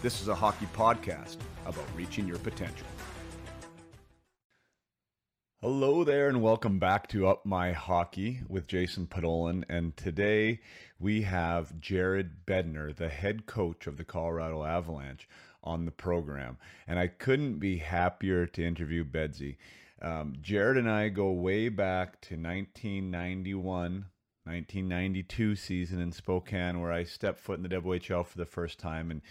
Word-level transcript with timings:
This 0.00 0.22
is 0.22 0.28
a 0.28 0.34
hockey 0.36 0.68
podcast 0.76 1.38
about 1.66 1.84
reaching 1.96 2.28
your 2.28 2.38
potential. 2.38 2.86
Hello 5.60 6.04
there, 6.04 6.28
and 6.28 6.40
welcome 6.40 6.78
back 6.78 7.08
to 7.08 7.26
Up 7.26 7.44
My 7.44 7.72
Hockey 7.72 8.42
with 8.48 8.68
Jason 8.68 9.08
Podollan. 9.08 9.64
And 9.68 9.96
today 9.96 10.60
we 11.00 11.22
have 11.22 11.80
Jared 11.80 12.46
Bednar, 12.46 12.94
the 12.94 13.08
head 13.08 13.46
coach 13.46 13.88
of 13.88 13.96
the 13.96 14.04
Colorado 14.04 14.62
Avalanche, 14.62 15.28
on 15.64 15.84
the 15.84 15.90
program. 15.90 16.58
And 16.86 17.00
I 17.00 17.08
couldn't 17.08 17.58
be 17.58 17.78
happier 17.78 18.46
to 18.46 18.64
interview 18.64 19.04
Bedsy. 19.04 19.56
Um, 20.00 20.34
Jared 20.40 20.76
and 20.76 20.88
I 20.88 21.08
go 21.08 21.32
way 21.32 21.70
back 21.70 22.20
to 22.20 22.34
1991, 22.34 24.04
1992 24.44 25.56
season 25.56 26.00
in 26.00 26.12
Spokane, 26.12 26.80
where 26.80 26.92
I 26.92 27.02
stepped 27.02 27.40
foot 27.40 27.56
in 27.56 27.64
the 27.64 27.80
WHL 27.80 28.24
for 28.24 28.38
the 28.38 28.46
first 28.46 28.78
time. 28.78 29.10
And 29.10 29.22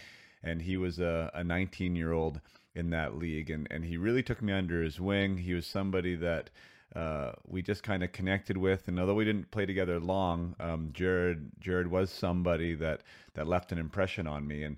and 0.42 0.62
he 0.62 0.76
was 0.76 0.98
a, 0.98 1.30
a 1.34 1.44
19 1.44 1.96
year 1.96 2.12
old 2.12 2.40
in 2.74 2.90
that 2.90 3.16
league, 3.16 3.50
and 3.50 3.66
and 3.70 3.84
he 3.84 3.96
really 3.96 4.22
took 4.22 4.42
me 4.42 4.52
under 4.52 4.82
his 4.82 5.00
wing. 5.00 5.38
He 5.38 5.54
was 5.54 5.66
somebody 5.66 6.14
that 6.16 6.50
uh, 6.94 7.32
we 7.46 7.60
just 7.60 7.82
kind 7.82 8.02
of 8.02 8.12
connected 8.12 8.56
with, 8.56 8.88
and 8.88 8.98
although 8.98 9.14
we 9.14 9.24
didn't 9.24 9.50
play 9.50 9.66
together 9.66 10.00
long, 10.00 10.54
um, 10.60 10.90
Jared 10.92 11.50
Jared 11.60 11.88
was 11.88 12.10
somebody 12.10 12.74
that 12.74 13.02
that 13.34 13.46
left 13.46 13.72
an 13.72 13.78
impression 13.78 14.26
on 14.26 14.46
me, 14.46 14.62
and 14.62 14.76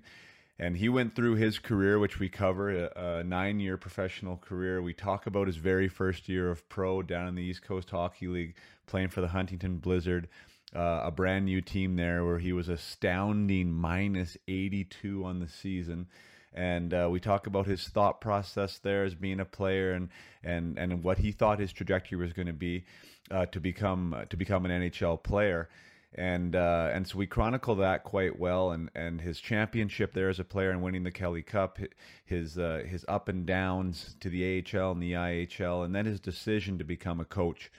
and 0.59 0.77
he 0.77 0.89
went 0.89 1.15
through 1.15 1.35
his 1.35 1.57
career, 1.57 1.97
which 1.97 2.19
we 2.19 2.29
cover 2.29 2.69
a, 2.69 2.91
a 2.95 3.23
nine 3.23 3.59
year 3.59 3.77
professional 3.77 4.37
career. 4.37 4.81
We 4.81 4.93
talk 4.93 5.25
about 5.25 5.47
his 5.47 5.57
very 5.57 5.87
first 5.87 6.29
year 6.29 6.51
of 6.51 6.67
pro 6.69 7.01
down 7.01 7.27
in 7.27 7.35
the 7.35 7.43
East 7.43 7.63
Coast 7.63 7.89
Hockey 7.89 8.27
League, 8.27 8.55
playing 8.85 9.09
for 9.09 9.21
the 9.21 9.29
Huntington 9.29 9.77
Blizzard. 9.77 10.27
Uh, 10.73 11.01
a 11.03 11.11
brand 11.11 11.45
new 11.45 11.59
team 11.59 11.97
there 11.97 12.23
where 12.23 12.39
he 12.39 12.53
was 12.53 12.69
astounding 12.69 13.73
minus 13.73 14.37
82 14.47 15.25
on 15.25 15.39
the 15.39 15.47
season. 15.47 16.07
And 16.53 16.93
uh, 16.93 17.09
we 17.11 17.19
talk 17.19 17.45
about 17.47 17.65
his 17.65 17.87
thought 17.87 18.21
process 18.21 18.77
there 18.77 19.03
as 19.03 19.15
being 19.15 19.39
a 19.39 19.45
player 19.45 19.91
and 19.91 20.09
and 20.43 20.77
and 20.77 21.03
what 21.03 21.17
he 21.17 21.31
thought 21.31 21.59
his 21.59 21.71
trajectory 21.71 22.17
was 22.17 22.33
going 22.33 22.47
to 22.47 22.53
be 22.53 22.85
uh, 23.29 23.45
to 23.47 23.59
become 23.59 24.13
uh, 24.13 24.25
to 24.25 24.37
become 24.37 24.65
an 24.65 24.71
NHL 24.71 25.21
player. 25.23 25.69
And 26.13 26.57
uh, 26.57 26.89
and 26.93 27.07
so 27.07 27.17
we 27.17 27.25
chronicle 27.25 27.75
that 27.75 28.03
quite 28.03 28.37
well 28.37 28.71
and 28.71 28.89
and 28.95 29.21
his 29.21 29.39
championship 29.39 30.13
there 30.13 30.27
as 30.27 30.39
a 30.39 30.43
player 30.43 30.71
and 30.71 30.81
winning 30.81 31.03
the 31.03 31.11
Kelly 31.11 31.41
Cup 31.41 31.79
his 32.25 32.57
uh, 32.57 32.83
his 32.85 33.05
up 33.07 33.29
and 33.29 33.45
downs 33.45 34.15
to 34.19 34.29
the 34.29 34.43
AHL 34.59 34.91
and 34.91 35.01
the 35.01 35.13
IHL 35.13 35.85
and 35.85 35.95
then 35.95 36.05
his 36.05 36.19
decision 36.19 36.77
to 36.79 36.83
become 36.83 37.21
a 37.21 37.25
coach 37.25 37.71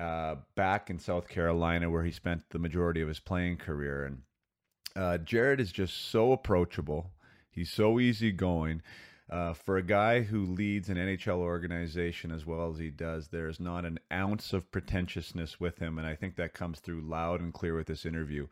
uh, 0.00 0.36
back 0.54 0.90
in 0.90 0.98
South 0.98 1.28
Carolina 1.28 1.90
where 1.90 2.04
he 2.04 2.10
spent 2.10 2.42
the 2.50 2.58
majority 2.58 3.00
of 3.00 3.08
his 3.08 3.20
playing 3.20 3.58
career 3.58 4.04
and 4.04 5.24
Jared 5.24 5.60
is 5.60 5.70
just 5.70 6.10
so 6.10 6.32
approachable 6.32 7.12
He's 7.50 7.70
so 7.70 8.00
easygoing. 8.00 8.82
Uh, 9.28 9.52
for 9.52 9.76
a 9.76 9.82
guy 9.82 10.22
who 10.22 10.44
leads 10.44 10.88
an 10.88 10.96
NHL 10.96 11.38
organization 11.38 12.32
as 12.32 12.44
well 12.44 12.70
as 12.70 12.78
he 12.78 12.90
does, 12.90 13.28
there's 13.28 13.60
not 13.60 13.84
an 13.84 14.00
ounce 14.12 14.52
of 14.52 14.70
pretentiousness 14.72 15.60
with 15.60 15.78
him, 15.78 15.98
and 15.98 16.06
I 16.06 16.16
think 16.16 16.34
that 16.36 16.52
comes 16.52 16.80
through 16.80 17.02
loud 17.02 17.40
and 17.40 17.54
clear 17.54 17.76
with 17.76 17.86
this 17.86 18.04
interview. 18.04 18.48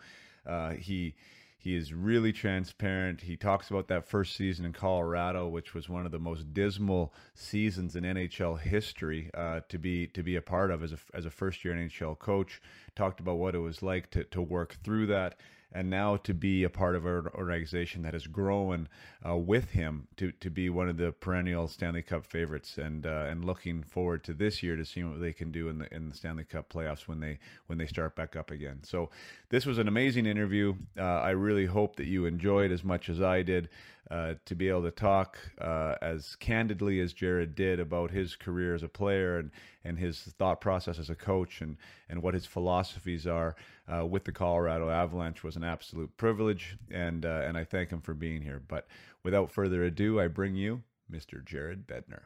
Uh, 0.47 0.70
he 0.72 1.14
he 1.60 1.74
is 1.74 1.92
really 1.92 2.32
transparent. 2.32 3.22
He 3.22 3.36
talks 3.36 3.69
about 3.69 3.88
that 3.88 4.06
first 4.06 4.36
season 4.36 4.64
in 4.64 4.72
Colorado, 4.72 5.48
which 5.48 5.74
was 5.74 5.88
one 5.88 6.06
of 6.06 6.12
the 6.12 6.19
most 6.20 6.54
dismal 6.54 7.12
seasons 7.34 7.96
in 7.96 8.04
NHL 8.04 8.60
history 8.60 9.28
uh, 9.34 9.60
to 9.69 9.76
be 9.76 10.06
to 10.06 10.22
be 10.22 10.36
a 10.36 10.41
part 10.42 10.70
of 10.70 10.84
as 10.84 10.92
a 10.92 10.98
as 11.12 11.26
a 11.26 11.30
first 11.30 11.64
year 11.64 11.74
NHL 11.74 12.16
coach. 12.16 12.62
Talked 12.94 13.19
about 13.19 13.38
what 13.38 13.56
it 13.56 13.58
was 13.58 13.82
like 13.82 14.08
to 14.12 14.22
to 14.24 14.41
work 14.41 14.76
through 14.84 15.06
that 15.08 15.41
and 15.72 15.90
now 15.90 16.16
to 16.16 16.32
be 16.32 16.64
a 16.64 16.70
part 16.70 16.96
of 16.96 17.04
an 17.04 17.28
organization 17.34 18.02
that 18.02 18.14
has 18.14 18.26
grown 18.26 18.88
uh, 19.26 19.36
with 19.36 19.70
him 19.70 20.08
to, 20.16 20.32
to 20.32 20.50
be 20.50 20.70
one 20.70 20.88
of 20.88 20.96
the 20.96 21.12
perennial 21.12 21.68
Stanley 21.68 22.02
Cup 22.02 22.24
favorites, 22.24 22.78
and 22.78 23.06
uh, 23.06 23.26
and 23.28 23.44
looking 23.44 23.82
forward 23.82 24.24
to 24.24 24.32
this 24.32 24.62
year 24.62 24.76
to 24.76 24.84
see 24.84 25.02
what 25.04 25.20
they 25.20 25.32
can 25.32 25.50
do 25.50 25.68
in 25.68 25.78
the 25.78 25.94
in 25.94 26.08
the 26.08 26.14
Stanley 26.14 26.44
Cup 26.44 26.72
playoffs 26.72 27.06
when 27.06 27.20
they 27.20 27.38
when 27.66 27.78
they 27.78 27.86
start 27.86 28.16
back 28.16 28.36
up 28.36 28.50
again. 28.50 28.80
So 28.82 29.10
this 29.50 29.66
was 29.66 29.78
an 29.78 29.88
amazing 29.88 30.26
interview. 30.26 30.74
Uh, 30.98 31.02
I 31.02 31.30
really 31.30 31.66
hope 31.66 31.96
that 31.96 32.06
you 32.06 32.26
enjoyed 32.26 32.72
as 32.72 32.84
much 32.84 33.08
as 33.08 33.20
I 33.20 33.42
did 33.42 33.68
uh, 34.10 34.34
to 34.46 34.54
be 34.54 34.69
able 34.69 34.82
to 34.82 34.91
talk 34.91 35.38
uh, 35.60 35.94
as 36.00 36.36
candidly 36.36 37.00
as 37.00 37.12
Jared 37.12 37.54
did 37.54 37.78
about 37.78 38.10
his 38.10 38.36
career 38.36 38.74
as 38.74 38.82
a 38.82 38.88
player 38.88 39.38
and, 39.38 39.50
and 39.84 39.98
his 39.98 40.20
thought 40.20 40.60
process 40.60 40.98
as 40.98 41.10
a 41.10 41.14
coach 41.14 41.60
and, 41.60 41.76
and 42.08 42.22
what 42.22 42.34
his 42.34 42.46
philosophies 42.46 43.26
are 43.26 43.54
uh, 43.86 44.06
with 44.06 44.24
the 44.24 44.32
Colorado 44.32 44.88
Avalanche 44.91 45.42
was 45.42 45.56
an 45.56 45.64
absolute 45.64 46.16
privilege, 46.16 46.76
and 46.91 47.24
uh, 47.24 47.42
and 47.44 47.56
I 47.56 47.64
thank 47.64 47.91
him 47.91 48.00
for 48.00 48.14
being 48.14 48.42
here. 48.42 48.62
But 48.66 48.86
without 49.22 49.50
further 49.50 49.84
ado, 49.84 50.20
I 50.20 50.28
bring 50.28 50.54
you 50.54 50.82
Mr. 51.10 51.44
Jared 51.44 51.86
Bednar. 51.86 52.22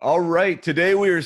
All 0.00 0.20
right, 0.20 0.60
today 0.60 0.96
we 0.96 1.10
are 1.10 1.22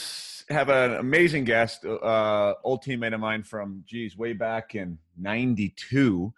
have 0.48 0.68
an 0.68 0.94
amazing 0.94 1.44
guest, 1.44 1.84
uh, 1.84 2.54
old 2.62 2.84
teammate 2.84 3.14
of 3.14 3.20
mine 3.20 3.42
from, 3.42 3.84
geez, 3.86 4.16
way 4.16 4.32
back 4.32 4.74
in 4.74 4.98
'92. 5.18 6.32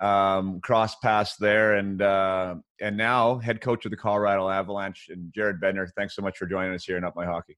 Um, 0.00 0.60
cross 0.60 0.96
paths 0.96 1.36
there, 1.36 1.74
and 1.74 2.02
uh, 2.02 2.56
and 2.80 2.96
now 2.96 3.38
head 3.38 3.60
coach 3.60 3.84
of 3.84 3.90
the 3.90 3.96
Colorado 3.96 4.48
Avalanche, 4.48 5.08
and 5.08 5.32
Jared 5.32 5.60
Bednar. 5.60 5.88
Thanks 5.96 6.16
so 6.16 6.22
much 6.22 6.36
for 6.36 6.46
joining 6.46 6.74
us 6.74 6.84
here 6.84 6.96
in 6.96 7.04
Up 7.04 7.14
My 7.14 7.24
Hockey. 7.24 7.56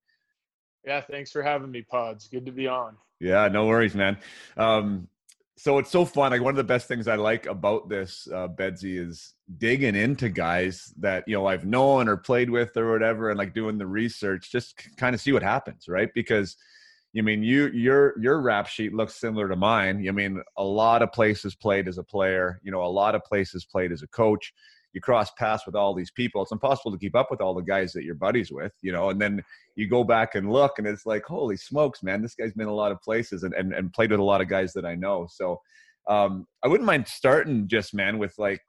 Yeah, 0.84 1.00
thanks 1.00 1.33
for 1.33 1.43
having 1.43 1.71
me, 1.71 1.83
Pods. 1.83 2.28
Good 2.28 2.47
to 2.47 2.53
be 2.53 2.69
on. 2.69 2.97
Yeah, 3.19 3.49
no 3.49 3.66
worries, 3.66 3.95
man. 3.95 4.19
Um, 4.56 5.09
so 5.59 5.78
it's 5.78 5.91
so 5.91 6.05
fun. 6.05 6.33
Like 6.33 6.43
one 6.43 6.53
of 6.53 6.56
the 6.56 6.65
best 6.65 6.87
things 6.87 7.09
I 7.09 7.17
like 7.17 7.47
about 7.47 7.89
this 7.89 8.28
uh, 8.33 8.49
Bedsy 8.49 8.99
is 8.99 9.34
digging 9.59 9.94
into 9.94 10.28
guys 10.28 10.93
that 10.99 11.25
you 11.27 11.34
know 11.34 11.47
I've 11.47 11.65
known 11.65 12.09
or 12.09 12.17
played 12.17 12.50
with 12.50 12.77
or 12.77 12.93
whatever, 12.93 13.31
and 13.31 13.39
like 13.39 13.55
doing 13.55 13.78
the 13.78 13.87
research, 13.87 14.53
just 14.53 14.97
kind 14.97 15.15
of 15.15 15.21
see 15.21 15.33
what 15.33 15.43
happens, 15.43 15.89
right? 15.89 16.11
Because 16.15 16.56
you 17.15 17.22
mean 17.22 17.43
you 17.43 17.69
your 17.69 18.19
your 18.21 18.41
rap 18.43 18.66
sheet 18.66 18.93
looks 18.93 19.15
similar 19.15 19.49
to 19.49 19.56
mine. 19.56 20.00
You 20.03 20.12
mean 20.12 20.43
a 20.59 20.65
lot 20.65 21.03
of 21.03 21.12
places 21.12 21.55
played 21.55 21.89
as 21.89 21.97
a 21.97 22.05
player, 22.05 22.61
you 22.62 22.71
know, 22.71 22.84
a 22.84 22.87
lot 22.87 23.15
of 23.15 23.25
places 23.25 23.65
played 23.65 23.93
as 23.93 24.03
a 24.03 24.09
coach. 24.09 24.53
You 24.97 25.03
cross 25.03 25.31
paths 25.33 25.67
with 25.67 25.77
all 25.77 25.93
these 25.93 26.11
people. 26.11 26.41
It's 26.41 26.53
impossible 26.53 26.91
to 26.91 26.97
keep 26.97 27.15
up 27.15 27.31
with 27.31 27.43
all 27.43 27.53
the 27.53 27.61
guys 27.61 27.93
that 27.93 28.03
you're 28.03 28.15
buddies 28.15 28.51
with, 28.51 28.73
you 28.81 28.93
know. 28.93 29.11
And 29.11 29.21
then 29.21 29.45
you 29.75 29.87
go 29.87 30.03
back 30.05 30.37
and 30.37 30.51
look, 30.51 30.79
and 30.79 30.87
it's 30.87 31.05
like, 31.05 31.23
holy 31.27 31.59
smokes, 31.59 32.03
man! 32.03 32.23
This 32.23 32.34
guy's 32.34 32.55
been 32.55 32.67
a 32.67 32.75
lot 32.75 32.93
of 32.93 33.03
places 33.03 33.43
and 33.43 33.53
and, 33.53 33.75
and 33.75 33.93
played 33.93 34.11
with 34.11 34.21
a 34.21 34.25
lot 34.25 34.41
of 34.41 34.49
guys 34.49 34.73
that 34.73 34.87
I 34.87 34.95
know. 34.95 35.29
So 35.31 35.61
um, 36.09 36.47
I 36.65 36.69
wouldn't 36.69 36.87
mind 36.87 37.07
starting 37.09 37.69
just 37.69 37.93
man 37.93 38.17
with 38.17 38.33
like 38.39 38.62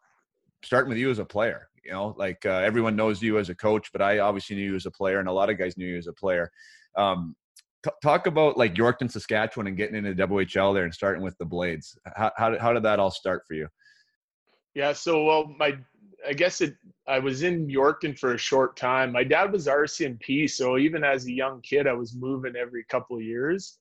starting 0.65 0.89
with 0.89 0.97
you 0.97 1.09
as 1.09 1.19
a 1.19 1.23
player. 1.23 1.69
You 1.85 1.93
know, 1.93 2.13
like 2.17 2.45
uh, 2.45 2.59
everyone 2.65 2.97
knows 2.97 3.21
you 3.21 3.39
as 3.39 3.47
a 3.47 3.55
coach, 3.55 3.87
but 3.93 4.01
I 4.01 4.19
obviously 4.19 4.57
knew 4.57 4.71
you 4.71 4.75
as 4.75 4.85
a 4.85 4.91
player, 4.91 5.19
and 5.19 5.29
a 5.29 5.31
lot 5.31 5.49
of 5.49 5.57
guys 5.57 5.77
knew 5.77 5.87
you 5.87 5.97
as 5.97 6.07
a 6.07 6.13
player. 6.13 6.51
Um, 6.97 7.37
t- 7.85 7.91
talk 8.03 8.27
about 8.27 8.57
like 8.57 8.73
Yorkton, 8.73 9.09
Saskatchewan, 9.09 9.67
and 9.67 9.77
getting 9.77 9.95
into 9.95 10.27
WHL 10.27 10.73
there 10.73 10.83
and 10.83 10.93
starting 10.93 11.23
with 11.23 11.37
the 11.37 11.45
Blades. 11.45 11.97
How, 12.17 12.33
how 12.35 12.59
how 12.59 12.73
did 12.73 12.83
that 12.83 12.99
all 12.99 13.11
start 13.11 13.43
for 13.47 13.53
you? 13.53 13.69
Yeah, 14.77 14.93
so 14.93 15.23
well, 15.23 15.51
my 15.57 15.75
I 16.27 16.33
guess 16.33 16.61
it. 16.61 16.75
I 17.07 17.19
was 17.19 17.43
in 17.43 17.67
Yorkton 17.67 18.17
for 18.17 18.33
a 18.33 18.37
short 18.37 18.75
time. 18.77 19.11
My 19.11 19.23
dad 19.23 19.51
was 19.51 19.67
RCMP, 19.67 20.49
so 20.49 20.77
even 20.77 21.03
as 21.03 21.25
a 21.25 21.31
young 21.31 21.61
kid, 21.61 21.87
I 21.87 21.93
was 21.93 22.15
moving 22.15 22.55
every 22.55 22.85
couple 22.85 23.17
of 23.17 23.23
years. 23.23 23.77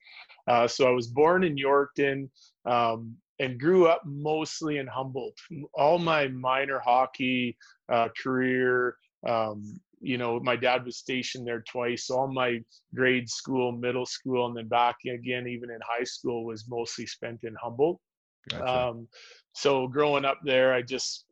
Uh, 0.46 0.66
so 0.66 0.86
I 0.86 0.90
was 0.90 1.08
born 1.08 1.44
in 1.44 1.56
Yorkton. 1.56 2.28
Um, 2.64 3.16
and 3.38 3.60
grew 3.60 3.86
up 3.86 4.02
mostly 4.04 4.78
in 4.78 4.86
Humboldt. 4.86 5.38
All 5.74 5.98
my 5.98 6.28
minor 6.28 6.78
hockey 6.78 7.56
uh, 7.92 8.08
career, 8.20 8.96
um, 9.28 9.78
you 10.00 10.18
know, 10.18 10.40
my 10.40 10.56
dad 10.56 10.84
was 10.84 10.96
stationed 10.96 11.46
there 11.46 11.62
twice. 11.68 12.10
All 12.10 12.28
my 12.28 12.60
grade 12.94 13.28
school, 13.28 13.72
middle 13.72 14.06
school, 14.06 14.46
and 14.46 14.56
then 14.56 14.68
back 14.68 14.96
again, 15.04 15.46
even 15.46 15.70
in 15.70 15.78
high 15.82 16.04
school, 16.04 16.44
was 16.44 16.68
mostly 16.68 17.06
spent 17.06 17.44
in 17.44 17.54
Humboldt. 17.60 17.98
Gotcha. 18.50 18.88
Um, 18.88 19.08
so 19.52 19.88
growing 19.88 20.24
up 20.24 20.38
there, 20.44 20.72
I 20.72 20.82
just, 20.82 21.25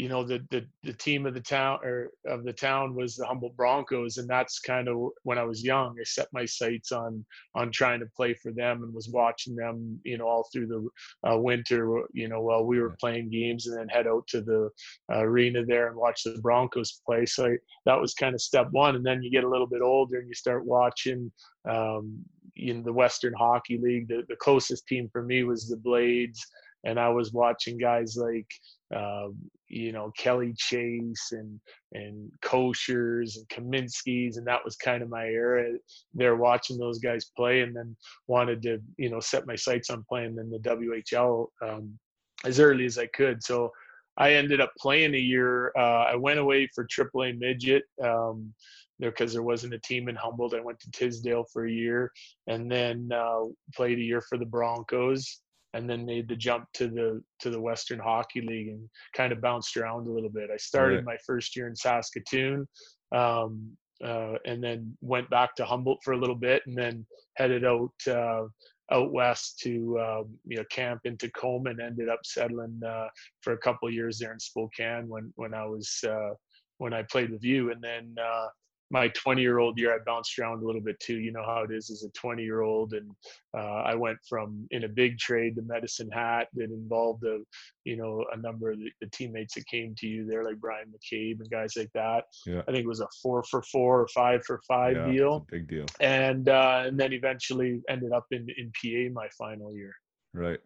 you 0.00 0.08
know 0.08 0.24
the, 0.24 0.42
the 0.50 0.64
the 0.82 0.94
team 0.94 1.26
of 1.26 1.34
the 1.34 1.42
town 1.42 1.78
or 1.84 2.10
of 2.26 2.42
the 2.42 2.54
town 2.54 2.94
was 2.94 3.16
the 3.16 3.26
Humboldt 3.26 3.54
Broncos, 3.54 4.16
and 4.16 4.26
that's 4.26 4.58
kind 4.58 4.88
of 4.88 4.96
when 5.24 5.36
I 5.36 5.44
was 5.44 5.62
young. 5.62 5.94
I 6.00 6.04
set 6.04 6.28
my 6.32 6.46
sights 6.46 6.90
on 6.90 7.22
on 7.54 7.70
trying 7.70 8.00
to 8.00 8.06
play 8.16 8.32
for 8.32 8.50
them, 8.50 8.82
and 8.82 8.94
was 8.94 9.10
watching 9.10 9.54
them, 9.54 10.00
you 10.02 10.16
know, 10.16 10.26
all 10.26 10.48
through 10.50 10.68
the 10.68 11.30
uh, 11.30 11.36
winter, 11.36 12.02
you 12.14 12.28
know, 12.28 12.40
while 12.40 12.64
we 12.64 12.80
were 12.80 12.96
playing 12.98 13.28
games, 13.28 13.66
and 13.66 13.76
then 13.78 13.88
head 13.88 14.06
out 14.06 14.26
to 14.28 14.40
the 14.40 14.70
uh, 15.12 15.18
arena 15.18 15.66
there 15.66 15.88
and 15.88 15.96
watch 15.96 16.22
the 16.24 16.40
Broncos 16.40 17.02
play. 17.04 17.26
So 17.26 17.48
I, 17.48 17.56
that 17.84 18.00
was 18.00 18.14
kind 18.14 18.34
of 18.34 18.40
step 18.40 18.68
one, 18.70 18.96
and 18.96 19.04
then 19.04 19.22
you 19.22 19.30
get 19.30 19.44
a 19.44 19.50
little 19.50 19.66
bit 19.66 19.82
older 19.82 20.18
and 20.18 20.28
you 20.28 20.34
start 20.34 20.64
watching. 20.64 21.30
Um, 21.68 22.24
in 22.56 22.82
the 22.82 22.92
Western 22.92 23.32
Hockey 23.34 23.78
League, 23.78 24.08
the, 24.08 24.22
the 24.28 24.36
closest 24.36 24.86
team 24.86 25.08
for 25.12 25.22
me 25.22 25.44
was 25.44 25.68
the 25.68 25.76
Blades 25.78 26.46
and 26.84 26.98
I 26.98 27.08
was 27.08 27.32
watching 27.32 27.78
guys 27.78 28.16
like 28.16 28.50
uh, 28.94 29.28
you 29.70 29.92
know 29.92 30.12
Kelly 30.18 30.52
Chase 30.56 31.32
and 31.32 31.60
and 31.92 32.30
Kocurs 32.42 33.36
and 33.36 33.48
Kaminskis, 33.48 34.36
and 34.36 34.46
that 34.46 34.64
was 34.64 34.76
kind 34.76 35.02
of 35.02 35.08
my 35.08 35.26
era. 35.26 35.72
There, 36.12 36.36
watching 36.36 36.78
those 36.78 36.98
guys 36.98 37.30
play, 37.36 37.60
and 37.60 37.74
then 37.74 37.96
wanted 38.26 38.62
to 38.62 38.78
you 38.96 39.08
know 39.08 39.20
set 39.20 39.46
my 39.46 39.56
sights 39.56 39.90
on 39.90 40.04
playing 40.08 40.36
in 40.38 40.50
the 40.50 40.58
WHL 40.58 41.46
um, 41.62 41.98
as 42.44 42.60
early 42.60 42.84
as 42.84 42.98
I 42.98 43.06
could. 43.06 43.42
So 43.42 43.70
I 44.16 44.34
ended 44.34 44.60
up 44.60 44.72
playing 44.78 45.14
a 45.14 45.18
year. 45.18 45.72
Uh, 45.78 46.04
I 46.04 46.16
went 46.16 46.40
away 46.40 46.68
for 46.74 46.86
AAA 46.86 47.38
midget. 47.38 47.84
Um, 48.02 48.52
because 48.98 49.32
there 49.32 49.42
wasn't 49.42 49.72
a 49.72 49.78
team 49.78 50.10
in 50.10 50.14
Humboldt. 50.14 50.52
I 50.52 50.60
went 50.60 50.78
to 50.80 50.90
Tisdale 50.90 51.46
for 51.50 51.64
a 51.64 51.72
year 51.72 52.12
and 52.48 52.70
then 52.70 53.08
uh, 53.10 53.44
played 53.74 53.98
a 53.98 54.02
year 54.02 54.20
for 54.20 54.36
the 54.36 54.44
Broncos 54.44 55.40
and 55.74 55.88
then 55.88 56.04
made 56.04 56.28
the 56.28 56.36
jump 56.36 56.66
to 56.74 56.88
the 56.88 57.22
to 57.40 57.50
the 57.50 57.60
Western 57.60 57.98
Hockey 57.98 58.40
League 58.40 58.68
and 58.68 58.88
kind 59.14 59.32
of 59.32 59.40
bounced 59.40 59.76
around 59.76 60.06
a 60.06 60.12
little 60.12 60.30
bit. 60.30 60.50
I 60.52 60.56
started 60.56 60.96
right. 60.96 61.04
my 61.04 61.16
first 61.26 61.56
year 61.56 61.68
in 61.68 61.76
Saskatoon, 61.76 62.66
um, 63.12 63.76
uh, 64.04 64.34
and 64.46 64.62
then 64.62 64.96
went 65.00 65.30
back 65.30 65.54
to 65.56 65.64
Humboldt 65.64 66.00
for 66.02 66.12
a 66.12 66.18
little 66.18 66.36
bit, 66.36 66.62
and 66.66 66.76
then 66.76 67.06
headed 67.36 67.64
out 67.64 67.92
uh, 68.08 68.44
out 68.92 69.12
west 69.12 69.60
to 69.60 69.98
um, 70.00 70.38
you 70.46 70.56
know 70.56 70.64
camp 70.70 71.00
in 71.04 71.16
Tacoma, 71.16 71.70
and 71.70 71.80
ended 71.80 72.08
up 72.08 72.20
settling 72.24 72.80
uh, 72.86 73.08
for 73.42 73.52
a 73.52 73.58
couple 73.58 73.90
years 73.90 74.18
there 74.18 74.32
in 74.32 74.40
Spokane 74.40 75.08
when 75.08 75.32
when 75.36 75.54
I 75.54 75.64
was 75.66 75.98
uh, 76.06 76.34
when 76.78 76.92
I 76.92 77.02
played 77.04 77.30
with 77.30 77.44
you, 77.44 77.70
and 77.70 77.82
then 77.82 78.14
uh, 78.20 78.46
my 78.90 79.08
20 79.08 79.40
year 79.40 79.58
old 79.58 79.78
year, 79.78 79.94
I 79.94 79.98
bounced 80.04 80.38
around 80.38 80.62
a 80.62 80.66
little 80.66 80.80
bit 80.80 80.98
too. 80.98 81.18
You 81.18 81.32
know 81.32 81.44
how 81.44 81.62
it 81.62 81.70
is 81.70 81.90
as 81.90 82.02
a 82.02 82.10
20 82.10 82.42
year 82.42 82.62
old. 82.62 82.92
And 82.92 83.10
uh, 83.56 83.82
I 83.82 83.94
went 83.94 84.18
from 84.28 84.66
in 84.70 84.84
a 84.84 84.88
big 84.88 85.18
trade 85.18 85.56
to 85.56 85.62
Medicine 85.62 86.10
Hat 86.10 86.48
that 86.54 86.64
involved 86.64 87.24
a, 87.24 87.38
you 87.84 87.96
know, 87.96 88.24
a 88.32 88.36
number 88.36 88.72
of 88.72 88.78
the, 88.78 88.90
the 89.00 89.06
teammates 89.08 89.54
that 89.54 89.66
came 89.66 89.94
to 89.98 90.06
you 90.06 90.26
there, 90.26 90.44
like 90.44 90.58
Bryan 90.58 90.88
McCabe 90.88 91.40
and 91.40 91.50
guys 91.50 91.74
like 91.76 91.90
that. 91.94 92.24
Yeah. 92.46 92.62
I 92.66 92.72
think 92.72 92.84
it 92.84 92.88
was 92.88 93.00
a 93.00 93.08
four 93.22 93.44
for 93.44 93.62
four 93.62 94.00
or 94.00 94.08
five 94.08 94.44
for 94.44 94.60
five 94.66 94.96
yeah, 94.96 95.10
deal. 95.10 95.46
big 95.50 95.68
deal. 95.68 95.86
And, 96.00 96.48
uh, 96.48 96.84
and 96.86 96.98
then 96.98 97.12
eventually 97.12 97.80
ended 97.88 98.12
up 98.12 98.26
in, 98.32 98.48
in 98.56 98.72
PA 98.72 99.12
my 99.12 99.28
final 99.38 99.72
year. 99.72 99.94
Right. 100.34 100.60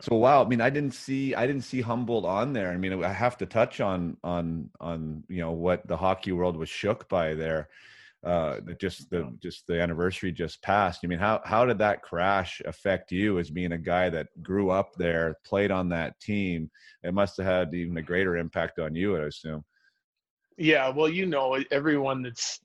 So 0.00 0.16
wow, 0.16 0.44
I 0.44 0.48
mean, 0.48 0.60
I 0.60 0.70
didn't 0.70 0.94
see 0.94 1.34
I 1.34 1.46
didn't 1.46 1.62
see 1.62 1.80
Humboldt 1.80 2.24
on 2.24 2.52
there. 2.52 2.70
I 2.70 2.76
mean, 2.76 3.04
I 3.04 3.12
have 3.12 3.36
to 3.38 3.46
touch 3.46 3.80
on 3.80 4.16
on 4.24 4.70
on 4.80 5.24
you 5.28 5.40
know 5.40 5.52
what 5.52 5.86
the 5.86 5.96
hockey 5.96 6.32
world 6.32 6.56
was 6.56 6.68
shook 6.68 7.08
by 7.08 7.34
there. 7.34 7.68
Uh, 8.24 8.60
just 8.78 9.08
the 9.10 9.30
just 9.42 9.66
the 9.66 9.80
anniversary 9.80 10.32
just 10.32 10.62
passed. 10.62 11.00
I 11.04 11.06
mean, 11.06 11.18
how 11.18 11.40
how 11.44 11.64
did 11.64 11.78
that 11.78 12.02
crash 12.02 12.62
affect 12.64 13.12
you 13.12 13.38
as 13.38 13.50
being 13.50 13.72
a 13.72 13.78
guy 13.78 14.10
that 14.10 14.28
grew 14.42 14.70
up 14.70 14.94
there, 14.96 15.36
played 15.44 15.70
on 15.70 15.88
that 15.90 16.18
team? 16.20 16.70
It 17.02 17.14
must 17.14 17.36
have 17.38 17.46
had 17.46 17.74
even 17.74 17.96
a 17.96 18.02
greater 18.02 18.36
impact 18.36 18.78
on 18.78 18.94
you, 18.94 19.16
I 19.16 19.24
assume. 19.24 19.64
Yeah, 20.56 20.90
well, 20.90 21.08
you 21.08 21.24
know, 21.24 21.58
everyone 21.70 22.22
that's 22.22 22.60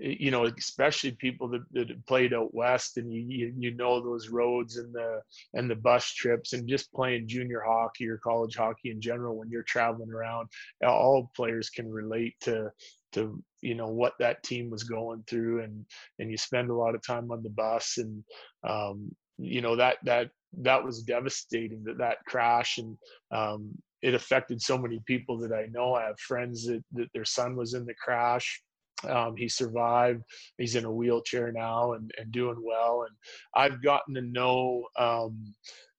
you 0.00 0.30
know, 0.30 0.46
especially 0.46 1.10
people 1.12 1.46
that, 1.48 1.62
that 1.72 2.06
played 2.06 2.32
out 2.32 2.54
west, 2.54 2.96
and 2.96 3.12
you, 3.12 3.20
you, 3.28 3.54
you 3.56 3.74
know 3.74 4.00
those 4.00 4.30
roads 4.30 4.78
and 4.78 4.94
the 4.94 5.20
and 5.52 5.70
the 5.70 5.76
bus 5.76 6.12
trips, 6.14 6.54
and 6.54 6.66
just 6.66 6.92
playing 6.92 7.28
junior 7.28 7.62
hockey 7.66 8.08
or 8.08 8.16
college 8.16 8.56
hockey 8.56 8.90
in 8.90 9.00
general. 9.00 9.36
When 9.36 9.50
you're 9.50 9.62
traveling 9.62 10.10
around, 10.10 10.48
all 10.82 11.30
players 11.36 11.68
can 11.68 11.90
relate 11.90 12.34
to 12.42 12.70
to 13.12 13.42
you 13.60 13.74
know 13.74 13.88
what 13.88 14.14
that 14.20 14.42
team 14.42 14.70
was 14.70 14.84
going 14.84 15.22
through, 15.26 15.62
and 15.62 15.84
and 16.18 16.30
you 16.30 16.38
spend 16.38 16.70
a 16.70 16.74
lot 16.74 16.94
of 16.94 17.06
time 17.06 17.30
on 17.30 17.42
the 17.42 17.50
bus, 17.50 17.98
and 17.98 18.24
um, 18.66 19.14
you 19.36 19.60
know 19.60 19.76
that 19.76 19.98
that 20.04 20.30
that 20.62 20.82
was 20.82 21.02
devastating 21.02 21.84
that 21.84 21.98
that 21.98 22.24
crash 22.26 22.78
and 22.78 22.96
um, 23.32 23.70
it 24.00 24.14
affected 24.14 24.62
so 24.62 24.78
many 24.78 24.98
people 25.04 25.36
that 25.38 25.52
I 25.52 25.66
know. 25.70 25.92
I 25.92 26.06
have 26.06 26.18
friends 26.18 26.66
that, 26.66 26.82
that 26.94 27.12
their 27.12 27.26
son 27.26 27.54
was 27.54 27.74
in 27.74 27.84
the 27.84 27.94
crash 28.02 28.62
um, 29.08 29.36
he 29.36 29.48
survived. 29.48 30.22
He's 30.58 30.76
in 30.76 30.84
a 30.84 30.92
wheelchair 30.92 31.52
now 31.52 31.92
and, 31.92 32.10
and 32.18 32.32
doing 32.32 32.60
well. 32.62 33.06
And 33.06 33.16
I've 33.54 33.82
gotten 33.82 34.14
to 34.14 34.22
know, 34.22 34.84
um, 34.98 35.54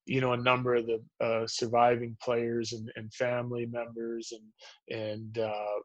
you 0.06 0.22
know, 0.22 0.34
a 0.34 0.38
number 0.38 0.76
of 0.76 0.88
the 0.88 1.02
uh, 1.24 1.48
surviving 1.48 2.18
players 2.22 2.74
and, 2.74 2.92
and 2.96 3.14
family 3.14 3.66
members 3.66 4.32
and 4.32 5.00
and 5.00 5.38
uh, 5.38 5.80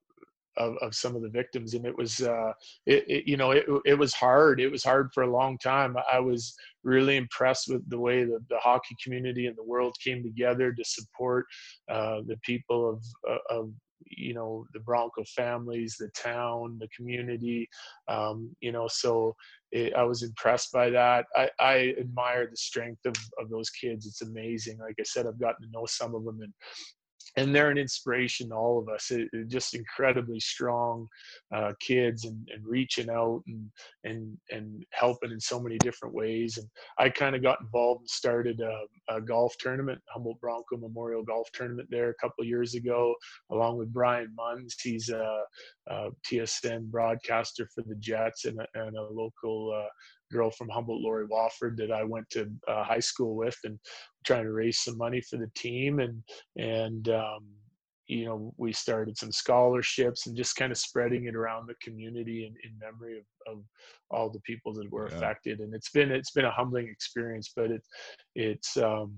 of, 0.57 0.77
of 0.81 0.95
some 0.95 1.15
of 1.15 1.23
the 1.23 1.29
victims. 1.29 1.75
And 1.75 1.85
it 1.85 1.97
was, 1.97 2.21
uh, 2.21 2.53
it, 2.87 3.05
it, 3.09 3.29
you 3.29 3.37
know, 3.37 3.51
it, 3.51 3.67
it 3.85 3.99
was 3.99 4.15
hard. 4.15 4.61
It 4.61 4.71
was 4.71 4.85
hard 4.85 5.11
for 5.13 5.23
a 5.23 5.31
long 5.31 5.59
time. 5.59 5.97
I 6.11 6.19
was 6.19 6.55
really 6.83 7.17
impressed 7.17 7.69
with 7.69 7.89
the 7.91 7.99
way 7.99 8.25
the, 8.25 8.39
the 8.49 8.59
hockey 8.59 8.97
community 9.03 9.47
and 9.47 9.57
the 9.57 9.65
world 9.65 9.95
came 10.03 10.23
together 10.23 10.73
to 10.73 10.85
support 10.85 11.47
uh, 11.91 12.21
the 12.27 12.39
people 12.43 12.91
of, 12.91 13.05
uh, 13.31 13.55
of 13.59 13.71
you 14.09 14.35
know 14.35 14.67
the 14.73 14.81
Bronco 14.81 15.25
families, 15.25 15.97
the 15.99 16.09
town, 16.11 16.79
the 16.81 16.89
community. 16.89 17.69
Um, 18.09 18.55
you 18.61 18.73
know, 18.73 18.89
so 18.89 19.35
it, 19.73 19.95
I 19.95 20.03
was 20.03 20.23
impressed 20.23 20.73
by 20.73 20.91
that. 20.91 21.27
I, 21.35 21.51
I 21.59 21.95
admire 21.99 22.47
the 22.51 22.57
strength 22.57 23.05
of 23.07 23.17
of 23.39 23.51
those 23.51 23.71
kids. 23.71 24.07
It's 24.07 24.23
amazing. 24.23 24.79
Like 24.79 24.97
I 25.01 25.05
said, 25.05 25.27
I've 25.27 25.41
gotten 25.41 25.67
to 25.67 25.73
know 25.73 25.87
some 25.87 26.15
of 26.15 26.25
them, 26.25 26.41
and 26.43 26.53
and 27.37 27.55
they're 27.55 27.71
an 27.71 27.79
inspiration 27.79 28.49
to 28.49 28.55
all 28.55 28.79
of 28.79 28.89
us. 28.89 29.11
It, 29.11 29.29
it 29.33 29.49
just 29.49 29.75
incredibly 29.75 30.41
strong 30.41 31.07
uh, 31.55 31.73
kids 31.81 32.25
and, 32.25 32.49
and 32.53 32.65
reaching 32.67 33.11
out 33.11 33.43
and 33.47 33.71
and 34.05 34.37
and 34.51 34.85
helping 34.91 35.31
in 35.31 35.41
so 35.41 35.61
many 35.61 35.77
different 35.79 36.15
ways. 36.15 36.57
And 36.57 36.67
I 36.99 37.11
kind 37.11 37.37
of 37.37 37.43
got 37.43 37.61
involved 37.61 38.01
and 38.03 38.11
started 38.11 38.61
a, 38.61 39.15
a, 39.15 39.21
golf 39.21 39.55
tournament, 39.59 40.01
Humboldt 40.09 40.41
Bronco 40.41 40.77
Memorial 40.77 41.23
Golf 41.23 41.49
Tournament 41.53 41.89
there 41.91 42.11
a 42.11 42.15
couple 42.15 42.45
years 42.45 42.75
ago, 42.75 43.15
along 43.51 43.79
with 43.79 43.93
Brian 43.93 44.33
Munz. 44.35 44.77
He's 44.81 45.11
a, 45.11 45.43
a 45.89 46.09
TSN 46.31 46.91
broadcaster 46.91 47.69
for 47.75 47.83
the 47.83 47.97
Jets 47.97 48.47
and 48.47 48.61
a, 48.61 48.67
and 48.75 48.97
a 48.97 49.03
local 49.03 49.75
uh, 49.77 49.89
girl 50.33 50.51
from 50.51 50.69
Humboldt, 50.69 51.03
Lori 51.03 51.27
Wofford, 51.27 51.77
that 51.77 51.93
I 51.93 52.05
went 52.05 52.29
to 52.31 52.51
uh, 52.69 52.85
high 52.85 53.01
school 53.01 53.37
with, 53.37 53.57
and 53.65 53.79
trying 54.25 54.45
to 54.45 54.53
raise 54.53 54.81
some 54.81 54.99
money 54.99 55.21
for 55.21 55.37
the 55.37 55.51
team. 55.55 56.01
And 56.01 56.23
and 56.57 57.09
um, 57.09 57.47
you 58.07 58.25
know, 58.25 58.55
we 58.57 58.73
started 58.73 59.19
some 59.19 59.33
scholarships 59.33 60.27
and 60.27 60.37
just 60.37 60.57
kind 60.57 60.71
of 60.71 60.79
spreading 60.79 61.27
it 61.27 61.35
around 61.35 61.67
the 61.67 61.75
community 61.83 62.47
in, 62.47 62.55
in 62.65 62.79
memory 62.79 63.19
of, 63.19 63.55
of 63.55 63.65
all 64.11 64.31
the 64.31 64.41
people 64.41 64.73
that 64.75 64.91
were 64.93 65.09
yeah. 65.09 65.17
affected. 65.17 65.61
And 65.61 65.75
it's 65.75 65.91
been 65.91 66.11
it's 66.11 66.31
been 66.31 66.45
a 66.45 66.51
humbling 66.51 66.89
experience, 66.89 67.53
but 67.55 67.71
it 67.71 67.83
it's 68.35 68.77
um, 68.77 69.17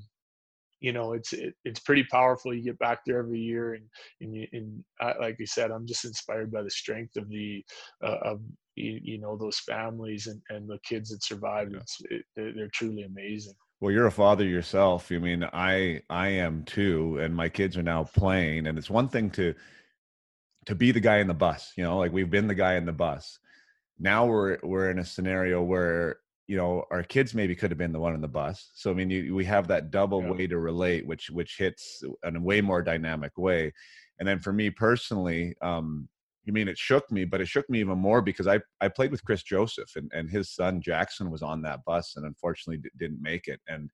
you 0.80 0.92
know 0.92 1.12
it's 1.12 1.32
it, 1.32 1.54
it's 1.64 1.80
pretty 1.80 2.04
powerful 2.04 2.54
you 2.54 2.62
get 2.62 2.78
back 2.78 3.00
there 3.04 3.18
every 3.18 3.40
year 3.40 3.74
and 3.74 3.84
and, 4.20 4.34
you, 4.34 4.46
and 4.52 4.84
I, 5.00 5.16
like 5.18 5.36
you 5.38 5.46
said 5.46 5.70
i'm 5.70 5.86
just 5.86 6.04
inspired 6.04 6.52
by 6.52 6.62
the 6.62 6.70
strength 6.70 7.16
of 7.16 7.28
the 7.28 7.64
uh, 8.04 8.18
of 8.24 8.40
you, 8.78 9.00
you, 9.02 9.18
know 9.18 9.36
those 9.36 9.58
families 9.58 10.26
and, 10.26 10.40
and 10.50 10.68
the 10.68 10.78
kids 10.84 11.10
that 11.10 11.22
survived 11.22 11.74
it, 11.74 12.24
they're, 12.36 12.52
they're 12.52 12.70
truly 12.72 13.02
amazing. 13.02 13.54
Well 13.80 13.92
you're 13.92 14.06
a 14.06 14.12
father 14.12 14.44
yourself. 14.44 15.10
I 15.12 15.18
mean 15.18 15.44
i 15.52 16.02
i 16.10 16.28
am 16.28 16.64
too 16.64 17.18
and 17.20 17.34
my 17.34 17.48
kids 17.48 17.76
are 17.76 17.82
now 17.82 18.04
playing 18.04 18.66
and 18.66 18.78
it's 18.78 18.90
one 18.90 19.08
thing 19.08 19.30
to 19.30 19.54
to 20.66 20.74
be 20.74 20.90
the 20.92 21.00
guy 21.00 21.18
in 21.18 21.28
the 21.28 21.34
bus 21.34 21.72
you 21.76 21.84
know 21.84 21.98
like 21.98 22.12
we've 22.12 22.30
been 22.30 22.48
the 22.48 22.54
guy 22.54 22.74
in 22.74 22.86
the 22.86 22.92
bus. 22.92 23.38
Now 23.98 24.26
we're 24.26 24.58
we're 24.62 24.90
in 24.90 24.98
a 25.00 25.04
scenario 25.04 25.62
where 25.62 26.18
you 26.46 26.56
know 26.56 26.84
our 26.90 27.02
kids 27.02 27.34
maybe 27.34 27.54
could 27.54 27.70
have 27.70 27.78
been 27.78 27.92
the 27.92 28.00
one 28.00 28.14
in 28.14 28.20
the 28.20 28.28
bus. 28.28 28.70
So 28.74 28.90
i 28.90 28.94
mean 28.94 29.10
you, 29.10 29.34
we 29.34 29.44
have 29.44 29.68
that 29.68 29.90
double 29.90 30.22
yeah. 30.22 30.30
way 30.30 30.46
to 30.46 30.58
relate 30.58 31.06
which 31.06 31.30
which 31.30 31.56
hits 31.58 32.02
in 32.24 32.36
a 32.36 32.40
way 32.40 32.60
more 32.60 32.82
dynamic 32.82 33.36
way. 33.38 33.72
And 34.18 34.26
then 34.26 34.40
for 34.40 34.52
me 34.52 34.70
personally 34.70 35.54
um 35.62 36.08
you 36.48 36.54
mean 36.54 36.66
it 36.66 36.78
shook 36.78 37.08
me 37.12 37.26
but 37.26 37.42
it 37.42 37.46
shook 37.46 37.68
me 37.68 37.78
even 37.78 37.98
more 37.98 38.22
because 38.22 38.46
i 38.46 38.58
i 38.80 38.88
played 38.88 39.10
with 39.10 39.22
chris 39.22 39.42
joseph 39.42 39.94
and, 39.96 40.10
and 40.14 40.30
his 40.30 40.50
son 40.50 40.80
jaxon 40.80 41.30
was 41.30 41.42
on 41.42 41.60
that 41.60 41.84
bus 41.84 42.14
and 42.16 42.24
unfortunately 42.24 42.78
d- 42.78 42.88
didn't 42.98 43.22
make 43.22 43.48
it. 43.48 43.60
And 43.68 43.90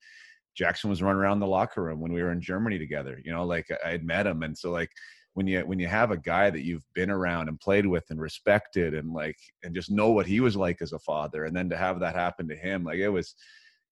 jaxon 0.58 0.88
was 0.88 1.02
running 1.02 1.20
around 1.20 1.40
the 1.40 1.48
locker 1.48 1.82
room 1.82 2.00
when 2.00 2.12
we 2.12 2.22
were 2.22 2.30
in 2.30 2.40
germany 2.40 2.78
together 2.78 3.20
you 3.24 3.32
know 3.32 3.44
like 3.44 3.66
i 3.84 3.90
had 3.90 4.04
met 4.04 4.26
him. 4.26 4.44
And 4.44 4.56
so 4.56 4.70
like 4.70 4.90
when 5.34 5.48
you 5.48 5.60
when 5.62 5.80
you 5.80 5.88
have 5.88 6.12
a 6.12 6.16
guy 6.16 6.48
that 6.48 6.62
you've 6.62 6.86
been 6.94 7.10
around 7.10 7.48
and 7.48 7.58
played 7.58 7.86
with 7.86 8.04
and 8.10 8.20
respected 8.20 8.94
and 8.94 9.12
like 9.12 9.38
and 9.64 9.74
just 9.74 9.90
know 9.90 10.10
what 10.10 10.26
he 10.26 10.38
was 10.38 10.54
like 10.54 10.80
as 10.80 10.92
a 10.92 10.98
father 11.00 11.44
and 11.44 11.56
then 11.56 11.68
to 11.68 11.76
have 11.76 11.98
that 11.98 12.14
happen 12.14 12.46
to 12.46 12.54
him 12.54 12.84
like 12.84 12.98
it 12.98 13.08
was 13.08 13.34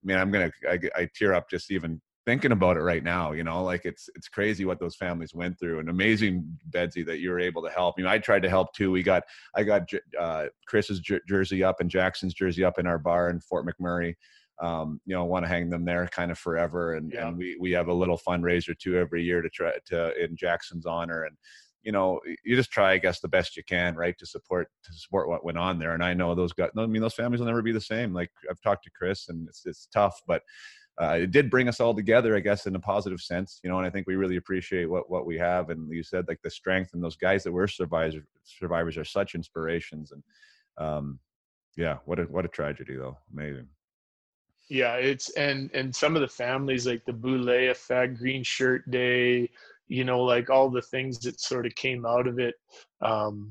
I 0.04 0.06
mean 0.06 0.18
I'm 0.18 0.30
gonna 0.30 0.52
I, 0.70 0.78
I 0.96 1.08
tear 1.16 1.34
up 1.34 1.50
just 1.50 1.72
even 1.72 2.00
thinking 2.24 2.52
about 2.52 2.76
it 2.76 2.82
right 2.82 3.02
now. 3.02 3.32
You 3.32 3.44
know, 3.44 3.62
like 3.64 3.84
it's 3.84 4.08
it's 4.14 4.28
crazy 4.28 4.64
what 4.64 4.80
those 4.80 4.96
families 4.96 5.34
went 5.34 5.58
through, 5.58 5.80
and 5.80 5.88
amazing, 5.88 6.58
Bedsy 6.70 7.04
that 7.06 7.18
you 7.18 7.30
were 7.30 7.40
able 7.40 7.62
to 7.62 7.70
help. 7.70 7.98
You 7.98 8.04
know, 8.04 8.10
I 8.10 8.18
tried 8.18 8.42
to 8.42 8.50
help 8.50 8.72
too. 8.74 8.90
We 8.90 9.02
got 9.02 9.24
I 9.54 9.62
got 9.62 9.88
uh, 10.18 10.46
Chris's 10.66 11.00
jersey 11.26 11.64
up 11.64 11.80
and 11.80 11.90
Jaxon's 11.90 12.34
jersey 12.34 12.64
up 12.64 12.78
in 12.78 12.86
our 12.86 12.98
bar 12.98 13.30
in 13.30 13.40
Fort 13.40 13.66
McMurray. 13.66 14.14
Um, 14.60 15.00
you 15.06 15.14
know, 15.14 15.24
want 15.24 15.44
to 15.44 15.48
hang 15.48 15.70
them 15.70 15.84
there 15.84 16.06
kind 16.06 16.30
of 16.30 16.38
forever, 16.38 16.94
and, 16.94 17.12
yeah. 17.12 17.26
and 17.26 17.36
we 17.36 17.56
we 17.58 17.72
have 17.72 17.88
a 17.88 17.94
little 17.94 18.18
fundraiser 18.18 18.78
too 18.78 18.96
every 18.96 19.24
year 19.24 19.42
to 19.42 19.48
try 19.48 19.72
to 19.86 20.22
in 20.22 20.36
Jaxon's 20.36 20.86
honor, 20.86 21.24
and 21.24 21.36
you 21.82 21.90
know, 21.90 22.20
you 22.44 22.54
just 22.54 22.70
try, 22.70 22.92
I 22.92 22.98
guess, 22.98 23.18
the 23.20 23.28
best 23.28 23.56
you 23.56 23.64
can, 23.64 23.96
right, 23.96 24.16
to 24.18 24.26
support 24.26 24.68
to 24.84 24.92
support 24.92 25.28
what 25.28 25.44
went 25.44 25.58
on 25.58 25.78
there. 25.78 25.94
And 25.94 26.04
I 26.04 26.14
know 26.14 26.34
those 26.34 26.52
guys. 26.52 26.70
I 26.76 26.86
mean, 26.86 27.02
those 27.02 27.14
families 27.14 27.40
will 27.40 27.48
never 27.48 27.62
be 27.62 27.72
the 27.72 27.80
same. 27.80 28.14
Like 28.14 28.30
I've 28.48 28.60
talked 28.60 28.84
to 28.84 28.90
Chris, 28.90 29.28
and 29.28 29.48
it's 29.48 29.62
it's 29.66 29.88
tough, 29.92 30.20
but 30.26 30.42
uh, 31.02 31.14
it 31.14 31.32
did 31.32 31.50
bring 31.50 31.68
us 31.68 31.80
all 31.80 31.94
together, 31.94 32.36
I 32.36 32.40
guess, 32.40 32.66
in 32.66 32.76
a 32.76 32.80
positive 32.80 33.20
sense, 33.20 33.58
you 33.64 33.70
know. 33.70 33.78
And 33.78 33.86
I 33.86 33.90
think 33.90 34.06
we 34.06 34.14
really 34.14 34.36
appreciate 34.36 34.88
what 34.88 35.10
what 35.10 35.26
we 35.26 35.36
have. 35.38 35.70
And 35.70 35.92
you 35.92 36.04
said 36.04 36.26
like 36.28 36.40
the 36.44 36.50
strength 36.50 36.90
and 36.94 37.02
those 37.02 37.16
guys 37.16 37.42
that 37.42 37.52
were 37.52 37.66
survivors 37.66 38.22
survivors 38.44 38.96
are 38.96 39.04
such 39.04 39.34
inspirations. 39.34 40.12
And 40.12 40.22
um, 40.78 41.18
yeah, 41.76 41.98
what 42.04 42.20
a 42.20 42.24
what 42.24 42.44
a 42.44 42.48
tragedy 42.48 42.94
though. 42.94 43.18
Amazing. 43.32 43.66
Yeah, 44.68 44.94
it's 44.94 45.30
and 45.30 45.70
and 45.74 45.94
some 45.94 46.14
of 46.14 46.22
the 46.22 46.28
families 46.28 46.86
like 46.86 47.04
the 47.04 47.12
Boulet 47.12 47.70
effect, 47.70 48.18
Green 48.18 48.44
Shirt 48.44 48.88
Day, 48.88 49.50
you 49.88 50.04
know, 50.04 50.22
like 50.22 50.50
all 50.50 50.70
the 50.70 50.82
things 50.82 51.18
that 51.20 51.40
sort 51.40 51.66
of 51.66 51.74
came 51.74 52.06
out 52.06 52.28
of 52.28 52.38
it. 52.38 52.54
Um, 53.00 53.50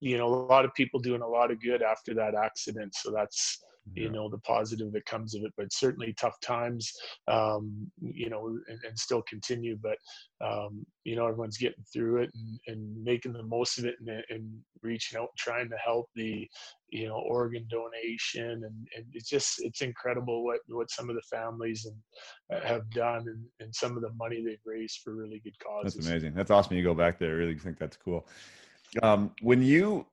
you 0.00 0.18
know, 0.18 0.26
a 0.26 0.46
lot 0.46 0.64
of 0.64 0.74
people 0.74 0.98
doing 0.98 1.22
a 1.22 1.28
lot 1.28 1.52
of 1.52 1.62
good 1.62 1.82
after 1.82 2.12
that 2.14 2.34
accident. 2.34 2.94
So 2.96 3.12
that's 3.12 3.62
yeah. 3.94 4.04
you 4.04 4.10
know 4.10 4.28
the 4.28 4.38
positive 4.38 4.92
that 4.92 5.04
comes 5.06 5.34
of 5.34 5.42
it 5.44 5.52
but 5.56 5.72
certainly 5.72 6.14
tough 6.18 6.38
times 6.40 6.92
um, 7.28 7.90
you 8.00 8.28
know 8.28 8.46
and, 8.46 8.78
and, 8.86 8.98
still 8.98 9.22
continue 9.28 9.78
but 9.82 9.96
um, 10.44 10.84
you 11.04 11.16
know 11.16 11.26
everyone's 11.26 11.56
getting 11.56 11.84
through 11.92 12.22
it 12.22 12.30
and, 12.34 12.60
and 12.66 13.04
making 13.04 13.32
the 13.32 13.42
most 13.42 13.78
of 13.78 13.84
it 13.84 13.94
and, 14.00 14.22
and, 14.30 14.50
reaching 14.82 15.18
out 15.18 15.28
trying 15.36 15.68
to 15.68 15.76
help 15.84 16.06
the 16.14 16.46
you 16.90 17.08
know 17.08 17.16
organ 17.28 17.66
donation 17.68 18.62
and, 18.64 18.88
and 18.96 19.04
it's 19.12 19.28
just 19.28 19.56
it's 19.58 19.80
incredible 19.80 20.44
what 20.44 20.60
what 20.68 20.88
some 20.88 21.10
of 21.10 21.16
the 21.16 21.22
families 21.22 21.84
and 21.84 21.96
uh, 22.56 22.64
have 22.64 22.88
done 22.90 23.24
and, 23.26 23.44
and 23.58 23.74
some 23.74 23.96
of 23.96 24.02
the 24.02 24.12
money 24.12 24.40
they've 24.40 24.58
raised 24.64 25.00
for 25.02 25.16
really 25.16 25.40
good 25.42 25.58
causes. 25.58 25.94
that's 25.94 26.06
amazing. 26.06 26.32
That's 26.32 26.52
awesome 26.52 26.76
you 26.76 26.84
go 26.84 26.94
back 26.94 27.18
there 27.18 27.30
i 27.30 27.34
really 27.34 27.58
think 27.58 27.78
that's 27.78 27.96
cool. 27.96 28.24
Um, 29.02 29.32
when 29.42 29.62
you 29.62 30.06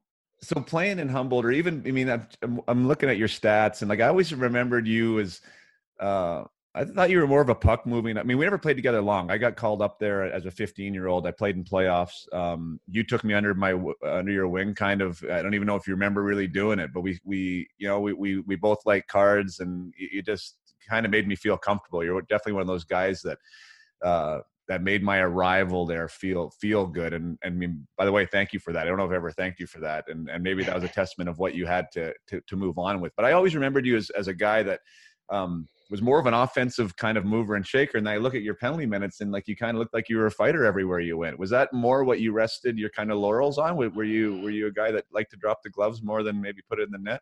so 0.46 0.62
playing 0.62 1.00
in 1.00 1.10
Humboldt, 1.10 1.46
or 1.46 1.52
even 1.52 1.84
I 1.86 1.92
mean, 1.92 2.10
I'm, 2.10 2.62
I'm 2.68 2.88
looking 2.88 3.10
at 3.10 3.18
your 3.18 3.28
stats, 3.28 3.82
and 3.82 3.90
like 3.90 4.02
I 4.02 4.08
always 4.08 4.34
remembered 4.34 4.88
you 4.88 5.20
as. 5.20 5.42
Uh, 6.00 6.44
I 6.78 6.84
thought 6.84 7.10
you 7.10 7.20
were 7.20 7.28
more 7.28 7.40
of 7.40 7.48
a 7.48 7.56
puck 7.56 7.86
moving. 7.86 8.18
I 8.18 8.24
mean, 8.24 8.38
we 8.38 8.44
never 8.44 8.58
played 8.58 8.75
together 8.75 9.02
long. 9.02 9.32
I 9.32 9.38
got 9.38 9.56
called 9.56 9.82
up 9.82 9.98
there 9.98 10.24
as 10.24 10.46
a 10.46 10.52
15 10.52 10.94
year 10.94 11.08
old. 11.08 11.25
I 11.25 11.32
played 11.32 11.56
in 11.56 11.64
playoffs. 11.64 12.32
Um, 12.34 12.82
you 12.92 13.02
took 13.02 13.24
me 13.24 13.34
under 13.34 13.54
my 13.54 13.80
under 14.04 14.32
your 14.32 14.50
wing, 14.50 14.75
kind 14.75 15.02
of. 15.02 15.24
I 15.32 15.42
don't 15.42 15.54
even 15.54 15.68
know 15.68 15.78
if 15.78 15.88
you 15.88 15.94
remember 15.94 16.22
really 16.22 16.48
doing 16.48 16.80
it, 16.80 16.92
but 16.94 17.00
we 17.00 17.18
we 17.24 17.70
you 17.78 17.88
know 17.88 18.02
we 18.02 18.12
we 18.12 18.40
we 18.40 18.58
both 18.58 18.80
like 18.86 19.08
cards, 19.08 19.62
and 19.62 19.94
you 19.98 20.22
just 20.22 20.58
kind 20.88 21.06
of 21.06 21.12
made 21.14 21.28
me 21.30 21.36
feel 21.36 21.58
comfortable. 21.58 22.04
You're 22.04 22.22
definitely 22.24 22.54
one 22.54 22.62
of 22.62 22.68
those 22.68 22.84
guys 22.84 23.22
that 23.22 23.38
uh, 24.04 24.40
that 24.68 24.82
made 24.82 25.04
my 25.04 25.20
arrival 25.20 25.86
there 25.86 26.08
feel 26.08 26.50
feel 26.60 26.86
good. 26.88 27.14
And 27.14 27.38
and 27.44 27.56
I 27.56 27.58
mean, 27.58 27.88
by 27.98 28.06
the 28.06 28.12
way, 28.12 28.26
thank 28.26 28.54
you 28.54 28.60
for 28.60 28.74
that. 28.74 28.86
I 28.86 28.90
don't 28.90 28.98
know 28.98 29.06
if 29.06 29.12
I 29.12 29.16
ever 29.16 29.32
thanked 29.32 29.60
you 29.60 29.68
for 29.68 29.80
that. 29.80 30.06
And 30.10 30.30
and 30.30 30.44
maybe 30.44 30.64
that 30.64 30.76
was 30.76 30.84
a 30.84 30.90
testament 30.90 31.30
of 31.30 31.38
what 31.38 31.56
you 31.56 31.66
had 31.66 31.92
to 31.94 32.14
to, 32.28 32.42
to 32.42 32.56
move 32.56 32.78
on 32.78 33.02
with. 33.02 33.14
But 33.16 33.26
I 33.26 33.34
always 33.34 33.56
remembered 33.56 33.86
you 33.86 33.96
as 33.96 34.10
as 34.12 34.28
a 34.28 34.34
guy 34.34 34.64
that 34.64 34.80
um, 35.30 35.68
was 35.90 36.02
more 36.02 36.20
of 36.20 36.26
an 36.26 36.34
offensive 36.34 36.96
kind 36.96 37.18
of 37.18 37.26
mover 37.26 37.56
and 37.56 37.66
shaker. 37.66 37.98
And 37.98 38.10
I 38.10 38.18
look 38.18 38.36
at 38.36 38.42
your 38.42 38.56
penalty 38.56 38.86
minutes 38.86 39.22
and 39.22 39.32
like 39.32 39.48
you 39.48 39.56
kind 39.56 39.76
of 39.76 39.80
looked 39.80 39.94
like 39.94 40.10
you 40.10 40.18
were 40.18 40.26
a 40.26 40.32
fighter 40.32 40.66
everywhere 40.66 41.00
you 41.00 41.18
went. 41.18 41.38
Was 41.38 41.50
that 41.52 41.74
more 41.74 42.04
what 42.04 42.20
you 42.20 42.32
rested 42.32 42.78
your 42.78 42.90
kind 42.90 43.12
of 43.12 43.18
laurels 43.18 43.58
on? 43.58 43.76
Were 43.76 44.04
you 44.04 44.42
were 44.42 44.50
you 44.50 44.68
a 44.68 44.72
guy 44.72 44.92
that 44.92 45.06
liked 45.12 45.32
to 45.32 45.38
drop 45.38 45.62
the 45.64 45.70
gloves 45.70 46.02
more 46.02 46.24
than 46.24 46.42
maybe 46.42 46.62
put 46.68 46.80
it 46.80 46.84
in 46.84 46.92
the 46.92 46.98
net? 46.98 47.22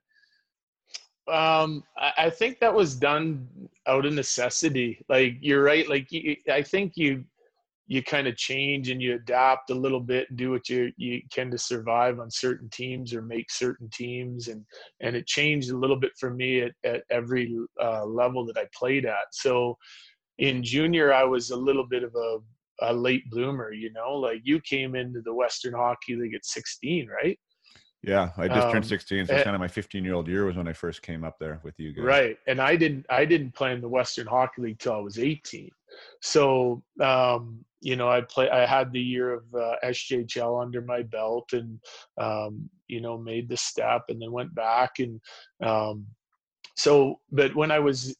Um, 1.32 1.84
I 2.18 2.30
think 2.30 2.60
that 2.60 2.74
was 2.74 2.96
done 2.96 3.48
out 3.88 4.06
of 4.06 4.14
necessity. 4.14 5.00
Like 5.08 5.38
you're 5.40 5.64
right. 5.64 5.88
Like 5.88 6.10
I 6.50 6.62
think 6.62 6.94
you 6.96 7.24
you 7.88 8.02
kind 8.02 8.28
of 8.28 8.38
change 8.38 8.90
and 8.90 9.02
you 9.02 9.16
adapt 9.16 9.70
a 9.70 9.75
little 9.75 10.00
bit 10.00 10.28
and 10.30 10.38
do 10.38 10.52
what 10.52 10.70
you 10.70 10.92
you 10.98 11.22
can 11.32 11.52
to 11.52 11.58
survive 11.58 12.20
on 12.20 12.32
certain 12.32 12.70
teams 12.70 13.13
or 13.13 13.22
make 13.22 13.52
certain 13.52 13.90
teams 13.90 14.48
and 14.48 14.63
and 15.02 15.16
it 15.16 15.28
changed 15.28 15.70
a 15.70 15.78
little 15.78 15.98
bit 15.98 16.12
for 16.18 16.30
me 16.30 16.62
at, 16.62 16.72
at 16.86 17.04
every 17.10 17.56
uh, 17.82 18.06
level 18.06 18.46
that 18.46 18.58
I 18.58 18.66
played 18.74 19.06
at. 19.06 19.25
So 19.32 19.78
in 20.38 20.63
junior, 20.63 21.13
I 21.13 21.24
was 21.24 21.52
a 21.52 21.56
little 21.56 21.86
bit 21.86 22.04
of 22.04 22.13
a, 22.16 22.38
a 22.82 22.94
late 22.94 23.30
bloomer. 23.30 23.72
You 23.72 23.92
know, 23.92 24.13
like 24.13 24.42
you 24.44 24.60
came 24.62 24.96
into 24.96 25.22
the 25.22 25.34
Western 25.34 25.74
Hockey 25.74 26.16
League 26.16 26.36
at 26.36 26.46
16, 26.46 27.08
right? 27.08 27.38
Yeah, 28.02 28.32
I 28.38 28.50
just 28.50 28.68
um, 28.68 28.74
turned 28.74 28.86
16, 28.86 29.28
so 29.28 29.34
and, 29.34 29.44
kind 29.46 29.56
of 29.56 29.62
my 29.62 29.68
15 29.68 30.04
year 30.04 30.13
old 30.13 30.28
year 30.28 30.46
was 30.46 30.58
when 30.58 30.68
I 30.68 30.74
first 30.74 31.02
came 31.02 31.24
up 31.24 31.38
there 31.40 31.62
with 31.63 31.80
you 31.80 31.94
guys. 31.94 32.04
Right, 32.04 32.38
and 32.48 32.60
I 32.60 32.75
didn't 32.75 33.06
I 33.10 33.24
didn't 33.24 33.56
play 33.56 33.72
in 33.72 33.80
the 33.80 33.88
Western 33.88 34.28
Hockey 34.28 34.62
League 34.62 34.80
till 34.80 34.94
I 34.94 34.98
was 34.98 35.20
18. 35.20 35.70
So 36.22 36.84
um, 37.02 37.66
you 37.84 37.98
know, 37.98 38.10
I 38.10 38.22
play. 38.22 38.50
I 38.50 38.66
had 38.66 38.94
the 38.94 39.02
year 39.02 39.34
of 39.34 39.44
uh, 39.54 39.76
SJHL 39.84 40.62
under 40.62 40.82
my 40.82 41.04
belt, 41.04 41.52
and 41.52 41.80
um, 42.18 42.70
you 42.88 43.02
know, 43.02 43.18
made 43.18 43.50
the 43.50 43.58
step, 43.58 44.04
and 44.08 44.22
then 44.22 44.32
went 44.32 44.56
back, 44.56 45.00
and 45.00 45.20
um, 45.62 46.08
so. 46.76 47.20
But 47.32 47.54
when 47.56 47.72
I 47.72 47.80
was, 47.80 48.16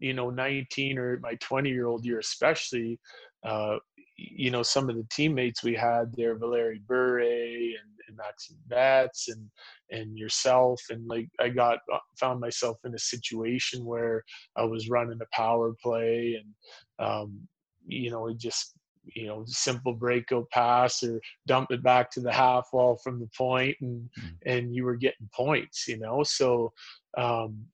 you 0.00 0.12
know, 0.12 0.30
19 0.30 0.98
or 0.98 1.20
my 1.20 1.36
20 1.36 1.70
year 1.70 1.86
old 1.86 2.04
year, 2.04 2.18
especially, 2.18 2.98
uh, 3.44 3.76
you 4.16 4.50
know, 4.50 4.62
some 4.62 4.88
of 4.88 4.96
the 4.96 5.06
teammates 5.10 5.62
we 5.62 5.74
had 5.74 6.12
there, 6.14 6.36
Valeri 6.36 6.80
Bure 6.86 7.18
and, 7.20 7.76
and 8.08 8.16
Maxim 8.16 8.56
Bets 8.66 9.28
and 9.28 9.50
and 9.90 10.16
yourself, 10.16 10.80
and 10.90 11.06
like 11.06 11.28
I 11.38 11.48
got 11.48 11.78
uh, 11.92 11.98
found 12.18 12.40
myself 12.40 12.78
in 12.84 12.94
a 12.94 12.98
situation 12.98 13.84
where 13.84 14.24
I 14.56 14.64
was 14.64 14.88
running 14.88 15.18
a 15.20 15.36
power 15.36 15.74
play, 15.82 16.40
and 16.40 17.06
um, 17.06 17.46
you 17.86 18.10
know, 18.10 18.28
it 18.28 18.38
just 18.38 18.76
you 19.14 19.26
know 19.26 19.44
simple 19.46 19.92
breakout 19.92 20.48
pass 20.50 21.02
or 21.02 21.20
dump 21.46 21.70
it 21.70 21.82
back 21.82 22.10
to 22.10 22.20
the 22.20 22.32
half 22.32 22.68
wall 22.72 22.96
from 22.96 23.20
the 23.20 23.28
point 23.36 23.76
and 23.80 24.08
mm-hmm. 24.18 24.28
and 24.46 24.74
you 24.74 24.84
were 24.84 24.96
getting 24.96 25.28
points 25.32 25.86
you 25.86 25.98
know 25.98 26.22
so 26.22 26.72
um 27.16 27.64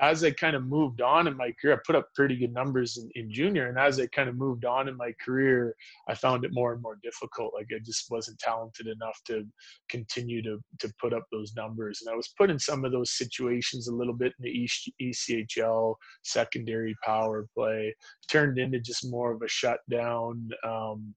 as 0.00 0.22
I 0.22 0.30
kind 0.30 0.54
of 0.54 0.64
moved 0.64 1.00
on 1.00 1.26
in 1.26 1.36
my 1.36 1.52
career, 1.60 1.74
I 1.74 1.78
put 1.86 1.96
up 1.96 2.08
pretty 2.14 2.36
good 2.36 2.52
numbers 2.52 2.98
in, 2.98 3.08
in, 3.14 3.32
junior. 3.32 3.68
And 3.68 3.78
as 3.78 3.98
I 3.98 4.06
kind 4.08 4.28
of 4.28 4.36
moved 4.36 4.64
on 4.64 4.88
in 4.88 4.96
my 4.96 5.12
career, 5.24 5.74
I 6.08 6.14
found 6.14 6.44
it 6.44 6.52
more 6.52 6.74
and 6.74 6.82
more 6.82 6.98
difficult. 7.02 7.54
Like 7.54 7.68
I 7.74 7.78
just 7.82 8.10
wasn't 8.10 8.38
talented 8.38 8.86
enough 8.86 9.18
to 9.26 9.44
continue 9.88 10.42
to 10.42 10.58
to 10.80 10.92
put 11.00 11.14
up 11.14 11.24
those 11.32 11.54
numbers. 11.54 12.02
And 12.02 12.12
I 12.12 12.16
was 12.16 12.34
put 12.36 12.50
in 12.50 12.58
some 12.58 12.84
of 12.84 12.92
those 12.92 13.16
situations 13.16 13.88
a 13.88 13.94
little 13.94 14.14
bit 14.14 14.34
in 14.38 14.44
the 14.44 14.68
ECHL 15.02 15.94
secondary 16.22 16.94
power 17.04 17.46
play, 17.54 17.94
turned 18.30 18.58
into 18.58 18.80
just 18.80 19.10
more 19.10 19.32
of 19.32 19.42
a 19.42 19.48
shutdown, 19.48 20.48
um, 20.64 21.14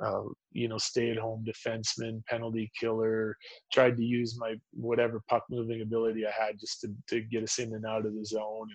uh, 0.00 0.22
you 0.52 0.68
know, 0.68 0.78
stay 0.78 1.10
at 1.10 1.18
home 1.18 1.44
defenseman, 1.46 2.24
penalty 2.26 2.70
killer, 2.78 3.36
tried 3.72 3.96
to 3.96 4.04
use 4.04 4.38
my 4.38 4.54
whatever 4.72 5.22
puck 5.28 5.44
moving 5.50 5.82
ability 5.82 6.24
I 6.26 6.30
had 6.30 6.58
just 6.58 6.80
to, 6.82 6.94
to 7.08 7.20
get 7.20 7.42
us 7.42 7.58
in 7.58 7.74
and 7.74 7.86
out 7.86 8.06
of 8.06 8.14
the 8.14 8.24
zone. 8.24 8.68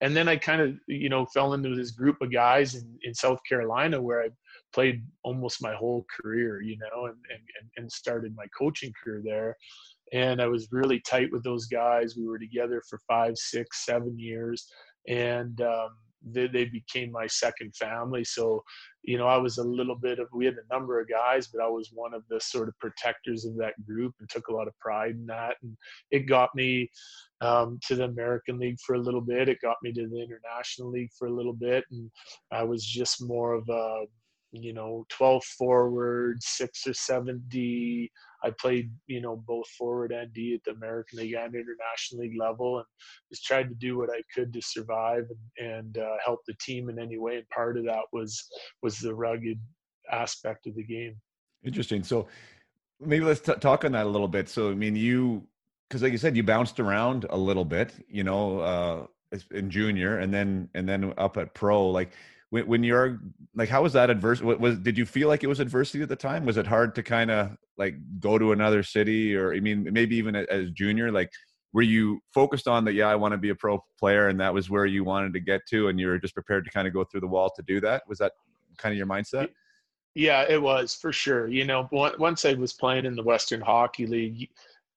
And 0.00 0.14
then 0.16 0.28
I 0.28 0.36
kind 0.36 0.60
of, 0.60 0.74
you 0.86 1.08
know, 1.08 1.26
fell 1.26 1.54
into 1.54 1.74
this 1.74 1.90
group 1.90 2.20
of 2.20 2.32
guys 2.32 2.74
in, 2.74 2.98
in 3.02 3.14
South 3.14 3.40
Carolina 3.48 4.00
where 4.00 4.22
I 4.22 4.28
played 4.72 5.04
almost 5.24 5.62
my 5.62 5.74
whole 5.74 6.06
career, 6.20 6.62
you 6.62 6.78
know, 6.78 7.06
and, 7.06 7.16
and, 7.30 7.70
and 7.76 7.92
started 7.92 8.34
my 8.36 8.46
coaching 8.56 8.92
career 9.02 9.22
there. 9.24 9.56
And 10.12 10.40
I 10.40 10.46
was 10.46 10.68
really 10.70 11.00
tight 11.00 11.30
with 11.32 11.42
those 11.42 11.66
guys. 11.66 12.16
We 12.16 12.26
were 12.26 12.38
together 12.38 12.82
for 12.88 13.00
five, 13.08 13.36
six, 13.36 13.84
seven 13.84 14.18
years. 14.18 14.66
And, 15.08 15.60
um, 15.60 15.90
they, 16.24 16.46
they 16.46 16.64
became 16.64 17.10
my 17.12 17.26
second 17.26 17.74
family. 17.76 18.24
So, 18.24 18.62
you 19.02 19.18
know, 19.18 19.26
I 19.26 19.36
was 19.36 19.58
a 19.58 19.64
little 19.64 19.96
bit 19.96 20.18
of, 20.18 20.28
we 20.32 20.46
had 20.46 20.54
a 20.54 20.74
number 20.74 21.00
of 21.00 21.08
guys, 21.08 21.48
but 21.48 21.62
I 21.62 21.68
was 21.68 21.90
one 21.92 22.14
of 22.14 22.22
the 22.28 22.40
sort 22.40 22.68
of 22.68 22.78
protectors 22.78 23.44
of 23.44 23.56
that 23.56 23.74
group 23.86 24.14
and 24.20 24.28
took 24.28 24.48
a 24.48 24.54
lot 24.54 24.68
of 24.68 24.78
pride 24.78 25.12
in 25.12 25.26
that. 25.26 25.56
And 25.62 25.76
it 26.10 26.20
got 26.20 26.50
me 26.54 26.90
um, 27.40 27.78
to 27.86 27.96
the 27.96 28.04
American 28.04 28.58
League 28.58 28.78
for 28.84 28.94
a 28.94 29.00
little 29.00 29.20
bit. 29.20 29.48
It 29.48 29.60
got 29.60 29.76
me 29.82 29.92
to 29.92 30.08
the 30.08 30.22
International 30.22 30.90
League 30.90 31.10
for 31.18 31.28
a 31.28 31.34
little 31.34 31.52
bit. 31.52 31.84
And 31.90 32.10
I 32.50 32.62
was 32.62 32.84
just 32.84 33.22
more 33.22 33.52
of 33.52 33.68
a, 33.68 34.04
you 34.62 34.72
know, 34.72 35.04
12 35.08 35.44
forward, 35.44 36.42
six 36.42 36.86
or 36.86 36.94
seven 36.94 37.42
D. 37.48 38.10
I 38.42 38.50
played, 38.60 38.92
you 39.06 39.20
know, 39.20 39.36
both 39.36 39.66
forward 39.68 40.12
and 40.12 40.32
D 40.32 40.54
at 40.54 40.64
the 40.64 40.72
American 40.72 41.18
League 41.18 41.34
and 41.34 41.54
International 41.54 42.20
League 42.20 42.38
level, 42.38 42.78
and 42.78 42.86
just 43.30 43.44
tried 43.44 43.68
to 43.68 43.74
do 43.74 43.96
what 43.96 44.10
I 44.10 44.20
could 44.34 44.52
to 44.52 44.60
survive 44.60 45.24
and, 45.58 45.68
and 45.70 45.98
uh, 45.98 46.16
help 46.24 46.40
the 46.46 46.54
team 46.60 46.90
in 46.90 46.98
any 46.98 47.18
way. 47.18 47.36
And 47.36 47.48
part 47.48 47.78
of 47.78 47.84
that 47.84 48.04
was 48.12 48.46
was 48.82 48.98
the 48.98 49.14
rugged 49.14 49.58
aspect 50.10 50.66
of 50.66 50.74
the 50.74 50.84
game. 50.84 51.16
Interesting. 51.64 52.04
So 52.04 52.28
maybe 53.00 53.24
let's 53.24 53.40
t- 53.40 53.54
talk 53.54 53.84
on 53.84 53.92
that 53.92 54.06
a 54.06 54.08
little 54.08 54.28
bit. 54.28 54.48
So 54.48 54.70
I 54.70 54.74
mean, 54.74 54.94
you 54.94 55.46
because 55.88 56.02
like 56.02 56.12
you 56.12 56.18
said, 56.18 56.36
you 56.36 56.42
bounced 56.42 56.80
around 56.80 57.26
a 57.30 57.36
little 57.36 57.64
bit, 57.64 57.92
you 58.08 58.24
know, 58.24 58.58
uh, 58.60 59.06
in 59.50 59.70
junior, 59.70 60.18
and 60.18 60.32
then 60.32 60.68
and 60.74 60.88
then 60.88 61.14
up 61.18 61.36
at 61.36 61.54
pro. 61.54 61.88
Like 61.88 62.12
when, 62.50 62.66
when 62.66 62.84
you're 62.84 63.20
like, 63.54 63.68
how 63.68 63.82
was 63.82 63.92
that 63.94 64.10
adverse? 64.10 64.40
Was, 64.40 64.58
was 64.58 64.78
did 64.78 64.96
you 64.96 65.06
feel 65.06 65.28
like 65.28 65.42
it 65.44 65.48
was 65.48 65.60
adversity 65.60 66.02
at 66.02 66.08
the 66.08 66.16
time? 66.16 66.44
Was 66.44 66.56
it 66.56 66.66
hard 66.66 66.94
to 66.94 67.02
kind 67.02 67.30
of 67.30 67.56
like 67.76 67.96
go 68.20 68.38
to 68.38 68.52
another 68.52 68.82
city, 68.82 69.34
or 69.36 69.54
I 69.54 69.60
mean, 69.60 69.88
maybe 69.92 70.16
even 70.16 70.36
as 70.36 70.70
junior, 70.70 71.10
like 71.10 71.30
were 71.74 71.82
you 71.82 72.20
focused 72.32 72.66
on 72.66 72.84
that 72.86 72.94
yeah 72.94 73.08
i 73.08 73.14
want 73.14 73.32
to 73.32 73.38
be 73.38 73.50
a 73.50 73.54
pro 73.54 73.84
player 73.98 74.28
and 74.28 74.40
that 74.40 74.54
was 74.54 74.70
where 74.70 74.86
you 74.86 75.04
wanted 75.04 75.34
to 75.34 75.40
get 75.40 75.60
to 75.68 75.88
and 75.88 76.00
you 76.00 76.06
were 76.06 76.18
just 76.18 76.32
prepared 76.32 76.64
to 76.64 76.70
kind 76.70 76.88
of 76.88 76.94
go 76.94 77.04
through 77.04 77.20
the 77.20 77.26
wall 77.26 77.50
to 77.54 77.62
do 77.62 77.80
that 77.80 78.02
was 78.08 78.18
that 78.18 78.32
kind 78.78 78.92
of 78.92 78.96
your 78.96 79.06
mindset 79.06 79.48
yeah 80.14 80.46
it 80.48 80.60
was 80.60 80.94
for 80.94 81.12
sure 81.12 81.48
you 81.48 81.64
know 81.66 81.86
once 81.92 82.46
i 82.46 82.54
was 82.54 82.72
playing 82.72 83.04
in 83.04 83.14
the 83.14 83.22
western 83.22 83.60
hockey 83.60 84.06
league 84.06 84.48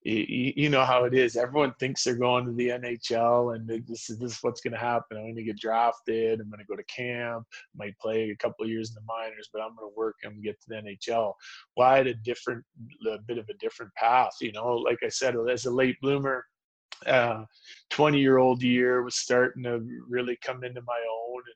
you 0.04 0.70
know 0.70 0.86
how 0.86 1.04
it 1.04 1.13
is. 1.13 1.36
Everyone 1.36 1.74
thinks 1.80 2.04
they're 2.04 2.16
going 2.16 2.46
to 2.46 2.54
the 2.54 2.70
NHL, 2.70 3.56
and 3.56 3.68
this 3.68 4.10
is 4.10 4.18
this 4.18 4.34
is 4.34 4.39
what's 4.42 4.62
going 4.62 4.74
to 4.74 4.80
happen. 4.80 5.18
I'm 5.18 5.24
going 5.24 5.36
to 5.36 5.44
get 5.44 5.60
drafted. 5.60 6.39
I'm 6.39 6.50
going 6.50 6.60
to 6.60 6.66
go 6.66 6.75
to 6.75 6.84
camp. 6.84 7.46
Might 7.75 7.98
play 8.00 8.30
a 8.30 8.36
couple 8.38 8.68
years 8.68 8.89
in 8.89 8.96
the 8.96 9.01
minors, 9.01 9.50
but 9.51 9.62
I'm 9.62 9.75
going 9.75 9.92
to 9.92 9.98
work 9.98 10.16
and 10.24 10.44
get 10.44 10.60
to 10.62 10.70
the 10.70 10.75
NHL. 10.75 11.34
Well, 11.75 12.08
a 12.08 12.13
different, 12.13 12.63
a 13.10 13.18
bit 13.27 13.38
of 13.38 13.50
a 13.50 13.56
different 13.56 13.94
path. 13.96 14.34
You 14.39 14.51
know, 14.51 14.75
like 14.75 15.00
I 15.04 15.10
said, 15.10 15.36
as 15.50 15.66
a 15.66 15.72
late 15.72 16.00
bloomer, 16.01 16.46
uh, 17.06 17.44
20 17.89 18.20
year 18.20 18.38
old 18.38 18.63
year 18.63 19.04
was 19.04 19.16
starting 19.16 19.63
to 19.63 19.82
really 20.08 20.38
come 20.44 20.63
into 20.63 20.82
my 20.82 21.00
own 21.00 21.42
and 21.48 21.56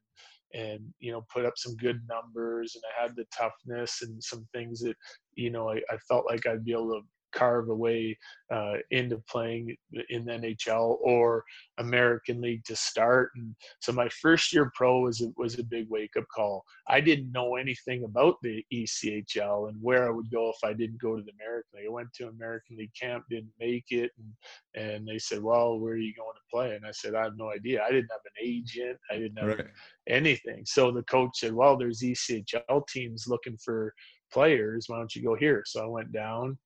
and 0.53 0.81
you 0.99 1.11
know 1.11 1.25
put 1.33 1.45
up 1.45 1.53
some 1.55 1.75
good 1.77 2.01
numbers 2.09 2.75
and 2.75 2.83
i 2.85 3.01
had 3.01 3.15
the 3.15 3.25
toughness 3.35 4.01
and 4.01 4.21
some 4.21 4.45
things 4.53 4.81
that 4.81 4.95
you 5.35 5.49
know 5.49 5.69
i, 5.69 5.75
I 5.89 5.97
felt 6.07 6.25
like 6.25 6.45
i'd 6.45 6.65
be 6.65 6.73
able 6.73 6.91
to 6.91 7.01
carve 7.31 7.69
a 7.69 7.75
way 7.75 8.17
uh, 8.51 8.75
into 8.91 9.17
playing 9.29 9.75
in 10.09 10.25
the 10.25 10.33
NHL 10.33 10.97
or 11.01 11.43
American 11.77 12.41
League 12.41 12.63
to 12.65 12.75
start. 12.75 13.31
And 13.35 13.55
so 13.79 13.91
my 13.91 14.09
first 14.09 14.53
year 14.53 14.71
pro 14.75 14.99
was 14.99 15.21
a, 15.21 15.27
was 15.37 15.57
a 15.57 15.63
big 15.63 15.87
wake 15.89 16.17
up 16.17 16.25
call. 16.33 16.65
I 16.87 16.99
didn't 16.99 17.31
know 17.31 17.55
anything 17.55 18.03
about 18.03 18.35
the 18.41 18.63
ECHL 18.73 19.69
and 19.69 19.77
where 19.81 20.07
I 20.07 20.11
would 20.11 20.29
go 20.29 20.49
if 20.49 20.63
I 20.63 20.73
didn't 20.73 21.01
go 21.01 21.15
to 21.15 21.23
the 21.23 21.31
American 21.39 21.69
League. 21.75 21.87
I 21.87 21.91
went 21.91 22.13
to 22.15 22.27
American 22.27 22.77
League 22.77 22.93
camp, 22.99 23.25
didn't 23.29 23.53
make 23.59 23.85
it, 23.89 24.11
and 24.17 24.31
and 24.73 25.07
they 25.07 25.19
said, 25.19 25.41
"Well, 25.41 25.79
where 25.79 25.93
are 25.93 25.97
you 25.97 26.13
going 26.13 26.35
to 26.35 26.51
play?" 26.51 26.75
And 26.75 26.85
I 26.85 26.91
said, 26.91 27.15
"I 27.15 27.23
have 27.23 27.37
no 27.37 27.51
idea. 27.51 27.83
I 27.83 27.91
didn't 27.91 28.11
have 28.11 28.21
an 28.25 28.45
agent. 28.45 28.97
I 29.09 29.17
didn't 29.17 29.37
have 29.37 29.59
right. 29.59 29.67
anything." 30.07 30.65
So 30.65 30.91
the 30.91 31.03
coach 31.03 31.39
said, 31.39 31.53
"Well, 31.53 31.77
there's 31.77 32.01
ECHL 32.01 32.87
teams 32.87 33.25
looking 33.27 33.57
for." 33.57 33.93
players 34.31 34.85
why 34.87 34.97
don't 34.97 35.13
you 35.13 35.21
go 35.21 35.35
here 35.35 35.61
so 35.65 35.83
i 35.83 35.85
went 35.85 36.11
down 36.11 36.57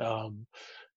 um, 0.00 0.46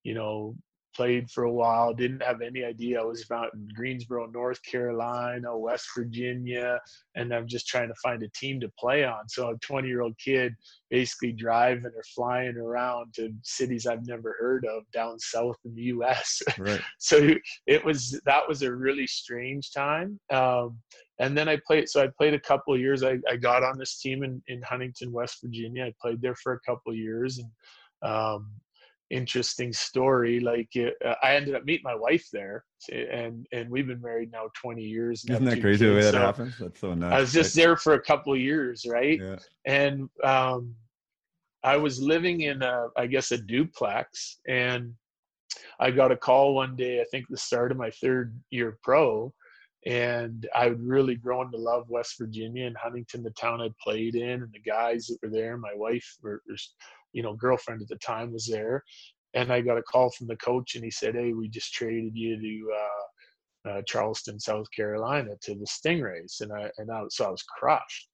you 0.04 0.13
know, 0.13 0.56
played 0.98 1.30
for 1.30 1.44
a 1.44 1.51
while, 1.51 1.94
didn't 1.94 2.24
have 2.24 2.42
any 2.42 2.63
idea 2.63 3.00
I 3.00 3.04
was 3.04 3.24
about 3.24 3.54
in 3.54 3.70
Greensboro, 3.75 4.25
North 4.25 4.60
Carolina, 4.63 5.56
West 5.56 5.88
Virginia, 5.96 6.80
and 7.16 7.32
I'm 7.32 7.48
just 7.48 7.68
trying 7.68 7.89
to 7.89 7.94
find 8.01 8.24
a 8.24 8.30
team 8.30 8.60
to 8.62 8.72
play 8.80 9.06
on. 9.06 9.30
So 9.30 9.50
a 9.50 9.58
20 9.60 9.88
year 9.88 10.01
old 10.01 10.18
kid 10.18 10.56
basically 10.89 11.34
driving 11.34 11.86
or 11.86 12.04
flying 12.16 12.58
around 12.58 13.13
to 13.16 13.32
cities 13.44 13.86
I've 13.86 14.08
never 14.08 14.36
heard 14.39 14.66
of 14.66 14.89
down 14.92 15.20
south 15.20 15.58
in 15.66 15.75
the 15.75 15.84
US. 15.84 16.42
Right. 16.58 16.82
so 16.98 17.30
it 17.68 17.86
was, 17.86 18.20
that 18.25 18.48
was 18.48 18.63
a 18.63 18.74
really 18.74 19.06
strange 19.06 19.72
time. 19.72 20.20
Um, 20.32 20.80
and 21.20 21.38
then 21.38 21.48
I 21.48 21.60
played, 21.66 21.89
so 21.89 22.04
I 22.04 22.10
played 22.18 22.34
a 22.34 22.39
couple 22.39 22.74
of 22.74 22.80
years. 22.80 23.04
I, 23.04 23.20
I 23.30 23.36
got 23.38 23.63
on 23.63 23.77
this 23.77 24.00
team 24.00 24.24
in, 24.24 24.42
in 24.48 24.63
Huntington, 24.63 25.12
West 25.12 25.38
Virginia. 25.44 25.86
I 25.86 25.94
played 26.01 26.22
there 26.22 26.36
for 26.36 26.54
a 26.54 26.60
couple 26.62 26.92
of 26.92 26.98
years 26.98 27.38
and, 27.38 27.51
um, 28.01 28.51
interesting 29.09 29.73
story. 29.73 30.39
Like 30.39 30.69
uh, 30.77 31.13
I 31.23 31.35
ended 31.35 31.55
up 31.55 31.65
meeting 31.65 31.83
my 31.83 31.95
wife 31.95 32.27
there, 32.31 32.63
and 32.91 33.45
and 33.51 33.69
we've 33.69 33.87
been 33.87 34.01
married 34.01 34.31
now 34.31 34.49
20 34.61 34.83
years. 34.83 35.23
Isn't 35.29 35.45
that 35.45 35.61
crazy 35.61 35.87
the 35.87 35.95
way 35.95 36.01
that 36.01 36.13
so 36.13 36.19
happens? 36.19 36.55
That's 36.59 36.79
so 36.79 36.93
nice. 36.93 37.13
I 37.13 37.19
was 37.19 37.33
just 37.33 37.55
right? 37.55 37.63
there 37.63 37.77
for 37.77 37.93
a 37.93 38.01
couple 38.01 38.33
of 38.33 38.39
years, 38.39 38.85
right? 38.87 39.19
Yeah. 39.21 39.37
And 39.65 40.09
um, 40.23 40.75
I 41.63 41.77
was 41.77 42.01
living 42.01 42.41
in 42.41 42.61
a, 42.61 42.87
I 42.95 43.07
guess, 43.07 43.31
a 43.31 43.37
duplex, 43.37 44.39
and 44.47 44.93
I 45.79 45.91
got 45.91 46.11
a 46.11 46.17
call 46.17 46.55
one 46.55 46.75
day. 46.75 47.01
I 47.01 47.05
think 47.11 47.25
the 47.29 47.37
start 47.37 47.71
of 47.71 47.77
my 47.77 47.91
third 47.91 48.39
year 48.49 48.77
pro. 48.83 49.33
And 49.85 50.47
I 50.53 50.67
would 50.67 50.85
really 50.85 51.15
grown 51.15 51.49
to 51.51 51.57
love 51.57 51.89
West 51.89 52.15
Virginia 52.19 52.65
and 52.65 52.75
Huntington, 52.75 53.23
the 53.23 53.31
town 53.31 53.61
I 53.61 53.69
played 53.81 54.15
in, 54.15 54.43
and 54.43 54.51
the 54.51 54.59
guys 54.59 55.07
that 55.07 55.19
were 55.23 55.29
there. 55.29 55.55
My 55.55 55.73
wife 55.75 56.17
were, 56.22 56.41
were 56.50 56.57
you 57.13 57.24
know 57.24 57.33
girlfriend 57.33 57.81
at 57.81 57.87
the 57.87 57.96
time 57.98 58.31
was 58.31 58.46
there 58.46 58.83
and 59.33 59.51
i 59.51 59.61
got 59.61 59.77
a 59.77 59.83
call 59.83 60.09
from 60.09 60.27
the 60.27 60.35
coach 60.37 60.75
and 60.75 60.83
he 60.83 60.91
said 60.91 61.15
hey 61.15 61.33
we 61.33 61.48
just 61.48 61.74
traded 61.74 62.15
you 62.15 62.39
to 62.39 62.72
uh, 62.75 63.70
uh, 63.70 63.81
charleston 63.85 64.39
south 64.39 64.67
carolina 64.75 65.31
to 65.41 65.55
the 65.55 65.65
stingrays 65.65 66.41
and 66.41 66.51
i 66.53 66.70
and 66.77 66.91
I, 66.91 67.03
so 67.09 67.25
i 67.25 67.29
was 67.29 67.43
crushed. 67.43 68.09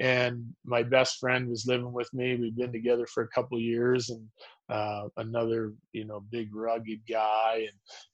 And 0.00 0.44
my 0.64 0.82
best 0.82 1.20
friend 1.20 1.48
was 1.48 1.68
living 1.68 1.92
with 1.92 2.12
me. 2.12 2.34
We'd 2.34 2.56
been 2.56 2.72
together 2.72 3.06
for 3.06 3.22
a 3.22 3.28
couple 3.28 3.60
years 3.60 4.10
and 4.10 4.28
uh, 4.68 5.08
another 5.18 5.72
you 5.92 6.04
know 6.04 6.24
big 6.30 6.54
rugged 6.54 7.00
guy 7.08 7.68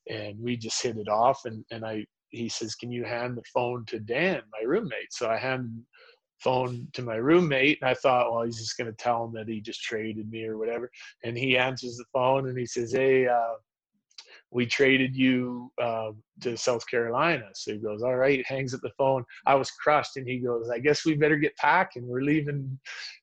and 0.09 0.19
and 0.19 0.39
we 0.41 0.57
just 0.57 0.83
hit 0.83 0.97
it 0.97 1.09
off 1.09 1.45
and 1.45 1.65
and 1.71 1.85
i 1.85 2.05
he 2.31 2.49
says 2.49 2.75
can 2.75 2.91
you 2.91 3.05
hand 3.05 3.37
the 3.37 3.43
phone 3.55 3.85
to 3.87 3.99
dan 3.99 4.43
my 4.53 4.67
roommate? 4.67 5.13
So 5.13 5.29
i 5.29 5.37
hand 5.37 5.71
phone 6.43 6.89
to 6.95 7.03
my 7.03 7.17
roommate 7.17 7.79
and 7.81 7.91
I 7.91 7.95
thought, 7.95 8.33
well, 8.33 8.45
he's 8.45 8.59
just 8.59 8.77
going 8.77 8.91
to 8.91 8.97
tell 8.97 9.25
him 9.25 9.33
that 9.35 9.49
he 9.49 9.61
just 9.61 9.83
traded 9.83 10.31
me 10.31 10.45
or 10.45 10.59
whatever. 10.59 10.91
And 11.25 11.37
he 11.37 11.57
answers 11.57 11.97
the 11.97 12.05
phone 12.13 12.49
and 12.49 12.59
he 12.59 12.67
says, 12.67 12.93
hey, 12.93 13.27
uh, 13.27 13.55
we 14.53 14.67
traded 14.67 15.15
you 15.15 15.71
uh, 15.81 16.11
to 16.41 16.57
South 16.57 16.85
Carolina. 16.89 17.45
So 17.55 17.73
he 17.73 17.79
goes, 17.79 18.03
all 18.03 18.17
right, 18.17 18.45
hangs 18.47 18.75
up 18.75 18.81
the 18.83 18.91
phone. 18.99 19.25
I 19.47 19.55
was 19.55 19.71
crushed. 19.71 20.17
And 20.17 20.29
he 20.29 20.39
goes, 20.39 20.69
I 20.71 20.81
guess 20.81 21.05
we 21.05 21.15
better 21.15 21.37
get 21.37 21.57
packing. 21.57 22.09
We're 22.09 22.23
leaving 22.23 22.79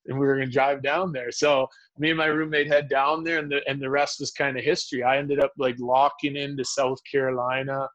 and 0.05 0.19
we 0.19 0.25
were 0.25 0.35
going 0.35 0.47
to 0.47 0.53
drive 0.53 0.81
down 0.81 1.11
there. 1.11 1.31
So 1.31 1.67
me 1.97 2.09
and 2.09 2.17
my 2.17 2.27
roommate 2.27 2.67
head 2.67 2.87
down 2.87 3.23
there 3.23 3.39
and 3.39 3.51
the, 3.51 3.61
and 3.67 3.81
the 3.81 3.89
rest 3.89 4.21
was 4.21 4.31
kind 4.31 4.57
of 4.57 4.63
history. 4.63 5.03
I 5.03 5.17
ended 5.17 5.41
up 5.41 5.51
like 5.57 5.75
locking 5.79 6.37
into 6.37 6.63
South 6.63 6.99
Carolina 7.11 7.89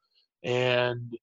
and 0.44 1.16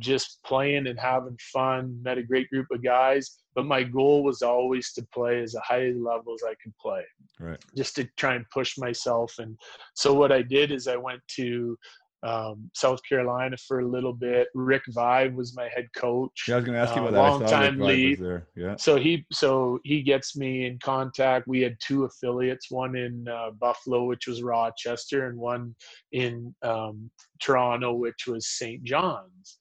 just 0.00 0.42
playing 0.44 0.86
and 0.86 0.98
having 0.98 1.38
fun, 1.52 1.98
met 2.02 2.18
a 2.18 2.22
great 2.22 2.50
group 2.50 2.66
of 2.72 2.82
guys. 2.82 3.38
But 3.54 3.66
my 3.66 3.82
goal 3.82 4.24
was 4.24 4.42
always 4.42 4.92
to 4.94 5.06
play 5.12 5.42
as 5.42 5.54
high 5.62 5.92
level 5.96 6.34
as 6.34 6.42
I 6.46 6.54
could 6.62 6.76
play, 6.78 7.02
right? 7.38 7.62
Just 7.76 7.96
to 7.96 8.04
try 8.16 8.34
and 8.34 8.44
push 8.50 8.76
myself. 8.78 9.34
And 9.38 9.58
so 9.94 10.14
what 10.14 10.32
I 10.32 10.42
did 10.42 10.72
is 10.72 10.88
I 10.88 10.96
went 10.96 11.20
to 11.36 11.76
um, 12.24 12.70
South 12.74 13.00
Carolina 13.06 13.56
for 13.68 13.80
a 13.80 13.86
little 13.86 14.14
bit. 14.14 14.48
Rick 14.54 14.82
Vaive 14.90 15.34
was 15.34 15.54
my 15.54 15.68
head 15.74 15.86
coach. 15.94 16.44
Yeah, 16.48 16.54
I 16.54 16.56
was 16.58 16.64
going 16.64 16.74
to 16.76 16.80
ask 16.80 16.96
you 16.96 17.06
about 17.06 17.14
uh, 17.14 17.38
that. 17.38 17.50
Long 17.50 17.50
time 17.50 17.78
lead. 17.78 18.18
There. 18.18 18.48
Yeah. 18.56 18.76
So 18.78 18.96
he 18.96 19.26
so 19.30 19.78
he 19.84 20.02
gets 20.02 20.34
me 20.34 20.66
in 20.66 20.78
contact. 20.78 21.46
We 21.46 21.60
had 21.60 21.76
two 21.80 22.04
affiliates, 22.04 22.70
one 22.70 22.96
in 22.96 23.28
uh, 23.28 23.50
Buffalo, 23.60 24.04
which 24.04 24.26
was 24.26 24.42
Rochester, 24.42 25.26
and 25.28 25.38
one 25.38 25.74
in 26.12 26.54
um, 26.62 27.10
Toronto, 27.40 27.92
which 27.92 28.26
was 28.26 28.48
St. 28.48 28.82
John's 28.84 29.58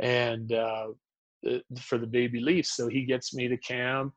and 0.00 0.52
uh, 0.52 0.88
for 1.80 1.98
the 1.98 2.06
baby 2.06 2.40
Leafs. 2.40 2.76
So 2.76 2.88
he 2.88 3.04
gets 3.04 3.34
me 3.34 3.48
to 3.48 3.56
camp. 3.56 4.12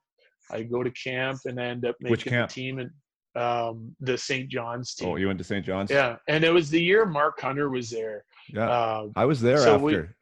I 0.51 0.63
go 0.63 0.83
to 0.83 0.91
camp 0.91 1.39
and 1.45 1.59
I 1.59 1.65
end 1.65 1.85
up 1.85 1.95
making 1.99 2.33
the 2.33 2.47
team 2.47 2.79
and 2.79 2.91
um, 3.35 3.95
the 3.99 4.17
St. 4.17 4.49
John's 4.49 4.95
team. 4.95 5.09
Oh, 5.09 5.15
you 5.15 5.27
went 5.27 5.37
to 5.39 5.43
St. 5.43 5.65
John's? 5.65 5.91
Yeah, 5.91 6.15
and 6.27 6.43
it 6.43 6.51
was 6.51 6.69
the 6.69 6.81
year 6.81 7.05
Mark 7.05 7.39
Hunter 7.39 7.69
was 7.69 7.89
there. 7.89 8.23
Yeah, 8.49 8.69
uh, 8.69 9.07
I 9.15 9.25
was 9.25 9.41
there 9.41 9.57
so 9.57 9.75
after. 9.75 10.15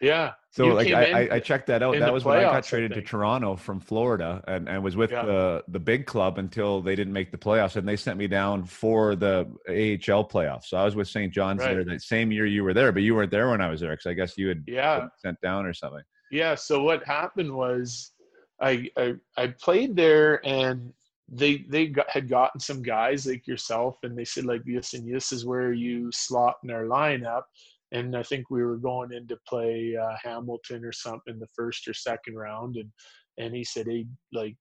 We, 0.00 0.06
yeah. 0.06 0.32
So 0.50 0.66
you 0.66 0.74
like 0.74 0.92
I, 0.92 1.36
I, 1.36 1.40
checked 1.40 1.68
that 1.68 1.82
out. 1.82 1.98
That 1.98 2.12
was 2.12 2.24
when 2.24 2.36
I 2.36 2.42
got 2.42 2.64
traded 2.64 2.92
I 2.92 2.96
to 2.96 3.02
Toronto 3.02 3.56
from 3.56 3.80
Florida 3.80 4.44
and, 4.46 4.68
and 4.68 4.84
was 4.84 4.96
with 4.96 5.10
yeah. 5.10 5.24
the 5.24 5.64
the 5.68 5.80
big 5.80 6.04
club 6.04 6.36
until 6.36 6.82
they 6.82 6.94
didn't 6.94 7.14
make 7.14 7.30
the 7.30 7.38
playoffs 7.38 7.76
and 7.76 7.88
they 7.88 7.96
sent 7.96 8.18
me 8.18 8.26
down 8.26 8.66
for 8.66 9.16
the 9.16 9.46
AHL 9.68 10.28
playoffs. 10.28 10.64
So 10.64 10.76
I 10.76 10.84
was 10.84 10.94
with 10.94 11.08
St. 11.08 11.32
John's 11.32 11.60
right. 11.60 11.72
there 11.72 11.84
that 11.84 12.02
same 12.02 12.30
year 12.30 12.44
you 12.44 12.64
were 12.64 12.74
there, 12.74 12.92
but 12.92 13.02
you 13.02 13.14
weren't 13.14 13.30
there 13.30 13.48
when 13.48 13.62
I 13.62 13.70
was 13.70 13.80
there 13.80 13.92
because 13.92 14.06
I 14.06 14.12
guess 14.12 14.36
you 14.36 14.48
had 14.48 14.62
yeah. 14.66 15.06
sent 15.16 15.40
down 15.40 15.64
or 15.64 15.72
something. 15.72 16.02
Yeah. 16.32 16.56
So 16.56 16.82
what 16.82 17.06
happened 17.06 17.52
was 17.52 18.10
I 18.60 18.88
I, 18.96 19.14
I 19.36 19.48
played 19.48 19.94
there 19.94 20.44
and 20.44 20.92
they 21.28 21.64
they 21.68 21.86
got, 21.86 22.10
had 22.10 22.28
gotten 22.28 22.60
some 22.60 22.82
guys 22.82 23.26
like 23.26 23.46
yourself 23.46 23.98
and 24.02 24.18
they 24.18 24.24
said 24.24 24.44
like 24.44 24.64
this 24.64 24.94
and 24.94 25.14
this 25.14 25.30
is 25.30 25.46
where 25.46 25.72
you 25.72 26.10
slot 26.10 26.56
in 26.64 26.70
our 26.70 26.84
lineup 26.84 27.42
and 27.92 28.16
I 28.16 28.22
think 28.22 28.50
we 28.50 28.62
were 28.64 28.78
going 28.78 29.12
in 29.12 29.28
to 29.28 29.38
play 29.46 29.94
uh, 29.96 30.16
Hamilton 30.22 30.84
or 30.84 30.92
something 30.92 31.38
the 31.38 31.46
first 31.54 31.86
or 31.86 31.94
second 31.94 32.34
round, 32.34 32.76
and 32.76 32.90
and 33.38 33.54
he 33.54 33.62
said, 33.62 33.86
"Hey, 33.86 34.06
like, 34.32 34.56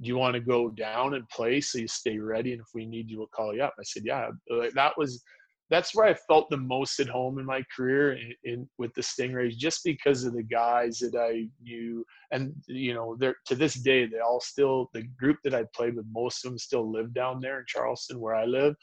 do 0.00 0.08
you 0.08 0.16
want 0.16 0.34
to 0.34 0.40
go 0.40 0.68
down 0.70 1.14
and 1.14 1.28
play 1.28 1.60
so 1.60 1.78
you 1.78 1.88
stay 1.88 2.18
ready, 2.18 2.52
and 2.52 2.60
if 2.60 2.66
we 2.74 2.84
need 2.84 3.08
you, 3.08 3.18
we'll 3.18 3.28
call 3.28 3.54
you 3.54 3.62
up." 3.62 3.74
I 3.78 3.84
said, 3.84 4.02
"Yeah." 4.04 4.30
That 4.74 4.98
was 4.98 5.22
that's 5.70 5.94
where 5.94 6.06
I 6.06 6.14
felt 6.14 6.50
the 6.50 6.56
most 6.56 7.00
at 7.00 7.08
home 7.08 7.38
in 7.38 7.46
my 7.46 7.64
career 7.74 8.12
in, 8.12 8.34
in, 8.44 8.68
with 8.78 8.92
the 8.94 9.02
Stingrays, 9.02 9.56
just 9.56 9.82
because 9.84 10.24
of 10.24 10.34
the 10.34 10.42
guys 10.42 10.98
that 10.98 11.16
I 11.18 11.48
knew, 11.62 12.04
and 12.32 12.54
you 12.66 12.94
know, 12.94 13.16
they're 13.18 13.36
to 13.46 13.54
this 13.54 13.74
day 13.74 14.06
they 14.06 14.20
all 14.20 14.40
still 14.40 14.90
the 14.92 15.02
group 15.18 15.38
that 15.44 15.54
I 15.54 15.64
played 15.74 15.96
with. 15.96 16.06
Most 16.12 16.44
of 16.44 16.50
them 16.50 16.58
still 16.58 16.90
live 16.90 17.14
down 17.14 17.40
there 17.40 17.60
in 17.60 17.64
Charleston, 17.66 18.20
where 18.20 18.34
I 18.34 18.44
live, 18.44 18.74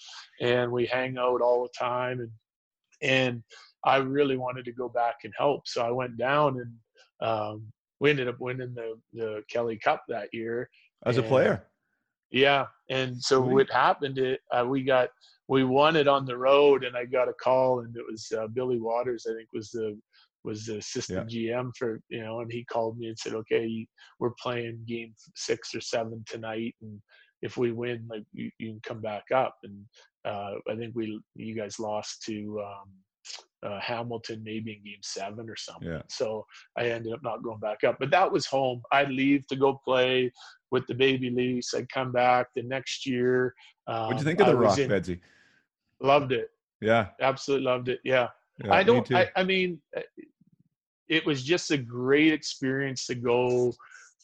and 0.41 0.71
we 0.71 0.85
hang 0.85 1.17
out 1.17 1.41
all 1.41 1.63
the 1.63 1.69
time, 1.77 2.19
and 2.19 2.31
and 3.01 3.43
I 3.85 3.97
really 3.97 4.37
wanted 4.37 4.65
to 4.65 4.71
go 4.71 4.89
back 4.89 5.15
and 5.23 5.33
help. 5.37 5.67
So 5.67 5.81
I 5.81 5.91
went 5.91 6.17
down 6.17 6.59
and 6.59 7.27
um, 7.27 7.71
we 7.99 8.09
ended 8.09 8.27
up 8.27 8.39
winning 8.39 8.73
the 8.73 8.99
the 9.13 9.43
Kelly 9.49 9.77
Cup 9.77 10.03
that 10.09 10.29
year 10.33 10.69
As 11.05 11.17
a 11.17 11.23
player. 11.23 11.67
Yeah, 12.31 12.65
and 12.89 13.21
so 13.21 13.41
Sweet. 13.43 13.53
what 13.53 13.71
happened? 13.71 14.17
It 14.17 14.39
uh, 14.51 14.65
we 14.67 14.83
got 14.83 15.09
we 15.47 15.63
won 15.63 15.95
it 15.95 16.07
on 16.07 16.25
the 16.25 16.37
road, 16.37 16.83
and 16.83 16.95
I 16.95 17.05
got 17.05 17.29
a 17.29 17.33
call, 17.33 17.81
and 17.81 17.95
it 17.95 18.03
was 18.09 18.31
uh, 18.37 18.47
Billy 18.47 18.79
Waters, 18.79 19.25
I 19.29 19.35
think, 19.35 19.49
was 19.53 19.69
the 19.71 19.97
was 20.43 20.65
the 20.65 20.77
assistant 20.77 21.29
GM 21.29 21.71
for 21.77 21.99
you 22.09 22.23
know, 22.23 22.39
and 22.39 22.51
he 22.51 22.63
called 22.63 22.97
me 22.97 23.07
and 23.07 23.19
said, 23.19 23.33
"Okay, 23.33 23.85
we're 24.19 24.33
playing 24.41 24.83
game 24.87 25.13
six 25.35 25.75
or 25.75 25.81
seven 25.81 26.23
tonight, 26.27 26.75
and 26.81 26.99
if 27.41 27.57
we 27.57 27.71
win, 27.71 28.07
like 28.09 28.23
you, 28.33 28.49
you 28.59 28.69
can 28.69 28.81
come 28.83 29.01
back 29.01 29.25
up." 29.33 29.55
And 29.63 29.83
uh, 30.25 30.53
I 30.69 30.75
think 30.75 30.95
we 30.95 31.19
you 31.35 31.55
guys 31.55 31.79
lost 31.79 32.23
to 32.23 32.63
um, 32.65 32.89
uh, 33.63 33.79
Hamilton 33.79 34.41
maybe 34.43 34.73
in 34.73 34.83
game 34.83 35.01
seven 35.01 35.49
or 35.49 35.55
something. 35.55 35.89
Yeah. 35.89 36.01
So 36.09 36.45
I 36.77 36.85
ended 36.85 37.13
up 37.13 37.23
not 37.23 37.43
going 37.43 37.59
back 37.59 37.83
up, 37.83 37.97
but 37.99 38.09
that 38.11 38.31
was 38.31 38.45
home. 38.45 38.81
I'd 38.91 39.11
leave 39.11 39.45
to 39.47 39.55
go 39.55 39.81
play 39.85 40.31
with 40.71 40.87
the 40.87 40.93
baby 40.95 41.29
Leafs. 41.29 41.73
I'd 41.73 41.89
come 41.89 42.11
back 42.11 42.47
the 42.55 42.63
next 42.63 43.05
year. 43.05 43.53
Um, 43.87 44.03
What'd 44.07 44.19
you 44.19 44.25
think 44.25 44.39
of 44.39 44.47
the 44.47 44.55
Rock, 44.57 44.77
in- 44.79 44.89
Bedsy? 44.89 45.19
Loved 46.01 46.31
it. 46.31 46.49
Yeah. 46.81 47.09
Absolutely 47.21 47.65
loved 47.65 47.89
it. 47.89 47.99
Yeah. 48.03 48.29
yeah 48.63 48.73
I 48.73 48.83
don't. 48.83 49.05
too. 49.05 49.15
I, 49.15 49.29
I 49.35 49.43
mean, 49.43 49.79
uh, 49.95 50.01
it 51.09 51.25
was 51.25 51.43
just 51.43 51.71
a 51.71 51.77
great 51.77 52.31
experience 52.33 53.05
to 53.07 53.15
go, 53.15 53.73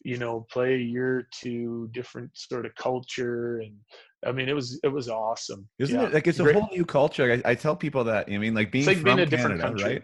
you 0.04 0.18
know, 0.18 0.48
play 0.52 0.76
a 0.76 0.78
year 0.78 1.18
or 1.20 1.28
two, 1.32 1.90
different 1.94 2.32
sort 2.34 2.66
of 2.66 2.74
culture, 2.76 3.60
and 3.60 3.76
I 4.26 4.32
mean, 4.32 4.48
it 4.50 4.54
was 4.56 4.80
it 4.84 4.88
was 4.88 5.10
awesome. 5.10 5.68
Isn't 5.80 6.00
Yeah. 6.00 6.08
it 6.08 6.14
like 6.14 6.28
it's 6.28 6.40
a 6.40 6.44
Great- 6.44 6.56
whole 6.56 6.70
new 6.72 6.86
culture? 6.86 7.42
I, 7.46 7.52
I 7.52 7.56
tell 7.56 7.76
people 7.76 8.04
that. 8.06 8.28
I 8.32 8.38
mean, 8.38 8.54
like 8.56 8.72
being 8.72 8.86
like 8.86 8.98
from 8.98 9.04
being 9.04 9.20
a 9.20 9.26
different 9.26 9.60
Canada, 9.60 9.68
country. 9.68 9.94
right? 10.00 10.04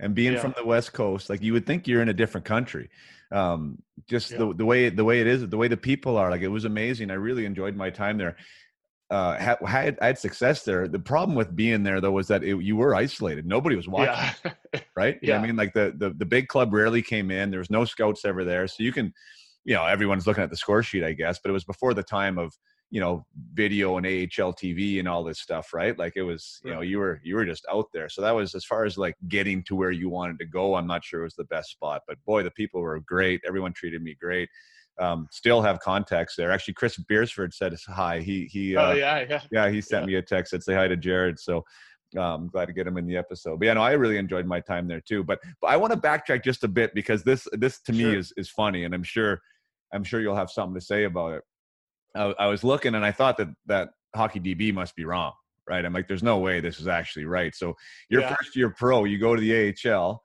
And 0.00 0.14
being 0.14 0.32
Yeah. 0.34 0.40
from 0.40 0.54
the 0.56 0.64
West 0.64 0.92
Coast, 0.92 1.30
like 1.30 1.42
you 1.42 1.52
would 1.52 1.66
think 1.66 1.86
you're 1.86 2.02
in 2.02 2.08
a 2.08 2.14
different 2.14 2.44
country. 2.44 2.90
Um, 3.30 3.82
just 4.08 4.32
Yeah. 4.32 4.38
the 4.38 4.54
the 4.54 4.64
way 4.64 4.88
the 4.88 5.04
way 5.04 5.20
it 5.20 5.26
is, 5.26 5.46
the 5.48 5.56
way 5.56 5.68
the 5.68 5.76
people 5.76 6.16
are. 6.16 6.30
Like 6.30 6.42
it 6.42 6.48
was 6.48 6.64
amazing. 6.64 7.10
I 7.10 7.14
really 7.14 7.44
enjoyed 7.44 7.76
my 7.76 7.90
time 7.90 8.18
there. 8.18 8.36
Uh, 9.10 9.36
had, 9.38 9.58
had 9.66 9.98
I 10.00 10.06
had 10.06 10.18
success 10.18 10.64
there. 10.64 10.88
The 10.88 10.98
problem 10.98 11.36
with 11.36 11.54
being 11.54 11.82
there 11.84 12.00
though 12.00 12.10
was 12.10 12.28
that 12.28 12.42
it, 12.42 12.60
you 12.62 12.74
were 12.76 12.94
isolated. 12.94 13.46
Nobody 13.46 13.76
was 13.76 13.86
watching. 13.86 14.34
Yeah. 14.44 14.80
right? 14.96 15.18
Yeah. 15.22 15.38
I 15.38 15.42
mean, 15.46 15.56
like 15.56 15.74
the, 15.74 15.94
the 15.96 16.10
the 16.10 16.24
big 16.26 16.48
club 16.48 16.72
rarely 16.72 17.02
came 17.02 17.30
in. 17.30 17.50
There 17.50 17.60
was 17.60 17.70
no 17.70 17.84
scouts 17.84 18.24
ever 18.24 18.44
there, 18.44 18.66
so 18.66 18.82
you 18.82 18.92
can, 18.92 19.12
you 19.64 19.74
know, 19.74 19.84
everyone's 19.84 20.26
looking 20.26 20.42
at 20.42 20.50
the 20.50 20.56
score 20.56 20.82
sheet, 20.82 21.04
I 21.04 21.12
guess. 21.12 21.38
But 21.38 21.50
it 21.50 21.52
was 21.52 21.64
before 21.64 21.94
the 21.94 22.02
time 22.02 22.38
of 22.38 22.52
you 22.94 23.00
know 23.00 23.26
video 23.54 23.96
and 23.96 24.06
AHL 24.06 24.54
TV 24.54 25.00
and 25.00 25.08
all 25.08 25.24
this 25.24 25.40
stuff, 25.40 25.74
right? 25.74 25.98
Like 25.98 26.12
it 26.14 26.22
was, 26.22 26.60
you 26.64 26.72
know, 26.72 26.80
you 26.80 27.00
were 27.00 27.20
you 27.24 27.34
were 27.34 27.44
just 27.44 27.66
out 27.68 27.86
there. 27.92 28.08
So 28.08 28.22
that 28.22 28.30
was 28.30 28.54
as 28.54 28.64
far 28.64 28.84
as 28.84 28.96
like 28.96 29.16
getting 29.26 29.64
to 29.64 29.74
where 29.74 29.90
you 29.90 30.08
wanted 30.08 30.38
to 30.38 30.44
go. 30.44 30.76
I'm 30.76 30.86
not 30.86 31.02
sure 31.02 31.22
it 31.22 31.24
was 31.24 31.34
the 31.34 31.42
best 31.42 31.72
spot, 31.72 32.02
but 32.06 32.24
boy, 32.24 32.44
the 32.44 32.52
people 32.52 32.80
were 32.80 33.00
great. 33.00 33.40
Everyone 33.44 33.72
treated 33.72 34.00
me 34.00 34.14
great. 34.14 34.48
Um, 35.00 35.26
still 35.32 35.60
have 35.60 35.80
contacts 35.80 36.36
there. 36.36 36.52
Actually, 36.52 36.74
Chris 36.74 36.96
Beersford 36.96 37.52
said 37.52 37.76
hi. 37.88 38.20
He 38.20 38.44
he. 38.44 38.76
Uh, 38.76 38.90
oh 38.90 38.92
yeah, 38.92 39.24
yeah. 39.28 39.40
yeah, 39.50 39.68
he 39.68 39.80
sent 39.80 40.06
me 40.06 40.14
a 40.14 40.22
text 40.22 40.52
that 40.52 40.62
say 40.62 40.74
hi 40.74 40.86
to 40.86 40.96
Jared. 40.96 41.40
So 41.40 41.64
I'm 42.14 42.20
um, 42.20 42.46
glad 42.46 42.66
to 42.66 42.72
get 42.72 42.86
him 42.86 42.96
in 42.96 43.08
the 43.08 43.16
episode. 43.16 43.58
But 43.58 43.66
yeah, 43.66 43.74
no, 43.74 43.82
I 43.82 43.94
really 43.94 44.18
enjoyed 44.18 44.46
my 44.46 44.60
time 44.60 44.86
there 44.86 45.00
too. 45.00 45.24
But 45.24 45.40
but 45.60 45.66
I 45.66 45.76
want 45.76 45.92
to 45.92 45.98
backtrack 45.98 46.44
just 46.44 46.62
a 46.62 46.68
bit 46.68 46.94
because 46.94 47.24
this 47.24 47.48
this 47.54 47.80
to 47.86 47.92
me 47.92 48.14
is 48.14 48.32
is 48.36 48.48
funny, 48.48 48.84
and 48.84 48.94
I'm 48.94 49.02
sure 49.02 49.40
I'm 49.92 50.04
sure 50.04 50.20
you'll 50.20 50.36
have 50.36 50.50
something 50.50 50.78
to 50.78 50.80
say 50.80 51.04
about 51.04 51.32
it. 51.32 51.42
I, 52.14 52.34
I 52.38 52.46
was 52.46 52.64
looking 52.64 52.94
and 52.94 53.04
I 53.04 53.12
thought 53.12 53.36
that 53.38 53.48
that 53.66 53.90
hockey 54.14 54.40
DB 54.40 54.72
must 54.72 54.94
be 54.96 55.04
wrong, 55.04 55.32
right? 55.68 55.84
I'm 55.84 55.92
like, 55.92 56.08
there's 56.08 56.22
no 56.22 56.38
way 56.38 56.60
this 56.60 56.78
is 56.80 56.86
actually 56.88 57.24
right. 57.24 57.54
So 57.54 57.74
your 58.08 58.22
Yeah. 58.22 58.34
first 58.36 58.54
year 58.56 58.70
pro, 58.70 59.04
you 59.04 59.18
go 59.18 59.34
to 59.34 59.40
the 59.40 59.74
AHL. 59.90 60.22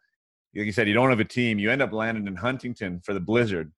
Like 0.56 0.66
you 0.66 0.72
said, 0.72 0.88
you 0.88 0.94
don't 0.94 1.10
have 1.10 1.20
a 1.20 1.26
team. 1.26 1.60
You 1.60 1.72
end 1.72 1.82
up 1.82 1.92
landing 1.94 2.28
in 2.28 2.36
Huntington 2.36 3.02
for 3.04 3.14
the 3.14 3.20
Blizzard. 3.20 3.72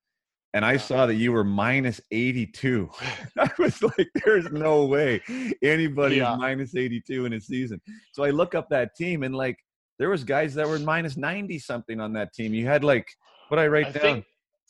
And 0.53 0.65
I 0.65 0.75
saw 0.75 1.05
that 1.05 1.15
you 1.15 1.31
were 1.31 1.45
minus 1.45 2.01
82. 2.11 2.89
I 3.39 3.49
was 3.57 3.81
like, 3.81 4.09
there's 4.25 4.51
no 4.51 4.85
way 4.85 5.21
anybody 5.63 6.17
Yeah. 6.17 6.33
is 6.33 6.39
minus 6.39 6.75
82 6.75 7.25
in 7.25 7.33
a 7.33 7.39
season. 7.41 7.79
So 8.11 8.23
I 8.23 8.31
look 8.31 8.53
up 8.55 8.69
that 8.69 8.95
team 8.95 9.23
and 9.23 9.33
like 9.33 9.57
there 9.97 10.09
was 10.09 10.23
guys 10.25 10.53
that 10.55 10.67
were 10.67 10.79
minus 10.79 11.15
90 11.15 11.57
something 11.59 12.01
on 12.01 12.11
that 12.13 12.33
team. 12.33 12.53
You 12.53 12.65
had 12.65 12.83
like 12.83 13.07
what 13.47 13.59
I 13.59 13.67
write 13.67 13.87
I 13.87 13.91
down? 13.91 14.01
think 14.01 14.25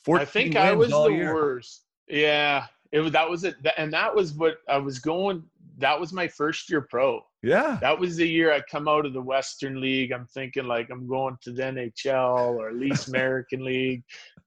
14 0.06 0.21
I 0.21 0.25
think 0.25 0.56
I 0.56 0.71
was 0.73 0.89
the 0.91 1.08
year. 1.08 1.34
worst. 1.34 1.86
Yeah, 2.08 2.65
it 2.91 2.99
was. 2.99 3.12
That 3.12 3.30
was 3.30 3.43
it, 3.43 3.56
and 3.77 3.93
that 3.93 4.13
was 4.13 4.34
what 4.34 4.58
I 4.67 4.77
was 4.77 4.99
going. 4.99 5.43
That 5.77 5.99
was 5.99 6.13
my 6.13 6.27
first 6.27 6.69
year 6.69 6.82
pro. 6.82 7.21
Yeah. 7.43 7.80
That 7.82 7.97
was 7.97 8.17
the 8.17 8.27
year 8.27 8.54
I 8.54 8.62
come 8.69 8.88
out 8.88 9.06
of 9.06 9.13
the 9.13 9.21
Western 9.21 9.82
League. 9.82 10.12
I'm 10.12 10.27
thinking 10.27 10.65
like 10.65 10.89
I'm 10.91 11.08
going 11.08 11.38
to 11.41 11.51
the 11.51 11.63
NHL 11.63 12.56
or 12.56 12.69
at 12.69 12.75
least 12.75 13.08
American 13.08 13.65
League, 13.65 14.04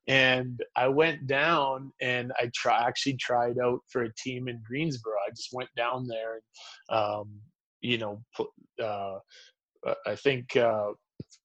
and 0.06 0.62
I 0.76 0.88
went 0.88 1.26
down 1.26 1.92
and 2.00 2.32
I 2.38 2.50
try 2.54 2.86
actually 2.86 3.16
tried 3.16 3.58
out 3.58 3.80
for 3.88 4.02
a 4.02 4.14
team 4.14 4.48
in 4.48 4.62
Greensboro. 4.66 5.14
I 5.26 5.30
just 5.30 5.52
went 5.52 5.70
down 5.76 6.06
there 6.06 6.34
and, 6.34 6.98
um, 6.98 7.30
you 7.80 7.98
know, 7.98 8.22
uh, 8.82 9.18
I 10.06 10.14
think 10.14 10.56
uh, 10.56 10.92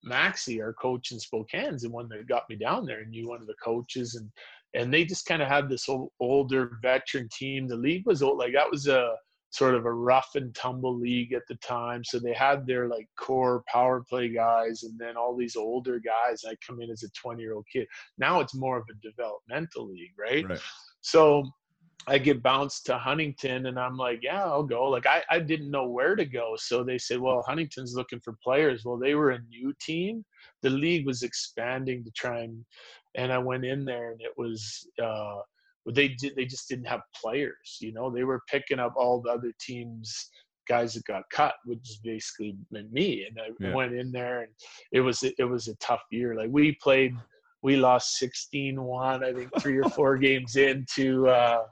Maxie, 0.03 0.61
our 0.61 0.73
coach 0.73 1.11
in 1.11 1.19
Spokane's 1.19 1.81
the 1.81 1.89
one 1.89 2.07
that 2.09 2.27
got 2.27 2.43
me 2.49 2.55
down 2.55 2.85
there, 2.85 3.01
and 3.01 3.09
knew 3.09 3.27
one 3.27 3.41
of 3.41 3.47
the 3.47 3.55
coaches, 3.63 4.15
and 4.15 4.29
and 4.73 4.93
they 4.93 5.05
just 5.05 5.25
kind 5.25 5.41
of 5.41 5.47
had 5.47 5.69
this 5.69 5.89
old, 5.89 6.11
older 6.19 6.77
veteran 6.81 7.27
team. 7.31 7.67
The 7.67 7.75
league 7.75 8.05
was 8.05 8.21
old, 8.21 8.37
like 8.37 8.53
that 8.53 8.69
was 8.69 8.87
a 8.87 9.15
sort 9.51 9.73
of 9.73 9.85
a 9.85 9.91
rough 9.91 10.31
and 10.35 10.53
tumble 10.53 10.97
league 10.97 11.33
at 11.33 11.41
the 11.47 11.55
time. 11.55 12.03
So 12.03 12.19
they 12.19 12.33
had 12.33 12.67
their 12.67 12.87
like 12.87 13.07
core 13.17 13.63
power 13.67 14.03
play 14.07 14.29
guys, 14.29 14.83
and 14.83 14.97
then 14.99 15.17
all 15.17 15.35
these 15.35 15.55
older 15.55 15.99
guys. 15.99 16.43
I 16.47 16.55
come 16.65 16.81
in 16.81 16.91
as 16.91 17.03
a 17.03 17.09
20 17.11 17.41
year 17.41 17.55
old 17.55 17.65
kid. 17.71 17.87
Now 18.17 18.39
it's 18.39 18.55
more 18.55 18.77
of 18.77 18.85
a 18.89 19.07
developmental 19.07 19.89
league, 19.89 20.13
right? 20.17 20.47
Right. 20.47 20.59
So 21.01 21.43
I 22.07 22.17
get 22.17 22.41
bounced 22.41 22.85
to 22.87 22.97
Huntington 22.97 23.67
and 23.67 23.79
I'm 23.79 23.95
like, 23.95 24.19
yeah, 24.23 24.43
I'll 24.43 24.63
go. 24.63 24.89
Like 24.89 25.05
I, 25.05 25.23
I 25.29 25.39
didn't 25.39 25.69
know 25.69 25.87
where 25.87 26.15
to 26.15 26.25
go. 26.25 26.55
So 26.57 26.83
they 26.83 26.97
said, 26.97 27.19
well, 27.19 27.43
Huntington's 27.45 27.93
looking 27.93 28.19
for 28.21 28.35
players. 28.43 28.83
Well, 28.83 28.97
they 28.97 29.15
were 29.15 29.31
a 29.31 29.41
new 29.49 29.73
team. 29.79 30.25
The 30.61 30.69
league 30.69 31.05
was 31.05 31.23
expanding 31.23 32.03
to 32.03 32.11
try 32.11 32.39
and 32.39 32.65
and 33.19 33.33
I 33.33 33.37
went 33.37 33.65
in 33.65 33.83
there 33.83 34.11
and 34.11 34.21
it 34.21 34.31
was 34.37 34.87
uh 35.03 35.39
they 35.91 36.09
did 36.09 36.35
they 36.35 36.45
just 36.45 36.69
didn't 36.69 36.85
have 36.85 37.01
players, 37.19 37.77
you 37.81 37.91
know. 37.91 38.09
They 38.09 38.23
were 38.23 38.41
picking 38.49 38.79
up 38.79 38.93
all 38.95 39.21
the 39.21 39.31
other 39.31 39.51
teams 39.59 40.29
guys 40.67 40.93
that 40.93 41.03
got 41.05 41.23
cut, 41.31 41.55
which 41.65 41.79
is 41.89 41.99
basically 42.03 42.55
meant 42.71 42.91
me. 42.93 43.25
And 43.27 43.39
I 43.39 43.47
Yeah. 43.59 43.73
went 43.73 43.93
in 43.93 44.11
there 44.11 44.41
and 44.41 44.51
it 44.91 45.01
was 45.01 45.23
it 45.23 45.43
was 45.53 45.67
a 45.67 45.75
tough 45.77 46.03
year. 46.11 46.35
Like 46.35 46.49
we 46.51 46.73
played 46.81 47.15
we 47.61 47.75
lost 47.75 48.21
16-1 48.21 49.21
i 49.21 49.33
think 49.33 49.49
three 49.59 49.77
or 49.77 49.89
four 49.89 50.15
games 50.27 50.55
into 50.55 51.27
uh 51.27 51.63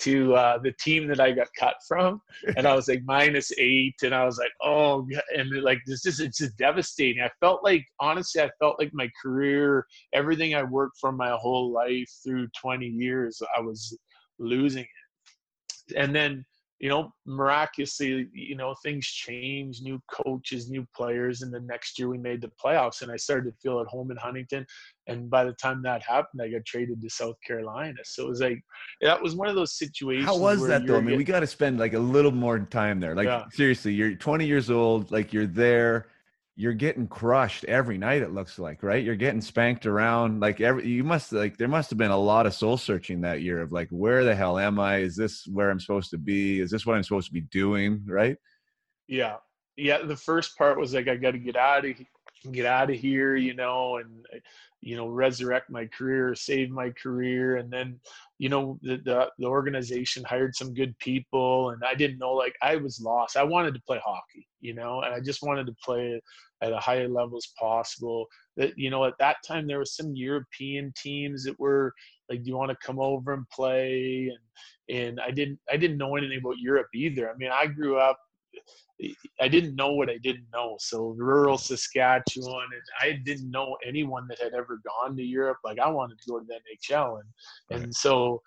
to 0.00 0.34
uh 0.34 0.58
the 0.58 0.72
team 0.80 1.06
that 1.08 1.20
i 1.20 1.30
got 1.32 1.48
cut 1.58 1.76
from. 1.86 2.20
And 2.56 2.66
i 2.66 2.74
was 2.74 2.88
like 2.88 3.02
minus 3.04 3.50
eight 3.58 3.96
and 4.02 4.14
i 4.14 4.24
was 4.24 4.38
like 4.38 4.52
oh 4.62 5.06
and 5.34 5.50
like 5.62 5.80
this 5.86 6.06
is 6.06 6.20
it's 6.20 6.38
just 6.38 6.56
devastating. 6.56 7.22
I 7.22 7.30
felt 7.40 7.64
like 7.64 7.84
honestly 8.00 8.42
i 8.42 8.50
felt 8.60 8.78
like 8.78 8.90
my 8.92 9.10
career 9.20 9.86
everything 10.12 10.54
i 10.54 10.62
worked 10.62 10.98
for 11.00 11.12
my 11.12 11.30
whole 11.30 11.72
life 11.72 12.10
through 12.24 12.48
20 12.60 12.86
years 12.86 13.40
i 13.56 13.60
was 13.60 13.96
losing 14.38 14.84
it. 14.84 15.96
And 15.96 16.14
then 16.14 16.44
you 16.78 16.88
know 16.88 17.12
miraculously 17.26 18.28
you 18.32 18.54
know 18.54 18.74
things 18.82 19.06
change, 19.06 19.80
new 19.82 20.00
coaches 20.10 20.70
new 20.70 20.86
players 20.94 21.42
and 21.42 21.52
the 21.52 21.60
next 21.60 21.98
year 21.98 22.08
we 22.08 22.18
made 22.18 22.40
the 22.40 22.50
playoffs 22.62 23.02
and 23.02 23.10
i 23.10 23.16
started 23.16 23.50
to 23.50 23.56
feel 23.60 23.80
at 23.80 23.86
home 23.86 24.10
in 24.10 24.16
huntington 24.16 24.64
and 25.06 25.28
by 25.28 25.44
the 25.44 25.52
time 25.54 25.82
that 25.82 26.02
happened 26.02 26.40
i 26.42 26.48
got 26.48 26.64
traded 26.64 27.00
to 27.00 27.10
south 27.10 27.36
carolina 27.46 27.98
so 28.04 28.26
it 28.26 28.28
was 28.28 28.40
like 28.40 28.62
that 29.00 29.20
was 29.20 29.34
one 29.34 29.48
of 29.48 29.54
those 29.54 29.76
situations 29.76 30.26
How 30.26 30.36
was 30.36 30.66
that 30.66 30.86
though? 30.86 30.98
I 30.98 31.00
mean, 31.00 31.16
we 31.16 31.24
got 31.24 31.40
to 31.40 31.46
spend 31.46 31.78
like 31.78 31.94
a 31.94 31.98
little 31.98 32.32
more 32.32 32.58
time 32.58 33.00
there. 33.00 33.14
Like 33.14 33.26
Yeah. 33.26 33.44
seriously, 33.52 33.92
you're 33.92 34.14
20 34.14 34.46
years 34.46 34.70
old, 34.70 35.10
like 35.10 35.32
you're 35.32 35.46
there, 35.46 36.06
you're 36.58 36.74
getting 36.74 37.06
crushed 37.06 37.64
every 37.64 37.96
night 37.96 38.20
it 38.20 38.32
looks 38.32 38.58
like, 38.58 38.82
right? 38.82 39.04
You're 39.04 39.14
getting 39.14 39.40
spanked 39.40 39.86
around 39.86 40.40
like 40.40 40.60
every 40.60 40.86
you 40.86 41.04
must 41.04 41.32
like 41.32 41.56
there 41.56 41.68
must 41.68 41.88
have 41.90 41.98
been 41.98 42.10
a 42.10 42.18
lot 42.18 42.46
of 42.46 42.52
soul 42.52 42.76
searching 42.76 43.20
that 43.22 43.42
year 43.42 43.62
of 43.62 43.72
like 43.72 43.88
where 43.90 44.24
the 44.24 44.34
hell 44.34 44.58
am 44.58 44.80
I? 44.80 44.98
Is 44.98 45.16
this 45.16 45.46
where 45.46 45.70
I'm 45.70 45.80
supposed 45.80 46.10
to 46.10 46.18
be? 46.18 46.60
Is 46.60 46.70
this 46.70 46.84
what 46.84 46.96
I'm 46.96 47.04
supposed 47.04 47.28
to 47.28 47.32
be 47.32 47.42
doing, 47.42 48.02
right? 48.06 48.36
yeah 49.08 49.36
yeah 49.76 50.02
the 50.04 50.16
first 50.16 50.56
part 50.56 50.78
was 50.78 50.94
like 50.94 51.08
i 51.08 51.16
got 51.16 51.32
to 51.32 51.38
get 51.38 51.56
out 51.56 51.84
of 51.84 51.96
get 52.52 52.66
out 52.66 52.90
of 52.90 52.96
here 52.96 53.36
you 53.36 53.54
know 53.54 53.96
and 53.96 54.24
you 54.80 54.96
know 54.96 55.08
resurrect 55.08 55.70
my 55.70 55.86
career 55.86 56.34
save 56.34 56.70
my 56.70 56.90
career. 56.90 57.56
And 57.56 57.70
then 57.70 57.98
you 58.38 58.48
know 58.48 58.78
the, 58.82 58.96
the 59.04 59.30
the 59.38 59.46
organization 59.46 60.24
hired 60.24 60.54
some 60.54 60.72
good 60.72 60.96
people 60.98 61.70
and 61.70 61.82
i 61.84 61.94
didn't 61.94 62.18
know 62.18 62.32
like 62.32 62.54
i 62.62 62.76
was 62.76 63.00
lost. 63.00 63.36
I 63.36 63.42
wanted 63.42 63.74
to 63.74 63.82
play 63.82 64.00
hockey 64.04 64.46
you 64.60 64.74
know 64.74 65.02
and 65.02 65.14
i 65.14 65.20
just 65.20 65.42
wanted 65.42 65.66
to 65.66 65.74
play 65.84 66.20
at 66.62 66.72
a 66.72 66.78
high 66.78 67.06
level 67.06 67.36
as 67.36 67.52
possible. 67.58 68.26
That 68.56 68.76
you 68.76 68.90
know 68.90 69.04
at 69.04 69.18
that 69.18 69.36
time 69.46 69.66
there 69.66 69.78
was 69.78 69.96
some 69.96 70.14
european 70.14 70.92
teams 70.96 71.44
that 71.44 71.58
were 71.58 71.92
like 72.28 72.42
do 72.42 72.50
you 72.50 72.56
want 72.56 72.70
to 72.70 72.86
come 72.86 73.00
over 73.00 73.32
and 73.34 73.48
play? 73.50 74.30
And 74.88 74.98
and 75.00 75.20
i 75.20 75.30
didn't 75.30 75.58
i 75.70 75.76
didn't 75.76 75.98
know 75.98 76.16
anything 76.16 76.38
about 76.38 76.58
europe 76.58 76.88
either. 76.94 77.30
I 77.30 77.36
mean 77.36 77.50
i 77.52 77.66
grew 77.66 77.98
up 77.98 78.18
I 79.40 79.48
didn't 79.48 79.76
know 79.76 79.92
what 79.92 80.10
I 80.10 80.18
didn't 80.18 80.46
know. 80.52 80.76
So 80.80 81.14
rural 81.16 81.58
Saskatchewan, 81.58 82.66
and 82.72 82.82
I 83.00 83.20
didn't 83.24 83.50
know 83.50 83.76
anyone 83.86 84.26
that 84.28 84.40
had 84.40 84.54
ever 84.54 84.80
gone 84.84 85.16
to 85.16 85.22
Europe. 85.22 85.58
Like 85.64 85.78
I 85.78 85.88
wanted 85.88 86.18
to 86.20 86.30
go 86.30 86.40
to 86.40 86.46
the 86.46 86.54
NHL, 86.54 87.20
and 87.20 87.82
and 87.82 87.94
so 87.94 88.42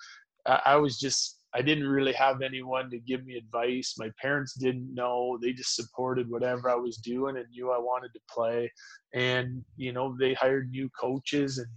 I, 0.45 0.61
I 0.65 0.75
was 0.75 0.99
just 0.99 1.41
I 1.53 1.61
didn't 1.61 1.87
really 1.87 2.13
have 2.13 2.41
anyone 2.41 2.89
to 2.91 2.99
give 2.99 3.25
me 3.25 3.35
advice. 3.35 3.95
My 3.97 4.09
parents 4.21 4.53
didn't 4.53 4.93
know. 4.93 5.37
They 5.41 5.51
just 5.51 5.75
supported 5.75 6.29
whatever 6.29 6.69
I 6.69 6.75
was 6.75 6.97
doing 6.97 7.37
and 7.37 7.45
knew 7.51 7.71
I 7.71 7.77
wanted 7.77 8.11
to 8.13 8.19
play. 8.29 8.71
And 9.13 9.63
you 9.77 9.93
know, 9.93 10.15
they 10.19 10.33
hired 10.33 10.69
new 10.69 10.89
coaches 10.89 11.57
and 11.57 11.67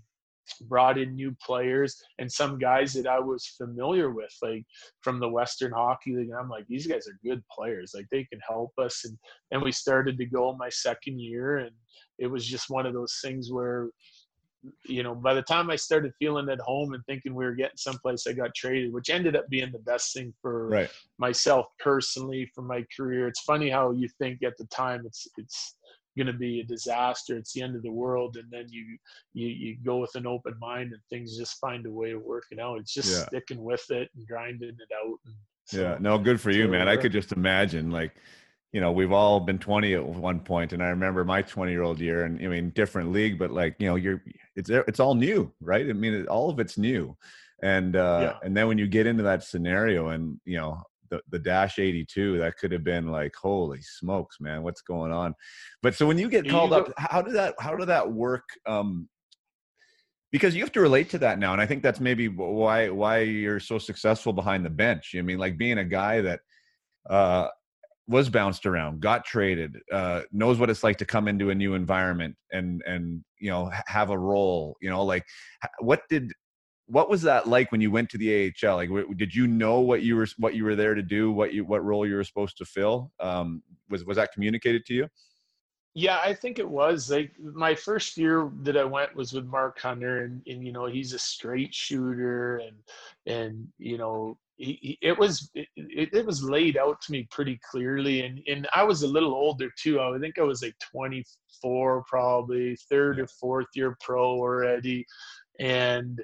brought 0.62 0.98
in 0.98 1.14
new 1.14 1.34
players 1.44 1.96
and 2.18 2.30
some 2.30 2.58
guys 2.58 2.92
that 2.94 3.06
I 3.06 3.18
was 3.18 3.46
familiar 3.46 4.10
with, 4.10 4.34
like 4.42 4.64
from 5.00 5.18
the 5.20 5.28
Western 5.28 5.72
Hockey 5.72 6.14
League. 6.16 6.30
And 6.30 6.38
I'm 6.38 6.48
like, 6.48 6.66
these 6.66 6.86
guys 6.86 7.06
are 7.08 7.18
good 7.24 7.42
players. 7.50 7.92
Like 7.94 8.06
they 8.10 8.24
can 8.24 8.40
help 8.46 8.72
us. 8.78 9.04
And 9.04 9.16
and 9.50 9.62
we 9.62 9.72
started 9.72 10.18
to 10.18 10.26
go 10.26 10.54
my 10.56 10.68
second 10.68 11.20
year, 11.20 11.58
and 11.58 11.70
it 12.18 12.26
was 12.26 12.46
just 12.46 12.70
one 12.70 12.86
of 12.86 12.94
those 12.94 13.18
things 13.22 13.52
where, 13.52 13.88
you 14.84 15.02
know, 15.02 15.14
by 15.14 15.34
the 15.34 15.42
time 15.42 15.70
I 15.70 15.76
started 15.76 16.12
feeling 16.18 16.48
at 16.48 16.60
home 16.60 16.94
and 16.94 17.04
thinking 17.06 17.34
we 17.34 17.44
were 17.44 17.54
getting 17.54 17.76
someplace, 17.76 18.26
I 18.26 18.32
got 18.32 18.54
traded, 18.54 18.92
which 18.92 19.10
ended 19.10 19.36
up 19.36 19.48
being 19.48 19.72
the 19.72 19.78
best 19.80 20.14
thing 20.14 20.32
for 20.40 20.68
Right. 20.68 20.90
myself 21.18 21.66
personally 21.78 22.50
for 22.54 22.62
my 22.62 22.84
career. 22.96 23.28
It's 23.28 23.42
funny 23.42 23.70
how 23.70 23.92
you 23.92 24.08
think 24.18 24.42
at 24.42 24.56
the 24.58 24.66
time 24.66 25.02
it's 25.06 25.26
it's 25.36 25.76
going 26.16 26.26
to 26.28 26.32
be 26.32 26.60
a 26.60 26.64
disaster. 26.64 27.36
It's 27.36 27.52
the 27.52 27.62
end 27.62 27.76
of 27.76 27.82
the 27.82 27.90
world, 27.90 28.36
and 28.36 28.50
then 28.50 28.66
you 28.68 28.96
you 29.32 29.48
you 29.48 29.76
go 29.84 29.98
with 29.98 30.14
an 30.14 30.26
open 30.26 30.54
mind, 30.60 30.92
and 30.92 31.02
things 31.10 31.36
just 31.36 31.58
find 31.58 31.84
a 31.86 31.90
way 31.90 32.12
of 32.12 32.22
working 32.22 32.60
out. 32.60 32.78
It's 32.78 32.94
just 32.94 33.10
Yeah. 33.10 33.26
sticking 33.26 33.62
with 33.62 33.84
it 33.90 34.08
and 34.16 34.26
grinding 34.26 34.68
it 34.68 34.94
out. 34.94 35.18
And 35.26 35.34
so, 35.64 35.80
Yeah, 35.82 35.96
no, 36.00 36.18
good 36.18 36.40
for 36.40 36.50
you, 36.50 36.68
man. 36.68 36.88
I 36.88 36.96
could 36.96 37.12
just 37.12 37.32
imagine, 37.32 37.90
like, 37.90 38.14
you 38.72 38.80
know, 38.80 38.90
we've 38.92 39.12
all 39.12 39.38
been 39.40 39.58
20 39.58 39.94
at 39.94 40.04
one 40.04 40.40
point, 40.40 40.72
and 40.72 40.82
I 40.82 40.88
remember 40.88 41.24
my 41.24 41.42
20 41.42 41.70
year 41.70 41.82
old 41.82 42.00
year, 42.00 42.24
and 42.24 42.40
I 42.44 42.48
mean, 42.48 42.70
different 42.70 43.12
league, 43.12 43.38
but 43.38 43.50
like, 43.52 43.76
you 43.78 43.86
know, 43.86 43.94
you're 43.94 44.22
it's 44.56 44.68
it's 44.70 45.00
all 45.00 45.14
new, 45.14 45.52
right? 45.60 45.88
I 45.88 45.92
mean, 45.92 46.26
all 46.26 46.50
of 46.50 46.58
it's 46.58 46.76
new, 46.76 47.16
and 47.62 47.94
uh, 47.96 48.20
Yeah. 48.22 48.38
and 48.42 48.56
then 48.56 48.66
when 48.66 48.78
you 48.78 48.86
get 48.88 49.06
into 49.06 49.22
that 49.24 49.44
scenario, 49.44 50.08
and 50.08 50.40
you 50.44 50.56
know, 50.58 50.82
the 51.10 51.20
the 51.30 51.38
dash 51.38 51.78
82, 51.78 52.38
that 52.38 52.56
could 52.56 52.72
have 52.72 52.84
been 52.84 53.08
like, 53.08 53.34
holy 53.34 53.82
smokes, 53.82 54.36
man, 54.40 54.62
what's 54.62 54.82
going 54.82 55.12
on? 55.12 55.34
But 55.82 55.94
so 55.94 56.06
when 56.06 56.18
you 56.18 56.28
get 56.28 56.44
You 56.44 56.50
called 56.50 56.70
go- 56.70 56.76
up, 56.78 56.92
how 56.96 57.22
did 57.22 57.34
that 57.34 57.54
how 57.58 57.76
did 57.76 57.88
that 57.88 58.10
work? 58.10 58.44
Um, 58.66 59.08
because 60.34 60.56
you 60.56 60.62
have 60.62 60.72
to 60.72 60.80
relate 60.80 61.08
to 61.08 61.16
that 61.16 61.38
now 61.38 61.52
and 61.52 61.60
i 61.62 61.66
think 61.66 61.80
that's 61.80 62.00
maybe 62.00 62.26
why 62.26 62.88
why 62.88 63.20
you're 63.20 63.60
so 63.60 63.78
successful 63.78 64.32
behind 64.32 64.66
the 64.66 64.70
bench 64.70 65.14
i 65.16 65.22
mean 65.22 65.38
like 65.38 65.56
being 65.56 65.78
a 65.78 65.84
guy 65.84 66.20
that 66.20 66.40
uh 67.08 67.46
was 68.08 68.28
bounced 68.28 68.66
around 68.66 69.00
got 69.00 69.24
traded 69.24 69.76
uh 69.92 70.22
knows 70.32 70.58
what 70.58 70.68
it's 70.68 70.82
like 70.82 70.98
to 70.98 71.04
come 71.04 71.28
into 71.28 71.50
a 71.50 71.54
new 71.54 71.74
environment 71.74 72.34
and 72.50 72.82
and 72.84 73.24
you 73.38 73.48
know 73.48 73.70
have 73.86 74.10
a 74.10 74.18
role 74.18 74.76
you 74.80 74.90
know 74.90 75.04
like 75.04 75.24
what 75.78 76.02
did 76.08 76.32
what 76.86 77.08
was 77.08 77.22
that 77.22 77.48
like 77.48 77.72
when 77.72 77.80
you 77.80 77.90
went 77.90 78.10
to 78.10 78.18
the 78.18 78.52
AHL 78.62 78.76
like 78.76 78.88
w- 78.88 79.14
did 79.14 79.34
you 79.34 79.46
know 79.46 79.80
what 79.80 80.02
you 80.02 80.16
were 80.16 80.26
what 80.38 80.54
you 80.54 80.64
were 80.64 80.76
there 80.76 80.94
to 80.94 81.02
do 81.02 81.32
what 81.32 81.54
you 81.54 81.64
what 81.64 81.84
role 81.84 82.06
you 82.06 82.14
were 82.14 82.24
supposed 82.24 82.58
to 82.58 82.64
fill? 82.64 83.10
Um 83.20 83.62
was 83.88 84.04
was 84.04 84.16
that 84.16 84.32
communicated 84.32 84.84
to 84.86 84.94
you? 84.94 85.08
Yeah, 85.96 86.18
I 86.18 86.34
think 86.34 86.58
it 86.58 86.68
was 86.68 87.08
like 87.08 87.30
my 87.38 87.74
first 87.74 88.16
year 88.16 88.50
that 88.62 88.76
I 88.76 88.84
went 88.84 89.14
was 89.14 89.32
with 89.32 89.46
Mark 89.46 89.78
Hunter, 89.78 90.24
and, 90.24 90.42
and 90.48 90.66
you 90.66 90.72
know 90.72 90.86
he's 90.86 91.12
a 91.12 91.18
straight 91.20 91.72
shooter, 91.72 92.56
and 92.56 92.76
and 93.26 93.68
you 93.78 93.96
know 93.96 94.36
he, 94.56 94.78
he, 94.82 94.98
it 95.02 95.16
was 95.16 95.50
it, 95.54 95.68
it, 95.76 96.26
was 96.26 96.42
laid 96.42 96.76
out 96.76 97.00
to 97.02 97.12
me 97.12 97.28
pretty 97.30 97.60
clearly, 97.70 98.22
and 98.22 98.40
and 98.48 98.66
I 98.74 98.82
was 98.82 99.02
a 99.02 99.08
little 99.08 99.34
older 99.34 99.70
too. 99.78 100.00
I 100.00 100.18
think 100.18 100.36
I 100.36 100.42
was 100.42 100.62
like 100.62 100.74
24, 100.90 102.04
probably 102.08 102.76
third 102.90 103.20
or 103.20 103.28
fourth 103.28 103.68
year 103.74 103.96
pro 104.00 104.32
already, 104.32 105.06
and 105.60 106.20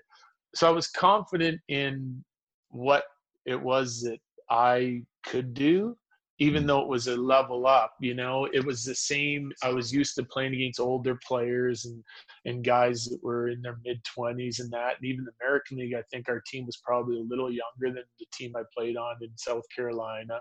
so 0.54 0.68
I 0.68 0.70
was 0.70 0.88
confident 0.88 1.60
in 1.68 2.24
what 2.70 3.04
it 3.46 3.60
was 3.60 4.02
that 4.02 4.18
I 4.50 5.02
could 5.24 5.54
do 5.54 5.96
even 6.40 6.64
Mm. 6.64 6.66
though 6.68 6.80
it 6.80 6.88
was 6.88 7.06
a 7.06 7.16
level 7.16 7.66
up 7.66 7.94
you 8.00 8.14
know 8.14 8.46
it 8.52 8.64
was 8.64 8.82
the 8.84 8.94
same 8.94 9.52
i 9.62 9.68
was 9.70 9.92
used 9.92 10.14
to 10.16 10.24
playing 10.24 10.54
against 10.54 10.80
older 10.80 11.18
players 11.26 11.84
and 11.84 12.02
and 12.46 12.64
guys 12.64 13.04
that 13.04 13.22
were 13.22 13.48
in 13.48 13.62
their 13.62 13.78
mid 13.84 14.02
20s 14.04 14.58
and 14.60 14.70
that 14.70 14.96
and 14.96 15.04
even 15.04 15.24
the 15.24 15.32
american 15.40 15.78
league 15.78 15.94
i 15.94 16.02
think 16.10 16.28
our 16.28 16.42
team 16.46 16.66
was 16.66 16.78
probably 16.78 17.18
a 17.18 17.22
little 17.22 17.50
younger 17.50 17.94
than 17.94 18.04
the 18.18 18.26
team 18.32 18.52
i 18.56 18.62
played 18.74 18.96
on 18.96 19.16
in 19.20 19.28
south 19.36 19.64
carolina 19.74 20.38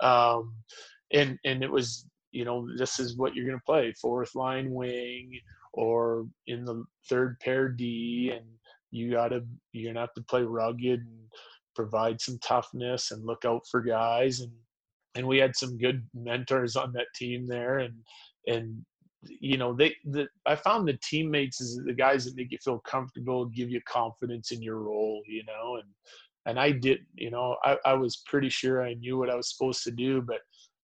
um 0.00 0.54
and 1.12 1.38
and 1.44 1.64
it 1.64 1.70
was 1.70 2.06
you 2.30 2.44
know 2.44 2.68
this 2.76 2.98
is 3.00 3.16
what 3.16 3.34
you're 3.34 3.46
going 3.46 3.58
to 3.58 3.64
play 3.64 3.92
fourth 4.00 4.34
line 4.34 4.70
wing 4.70 5.30
or 5.72 6.26
in 6.46 6.64
the 6.64 6.84
third 7.08 7.38
pair 7.40 7.68
d 7.68 8.32
and 8.34 8.44
you 8.90 9.10
gotta 9.10 9.44
you're 9.72 9.92
gonna 9.92 10.00
have 10.00 10.14
to 10.14 10.22
play 10.22 10.42
rugged 10.42 11.00
and 11.00 11.32
provide 11.74 12.20
some 12.20 12.38
toughness 12.42 13.10
and 13.10 13.24
look 13.24 13.44
out 13.44 13.62
for 13.70 13.80
guys 13.80 14.40
and 14.40 14.52
and 15.14 15.26
we 15.26 15.38
had 15.38 15.54
some 15.56 15.78
good 15.78 16.06
mentors 16.14 16.76
on 16.76 16.92
that 16.92 17.06
team 17.14 17.46
there 17.46 17.78
and 17.78 17.94
and 18.46 18.84
you 19.40 19.56
know 19.56 19.74
they 19.74 19.94
the 20.04 20.28
i 20.46 20.54
found 20.54 20.86
the 20.86 20.98
teammates 21.02 21.60
is 21.60 21.80
the 21.84 21.92
guys 21.92 22.24
that 22.24 22.36
make 22.36 22.52
you 22.52 22.58
feel 22.62 22.78
comfortable 22.80 23.46
give 23.46 23.70
you 23.70 23.80
confidence 23.88 24.52
in 24.52 24.62
your 24.62 24.78
role 24.78 25.22
you 25.26 25.42
know 25.44 25.76
and 25.76 25.88
and 26.46 26.58
i 26.58 26.70
did 26.70 27.00
you 27.14 27.30
know 27.30 27.56
i, 27.64 27.76
I 27.84 27.94
was 27.94 28.22
pretty 28.26 28.48
sure 28.48 28.82
i 28.82 28.94
knew 28.94 29.18
what 29.18 29.30
i 29.30 29.34
was 29.34 29.50
supposed 29.50 29.82
to 29.84 29.90
do 29.90 30.22
but 30.22 30.38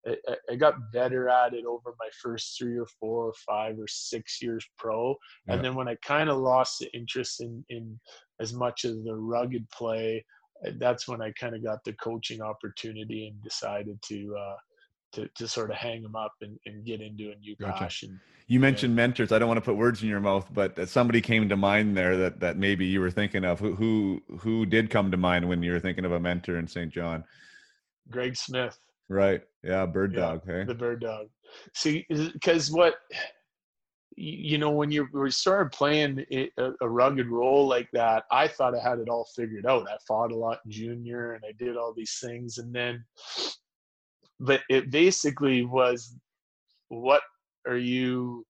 I, 0.07 0.37
I- 0.51 0.57
got 0.57 0.93
better 0.93 1.29
at 1.29 1.55
it 1.55 1.65
over 1.65 1.95
my 1.99 2.09
first 2.23 2.57
three 2.59 2.79
or 2.79 2.87
four 3.01 3.27
or 3.29 3.33
five 3.47 3.79
or 3.79 3.87
six 3.89 4.41
years 4.43 4.65
pro 4.79 5.17
Yeah. 5.47 5.55
and 5.55 5.65
then 5.65 5.75
when 5.75 5.89
i 5.89 5.97
kind 6.07 6.29
of 6.31 6.39
lost 6.39 6.79
the 6.81 6.89
interest 6.95 7.41
in 7.41 7.65
in 7.69 7.99
as 8.41 8.53
much 8.53 8.85
of 8.85 9.03
the 9.05 9.15
rugged 9.15 9.69
play 9.71 10.25
uh, 10.67 10.71
that's 10.79 11.07
when 11.09 11.21
I 11.21 11.33
kind 11.33 11.55
of 11.55 11.63
got 11.65 11.83
the 11.85 11.93
coaching 11.95 12.41
opportunity 12.41 13.27
and 13.29 13.43
decided 13.43 14.01
to 14.11 14.37
uh, 14.39 14.57
to 15.15 15.29
to 15.37 15.49
sort 15.49 15.71
of 15.71 15.77
hang 15.77 16.03
them 16.03 16.17
up 16.17 16.33
and, 16.43 16.59
and 16.67 16.85
get 16.85 17.01
into 17.01 17.33
a 17.33 17.37
new 17.37 17.55
Gotcha. 17.61 17.85
passion. 17.85 18.21
You 18.47 18.61
mentioned 18.61 18.95
mentors. 18.95 19.33
I 19.33 19.39
don't 19.39 19.49
want 19.49 19.59
to 19.59 19.65
put 19.65 19.77
words 19.77 20.03
in 20.03 20.09
your 20.09 20.21
mouth, 20.21 20.49
but 20.53 20.89
somebody 20.89 21.21
came 21.21 21.49
to 21.49 21.57
mind 21.57 21.97
there 21.97 22.17
that 22.17 22.41
that 22.41 22.57
maybe 22.57 22.87
you 22.87 23.01
were 23.01 23.11
thinking 23.11 23.45
of. 23.45 23.59
Who 23.59 23.75
who 23.75 24.23
who 24.39 24.65
did 24.67 24.91
come 24.91 25.11
to 25.11 25.17
mind 25.17 25.49
when 25.49 25.63
you 25.63 25.73
were 25.73 25.81
thinking 25.81 26.05
of 26.05 26.13
a 26.13 26.21
mentor 26.21 26.57
in 26.59 26.67
St. 26.69 26.93
John? 26.93 27.25
Greg 28.11 28.37
Smyth, 28.37 28.79
Right. 29.09 29.43
Yeah, 29.63 29.87
Bird 29.87 30.15
Yeah, 30.15 30.21
Dog. 30.21 30.43
Hey. 30.47 30.65
the 30.65 30.75
bird 30.75 31.01
dog. 31.01 31.29
See, 31.75 32.07
because 32.09 32.71
what 32.71 32.95
you 34.17 34.59
know 34.59 34.71
when 34.71 34.91
you 34.93 35.09
we 35.13 35.31
started 35.31 35.73
playing 35.73 36.25
it- 36.31 36.53
a, 36.59 36.73
a 36.81 36.89
rugged 36.89 37.27
role 37.29 37.67
like 37.67 37.89
that, 37.93 38.25
I 38.31 38.49
thought 38.49 38.75
I 38.77 38.83
had 38.83 38.99
it 38.99 39.09
all 39.09 39.27
figured 39.37 39.67
out. 39.67 39.89
I 39.89 39.97
fought 40.07 40.33
a 40.33 40.37
lot 40.37 40.61
in 40.65 40.71
junior 40.71 41.33
and 41.33 41.43
I 41.47 41.53
did 41.59 41.77
all 41.77 41.93
these 41.93 42.19
things, 42.23 42.59
and 42.59 42.73
then, 42.75 43.05
but 44.41 44.61
it 44.69 44.91
basically 44.91 45.65
was, 45.65 46.17
what 46.89 47.23
are 47.67 47.77
you? 47.77 48.47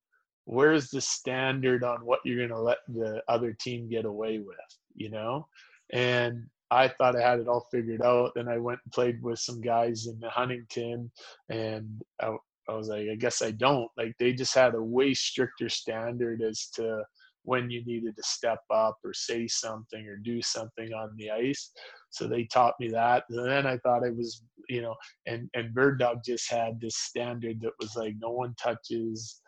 Where's 0.46 0.90
the 0.90 1.00
standard 1.00 1.82
on 1.84 2.04
what 2.04 2.20
you're 2.24 2.36
going 2.36 2.50
to 2.50 2.60
let 2.60 2.78
the 2.88 3.22
other 3.28 3.52
team 3.58 3.88
get 3.88 4.04
away 4.04 4.38
with? 4.38 4.56
You 4.94 5.10
know, 5.10 5.48
and 5.92 6.44
I 6.74 6.88
thought 6.88 7.16
I 7.16 7.22
had 7.22 7.40
it 7.40 7.48
all 7.48 7.66
figured 7.70 8.02
out. 8.02 8.32
And 8.36 8.48
I 8.48 8.58
went 8.58 8.80
and 8.84 8.92
played 8.92 9.22
with 9.22 9.38
some 9.38 9.60
guys 9.60 10.06
in 10.06 10.20
Huntington, 10.28 11.10
and 11.48 12.02
I, 12.20 12.34
I 12.68 12.74
was 12.74 12.88
like, 12.88 13.08
I 13.10 13.14
guess 13.14 13.42
I 13.42 13.52
don't. 13.52 13.88
Like 13.96 14.14
they 14.18 14.32
just 14.32 14.54
had 14.54 14.74
a 14.74 14.82
way 14.82 15.14
stricter 15.14 15.68
standard 15.68 16.42
as 16.42 16.68
to 16.74 17.02
when 17.44 17.70
you 17.70 17.84
needed 17.84 18.16
to 18.16 18.22
step 18.22 18.60
up 18.72 18.96
or 19.04 19.12
say 19.12 19.46
something 19.46 20.06
or 20.08 20.16
do 20.16 20.40
something 20.40 20.92
on 20.94 21.10
the 21.18 21.30
ice. 21.30 21.70
So 22.10 22.26
they 22.26 22.44
taught 22.44 22.74
me 22.80 22.88
that. 22.88 23.24
And 23.28 23.46
then 23.46 23.66
I 23.66 23.76
thought 23.78 24.04
I 24.04 24.10
was, 24.10 24.42
you 24.68 24.82
know, 24.82 24.94
and 25.26 25.48
and 25.54 25.74
Bird 25.74 25.98
Dog 25.98 26.18
just 26.24 26.50
had 26.50 26.80
this 26.80 26.96
standard 26.96 27.60
that 27.60 27.72
was 27.78 27.94
like 27.96 28.14
no 28.18 28.30
one 28.30 28.54
touches 28.58 29.40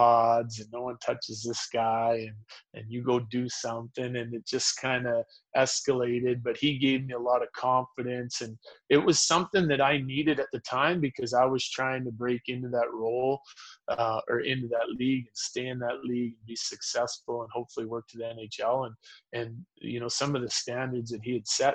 pods 0.00 0.60
and 0.60 0.68
no 0.72 0.80
one 0.80 0.96
touches 1.04 1.42
this 1.42 1.68
guy 1.70 2.26
and 2.26 2.36
and 2.72 2.90
you 2.90 3.02
go 3.02 3.20
do 3.20 3.46
something 3.50 4.16
and 4.16 4.32
it 4.32 4.46
just 4.46 4.80
kind 4.80 5.06
of 5.06 5.24
escalated 5.54 6.42
but 6.42 6.56
he 6.56 6.78
gave 6.78 7.04
me 7.04 7.12
a 7.12 7.18
lot 7.18 7.42
of 7.42 7.52
confidence 7.52 8.40
and 8.40 8.56
it 8.88 8.96
was 8.96 9.18
something 9.18 9.68
that 9.68 9.82
I 9.82 9.98
needed 9.98 10.40
at 10.40 10.46
the 10.54 10.60
time 10.60 11.02
because 11.02 11.34
I 11.34 11.44
was 11.44 11.68
trying 11.68 12.04
to 12.06 12.10
break 12.12 12.40
into 12.46 12.70
that 12.70 12.90
role 12.94 13.40
uh, 13.88 14.20
or 14.26 14.40
into 14.40 14.68
that 14.68 14.88
league 14.98 15.26
and 15.26 15.36
stay 15.36 15.66
in 15.66 15.78
that 15.80 16.02
league 16.02 16.32
and 16.38 16.46
be 16.46 16.56
successful 16.56 17.42
and 17.42 17.50
hopefully 17.52 17.84
work 17.84 18.08
to 18.08 18.16
the 18.16 18.24
NHL 18.24 18.86
and 18.86 18.94
and 19.34 19.54
you 19.76 20.00
know 20.00 20.08
some 20.08 20.34
of 20.34 20.40
the 20.40 20.50
standards 20.50 21.10
that 21.10 21.20
he 21.22 21.34
had 21.34 21.46
set 21.46 21.74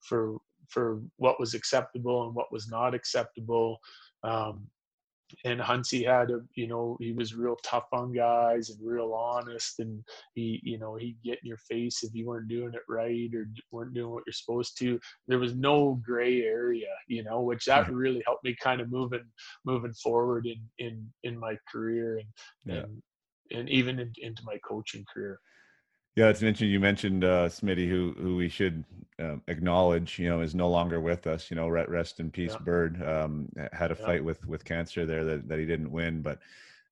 for 0.00 0.38
for 0.70 1.02
what 1.16 1.38
was 1.38 1.52
acceptable 1.52 2.24
and 2.24 2.34
what 2.34 2.50
was 2.50 2.68
not 2.68 2.94
acceptable 2.94 3.78
um, 4.24 4.66
and 5.44 5.60
Huntsy 5.60 6.06
had 6.06 6.30
a, 6.30 6.40
you 6.54 6.66
know, 6.66 6.96
he 7.00 7.12
was 7.12 7.34
real 7.34 7.56
tough 7.64 7.86
on 7.92 8.12
guys 8.12 8.70
and 8.70 8.78
real 8.82 9.12
honest, 9.12 9.80
and 9.80 10.04
he, 10.34 10.60
you 10.62 10.78
know, 10.78 10.94
he'd 10.96 11.18
get 11.24 11.38
in 11.42 11.48
your 11.48 11.56
face 11.58 12.02
if 12.02 12.14
you 12.14 12.26
weren't 12.26 12.48
doing 12.48 12.74
it 12.74 12.82
right 12.88 13.30
or 13.34 13.48
weren't 13.70 13.94
doing 13.94 14.10
what 14.10 14.22
you're 14.26 14.32
supposed 14.32 14.78
to. 14.78 14.98
There 15.26 15.38
was 15.38 15.54
no 15.54 16.00
gray 16.04 16.42
area, 16.42 16.94
you 17.08 17.24
know, 17.24 17.40
which 17.42 17.64
that 17.66 17.90
really 17.90 18.22
helped 18.26 18.44
me 18.44 18.56
kind 18.60 18.80
of 18.80 18.90
moving, 18.90 19.24
moving 19.64 19.94
forward 19.94 20.46
in 20.46 20.60
in 20.78 21.12
in 21.24 21.38
my 21.38 21.56
career 21.70 22.18
and 22.18 22.28
Yeah. 22.64 22.82
and 22.82 23.02
and 23.52 23.68
even 23.68 23.98
in, 23.98 24.12
into 24.18 24.42
my 24.44 24.58
coaching 24.68 25.04
career. 25.12 25.38
Yeah, 26.16 26.28
it's 26.30 26.40
mentioned. 26.40 26.70
You 26.70 26.80
mentioned 26.80 27.24
uh, 27.24 27.48
Smitty, 27.48 27.88
who 27.88 28.14
who 28.18 28.36
we 28.36 28.48
should 28.48 28.84
um, 29.18 29.42
acknowledge. 29.48 30.18
You 30.18 30.30
know, 30.30 30.40
is 30.40 30.54
no 30.54 30.68
longer 30.70 30.98
with 30.98 31.26
us. 31.26 31.50
You 31.50 31.56
know, 31.56 31.68
re- 31.68 31.84
rest 31.88 32.20
in 32.20 32.30
peace, 32.30 32.52
Yeah. 32.52 32.64
Bird. 32.64 33.02
Um, 33.02 33.50
had 33.72 33.92
a 33.92 33.96
Yeah. 33.98 34.06
fight 34.06 34.24
with 34.24 34.44
with 34.46 34.64
cancer 34.64 35.04
there 35.04 35.24
that, 35.24 35.46
that 35.48 35.58
he 35.58 35.66
didn't 35.66 35.90
win, 35.92 36.22
but 36.22 36.38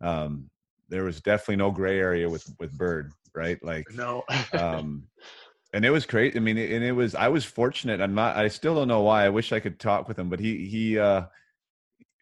um, 0.03 0.51
there 0.91 1.05
was 1.05 1.23
definitely 1.23 1.57
no 1.57 1.71
gray 1.71 1.99
area 1.99 2.29
with 2.29 2.47
with 2.61 2.77
Bird, 2.77 3.13
right? 3.35 3.63
Like, 3.65 3.87
No, 3.95 4.25
um, 4.53 5.09
and 5.73 5.87
it 5.87 5.91
was 5.91 6.05
great. 6.05 6.37
I 6.37 6.41
mean, 6.41 6.59
and 6.59 6.85
it 6.85 6.93
was. 6.93 7.15
I 7.15 7.29
was 7.29 7.47
fortunate. 7.47 8.03
I'm 8.03 8.15
not. 8.15 8.37
I 8.37 8.49
still 8.49 8.75
don't 8.75 8.89
know 8.89 9.03
why. 9.03 9.25
I 9.25 9.31
wish 9.31 9.53
I 9.53 9.61
could 9.61 9.81
talk 9.81 10.07
with 10.07 10.19
him, 10.19 10.29
but 10.29 10.39
he 10.41 10.67
he. 10.67 10.99
uh 10.99 11.25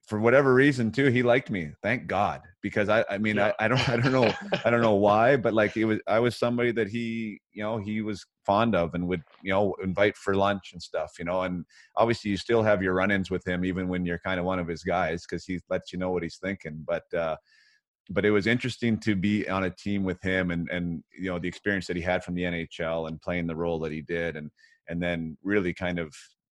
for 0.06 0.18
whatever 0.18 0.52
reason 0.52 0.90
too, 0.90 1.06
he 1.06 1.22
liked 1.22 1.48
me. 1.50 1.70
Thank 1.82 2.06
God, 2.06 2.42
because 2.60 2.88
I, 2.88 3.04
I 3.08 3.18
mean, 3.18 3.36
Yeah. 3.36 3.52
I, 3.58 3.66
I 3.66 3.68
don't, 3.68 3.88
I 3.88 3.96
don't 3.96 4.12
know, 4.12 4.32
I 4.64 4.70
don't 4.70 4.80
know 4.80 4.94
why, 4.94 5.36
but 5.36 5.54
like 5.54 5.76
it 5.76 5.84
was, 5.84 6.00
I 6.08 6.18
was 6.18 6.36
somebody 6.36 6.72
that 6.72 6.88
he, 6.88 7.40
you 7.52 7.62
know, 7.62 7.78
he 7.78 8.02
was 8.02 8.26
fond 8.44 8.74
of 8.74 8.94
and 8.94 9.06
would, 9.06 9.22
you 9.42 9.52
know, 9.52 9.74
invite 9.82 10.16
for 10.16 10.34
lunch 10.34 10.70
and 10.72 10.82
stuff, 10.82 11.12
you 11.18 11.24
know, 11.24 11.42
and 11.42 11.64
obviously 11.96 12.32
you 12.32 12.36
still 12.36 12.62
have 12.62 12.82
your 12.82 12.94
run-ins 12.94 13.30
with 13.30 13.46
him, 13.46 13.64
even 13.64 13.86
when 13.88 14.04
you're 14.04 14.18
kind 14.18 14.40
of 14.40 14.46
one 14.46 14.58
of 14.58 14.66
his 14.66 14.82
guys, 14.82 15.24
because 15.24 15.44
he 15.44 15.60
lets 15.70 15.92
you 15.92 15.98
know 15.98 16.10
what 16.10 16.24
he's 16.24 16.38
thinking. 16.38 16.84
But, 16.86 17.04
uh, 17.14 17.36
but 18.10 18.24
it 18.24 18.32
was 18.32 18.48
interesting 18.48 18.98
to 19.00 19.14
be 19.14 19.48
on 19.48 19.64
a 19.64 19.70
team 19.70 20.02
with 20.02 20.20
him 20.20 20.50
and, 20.50 20.68
and, 20.68 21.04
you 21.16 21.30
know, 21.30 21.38
the 21.38 21.48
experience 21.48 21.86
that 21.86 21.96
he 21.96 22.02
had 22.02 22.24
from 22.24 22.34
the 22.34 22.42
NHL 22.42 23.06
and 23.06 23.22
playing 23.22 23.46
the 23.46 23.56
role 23.56 23.78
that 23.78 23.92
he 23.92 24.02
did. 24.02 24.34
And, 24.36 24.50
and 24.88 25.00
then 25.00 25.38
really 25.44 25.72
kind 25.72 26.00
of, 26.00 26.12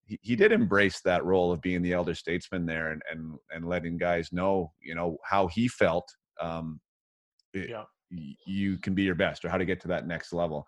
he, 0.07 0.19
he 0.23 0.37
did 0.37 0.53
embrace 0.53 1.01
that 1.03 1.25
role 1.25 1.53
of 1.53 1.61
being 1.61 1.83
the 1.83 1.93
elder 1.93 2.15
statesman 2.15 2.65
there 2.65 2.93
and, 2.93 3.03
and, 3.11 3.35
and 3.51 3.69
letting 3.69 3.99
guys 3.99 4.33
know, 4.33 4.73
you 4.81 4.95
know, 4.95 5.19
how 5.25 5.47
he 5.49 5.69
felt, 5.69 6.09
um, 6.41 6.81
it- 7.53 7.69
Yeah. 7.71 7.85
you 8.11 8.79
can 8.79 8.95
be 8.95 9.03
your 9.03 9.17
best 9.17 9.45
or 9.45 9.49
how 9.49 9.59
to 9.59 9.65
get 9.65 9.81
to 9.81 9.89
that 9.89 10.07
next 10.07 10.33
level. 10.33 10.65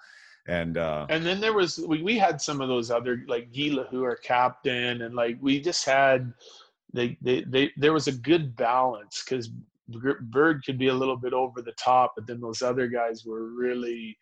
And, 0.48 0.77
uh, 0.77 1.07
and 1.09 1.24
then 1.24 1.40
there 1.40 1.53
was 1.53 1.79
we, 1.87 2.03
we 2.03 2.18
had 2.18 2.40
some 2.40 2.61
of 2.61 2.68
those 2.68 2.90
other 2.90 3.22
like 3.29 3.53
Gila 3.53 3.85
who 3.90 4.03
are 4.05 4.16
captain 4.16 5.03
and 5.03 5.14
like 5.14 5.37
we 5.40 5.61
just 5.61 5.85
had 5.85 6.33
they 6.92 7.18
they, 7.20 7.42
they 7.42 7.70
there 7.77 7.92
was 7.92 8.09
a 8.09 8.12
good 8.12 8.57
balance 8.57 9.22
because 9.22 9.51
Bird 9.88 10.62
could 10.64 10.79
be 10.79 10.88
a 10.88 10.94
little 10.94 11.16
bit 11.16 11.33
over 11.33 11.62
the 11.62 11.72
top, 11.72 12.12
but 12.16 12.27
then 12.27 12.40
those 12.40 12.62
other 12.62 12.88
guys 12.88 13.24
were 13.24 13.48
really, 13.48 14.16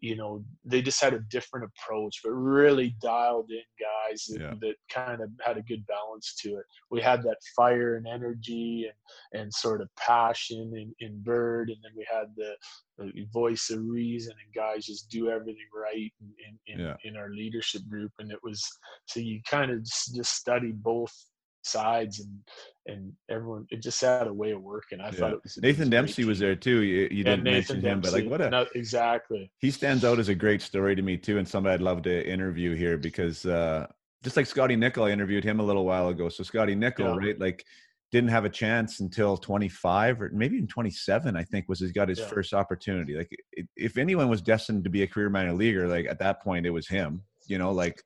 you 0.00 0.16
know, 0.16 0.42
they 0.64 0.80
just 0.80 1.02
had 1.02 1.12
a 1.12 1.20
different 1.30 1.66
approach, 1.70 2.20
but 2.24 2.30
really 2.30 2.96
dialed 3.02 3.50
in 3.50 3.62
guys 3.78 4.24
that, 4.28 4.40
Yeah. 4.40 4.54
that 4.60 4.76
kind 4.90 5.20
of 5.20 5.30
had 5.42 5.58
a 5.58 5.62
good 5.62 5.86
balance 5.86 6.34
to 6.42 6.56
it. 6.56 6.64
We 6.90 7.02
had 7.02 7.22
that 7.24 7.36
fire 7.54 7.96
and 7.96 8.06
energy 8.06 8.86
and 8.88 9.40
and 9.42 9.52
sort 9.52 9.80
of 9.82 9.88
passion 9.96 10.72
in, 10.74 10.94
in 11.06 11.22
Bird, 11.22 11.68
and 11.68 11.78
then 11.84 11.92
we 11.94 12.06
had 12.10 12.34
the, 12.36 12.54
the 12.98 13.26
voice 13.32 13.68
of 13.70 13.84
reason 13.84 14.32
and 14.42 14.54
guys 14.54 14.86
just 14.86 15.10
do 15.10 15.28
everything 15.30 15.68
right 15.74 16.12
in 16.20 16.58
in, 16.66 16.80
Yeah. 16.80 16.96
in 17.04 17.16
our 17.16 17.30
leadership 17.30 17.82
group, 17.88 18.12
and 18.18 18.32
it 18.32 18.42
was 18.42 18.66
so 19.04 19.20
you 19.20 19.40
kind 19.48 19.70
of 19.70 19.82
just, 19.84 20.14
just 20.14 20.34
study 20.34 20.72
both 20.72 21.14
sides 21.62 22.20
and 22.20 22.38
and 22.86 23.12
everyone 23.30 23.66
it 23.70 23.82
just 23.82 24.00
had 24.00 24.26
a 24.26 24.32
way 24.32 24.52
of 24.52 24.62
working. 24.62 25.00
I 25.00 25.10
thought 25.10 25.32
it 25.32 25.40
was 25.42 25.58
Nathan 25.58 25.82
was 25.82 25.90
Dempsey 25.90 26.24
was 26.24 26.38
there 26.38 26.56
too. 26.56 26.80
You, 26.80 27.08
you 27.10 27.24
didn't 27.24 27.44
mention 27.44 27.80
him, 27.80 28.00
but 28.00 28.12
like 28.12 28.26
what 28.26 28.40
a 28.40 28.66
exactly. 28.74 29.50
he 29.58 29.70
stands 29.70 30.04
out 30.04 30.18
as 30.18 30.28
a 30.28 30.34
great 30.34 30.62
story 30.62 30.94
to 30.96 31.02
me 31.02 31.16
too, 31.16 31.38
and 31.38 31.46
somebody 31.46 31.74
I'd 31.74 31.82
love 31.82 32.02
to 32.02 32.28
interview 32.28 32.74
here 32.74 32.96
because 32.96 33.44
uh, 33.46 33.86
just 34.22 34.36
like 34.36 34.46
Scotty 34.46 34.76
Nichol, 34.76 35.04
I 35.04 35.10
interviewed 35.10 35.44
him 35.44 35.60
a 35.60 35.62
little 35.62 35.84
while 35.84 36.08
ago. 36.08 36.28
So 36.28 36.42
Scotty 36.42 36.74
Nichol, 36.74 37.06
Yeah. 37.06 37.26
right, 37.26 37.38
like 37.38 37.64
didn't 38.12 38.30
have 38.30 38.44
a 38.44 38.50
chance 38.50 39.00
until 39.00 39.36
25 39.36 40.20
or 40.20 40.30
maybe 40.32 40.58
in 40.58 40.66
27, 40.66 41.36
I 41.36 41.44
think 41.44 41.68
was 41.68 41.78
his 41.80 41.92
got 41.92 42.08
his 42.08 42.18
Yeah. 42.18 42.26
first 42.26 42.52
opportunity. 42.52 43.14
Like 43.16 43.30
if 43.76 43.96
anyone 43.98 44.28
was 44.28 44.42
destined 44.42 44.84
to 44.84 44.90
be 44.90 45.02
a 45.02 45.06
career 45.06 45.30
minor 45.30 45.52
leaguer, 45.52 45.86
like 45.86 46.06
at 46.06 46.18
that 46.18 46.42
point 46.42 46.66
it 46.66 46.70
was 46.70 46.88
him. 46.88 47.22
You 47.46 47.58
know, 47.58 47.70
like 47.72 48.02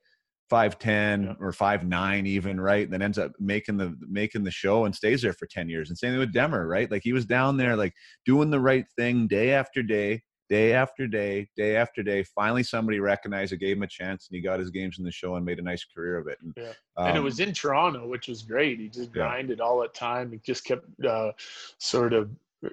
five 0.49 0.77
ten 0.77 1.23
Yeah. 1.23 1.33
or 1.39 1.51
five 1.51 1.85
nine 1.85 2.25
even, 2.27 2.59
right? 2.61 2.83
And 2.83 2.93
then 2.93 3.01
ends 3.01 3.17
up 3.17 3.31
making 3.39 3.77
the 3.77 3.95
making 4.01 4.43
the 4.43 4.51
show 4.51 4.85
and 4.85 4.95
stays 4.95 5.21
there 5.21 5.33
for 5.33 5.47
10 5.47 5.69
years. 5.69 5.89
And 5.89 5.97
same 5.97 6.11
thing 6.11 6.19
with 6.19 6.33
Demmer, 6.33 6.67
right? 6.67 6.89
Like 6.89 7.01
he 7.03 7.13
was 7.13 7.25
down 7.25 7.57
there 7.57 7.75
like 7.75 7.93
doing 8.25 8.49
the 8.49 8.59
right 8.59 8.85
thing 8.97 9.27
day 9.27 9.53
after 9.53 9.81
day, 9.81 10.21
day 10.49 10.73
after 10.73 11.07
day, 11.07 11.49
day 11.57 11.75
after 11.75 12.03
day. 12.03 12.23
Finally, 12.35 12.63
somebody 12.63 12.99
recognized 12.99 13.53
it, 13.53 13.57
gave 13.57 13.77
him 13.77 13.83
a 13.83 13.87
chance, 13.87 14.27
and 14.29 14.35
he 14.35 14.41
got 14.41 14.59
his 14.59 14.69
games 14.69 14.99
in 14.99 15.05
the 15.05 15.11
show 15.11 15.35
and 15.35 15.45
made 15.45 15.57
a 15.59 15.63
nice 15.63 15.83
career 15.83 16.17
of 16.17 16.27
it. 16.27 16.37
And, 16.41 16.53
Yeah. 16.55 16.73
and 16.97 17.15
it 17.17 17.19
um, 17.19 17.25
was 17.25 17.39
in 17.39 17.51
Toronto, 17.51 18.07
which 18.07 18.27
was 18.27 18.43
great. 18.43 18.79
He 18.79 18.87
just 18.87 19.09
Yeah. 19.15 19.23
grinded 19.23 19.59
all 19.61 19.81
the 19.81 19.87
time. 19.87 20.31
He 20.31 20.37
just 20.39 20.63
kept 20.63 20.85
uh, 21.03 21.31
sort 21.79 22.13
of 22.13 22.29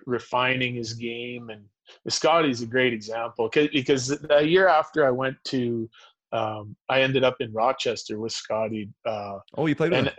refining 0.07 0.75
his 0.75 0.93
game. 0.95 1.51
And 1.51 1.65
Scotty's 2.09 2.63
a 2.63 2.67
great 2.67 2.93
example 2.93 3.51
because 3.53 4.09
the 4.09 4.47
year 4.47 4.69
after 4.69 5.07
I 5.07 5.11
went 5.11 5.43
to, 5.45 5.89
um, 6.33 6.75
I 6.89 7.03
ended 7.03 7.25
up 7.25 7.37
in 7.41 7.53
Rochester 7.53 8.19
with 8.19 8.33
Scotty. 8.33 8.89
Uh, 9.05 9.39
oh, 9.57 9.67
you 9.67 9.75
played 9.75 9.91
with 9.91 9.99
and 9.99 10.09
him. 10.09 10.15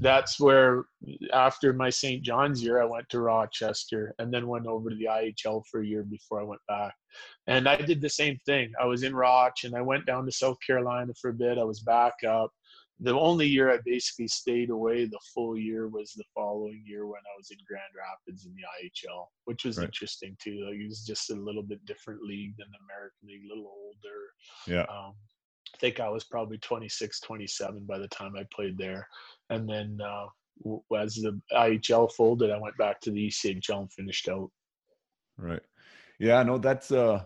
that's 0.00 0.38
where 0.38 0.84
after 1.32 1.72
my 1.72 1.88
St. 1.90 2.22
John's 2.22 2.62
year, 2.62 2.80
I 2.80 2.84
went 2.84 3.08
to 3.10 3.20
Rochester 3.20 4.14
and 4.18 4.32
then 4.32 4.46
went 4.48 4.66
over 4.66 4.90
to 4.90 4.96
the 4.96 5.06
IHL 5.06 5.62
for 5.70 5.80
a 5.80 5.86
year 5.86 6.02
before 6.02 6.40
I 6.40 6.44
went 6.44 6.60
back. 6.68 6.94
And 7.46 7.68
I 7.68 7.76
did 7.76 8.00
the 8.00 8.10
same 8.10 8.38
thing. 8.44 8.72
I 8.80 8.84
was 8.84 9.02
in 9.02 9.14
Roch 9.16 9.64
and 9.64 9.74
I 9.74 9.80
went 9.80 10.04
down 10.06 10.26
to 10.26 10.32
South 10.32 10.58
Carolina 10.66 11.12
for 11.20 11.30
a 11.30 11.34
bit. 11.34 11.58
I 11.58 11.64
was 11.64 11.80
back 11.80 12.14
up. 12.28 12.50
The 13.00 13.12
only 13.12 13.46
year 13.46 13.70
I 13.70 13.78
basically 13.84 14.26
stayed 14.28 14.70
away 14.70 15.04
the 15.04 15.20
full 15.34 15.56
year 15.58 15.86
was 15.86 16.12
the 16.16 16.24
following 16.34 16.82
year 16.86 17.04
when 17.06 17.20
I 17.20 17.34
was 17.36 17.50
in 17.50 17.58
Grand 17.68 17.82
Rapids 17.94 18.46
in 18.46 18.54
the 18.54 18.62
IHL, 18.62 19.26
which 19.44 19.66
was 19.66 19.76
Right. 19.76 19.84
interesting 19.84 20.34
too. 20.42 20.64
Like 20.66 20.80
it 20.80 20.86
was 20.88 21.04
just 21.04 21.28
a 21.30 21.34
little 21.34 21.62
bit 21.62 21.84
different 21.84 22.22
league 22.22 22.54
than 22.56 22.68
the 22.70 22.78
American 22.86 23.28
League, 23.28 23.44
a 23.44 23.48
little 23.54 23.70
older. 23.70 24.20
Yeah. 24.66 24.86
Um, 24.90 25.12
I 25.74 25.78
think 25.78 26.00
I 26.00 26.08
was 26.08 26.24
probably 26.24 26.58
26, 26.58 27.20
27 27.20 27.84
by 27.86 27.98
the 27.98 28.08
time 28.08 28.34
I 28.36 28.46
played 28.54 28.78
there. 28.78 29.06
And 29.50 29.68
then 29.68 29.98
uh, 30.04 30.26
as 30.96 31.14
the 31.16 31.40
IHL 31.52 32.12
folded, 32.12 32.50
I 32.50 32.58
went 32.58 32.78
back 32.78 33.00
to 33.02 33.10
the 33.10 33.28
ECHL 33.28 33.80
and 33.80 33.92
finished 33.92 34.28
out. 34.28 34.50
Right. 35.36 35.62
Yeah, 36.18 36.42
no, 36.42 36.58
that's 36.58 36.92
uh 36.92 37.24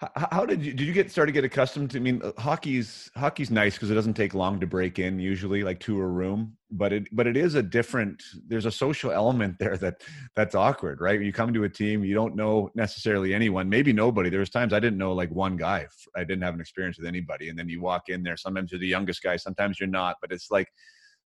how, 0.00 0.28
how 0.32 0.46
did 0.46 0.64
you 0.64 0.72
did 0.72 0.86
you 0.86 0.92
get 0.92 1.10
start 1.10 1.28
to 1.28 1.32
get 1.32 1.44
accustomed 1.44 1.90
to 1.90 1.98
I 1.98 2.00
mean 2.00 2.22
hockey's 2.38 3.10
hockey's 3.16 3.50
nice 3.50 3.74
because 3.74 3.90
it 3.90 3.94
doesn't 3.94 4.14
take 4.14 4.34
long 4.34 4.58
to 4.60 4.66
break 4.66 4.98
in 4.98 5.18
usually 5.18 5.62
like 5.62 5.78
to 5.80 6.00
a 6.00 6.06
room 6.06 6.56
but 6.70 6.92
it 6.92 7.08
but 7.12 7.26
it 7.26 7.36
is 7.36 7.54
a 7.54 7.62
different 7.62 8.22
there's 8.46 8.64
a 8.64 8.70
social 8.70 9.12
element 9.12 9.58
there 9.58 9.76
that 9.76 10.02
that's 10.34 10.54
awkward 10.54 11.00
right? 11.00 11.20
You 11.20 11.32
come 11.32 11.52
to 11.52 11.64
a 11.64 11.68
team 11.68 12.02
you 12.02 12.14
don't 12.14 12.34
know 12.34 12.70
necessarily 12.74 13.34
anyone 13.34 13.68
maybe 13.68 13.92
nobody. 13.92 14.30
There 14.30 14.40
was 14.40 14.50
times 14.50 14.72
I 14.72 14.80
didn't 14.80 14.98
know 14.98 15.12
like 15.12 15.30
one 15.30 15.56
guy 15.56 15.86
I 16.16 16.20
didn't 16.20 16.42
have 16.42 16.54
an 16.54 16.60
experience 16.60 16.98
with 16.98 17.06
anybody 17.06 17.50
and 17.50 17.58
then 17.58 17.68
you 17.68 17.80
walk 17.80 18.08
in 18.08 18.22
there 18.22 18.36
sometimes 18.36 18.72
you're 18.72 18.80
the 18.80 18.86
youngest 18.86 19.22
guy 19.22 19.36
sometimes 19.36 19.78
you're 19.78 19.88
not 19.88 20.16
but 20.22 20.32
it's 20.32 20.50
like 20.50 20.68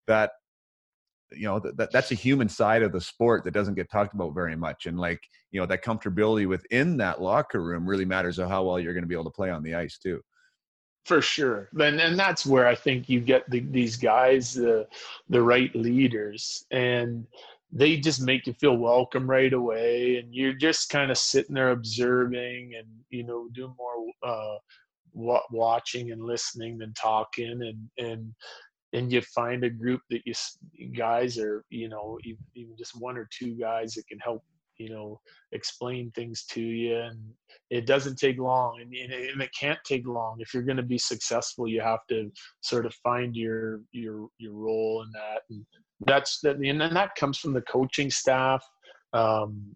that 0.06 0.32
you 1.32 1.46
know 1.46 1.58
that, 1.58 1.90
that's 1.90 2.12
a 2.12 2.14
human 2.16 2.48
side 2.48 2.82
of 2.82 2.92
the 2.92 3.00
sport 3.00 3.44
that 3.44 3.54
doesn't 3.54 3.74
get 3.74 3.90
talked 3.90 4.14
about 4.14 4.34
very 4.34 4.56
much 4.56 4.86
and 4.86 4.98
like 4.98 5.20
you 5.50 5.60
know 5.60 5.66
that 5.66 5.84
comfortability 5.84 6.46
within 6.46 6.96
that 6.96 7.22
locker 7.22 7.62
room 7.62 7.88
really 7.88 8.04
matters 8.04 8.38
of 8.38 8.48
how 8.48 8.64
well 8.64 8.78
you're 8.78 8.92
going 8.92 9.04
to 9.04 9.08
be 9.08 9.14
able 9.14 9.24
to 9.24 9.30
play 9.30 9.50
on 9.50 9.62
the 9.62 9.74
ice 9.74 9.98
too. 9.98 10.20
For 11.04 11.20
sure, 11.20 11.68
and 11.78 12.00
and 12.00 12.18
that's 12.18 12.46
where 12.46 12.66
I 12.66 12.74
think 12.74 13.10
you 13.10 13.20
get 13.20 13.48
the, 13.50 13.60
these 13.60 13.96
guys, 13.96 14.54
the 14.54 14.88
the 15.28 15.42
right 15.42 15.74
leaders, 15.76 16.64
and 16.70 17.26
they 17.70 17.98
just 17.98 18.22
make 18.22 18.46
you 18.46 18.54
feel 18.54 18.78
welcome 18.78 19.28
right 19.28 19.52
away, 19.52 20.16
and 20.16 20.34
you're 20.34 20.54
just 20.54 20.88
kind 20.88 21.10
of 21.10 21.18
sitting 21.18 21.54
there 21.54 21.72
observing, 21.72 22.72
and 22.78 22.86
you 23.10 23.22
know, 23.22 23.48
do 23.52 23.74
more 23.76 24.06
uh, 24.22 24.56
watching 25.12 26.10
and 26.10 26.24
listening 26.24 26.78
than 26.78 26.94
talking, 26.94 27.60
and 27.62 28.08
and 28.08 28.34
and 28.94 29.12
you 29.12 29.20
find 29.22 29.64
a 29.64 29.70
group 29.70 30.00
that 30.08 30.22
you 30.24 30.34
guys 30.96 31.38
are, 31.38 31.64
you 31.68 31.88
know, 31.88 32.18
even 32.54 32.76
just 32.78 32.98
one 32.98 33.18
or 33.18 33.28
two 33.36 33.54
guys 33.54 33.94
that 33.94 34.06
can 34.06 34.18
help, 34.20 34.42
you 34.78 34.88
know, 34.88 35.20
explain 35.52 36.10
things 36.12 36.44
to 36.50 36.60
you, 36.60 36.96
and 36.96 37.18
it 37.70 37.86
doesn't 37.86 38.16
take 38.16 38.38
long 38.38 38.80
and, 38.80 38.94
and 38.94 39.42
it 39.42 39.50
can't 39.58 39.78
take 39.84 40.06
long. 40.06 40.36
If 40.38 40.54
you're 40.54 40.62
going 40.62 40.76
to 40.76 40.82
be 40.82 40.98
successful 40.98 41.68
you 41.68 41.80
have 41.80 42.06
to 42.08 42.30
sort 42.60 42.86
of 42.86 42.94
find 43.02 43.36
your 43.36 43.80
your 43.92 44.28
your 44.38 44.52
role 44.52 45.02
in 45.04 45.10
that 45.12 45.42
and 45.50 45.66
that's 46.06 46.40
that 46.40 46.56
and 46.56 46.80
then 46.80 46.94
that 46.94 47.14
comes 47.16 47.38
from 47.38 47.52
the 47.52 47.62
coaching 47.62 48.10
staff 48.10 48.64
um, 49.12 49.74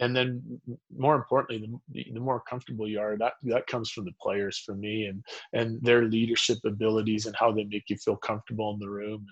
and 0.00 0.16
then 0.16 0.42
more 0.96 1.14
importantly 1.14 1.70
the, 1.92 2.06
the 2.12 2.20
more 2.20 2.42
comfortable 2.48 2.88
you 2.88 2.98
are 3.00 3.16
that 3.16 3.34
that 3.42 3.66
comes 3.66 3.90
from 3.90 4.04
the 4.04 4.14
players 4.20 4.58
for 4.58 4.74
me 4.74 5.06
and 5.06 5.22
and 5.52 5.80
their 5.82 6.04
leadership 6.04 6.58
abilities 6.64 7.26
and 7.26 7.36
how 7.36 7.52
they 7.52 7.64
make 7.64 7.84
you 7.88 7.96
feel 7.96 8.16
comfortable 8.16 8.72
in 8.74 8.80
the 8.80 8.88
room. 8.88 9.24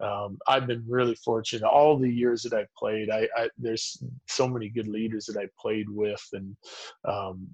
And 0.00 0.08
um, 0.08 0.38
i've 0.48 0.66
been 0.66 0.84
really 0.88 1.16
fortunate. 1.16 1.66
All 1.66 1.98
the 1.98 2.10
years 2.10 2.42
that 2.42 2.52
i've 2.52 2.74
played 2.78 3.10
I, 3.10 3.28
I, 3.36 3.48
there's 3.58 4.02
so 4.28 4.46
many 4.46 4.68
good 4.68 4.88
leaders 4.88 5.26
that 5.26 5.40
i 5.40 5.48
played 5.60 5.88
with 5.88 6.22
and 6.32 6.56
um, 7.08 7.48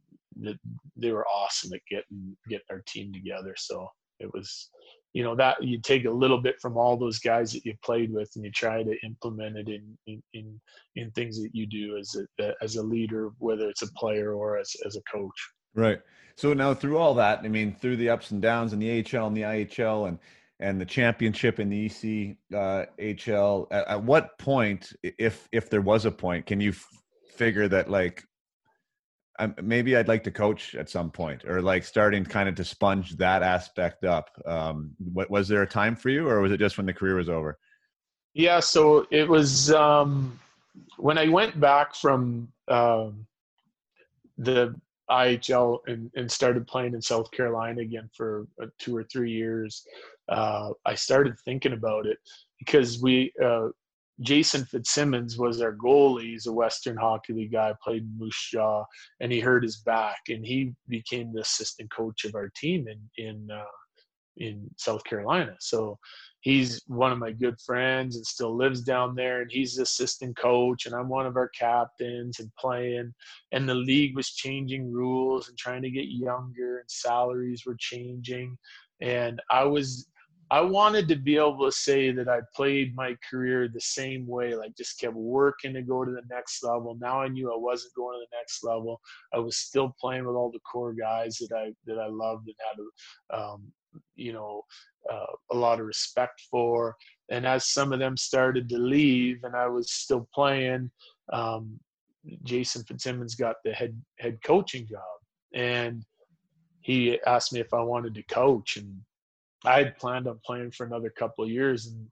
they 0.97 1.13
were 1.13 1.27
awesome 1.27 1.73
at 1.73 1.81
getting 1.91 2.37
getting 2.49 2.67
our 2.71 2.83
team 2.87 3.13
together. 3.13 3.55
So 3.57 3.89
it 4.21 4.33
was 4.33 4.71
you 5.13 5.23
know 5.23 5.35
that 5.35 5.63
you 5.63 5.81
take 5.81 6.05
a 6.05 6.11
little 6.11 6.41
bit 6.41 6.61
from 6.61 6.77
all 6.77 6.97
those 6.97 7.19
guys 7.19 7.53
that 7.53 7.65
you 7.65 7.75
played 7.83 8.13
with 8.13 8.31
and 8.37 8.45
you 8.45 8.51
try 8.51 8.83
to 8.83 8.97
implement 9.05 9.57
it 9.57 9.69
in 9.69 9.99
in 10.07 10.23
in, 10.35 10.61
in 10.97 11.11
things 11.13 11.41
that 11.43 11.51
you 11.53 11.67
do 11.67 11.97
as 11.97 12.17
a 12.41 12.55
as 12.63 12.77
a 12.77 12.83
leader 12.83 13.31
whether 13.39 13.69
it's 13.69 13.83
a 13.83 13.93
player 13.93 14.35
or 14.35 14.59
as 14.59 14.75
as 14.87 14.97
a 14.97 15.03
coach. 15.11 15.51
Right. 15.75 16.01
So 16.37 16.53
now 16.53 16.73
through 16.75 16.99
all 16.99 17.15
that 17.15 17.41
i 17.41 17.49
mean 17.49 17.75
through 17.75 17.97
the 17.97 18.11
ups 18.11 18.31
and 18.31 18.41
downs 18.41 18.73
in 18.73 18.79
the 18.79 18.91
AHL 18.91 19.27
and 19.27 19.37
the 19.37 19.43
IHL 19.43 20.09
and 20.09 20.19
and 20.61 20.81
the 20.81 20.87
championship 20.87 21.61
in 21.61 21.69
the 21.69 21.87
EC 21.87 22.37
uh, 22.53 22.87
HL 22.99 23.67
at, 23.71 23.87
at 23.89 24.03
what 24.03 24.39
point 24.39 24.93
if 25.03 25.49
if 25.53 25.71
there 25.71 25.81
was 25.81 26.05
a 26.05 26.11
point 26.11 26.47
can 26.47 26.61
you 26.61 26.71
f- 26.71 26.87
figure 27.37 27.69
that 27.69 27.91
like 27.91 28.25
um, 29.39 29.55
maybe 29.63 29.97
I'd 29.97 30.09
like 30.09 30.25
to 30.25 30.31
coach 30.31 30.75
at 30.75 30.91
some 30.91 31.11
point, 31.11 31.45
or 31.45 31.63
like 31.63 31.85
starting 31.85 32.25
kind 32.25 32.49
of 32.49 32.55
to 32.57 32.65
sponge 32.65 33.17
that 33.17 33.43
aspect 33.43 34.05
up. 34.05 34.31
Um, 34.47 34.91
what 35.13 35.31
was 35.31 35.49
there 35.49 35.63
a 35.63 35.67
time 35.67 35.97
for 35.97 36.11
you, 36.11 36.29
or 36.29 36.41
was 36.41 36.53
it 36.53 36.59
just 36.59 36.77
when 36.77 36.87
the 36.87 36.93
career 36.93 37.17
was 37.17 37.29
over? 37.29 37.59
Yeah, 38.35 38.61
so 38.61 39.07
it 39.11 39.29
was 39.29 39.73
um, 39.73 40.39
when 40.97 41.19
I 41.19 41.29
went 41.29 41.59
back 41.59 41.95
from 41.95 42.49
um, 42.69 43.27
the 44.37 44.75
IHL 45.11 45.79
and, 45.87 46.11
and, 46.17 46.31
started 46.31 46.67
playing 46.67 46.93
in 46.93 47.01
South 47.01 47.31
Carolina 47.31 47.81
again 47.81 48.11
for 48.15 48.47
uh, 48.63 48.67
two 48.79 48.95
or 48.95 49.05
three 49.05 49.33
years. 49.33 49.87
Uh, 50.29 50.71
I 50.85 50.95
started 50.95 51.39
thinking 51.41 51.73
about 51.73 52.05
it 52.05 52.19
because 52.59 53.01
we 53.01 53.33
uh, 53.43 53.69
Jason 54.21 54.65
Fitzsimmons 54.65 55.39
was 55.39 55.61
our 55.61 55.75
goalie. 55.75 56.33
He's 56.33 56.47
a 56.47 56.53
Western 56.53 56.97
Hockey 56.97 57.33
League 57.33 57.53
guy, 57.53 57.73
played 57.83 58.03
in 58.03 58.19
Moose 58.19 58.49
Jaw, 58.51 58.85
and 59.21 59.31
he 59.31 59.41
hurt 59.41 59.63
his 59.63 59.79
back, 59.79 60.19
and 60.29 60.45
he 60.45 60.73
became 60.89 61.33
the 61.33 61.43
assistant 61.43 61.91
coach 61.93 62.25
of 62.25 62.35
our 62.35 62.51
team 62.57 62.87
in 62.89 63.25
in 63.25 63.49
uh, 63.51 63.65
in 64.39 64.69
South 64.77 65.05
Carolina. 65.05 65.55
So 65.61 65.99
he's 66.41 66.81
one 66.87 67.13
of 67.13 67.19
my 67.19 67.33
good 67.33 67.61
friends 67.65 68.17
and 68.17 68.27
still 68.27 68.57
lives 68.57 68.83
down 68.83 69.15
there, 69.15 69.43
and 69.43 69.51
he's 69.51 69.77
the 69.77 69.83
assistant 69.83 70.37
coach, 70.37 70.87
and 70.87 70.95
I'm 70.95 71.09
one 71.09 71.27
of 71.27 71.37
our 71.37 71.49
captains 71.51 72.41
and 72.41 72.51
playing. 72.59 73.13
And 73.53 73.69
the 73.69 73.75
league 73.75 74.17
was 74.17 74.31
changing 74.31 74.91
rules 74.91 75.49
and 75.49 75.59
trying 75.59 75.83
to 75.83 75.91
get 75.91 76.07
younger, 76.07 76.79
and 76.79 76.91
salaries 76.91 77.65
were 77.67 77.77
changing, 77.79 78.57
and 79.01 79.41
I 79.51 79.65
was 79.65 80.09
I 80.51 80.63
wanted 80.63 81.09
to 81.09 81.17
be 81.17 81.37
able 81.37 81.67
to 81.67 81.73
say 81.73 82.11
that 82.11 82.29
I 82.29 82.41
played 82.55 82.97
my 82.97 83.17
career 83.29 83.69
the 83.69 83.81
same 83.81 84.27
way, 84.27 84.55
like 84.55 84.75
just 84.77 84.99
kept 84.99 85.15
working 85.15 85.75
to 85.75 85.83
go 85.83 86.05
to 86.05 86.11
the 86.11 86.23
next 86.31 86.65
level. 86.65 86.97
Now 86.99 87.21
I 87.21 87.29
knew 87.29 87.53
I 87.53 87.57
wasn't 87.57 87.95
going 87.95 88.19
to 88.19 88.27
the 88.31 88.37
next 88.37 88.65
level. 88.65 89.01
I 89.35 89.39
was 89.39 89.59
still 89.59 89.95
playing 90.01 90.27
with 90.27 90.37
all 90.37 90.51
the 90.51 90.61
core 90.61 90.95
guys 90.95 91.37
that 91.39 91.55
I 91.55 91.75
that 91.87 91.99
I 91.99 92.07
loved 92.07 92.49
and 92.49 92.57
had, 93.31 93.39
um, 93.39 93.63
you 94.17 94.33
know, 94.33 94.63
uh, 95.13 95.27
a 95.53 95.57
lot 95.57 95.81
of 95.81 95.87
respect 95.87 96.41
for. 96.51 96.97
And 97.31 97.47
as 97.47 97.69
some 97.69 97.93
of 97.93 97.99
them 97.99 98.17
started 98.17 98.71
to 98.71 98.79
leave, 98.79 99.45
and 99.45 99.55
I 99.55 99.67
was 99.67 99.93
still 99.93 100.29
playing, 100.35 100.91
um, 101.31 101.79
Jason 102.45 102.85
Fitzsimmons 102.85 103.35
got 103.35 103.57
the 103.65 103.73
head 103.73 104.01
head 104.19 104.39
coaching 104.43 104.87
job, 104.87 105.03
and 105.53 106.03
he 106.81 107.21
asked 107.27 107.53
me 107.53 107.61
if 107.61 107.75
I 107.75 107.83
wanted 107.83 108.15
to 108.15 108.23
coach 108.23 108.79
and 108.79 108.99
I 109.65 109.79
had 109.79 109.99
planned 109.99 110.29
on 110.29 110.41
playing 110.45 110.73
for 110.73 110.87
another 110.87 111.11
couple 111.11 111.45
of 111.45 111.51
years 111.51 111.87
and 111.87 112.07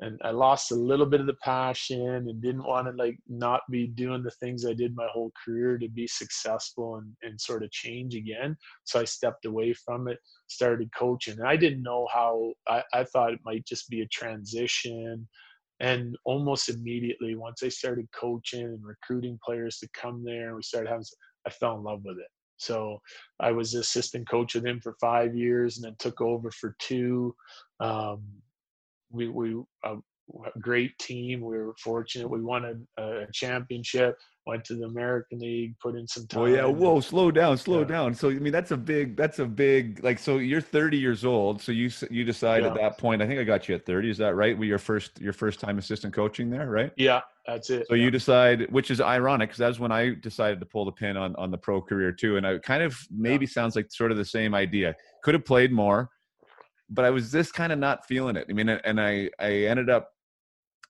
and 0.00 0.18
I 0.24 0.30
lost 0.30 0.72
a 0.72 0.76
little 0.76 1.04
bit 1.04 1.20
of 1.20 1.26
the 1.26 1.36
passion 1.42 2.00
and 2.00 2.40
didn't 2.40 2.64
want 2.66 2.86
to 2.86 2.92
like 2.92 3.18
not 3.28 3.60
be 3.70 3.86
doing 3.86 4.22
the 4.22 4.30
things 4.30 4.64
I 4.64 4.72
did 4.72 4.96
my 4.96 5.06
whole 5.12 5.30
career 5.44 5.76
to 5.76 5.88
be 5.88 6.06
successful 6.06 6.96
and, 6.96 7.14
and 7.22 7.38
sort 7.38 7.62
of 7.62 7.70
change 7.70 8.14
again. 8.14 8.56
So 8.84 8.98
I 8.98 9.04
stepped 9.04 9.44
away 9.44 9.74
from 9.74 10.08
it, 10.08 10.18
started 10.48 10.90
coaching. 10.96 11.38
And 11.38 11.46
I 11.46 11.56
didn't 11.56 11.82
know 11.82 12.08
how 12.12 12.54
I, 12.66 12.82
I 12.94 13.04
thought 13.04 13.34
it 13.34 13.40
might 13.44 13.66
just 13.66 13.90
be 13.90 14.00
a 14.00 14.06
transition. 14.06 15.28
And 15.80 16.16
almost 16.24 16.70
immediately, 16.70 17.34
once 17.34 17.62
I 17.62 17.68
started 17.68 18.08
coaching 18.18 18.64
and 18.64 18.84
recruiting 18.84 19.38
players 19.44 19.78
to 19.78 19.88
come 19.94 20.24
there, 20.24 20.48
and 20.48 20.56
we 20.56 20.62
started 20.62 20.88
having, 20.88 21.04
I 21.46 21.50
fell 21.50 21.76
in 21.76 21.82
love 21.82 22.00
with 22.04 22.18
it. 22.18 22.28
So 22.60 23.00
I 23.40 23.52
was 23.52 23.74
assistant 23.74 24.28
coach 24.28 24.54
with 24.54 24.66
him 24.66 24.80
for 24.80 24.94
five 25.00 25.34
years, 25.34 25.76
and 25.76 25.84
then 25.84 25.96
took 25.98 26.20
over 26.20 26.50
for 26.50 26.76
two. 26.78 27.34
Um, 27.80 28.22
we 29.10 29.28
we 29.28 29.54
a, 29.84 29.96
a 29.96 30.58
great 30.60 30.96
team. 30.98 31.40
We 31.40 31.58
were 31.58 31.74
fortunate. 31.82 32.28
We 32.28 32.42
won 32.42 32.86
a, 32.98 33.02
a 33.02 33.26
championship 33.32 34.16
went 34.50 34.64
to 34.64 34.74
the 34.74 34.84
American 34.84 35.38
League, 35.38 35.78
put 35.78 35.94
in 35.94 36.06
some 36.08 36.26
time. 36.26 36.42
Oh 36.42 36.46
yeah, 36.46 36.64
whoa, 36.64 37.00
slow 37.00 37.30
down, 37.30 37.56
slow 37.56 37.80
yeah. 37.80 37.84
down. 37.84 38.14
So 38.14 38.30
I 38.30 38.34
mean, 38.34 38.52
that's 38.52 38.72
a 38.72 38.76
big, 38.76 39.16
that's 39.16 39.38
a 39.38 39.46
big, 39.46 40.02
like, 40.02 40.18
so 40.18 40.38
you're 40.38 40.60
30 40.60 40.98
years 40.98 41.24
old. 41.24 41.62
So 41.62 41.70
you 41.70 41.88
you 42.10 42.24
decide 42.24 42.62
yeah. 42.62 42.70
at 42.70 42.74
that 42.74 42.98
point. 42.98 43.22
I 43.22 43.28
think 43.28 43.38
I 43.38 43.44
got 43.44 43.68
you 43.68 43.76
at 43.76 43.86
30. 43.86 44.10
Is 44.10 44.18
that 44.18 44.34
right? 44.34 44.58
Were 44.58 44.64
your 44.64 44.78
first 44.78 45.20
your 45.20 45.32
first 45.32 45.60
time 45.60 45.78
assistant 45.78 46.12
coaching 46.12 46.50
there, 46.50 46.68
right? 46.68 46.90
Yeah, 46.96 47.20
that's 47.46 47.70
it. 47.70 47.86
So 47.88 47.94
yeah. 47.94 48.04
you 48.04 48.10
decide, 48.10 48.70
which 48.72 48.90
is 48.90 49.00
ironic, 49.00 49.50
because 49.50 49.58
that's 49.58 49.78
when 49.78 49.92
I 49.92 50.14
decided 50.14 50.58
to 50.60 50.66
pull 50.66 50.84
the 50.84 50.92
pin 50.92 51.16
on 51.16 51.36
on 51.36 51.52
the 51.52 51.58
pro 51.58 51.80
career 51.80 52.10
too. 52.10 52.36
And 52.36 52.44
I 52.44 52.58
kind 52.58 52.82
of 52.82 52.98
maybe 53.08 53.46
sounds 53.46 53.76
like 53.76 53.92
sort 53.92 54.10
of 54.10 54.16
the 54.16 54.24
same 54.24 54.52
idea. 54.54 54.96
Could 55.22 55.34
have 55.34 55.44
played 55.44 55.70
more, 55.70 56.10
but 56.88 57.04
I 57.04 57.10
was 57.10 57.30
just 57.30 57.54
kind 57.54 57.72
of 57.72 57.78
not 57.78 58.04
feeling 58.06 58.34
it. 58.34 58.46
I 58.50 58.52
mean, 58.52 58.68
and 58.68 59.00
I 59.00 59.30
I 59.38 59.52
ended 59.70 59.88
up 59.88 60.10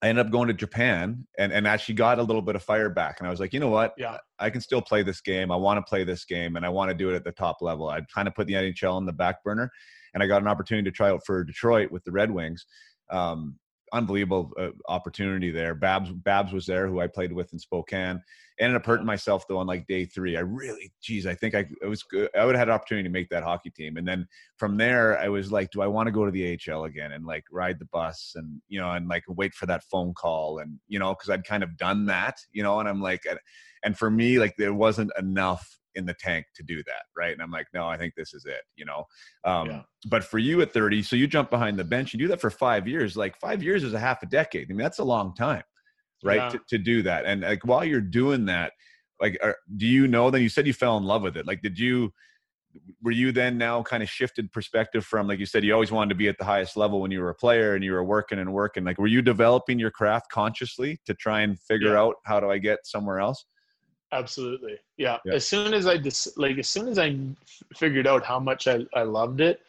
I 0.03 0.09
ended 0.09 0.25
up 0.25 0.33
going 0.33 0.49
to 0.49 0.55
Japan 0.55 1.27
and, 1.39 1.53
and 1.53 1.67
actually 1.67 1.95
got 1.95 2.19
a 2.19 2.23
little 2.23 2.41
bit 2.41 2.57
of 2.57 2.63
fire 2.63 2.89
back. 2.89 3.17
And 3.19 3.27
I 3.27 3.31
was 3.31 3.39
like, 3.39 3.53
you 3.53 3.61
know 3.61 3.69
what? 3.69 3.93
Yeah. 3.99 4.17
I 4.39 4.49
can 4.49 4.63
still 4.63 4.81
play 4.81 5.03
this 5.03 5.21
game. 5.21 5.51
I 5.51 5.57
want 5.57 5.77
to 5.77 5.89
play 5.89 6.05
this 6.05 6.25
game 6.25 6.57
and 6.57 6.65
I 6.65 6.71
want 6.71 6.91
to 6.91 6.95
do 6.95 7.11
it 7.11 7.15
at 7.15 7.25
the 7.25 7.33
top 7.33 7.59
level. 7.61 7.89
I 7.89 8.01
kind 8.15 8.27
of 8.27 8.35
put 8.35 8.47
the 8.47 8.55
NHL 8.55 8.95
on 8.95 9.05
the 9.05 9.13
back 9.13 9.45
burner 9.45 9.71
and 10.15 10.23
I 10.23 10.27
got 10.27 10.41
an 10.41 10.49
opportunity 10.49 10.91
to 10.91 10.95
try 10.95 11.11
out 11.11 11.21
for 11.27 11.45
Detroit 11.45 11.91
with 11.91 12.03
the 12.05 12.13
Red 12.13 12.31
Wings. 12.31 12.65
Um, 13.11 13.59
unbelievable 13.93 14.53
uh, 14.59 14.71
opportunity 14.89 15.51
there. 15.51 15.75
Babs 15.75 16.11
Babs 16.13 16.53
was 16.53 16.67
there, 16.67 16.87
who 16.87 17.01
I 17.01 17.07
played 17.07 17.33
with 17.33 17.53
in 17.53 17.59
Spokane. 17.59 18.23
Ended 18.59 18.77
up 18.77 18.85
hurting 18.85 19.07
myself 19.07 19.47
though 19.49 19.59
on 19.59 19.67
like 19.67 19.87
day 19.87 20.05
three. 20.05 20.37
I 20.37 20.41
really, 20.41 20.93
geez, 21.03 21.27
I 21.27 21.35
think 21.35 21.55
I 21.55 21.67
it 21.83 21.87
was 21.87 22.03
good. 22.03 22.29
I 22.39 22.45
would 22.45 22.55
have 22.55 22.61
had 22.61 22.69
an 22.69 22.75
opportunity 22.75 23.09
to 23.09 23.13
make 23.13 23.29
that 23.31 23.43
hockey 23.43 23.71
team. 23.71 23.97
And 23.97 24.07
then 24.07 24.27
from 24.57 24.77
there, 24.77 25.19
I 25.19 25.29
was 25.29 25.51
like, 25.51 25.71
do 25.71 25.81
I 25.81 25.87
want 25.87 26.07
to 26.07 26.13
go 26.13 26.25
to 26.25 26.31
the 26.31 26.59
AHL 26.69 26.85
again 26.85 27.13
and 27.13 27.25
like 27.25 27.45
ride 27.51 27.79
the 27.79 27.87
bus 27.87 28.33
and 28.37 28.61
you 28.69 28.81
know 28.81 28.93
and 28.93 29.09
like 29.09 29.25
wait 29.29 29.55
for 29.55 29.67
that 29.67 29.85
phone 29.85 30.15
call 30.15 30.59
and 30.59 30.79
you 30.89 30.99
know 30.99 31.15
because 31.15 31.31
I'd 31.31 31.45
kind 31.45 31.63
of 31.63 31.77
done 31.77 32.07
that, 32.07 32.37
you 32.53 32.63
know. 32.63 32.81
And 32.81 32.89
I'm 32.89 33.01
like, 33.01 33.27
and 33.83 33.97
for 33.97 34.11
me, 34.11 34.39
like 34.39 34.57
there 34.57 34.75
wasn't 34.75 35.11
enough 35.19 35.80
in 35.95 36.07
the 36.07 36.15
tank 36.15 36.47
to 36.55 36.63
do 36.63 36.83
that, 36.87 37.03
right? 37.17 37.33
And 37.33 37.43
I'm 37.43 37.51
like, 37.51 37.67
no, 37.75 37.87
I 37.89 37.97
think 37.97 38.15
this 38.17 38.35
is 38.35 38.45
it, 38.45 38.63
you 38.77 38.85
know. 38.85 39.05
Um, 39.45 39.71
yeah. 39.71 39.83
But 40.07 40.25
for 40.25 40.39
you 40.39 40.61
at 40.63 40.73
30, 40.73 41.03
so 41.03 41.17
you 41.17 41.27
jump 41.27 41.51
behind 41.51 41.79
the 41.79 41.85
bench, 41.85 42.13
you 42.13 42.19
do 42.19 42.29
that 42.29 42.41
for 42.41 42.51
five 42.51 42.87
years. 42.87 43.17
Like 43.17 43.39
five 43.41 43.63
years 43.63 43.85
is 43.85 43.95
a 43.95 43.99
half 43.99 44.23
a 44.23 44.27
decade. 44.27 44.69
I 44.71 44.75
mean, 44.75 44.83
that's 44.83 44.99
a 44.99 45.05
long 45.05 45.35
time, 45.35 45.63
right? 46.25 46.37
Yeah. 46.37 46.49
To, 46.51 46.61
to 46.71 46.79
do 46.79 47.03
that, 47.03 47.27
and 47.27 47.43
like 47.43 47.65
while 47.65 47.85
you're 47.85 48.01
doing 48.01 48.47
that, 48.47 48.73
like, 49.21 49.39
are, 49.43 49.57
do 49.77 49.87
you 49.87 50.09
know? 50.09 50.31
Then 50.31 50.43
you 50.43 50.49
said 50.49 50.67
you 50.67 50.73
fell 50.73 50.97
in 50.97 51.05
love 51.05 51.23
with 51.23 51.37
it. 51.37 51.47
Like, 51.47 51.63
did 51.63 51.79
you? 51.79 52.13
Were 53.03 53.11
you 53.11 53.33
then 53.33 53.59
now 53.59 53.83
kind 53.83 54.01
of 54.01 54.09
shifted 54.09 54.53
perspective 54.53 55.05
from 55.05 55.27
like 55.27 55.41
you 55.41 55.47
said 55.47 55.65
you 55.65 55.75
always 55.75 55.91
wanted 55.91 56.11
to 56.11 56.15
be 56.15 56.29
at 56.29 56.39
the 56.39 56.45
highest 56.45 56.77
level 56.77 57.01
when 57.01 57.11
you 57.11 57.21
were 57.21 57.31
a 57.31 57.35
player 57.35 57.75
and 57.75 57.83
you 57.83 57.91
were 57.91 58.05
working 58.05 58.39
and 58.39 58.53
working 58.53 58.85
like 58.85 58.97
were 58.97 59.09
you 59.09 59.23
developing 59.23 59.77
your 59.77 59.91
craft 59.91 60.31
consciously 60.31 61.01
to 61.05 61.13
try 61.15 61.41
and 61.41 61.59
figure 61.59 61.95
yeah. 61.95 62.01
out 62.01 62.15
how 62.27 62.39
do 62.39 62.49
I 62.49 62.59
get 62.59 62.79
somewhere 62.85 63.19
else? 63.19 63.45
Absolutely. 64.13 64.77
Yeah. 64.97 65.19
yeah. 65.25 65.35
As 65.35 65.47
soon 65.47 65.73
as 65.73 65.87
I 65.87 65.97
just 65.97 66.37
like, 66.39 66.59
as 66.59 66.69
soon 66.69 66.89
as 66.89 66.99
I 66.99 67.17
figured 67.77 68.07
out 68.07 68.25
how 68.25 68.41
much 68.41 68.67
I, 68.67 68.81
I 68.95 69.03
loved 69.03 69.41
it, 69.41 69.61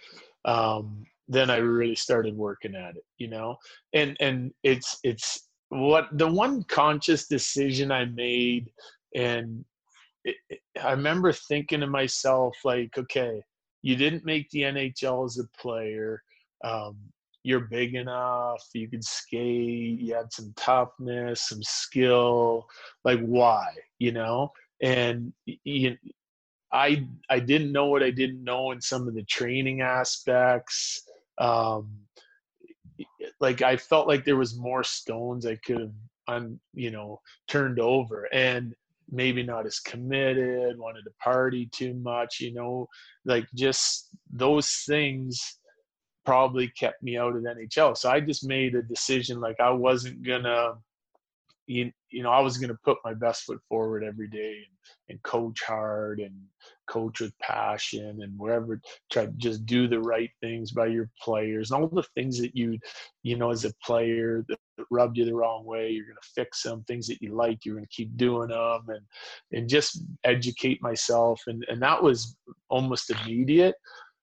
um, 0.45 1.05
then 1.27 1.49
I 1.49 1.57
really 1.57 1.95
started 1.95 2.35
working 2.35 2.75
at 2.75 2.95
it, 2.95 3.05
you 3.17 3.27
know, 3.27 3.57
and, 3.93 4.17
and 4.19 4.51
it's, 4.63 4.99
it's 5.03 5.47
what 5.69 6.07
the 6.11 6.27
one 6.27 6.63
conscious 6.63 7.27
decision 7.27 7.91
I 7.91 8.05
made. 8.05 8.71
And 9.15 9.63
it, 10.25 10.35
it, 10.49 10.59
I 10.81 10.91
remember 10.91 11.31
thinking 11.31 11.79
to 11.81 11.87
myself, 11.87 12.55
like, 12.65 12.97
okay, 12.97 13.41
you 13.81 13.95
didn't 13.95 14.25
make 14.25 14.49
the 14.49 14.61
NHL 14.61 15.25
as 15.25 15.39
a 15.39 15.47
player. 15.57 16.21
Um, 16.63 16.97
you're 17.43 17.61
big 17.61 17.95
enough, 17.95 18.63
you 18.73 18.87
could 18.87 19.03
skate, 19.03 19.99
you 19.99 20.13
had 20.13 20.31
some 20.31 20.53
toughness, 20.55 21.49
some 21.49 21.63
skill. 21.63 22.67
Like 23.03 23.19
why, 23.21 23.65
you 24.02 24.12
know? 24.12 24.52
And 24.82 25.32
you, 25.45 25.95
I 26.74 27.06
I 27.30 27.39
didn't 27.39 27.72
know 27.72 27.86
what 27.86 28.02
I 28.02 28.10
didn't 28.10 28.43
know 28.43 28.72
in 28.72 28.82
some 28.82 29.08
of 29.08 29.14
the 29.14 29.24
training 29.24 29.82
aspects. 29.82 31.04
Um, 31.38 31.91
like 33.39 33.62
I 33.62 33.78
felt 33.78 34.08
like 34.08 34.26
there 34.26 34.38
was 34.38 34.58
more 34.58 34.84
stones 34.84 35.45
I 35.45 35.56
could 35.58 35.80
have, 35.80 35.93
un, 36.28 36.60
you 36.74 36.89
know, 36.89 37.20
turned 37.47 37.80
over. 37.80 38.28
And 38.34 38.74
maybe 39.12 39.43
not 39.43 39.66
as 39.66 39.80
committed, 39.80 40.80
wanted 40.80 41.04
to 41.04 41.12
party 41.22 41.70
too 41.72 41.93
much, 41.95 42.39
you 42.39 42.54
know, 42.54 42.88
like 43.26 43.45
just 43.54 44.10
those 44.32 44.84
things 44.88 45.60
probably 46.26 46.70
kept 46.70 47.04
me 47.04 47.18
out 47.18 47.36
of 47.36 47.43
NHL. 47.43 47.97
So 47.97 48.10
I 48.10 48.20
just 48.20 48.47
made 48.47 48.74
a 48.74 48.82
decision 48.82 49.41
like 49.41 49.60
I 49.60 49.70
wasn't 49.70 50.24
gonna 50.24 50.76
you, 51.72 51.91
you 52.09 52.22
know, 52.22 52.32
I 52.32 52.41
was 52.41 52.57
going 52.57 52.69
to 52.69 52.78
put 52.84 52.97
my 53.05 53.13
best 53.13 53.43
foot 53.43 53.59
forward 53.69 54.03
every 54.03 54.28
day 54.28 54.57
and, 54.57 54.78
and 55.09 55.24
coach 55.24 55.61
hard 55.65 56.19
and 56.19 56.36
coach 56.88 57.22
with 57.22 57.38
passion 57.39 58.19
and 58.22 58.38
wherever 58.38 58.82
try 59.09 59.26
to 59.26 59.32
just 59.38 59.65
do 59.65 59.88
the 59.88 59.99
right 59.99 60.30
things 60.41 60.72
by 60.72 60.88
your 60.88 61.09
players 61.22 61.72
and 61.72 61.82
all 61.82 61.89
the 61.89 62.03
things 62.13 62.38
that 62.39 62.55
you, 62.55 62.78
you 63.24 63.38
know, 63.38 63.51
as 63.51 63.63
a 63.63 63.74
player 63.84 64.43
that 64.49 64.59
rubbed 64.89 65.17
you 65.17 65.24
the 65.24 65.34
wrong 65.34 65.63
way, 65.65 65.89
you're 65.89 66.05
going 66.05 66.17
to 66.22 66.30
fix 66.36 66.63
them. 66.63 66.84
Things 66.84 67.07
that 67.07 67.22
you 67.22 67.34
like, 67.34 67.63
you're 67.63 67.76
going 67.76 67.86
to 67.86 67.95
keep 67.95 68.15
doing 68.17 68.49
them 68.49 68.82
and, 68.89 69.05
and 69.53 69.69
just 69.69 70.03
educate 70.26 70.82
myself. 70.82 71.41
And, 71.47 71.65
and 71.69 71.82
that 71.82 72.03
was 72.03 72.36
almost 72.69 73.11
immediate. 73.11 73.76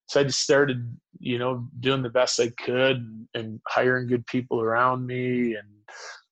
So 0.07 0.21
I 0.21 0.25
just 0.25 0.41
started, 0.41 0.97
you 1.19 1.39
know, 1.39 1.67
doing 1.81 2.03
the 2.03 2.11
best 2.11 2.41
I 2.41 2.51
could 2.63 2.97
and, 2.97 3.29
and 3.35 3.61
hiring 3.67 4.07
good 4.07 4.27
people 4.27 4.61
around 4.61 5.07
me 5.07 5.55
and, 5.55 5.69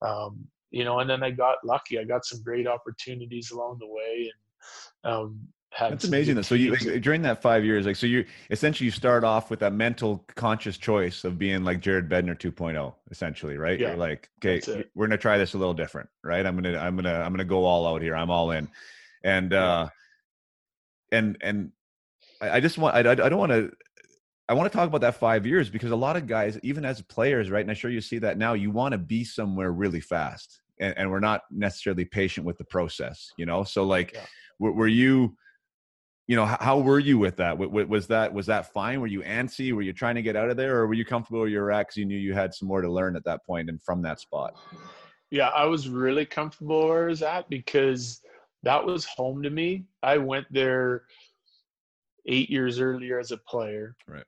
um, 0.03 0.47
you 0.71 0.85
know, 0.85 1.01
and 1.01 1.09
then 1.09 1.23
I 1.23 1.31
got 1.31 1.57
lucky. 1.65 1.99
I 1.99 2.05
got 2.05 2.25
some 2.25 2.43
great 2.43 2.67
opportunities 2.67 3.51
along 3.51 3.79
the 3.79 3.87
way, 3.87 4.31
and 5.05 5.13
um, 5.13 5.49
that's 5.79 6.05
amazing. 6.05 6.43
So 6.43 6.55
you 6.55 6.73
like, 6.73 7.03
during 7.03 7.23
that 7.23 7.43
five 7.43 7.65
years, 7.65 7.87
like 7.87 7.97
so 7.97 8.07
you 8.07 8.25
essentially 8.51 8.87
you 8.87 8.91
start 8.91 9.25
off 9.25 9.51
with 9.51 9.61
that 9.61 9.73
mental 9.73 10.25
conscious 10.35 10.79
choice 10.79 11.25
of 11.25 11.39
being 11.39 11.65
like 11.65 11.81
Jared 11.81 12.09
Bednar 12.09 12.39
2.0, 12.39 12.95
essentially, 13.11 13.57
right? 13.57 13.79
Yeah, 13.79 13.89
You're 13.89 13.97
like, 13.97 14.31
okay, 14.45 14.85
we're 14.95 15.07
gonna 15.07 15.19
try 15.19 15.39
this 15.39 15.55
a 15.55 15.59
little 15.59 15.75
different, 15.75 16.09
right? 16.25 16.45
I'm 16.45 16.57
gonna 16.57 16.79
I'm 16.79 16.97
gonna 16.97 17.21
I'm 17.21 17.33
gonna 17.33 17.45
go 17.45 17.65
all 17.65 17.87
out 17.87 18.03
here. 18.03 18.17
I'm 18.17 18.31
all 18.31 18.51
in, 18.53 18.69
and 19.23 19.53
uh, 19.53 19.89
and 21.13 21.37
and 21.41 21.73
I, 22.41 22.51
I 22.53 22.61
just 22.61 22.79
want 22.79 22.95
I 22.95 23.01
I 23.01 23.15
don't 23.15 23.39
want 23.39 23.53
to 23.53 23.71
I 24.49 24.55
want 24.55 24.71
to 24.71 24.77
talk 24.77 24.87
about 24.87 25.01
that 25.01 25.17
five 25.17 25.45
years 25.45 25.69
because 25.69 25.91
a 25.91 25.97
lot 25.97 26.17
of 26.17 26.27
guys, 26.27 26.59
even 26.63 26.85
as 26.85 27.03
players, 27.03 27.51
right? 27.51 27.63
And 27.63 27.71
I'm 27.71 27.77
sure 27.77 27.91
you 27.91 28.01
see 28.01 28.19
that 28.19 28.39
now, 28.39 28.53
you 28.53 28.71
want 28.71 28.93
to 28.93 28.99
be 28.99 29.25
somewhere 29.25 29.73
really 29.73 30.01
fast. 30.01 30.61
And, 30.79 30.97
and 30.97 31.11
we're 31.11 31.21
not 31.21 31.43
necessarily 31.51 32.05
patient 32.05 32.47
with 32.47 32.57
the 32.57 32.65
process, 32.65 33.33
you 33.37 33.47
know? 33.47 33.65
So, 33.65 33.85
like, 33.85 34.13
yeah. 34.15 34.21
were, 34.61 34.73
were, 34.73 34.87
you, 34.87 35.37
you 36.29 36.37
know, 36.37 36.45
how, 36.45 36.59
how, 36.61 36.79
were 36.79 37.01
you 37.01 37.19
with 37.19 37.37
that? 37.37 37.59
Was 37.59 38.07
that, 38.07 38.33
was 38.33 38.47
that 38.47 38.73
fine? 38.73 39.01
Were 39.01 39.07
you 39.09 39.23
antsy? 39.23 39.73
Were 39.73 39.83
you 39.83 39.93
trying 39.93 40.15
to 40.15 40.23
get 40.23 40.37
out 40.37 40.49
of 40.49 40.57
there 40.57 40.77
or 40.79 40.87
were 40.87 40.95
you 40.95 41.05
comfortable 41.05 41.41
where 41.41 41.49
you 41.49 41.59
were 41.59 41.73
at 41.73 41.87
because 41.87 41.97
you 41.97 42.05
knew 42.05 42.19
you 42.19 42.35
had 42.35 42.55
some 42.55 42.69
more 42.69 42.83
to 42.83 42.91
learn 42.91 43.17
at 43.17 43.25
that 43.25 43.45
point 43.47 43.69
and 43.69 43.83
from 43.83 44.01
that 44.03 44.21
spot? 44.21 44.55
Yeah, 45.31 45.49
I 45.49 45.65
was 45.65 45.89
really 45.89 46.25
comfortable 46.25 46.89
where 46.89 47.07
I 47.07 47.09
was 47.09 47.23
at 47.23 47.51
because 47.51 48.21
that 48.63 48.85
was 48.85 49.05
home 49.07 49.43
to 49.43 49.51
me. 49.51 49.87
I 50.05 50.19
went 50.19 50.47
there 50.53 51.03
eight 52.29 52.49
years 52.49 52.79
earlier 52.79 53.19
as 53.19 53.33
a 53.33 53.39
player. 53.39 53.97
Right 54.07 54.25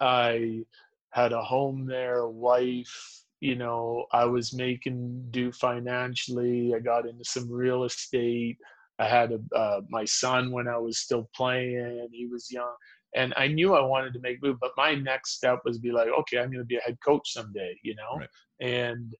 I 0.00 0.64
had 1.10 1.32
a 1.32 1.42
home 1.42 1.86
there, 1.86 2.20
a 2.20 2.30
wife. 2.30 3.22
You 3.40 3.56
know, 3.56 4.06
I 4.12 4.24
was 4.24 4.52
making 4.52 5.26
do 5.30 5.52
financially. 5.52 6.74
I 6.74 6.78
got 6.78 7.06
into 7.06 7.24
some 7.24 7.50
real 7.50 7.84
estate. 7.84 8.58
I 8.98 9.06
had 9.06 9.32
a, 9.32 9.56
uh, 9.56 9.80
my 9.88 10.04
son 10.04 10.52
when 10.52 10.68
I 10.68 10.78
was 10.78 10.98
still 10.98 11.28
playing. 11.34 12.08
He 12.12 12.26
was 12.26 12.50
young, 12.50 12.74
and 13.14 13.34
I 13.36 13.48
knew 13.48 13.74
I 13.74 13.84
wanted 13.84 14.14
to 14.14 14.20
make 14.20 14.42
move. 14.42 14.58
But 14.60 14.72
my 14.76 14.94
next 14.94 15.32
step 15.32 15.60
was 15.64 15.78
be 15.78 15.92
like, 15.92 16.08
okay, 16.20 16.38
I'm 16.38 16.50
going 16.50 16.58
to 16.58 16.64
be 16.64 16.76
a 16.76 16.80
head 16.80 16.98
coach 17.04 17.32
someday. 17.32 17.78
You 17.82 17.96
know, 17.96 18.18
right. 18.20 18.28
and 18.60 19.14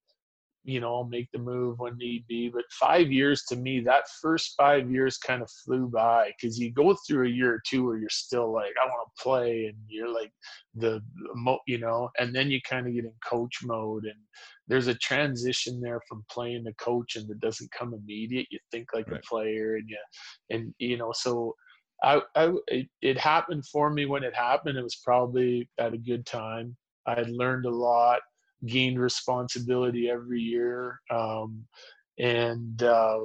you 0.64 0.80
know, 0.80 0.94
I'll 0.94 1.04
make 1.04 1.30
the 1.30 1.38
move 1.38 1.78
when 1.78 1.98
need 1.98 2.26
be. 2.26 2.48
But 2.48 2.64
five 2.70 3.12
years 3.12 3.44
to 3.48 3.56
me, 3.56 3.80
that 3.80 4.04
first 4.22 4.54
five 4.56 4.90
years 4.90 5.18
kind 5.18 5.42
of 5.42 5.50
flew 5.50 5.88
by 5.88 6.32
because 6.32 6.58
you 6.58 6.72
go 6.72 6.96
through 7.06 7.26
a 7.26 7.30
year 7.30 7.54
or 7.54 7.62
two 7.66 7.84
where 7.84 7.98
you're 7.98 8.08
still 8.08 8.50
like, 8.52 8.72
I 8.82 8.86
want 8.86 9.08
to 9.14 9.22
play, 9.22 9.66
and 9.66 9.76
you're 9.88 10.12
like 10.12 10.32
the, 10.74 11.02
you 11.66 11.78
know, 11.78 12.08
and 12.18 12.34
then 12.34 12.50
you 12.50 12.60
kind 12.62 12.86
of 12.86 12.94
get 12.94 13.04
in 13.04 13.12
coach 13.28 13.58
mode, 13.62 14.04
and 14.04 14.18
there's 14.66 14.86
a 14.86 14.94
transition 14.94 15.80
there 15.80 16.00
from 16.08 16.24
playing 16.30 16.64
to 16.64 16.72
coach, 16.74 17.16
and 17.16 17.30
it 17.30 17.40
doesn't 17.40 17.70
come 17.72 17.92
immediate. 17.92 18.46
You 18.50 18.58
think 18.70 18.88
like 18.94 19.10
right. 19.10 19.20
a 19.20 19.28
player, 19.28 19.76
and 19.76 19.88
you, 19.88 19.98
and 20.50 20.74
you 20.78 20.96
know, 20.96 21.12
so. 21.14 21.54
I, 22.02 22.20
I 22.34 22.52
it, 22.66 22.88
it 23.00 23.16
happened 23.16 23.64
for 23.66 23.88
me 23.88 24.04
when 24.04 24.24
it 24.24 24.34
happened. 24.34 24.76
It 24.76 24.82
was 24.82 25.00
probably 25.02 25.70
at 25.78 25.94
a 25.94 25.96
good 25.96 26.26
time. 26.26 26.76
I 27.06 27.14
had 27.14 27.30
learned 27.30 27.64
a 27.64 27.70
lot 27.70 28.20
gained 28.66 29.00
responsibility 29.00 30.10
every 30.10 30.40
year. 30.40 31.00
Um, 31.10 31.64
and, 32.18 32.82
uh, 32.82 33.20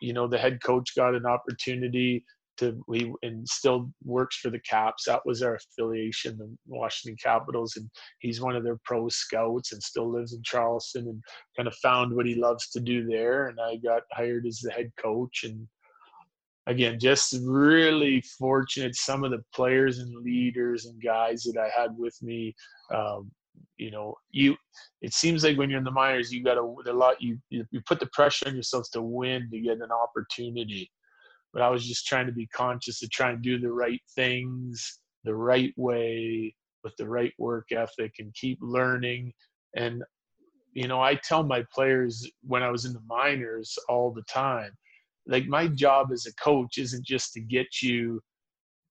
you 0.00 0.12
know, 0.12 0.26
the 0.26 0.38
head 0.38 0.62
coach 0.62 0.94
got 0.96 1.14
an 1.14 1.26
opportunity 1.26 2.24
to, 2.58 2.82
we, 2.88 3.12
and 3.22 3.48
still 3.48 3.90
works 4.04 4.36
for 4.36 4.50
the 4.50 4.58
Caps. 4.60 5.04
That 5.04 5.24
was 5.24 5.42
our 5.42 5.56
affiliation, 5.56 6.36
the 6.38 6.52
Washington 6.66 7.16
Capitals. 7.22 7.76
And 7.76 7.88
he's 8.18 8.40
one 8.40 8.56
of 8.56 8.64
their 8.64 8.78
pro 8.84 9.08
scouts 9.08 9.72
and 9.72 9.82
still 9.82 10.10
lives 10.10 10.34
in 10.34 10.42
Charleston 10.42 11.06
and 11.06 11.22
kind 11.56 11.68
of 11.68 11.74
found 11.76 12.14
what 12.14 12.26
he 12.26 12.34
loves 12.34 12.68
to 12.70 12.80
do 12.80 13.06
there. 13.06 13.46
And 13.46 13.60
I 13.60 13.76
got 13.76 14.02
hired 14.12 14.46
as 14.46 14.58
the 14.58 14.72
head 14.72 14.90
coach 15.00 15.44
and, 15.44 15.68
again, 16.66 16.98
just 16.98 17.36
really 17.44 18.22
fortunate. 18.38 18.94
Some 18.96 19.24
of 19.24 19.30
the 19.30 19.42
players 19.54 20.00
and 20.00 20.24
leaders 20.24 20.86
and 20.86 21.00
guys 21.02 21.44
that 21.44 21.56
I 21.58 21.70
had 21.80 21.96
with 21.96 22.16
me 22.22 22.54
um, 22.92 23.30
you 23.76 23.90
know 23.90 24.14
you 24.30 24.56
it 25.02 25.12
seems 25.12 25.44
like 25.44 25.56
when 25.56 25.70
you're 25.70 25.78
in 25.78 25.84
the 25.84 25.90
minors 25.90 26.32
you 26.32 26.42
got 26.42 26.56
a 26.56 26.92
lot 26.92 27.20
you 27.20 27.38
you 27.50 27.64
put 27.86 28.00
the 28.00 28.08
pressure 28.12 28.48
on 28.48 28.56
yourself 28.56 28.86
to 28.92 29.02
win 29.02 29.48
to 29.50 29.60
get 29.60 29.80
an 29.80 29.90
opportunity. 29.92 30.90
But 31.52 31.62
i 31.62 31.70
was 31.70 31.86
just 31.86 32.06
trying 32.06 32.26
to 32.26 32.32
be 32.32 32.46
conscious 32.48 33.00
to 33.00 33.08
try 33.08 33.30
and 33.30 33.42
do 33.42 33.58
the 33.58 33.72
right 33.72 34.02
things 34.14 35.00
the 35.24 35.34
right 35.34 35.72
way 35.76 36.54
with 36.84 36.96
the 36.96 37.08
right 37.08 37.32
work 37.38 37.72
ethic 37.72 38.14
and 38.18 38.32
keep 38.34 38.58
learning. 38.60 39.32
And 39.76 40.02
you 40.78 40.86
know 40.86 41.00
i 41.00 41.14
tell 41.14 41.42
my 41.42 41.64
players 41.74 42.30
when 42.46 42.62
i 42.62 42.70
was 42.70 42.84
in 42.84 42.92
the 42.92 43.02
minors 43.08 43.76
all 43.88 44.12
the 44.12 44.22
time 44.22 44.70
like 45.26 45.46
my 45.46 45.66
job 45.68 46.10
as 46.12 46.26
a 46.26 46.34
coach 46.34 46.78
isn't 46.78 47.04
just 47.04 47.32
to 47.32 47.40
get 47.40 47.82
you 47.82 48.20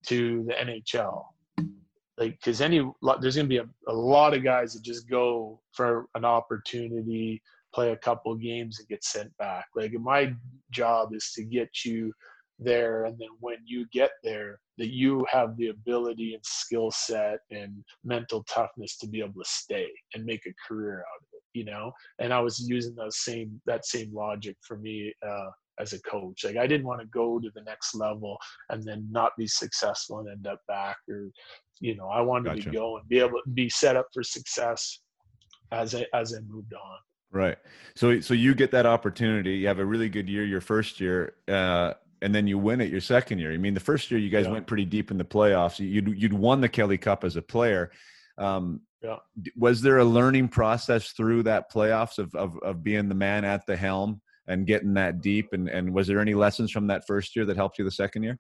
to 0.06 0.44
the 0.48 0.54
nhl 0.54 1.24
like 2.18 2.38
because 2.40 2.62
any 2.62 2.80
there's 3.22 3.36
going 3.36 3.46
to 3.46 3.50
be 3.50 3.58
a, 3.58 3.68
a 3.88 3.94
lot 3.94 4.34
of 4.34 4.44
guys 4.44 4.74
that 4.74 4.84
just 4.84 5.10
go 5.10 5.60
for 5.74 6.08
an 6.16 6.26
opportunity 6.26 7.42
play 7.74 7.92
a 7.92 7.98
couple 7.98 8.34
games 8.36 8.80
and 8.80 8.88
get 8.88 9.04
sent 9.04 9.36
back. 9.38 9.68
Like 9.76 9.92
my 9.94 10.34
job 10.72 11.14
is 11.14 11.32
to 11.36 11.44
get 11.44 11.86
you 11.86 12.14
there 12.60 13.06
and 13.06 13.18
then 13.20 13.30
when 13.40 13.58
you 13.66 13.86
get 13.94 14.12
there 14.24 14.60
that 14.80 14.92
you 14.92 15.26
have 15.32 15.56
the 15.58 15.68
ability 15.68 16.34
and 16.34 16.44
skill 16.44 16.90
set 16.90 17.40
and 17.52 17.84
mental 18.04 18.44
toughness 18.44 18.98
to 18.98 19.08
be 19.08 19.20
able 19.20 19.44
to 19.44 19.50
stay 19.50 19.88
and 20.16 20.26
make 20.26 20.44
a 20.48 20.54
career 20.68 21.00
out 21.00 21.22
of 21.22 21.28
it 21.34 21.44
you 21.54 21.66
know? 21.66 21.92
And 22.20 22.34
i 22.34 22.40
was 22.40 22.60
using 22.60 22.96
those 22.96 23.20
same 23.20 23.62
that 23.66 23.86
same 23.86 24.14
logic 24.14 24.56
for 24.62 24.78
me 24.78 25.14
uh, 25.28 25.50
as 25.80 25.94
a 25.94 26.02
coach 26.02 26.44
like 26.44 26.58
i 26.58 26.66
didn't 26.66 26.88
want 26.88 27.00
to 27.00 27.08
go 27.08 27.40
to 27.40 27.50
the 27.56 27.62
next 27.62 27.96
level 27.96 28.38
and 28.70 28.84
then 28.84 29.08
not 29.12 29.32
be 29.38 29.48
successful 29.48 30.20
and 30.20 30.30
end 30.30 30.48
up 30.48 30.60
back 30.68 30.98
or 31.10 31.30
you 31.80 31.96
know, 31.96 32.08
I 32.08 32.22
wanted 32.22 32.56
gotcha. 32.56 32.64
to 32.64 32.70
go 32.72 32.98
and 32.98 33.08
be 33.08 33.20
able 33.20 33.42
to 33.44 33.50
be 33.54 33.70
set 33.70 33.96
up 33.96 34.08
for 34.14 34.24
success 34.24 35.00
as 35.72 35.94
I 35.96 36.06
as 36.14 36.34
I 36.34 36.40
moved 36.48 36.74
on. 36.74 36.98
Right. 37.32 37.58
So 37.96 38.20
so 38.22 38.34
you 38.34 38.56
get 38.56 38.72
that 38.72 38.86
opportunity. 38.86 39.58
You 39.58 39.68
have 39.68 39.80
a 39.80 39.86
really 39.86 40.10
good 40.10 40.30
year 40.30 40.46
your 40.46 40.62
first 40.62 41.00
year, 41.00 41.36
uh, 41.48 41.94
and 42.22 42.34
then 42.34 42.48
you 42.48 42.58
win 42.58 42.82
it 42.82 42.90
your 42.90 43.02
second 43.02 43.40
year. 43.40 43.52
I 43.52 43.58
mean, 43.58 43.74
the 43.74 43.80
first 43.80 44.10
year 44.10 44.20
you 44.20 44.30
guys 44.30 44.46
yeah. 44.46 44.54
went 44.54 44.68
pretty 44.68 44.86
deep 44.86 45.12
in 45.12 45.18
the 45.18 45.26
playoffs. 45.26 45.80
You'd 45.80 46.08
you'd 46.20 46.34
won 46.34 46.62
the 46.62 46.70
Kelly 46.70 46.98
Cup 46.98 47.24
as 47.24 47.36
a 47.36 47.42
player. 47.42 47.92
Um, 48.38 48.82
yeah. 49.04 49.18
Was 49.56 49.82
there 49.82 50.00
a 50.00 50.06
learning 50.06 50.48
process 50.48 51.12
through 51.12 51.44
that 51.44 51.72
playoffs 51.72 52.18
of, 52.18 52.34
of 52.34 52.58
of 52.60 52.84
being 52.84 53.10
the 53.10 53.16
man 53.16 53.46
at 53.46 53.66
the 53.66 53.76
helm 53.78 54.22
and 54.48 54.68
getting 54.68 54.94
that 54.96 55.22
deep? 55.22 55.54
And 55.54 55.70
and 55.70 55.94
was 55.94 56.08
there 56.08 56.20
any 56.20 56.34
lessons 56.34 56.72
from 56.72 56.88
that 56.88 57.06
first 57.08 57.36
year 57.36 57.46
that 57.46 57.58
helped 57.58 57.78
you 57.78 57.86
the 57.86 57.92
second 57.92 58.24
year? 58.24 58.38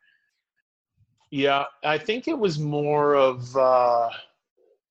Yeah, 1.29 1.65
I 1.83 1.97
think 1.97 2.27
it 2.27 2.37
was 2.37 2.57
more 2.57 3.15
of 3.15 3.55
uh, 3.55 4.09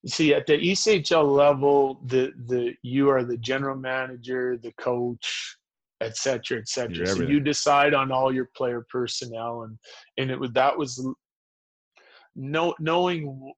see 0.06 0.34
at 0.34 0.46
the 0.46 0.58
ECHL 0.58 1.34
level, 1.34 2.00
the 2.04 2.32
the 2.46 2.74
you 2.82 3.08
are 3.08 3.24
the 3.24 3.38
general 3.38 3.76
manager, 3.76 4.56
the 4.56 4.72
coach, 4.72 5.56
et 6.00 6.16
cetera, 6.16 6.58
et 6.58 6.68
cetera. 6.68 7.06
So 7.06 7.22
you 7.22 7.40
decide 7.40 7.94
on 7.94 8.12
all 8.12 8.32
your 8.32 8.50
player 8.56 8.86
personnel, 8.90 9.62
and 9.62 9.78
and 10.18 10.30
it 10.30 10.38
was 10.38 10.52
that 10.52 10.76
was 10.76 11.06
no 12.34 12.74
knowing 12.78 13.52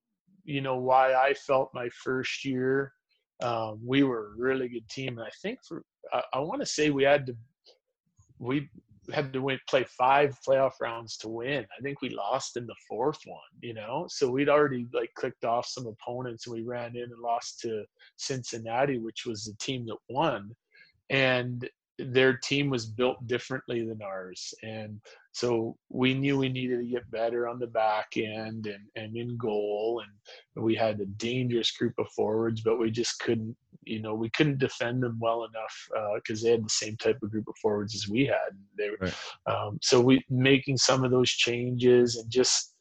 you 0.45 0.61
know 0.61 0.77
why 0.77 1.15
I 1.15 1.35
felt 1.35 1.71
my 1.75 1.89
first 1.91 2.45
year. 2.45 2.93
Um, 3.41 3.81
we 3.85 4.03
were 4.03 4.33
a 4.33 4.41
really 4.41 4.69
good 4.69 4.89
team, 4.89 5.19
and 5.19 5.27
I 5.27 5.31
think 5.43 5.59
for 5.67 5.83
I, 6.13 6.23
I 6.35 6.39
want 6.41 6.61
to 6.61 6.67
say 6.67 6.91
we 6.91 7.05
had 7.05 7.27
to 7.27 7.37
we 8.39 8.69
had 9.13 9.33
to 9.33 9.41
win, 9.41 9.59
play 9.69 9.85
five 9.85 10.37
playoff 10.47 10.81
rounds 10.81 11.17
to 11.19 11.29
win. 11.29 11.67
I 11.79 11.83
think 11.83 12.03
we 12.03 12.11
lost 12.11 12.57
in 12.57 12.67
the 12.67 12.75
fourth 12.89 13.21
one, 13.25 13.39
you 13.63 13.75
know. 13.75 14.07
So 14.09 14.31
we'd 14.31 14.49
already 14.49 14.87
like 14.93 15.13
clicked 15.15 15.45
off 15.45 15.67
some 15.67 15.87
opponents, 15.87 16.47
and 16.47 16.55
we 16.55 16.63
ran 16.63 16.97
in 16.97 17.05
and 17.05 17.21
lost 17.21 17.61
to 17.61 17.85
Cincinnati, 18.17 18.99
which 18.99 19.25
was 19.27 19.45
the 19.45 19.55
team 19.55 19.87
that 19.87 19.97
won. 20.09 20.55
And 21.11 21.69
their 21.99 22.37
team 22.37 22.71
was 22.71 22.87
built 22.87 23.27
differently 23.27 23.85
than 23.85 24.01
ours 24.03 24.55
and 24.63 25.01
so 25.39 25.77
we 25.89 26.15
knew 26.15 26.37
we 26.37 26.49
needed 26.49 26.81
to 26.81 26.85
get 26.85 27.09
better 27.13 27.47
on 27.47 27.61
the 27.61 27.67
back 27.69 28.09
end 28.17 28.67
and, 28.67 28.85
and 28.97 29.17
in 29.17 29.37
goal 29.37 30.03
and 30.05 30.65
we 30.65 30.75
had 30.75 30.99
a 30.99 31.07
dangerous 31.07 31.71
group 31.71 31.95
of 31.99 32.09
forwards 32.17 32.61
but 32.61 32.77
we 32.77 32.91
just 32.91 33.21
couldn't 33.21 33.57
you 33.85 34.03
know 34.03 34.15
we 34.15 34.29
couldn't 34.31 34.59
defend 34.59 35.01
them 35.01 35.17
well 35.21 35.45
enough 35.45 36.17
because 36.17 36.43
uh, 36.43 36.45
they 36.45 36.51
had 36.51 36.65
the 36.65 36.71
same 36.71 36.97
type 36.97 37.19
of 37.23 37.31
group 37.31 37.47
of 37.47 37.55
forwards 37.63 37.95
as 37.95 38.09
we 38.09 38.27
had 38.27 38.51
they 38.77 38.91
were, 38.91 38.99
right. 39.01 39.15
um, 39.47 39.79
so 39.81 40.01
we 40.01 40.21
making 40.29 40.77
some 40.77 41.05
of 41.05 41.13
those 41.13 41.31
changes 41.31 42.17
and 42.17 42.29
just 42.29 42.75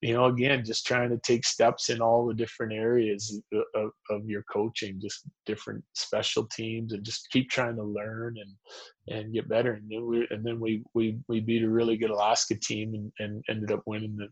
you 0.00 0.14
know, 0.14 0.26
again, 0.26 0.64
just 0.64 0.86
trying 0.86 1.10
to 1.10 1.18
take 1.18 1.44
steps 1.44 1.90
in 1.90 2.00
all 2.00 2.26
the 2.26 2.34
different 2.34 2.72
areas 2.72 3.40
of, 3.74 3.90
of 4.10 4.28
your 4.28 4.44
coaching, 4.44 5.00
just 5.00 5.24
different 5.44 5.82
special 5.94 6.46
teams, 6.46 6.92
and 6.92 7.04
just 7.04 7.28
keep 7.30 7.50
trying 7.50 7.74
to 7.76 7.82
learn 7.82 8.36
and 8.38 9.16
and 9.16 9.34
get 9.34 9.48
better. 9.48 9.72
And 9.72 9.90
then 9.90 10.06
we 10.06 10.26
and 10.30 10.44
then 10.44 10.60
we 10.60 10.84
we 10.94 11.18
we 11.28 11.40
beat 11.40 11.64
a 11.64 11.68
really 11.68 11.96
good 11.96 12.10
Alaska 12.10 12.54
team 12.54 12.94
and, 12.94 13.12
and 13.18 13.44
ended 13.48 13.72
up 13.72 13.82
winning 13.86 14.16
the. 14.16 14.28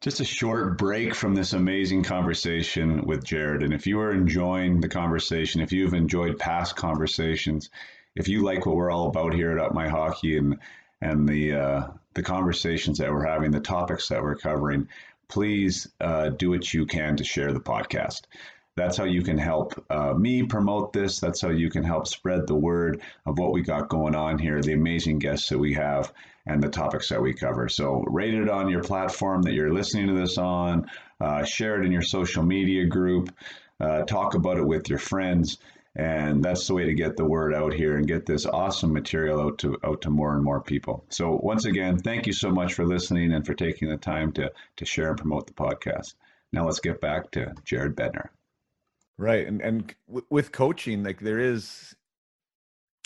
Just 0.00 0.20
a 0.20 0.24
short 0.24 0.78
break 0.78 1.14
from 1.14 1.34
this 1.34 1.52
amazing 1.52 2.02
conversation 2.04 3.04
with 3.04 3.22
Jared. 3.22 3.62
And 3.62 3.74
if 3.74 3.86
you 3.86 4.00
are 4.00 4.12
enjoying 4.12 4.80
the 4.80 4.88
conversation, 4.88 5.60
if 5.60 5.72
you've 5.72 5.92
enjoyed 5.92 6.38
past 6.38 6.74
conversations, 6.74 7.68
if 8.16 8.28
you 8.28 8.42
like 8.42 8.66
what 8.66 8.76
we're 8.76 8.90
all 8.90 9.08
about 9.08 9.34
here 9.34 9.52
at 9.52 9.58
Up 9.58 9.74
My 9.74 9.88
Hockey 9.88 10.36
and 10.36 10.58
and 11.00 11.28
the 11.28 11.54
uh, 11.54 11.86
the 12.14 12.22
conversations 12.22 12.98
that 12.98 13.10
we're 13.10 13.26
having, 13.26 13.50
the 13.50 13.60
topics 13.60 14.08
that 14.08 14.22
we're 14.22 14.34
covering, 14.34 14.88
please 15.28 15.88
uh, 16.00 16.28
do 16.30 16.50
what 16.50 16.74
you 16.74 16.86
can 16.86 17.16
to 17.16 17.24
share 17.24 17.52
the 17.52 17.60
podcast. 17.60 18.22
That's 18.76 18.96
how 18.96 19.04
you 19.04 19.22
can 19.22 19.38
help 19.38 19.84
uh, 19.90 20.14
me 20.14 20.44
promote 20.44 20.92
this. 20.92 21.20
That's 21.20 21.40
how 21.40 21.50
you 21.50 21.70
can 21.70 21.82
help 21.82 22.06
spread 22.06 22.46
the 22.46 22.54
word 22.54 23.02
of 23.26 23.38
what 23.38 23.52
we 23.52 23.62
got 23.62 23.88
going 23.88 24.14
on 24.14 24.38
here, 24.38 24.60
the 24.60 24.72
amazing 24.72 25.18
guests 25.18 25.48
that 25.48 25.58
we 25.58 25.74
have, 25.74 26.12
and 26.46 26.62
the 26.62 26.68
topics 26.68 27.08
that 27.08 27.20
we 27.20 27.34
cover. 27.34 27.68
So, 27.68 28.04
rate 28.06 28.34
it 28.34 28.48
on 28.48 28.68
your 28.68 28.82
platform 28.82 29.42
that 29.42 29.54
you're 29.54 29.72
listening 29.72 30.08
to 30.08 30.14
this 30.14 30.38
on, 30.38 30.90
uh, 31.20 31.44
share 31.44 31.80
it 31.80 31.86
in 31.86 31.92
your 31.92 32.02
social 32.02 32.42
media 32.42 32.86
group, 32.86 33.30
uh, 33.80 34.02
talk 34.02 34.34
about 34.34 34.58
it 34.58 34.66
with 34.66 34.88
your 34.88 34.98
friends 34.98 35.58
and 35.96 36.42
that's 36.42 36.66
the 36.66 36.74
way 36.74 36.84
to 36.84 36.94
get 36.94 37.16
the 37.16 37.24
word 37.24 37.52
out 37.52 37.72
here 37.72 37.96
and 37.96 38.06
get 38.06 38.24
this 38.24 38.46
awesome 38.46 38.92
material 38.92 39.40
out 39.40 39.58
to 39.58 39.76
out 39.82 40.00
to 40.02 40.10
more 40.10 40.34
and 40.34 40.44
more 40.44 40.60
people. 40.60 41.04
So 41.08 41.40
once 41.42 41.64
again, 41.64 41.98
thank 41.98 42.26
you 42.26 42.32
so 42.32 42.50
much 42.50 42.74
for 42.74 42.86
listening 42.86 43.32
and 43.32 43.44
for 43.44 43.54
taking 43.54 43.88
the 43.88 43.96
time 43.96 44.32
to 44.32 44.52
to 44.76 44.84
share 44.84 45.08
and 45.08 45.18
promote 45.18 45.46
the 45.46 45.52
podcast. 45.52 46.14
Now 46.52 46.64
let's 46.64 46.80
get 46.80 47.00
back 47.00 47.30
to 47.32 47.54
Jared 47.64 47.96
Bednar. 47.96 48.28
Right, 49.18 49.46
and 49.46 49.60
and 49.60 49.94
w- 50.06 50.26
with 50.30 50.52
coaching, 50.52 51.02
like 51.02 51.20
there 51.20 51.40
is, 51.40 51.94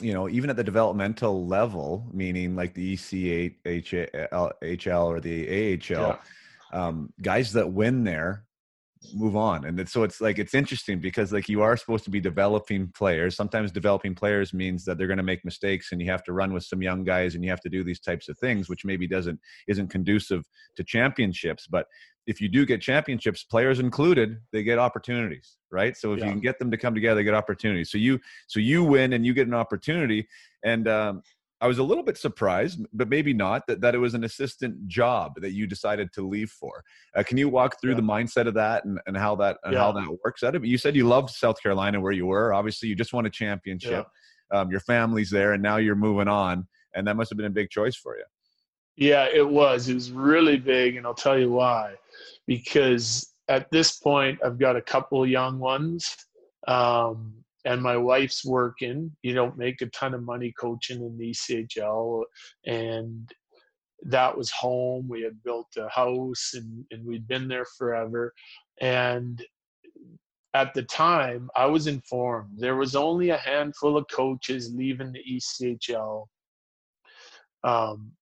you 0.00 0.12
know, 0.12 0.28
even 0.28 0.50
at 0.50 0.56
the 0.56 0.64
developmental 0.64 1.46
level, 1.46 2.06
meaning 2.12 2.54
like 2.54 2.74
the 2.74 2.94
ECHL 2.94 4.52
or 5.06 5.20
the 5.20 5.48
AHL, 5.48 5.78
yeah. 5.90 6.18
um, 6.72 7.12
guys 7.20 7.52
that 7.54 7.72
win 7.72 8.04
there 8.04 8.44
move 9.12 9.36
on. 9.36 9.64
And 9.64 9.78
it's, 9.78 9.92
so 9.92 10.02
it's 10.02 10.20
like 10.20 10.38
it's 10.38 10.54
interesting 10.54 11.00
because 11.00 11.32
like 11.32 11.48
you 11.48 11.62
are 11.62 11.76
supposed 11.76 12.04
to 12.04 12.10
be 12.10 12.20
developing 12.20 12.88
players. 12.94 13.36
Sometimes 13.36 13.72
developing 13.72 14.14
players 14.14 14.54
means 14.54 14.84
that 14.84 14.98
they're 14.98 15.06
going 15.06 15.18
to 15.18 15.22
make 15.22 15.44
mistakes 15.44 15.92
and 15.92 16.00
you 16.00 16.10
have 16.10 16.24
to 16.24 16.32
run 16.32 16.52
with 16.52 16.64
some 16.64 16.82
young 16.82 17.04
guys 17.04 17.34
and 17.34 17.44
you 17.44 17.50
have 17.50 17.60
to 17.60 17.68
do 17.68 17.84
these 17.84 18.00
types 18.00 18.28
of 18.28 18.38
things 18.38 18.68
which 18.68 18.84
maybe 18.84 19.06
doesn't 19.06 19.38
isn't 19.68 19.88
conducive 19.88 20.44
to 20.76 20.84
championships. 20.84 21.66
But 21.66 21.86
if 22.26 22.40
you 22.40 22.48
do 22.48 22.64
get 22.64 22.80
championships 22.80 23.44
players 23.44 23.80
included 23.80 24.38
they 24.50 24.62
get 24.62 24.78
opportunities 24.78 25.56
right? 25.74 25.96
So 25.96 26.12
if 26.12 26.20
yeah. 26.20 26.26
you 26.26 26.30
can 26.30 26.40
get 26.40 26.58
them 26.58 26.70
to 26.70 26.76
come 26.76 26.94
together 26.94 27.16
they 27.16 27.24
get 27.24 27.34
opportunities. 27.34 27.90
So 27.90 27.98
you 27.98 28.20
so 28.46 28.60
you 28.60 28.84
win 28.84 29.12
and 29.12 29.26
you 29.26 29.34
get 29.34 29.48
an 29.48 29.54
opportunity. 29.54 30.26
And 30.64 30.88
um, 30.88 31.22
I 31.64 31.66
was 31.66 31.78
a 31.78 31.82
little 31.82 32.04
bit 32.04 32.18
surprised, 32.18 32.84
but 32.92 33.08
maybe 33.08 33.32
not, 33.32 33.66
that, 33.68 33.80
that 33.80 33.94
it 33.94 33.98
was 33.98 34.12
an 34.12 34.24
assistant 34.24 34.86
job 34.86 35.40
that 35.40 35.52
you 35.52 35.66
decided 35.66 36.12
to 36.12 36.20
leave 36.20 36.50
for. 36.50 36.84
Uh, 37.16 37.22
can 37.22 37.38
you 37.38 37.48
walk 37.48 37.80
through 37.80 37.92
yeah. 37.92 37.96
the 37.96 38.02
mindset 38.02 38.46
of 38.46 38.52
that 38.52 38.84
and, 38.84 39.00
and 39.06 39.16
how 39.16 39.34
that 39.36 39.56
and 39.64 39.72
yeah. 39.72 39.78
how 39.78 39.90
that 39.92 40.18
works? 40.22 40.42
Out 40.42 40.54
of 40.54 40.66
you 40.66 40.76
said 40.76 40.94
you 40.94 41.08
loved 41.08 41.30
South 41.30 41.56
Carolina 41.62 41.98
where 42.02 42.12
you 42.12 42.26
were. 42.26 42.52
Obviously, 42.52 42.90
you 42.90 42.94
just 42.94 43.14
won 43.14 43.24
a 43.24 43.30
championship. 43.30 44.06
Yeah. 44.52 44.60
Um, 44.60 44.70
your 44.70 44.80
family's 44.80 45.30
there, 45.30 45.54
and 45.54 45.62
now 45.62 45.78
you're 45.78 45.94
moving 45.94 46.28
on, 46.28 46.68
and 46.94 47.08
that 47.08 47.16
must 47.16 47.30
have 47.30 47.38
been 47.38 47.46
a 47.46 47.50
big 47.50 47.70
choice 47.70 47.96
for 47.96 48.14
you. 48.14 48.24
Yeah, 48.96 49.26
it 49.32 49.48
was. 49.48 49.88
It 49.88 49.94
was 49.94 50.12
really 50.12 50.58
big, 50.58 50.96
and 50.96 51.06
I'll 51.06 51.14
tell 51.14 51.38
you 51.38 51.50
why. 51.50 51.94
Because 52.46 53.32
at 53.48 53.70
this 53.70 53.96
point, 53.96 54.38
I've 54.44 54.58
got 54.58 54.76
a 54.76 54.82
couple 54.82 55.26
young 55.26 55.58
ones. 55.58 56.14
Um, 56.68 57.43
and 57.64 57.82
my 57.82 57.96
wife's 57.96 58.44
working. 58.44 59.10
You 59.22 59.34
don't 59.34 59.58
make 59.58 59.80
a 59.80 59.86
ton 59.86 60.14
of 60.14 60.22
money 60.22 60.52
coaching 60.58 61.02
in 61.02 61.16
the 61.16 61.30
ECHL, 61.30 62.24
and 62.66 63.30
that 64.02 64.36
was 64.36 64.50
home. 64.50 65.08
We 65.08 65.22
had 65.22 65.42
built 65.42 65.68
a 65.78 65.88
house, 65.88 66.52
and 66.54 66.84
and 66.90 67.04
we'd 67.06 67.26
been 67.26 67.48
there 67.48 67.66
forever. 67.78 68.32
And 68.80 69.42
at 70.54 70.72
the 70.74 70.82
time, 70.82 71.50
I 71.56 71.66
was 71.66 71.86
informed 71.86 72.50
there 72.56 72.76
was 72.76 72.94
only 72.94 73.30
a 73.30 73.36
handful 73.36 73.96
of 73.96 74.06
coaches 74.10 74.72
leaving 74.72 75.12
the 75.12 75.22
ECHL, 75.28 76.26
um, 77.64 78.12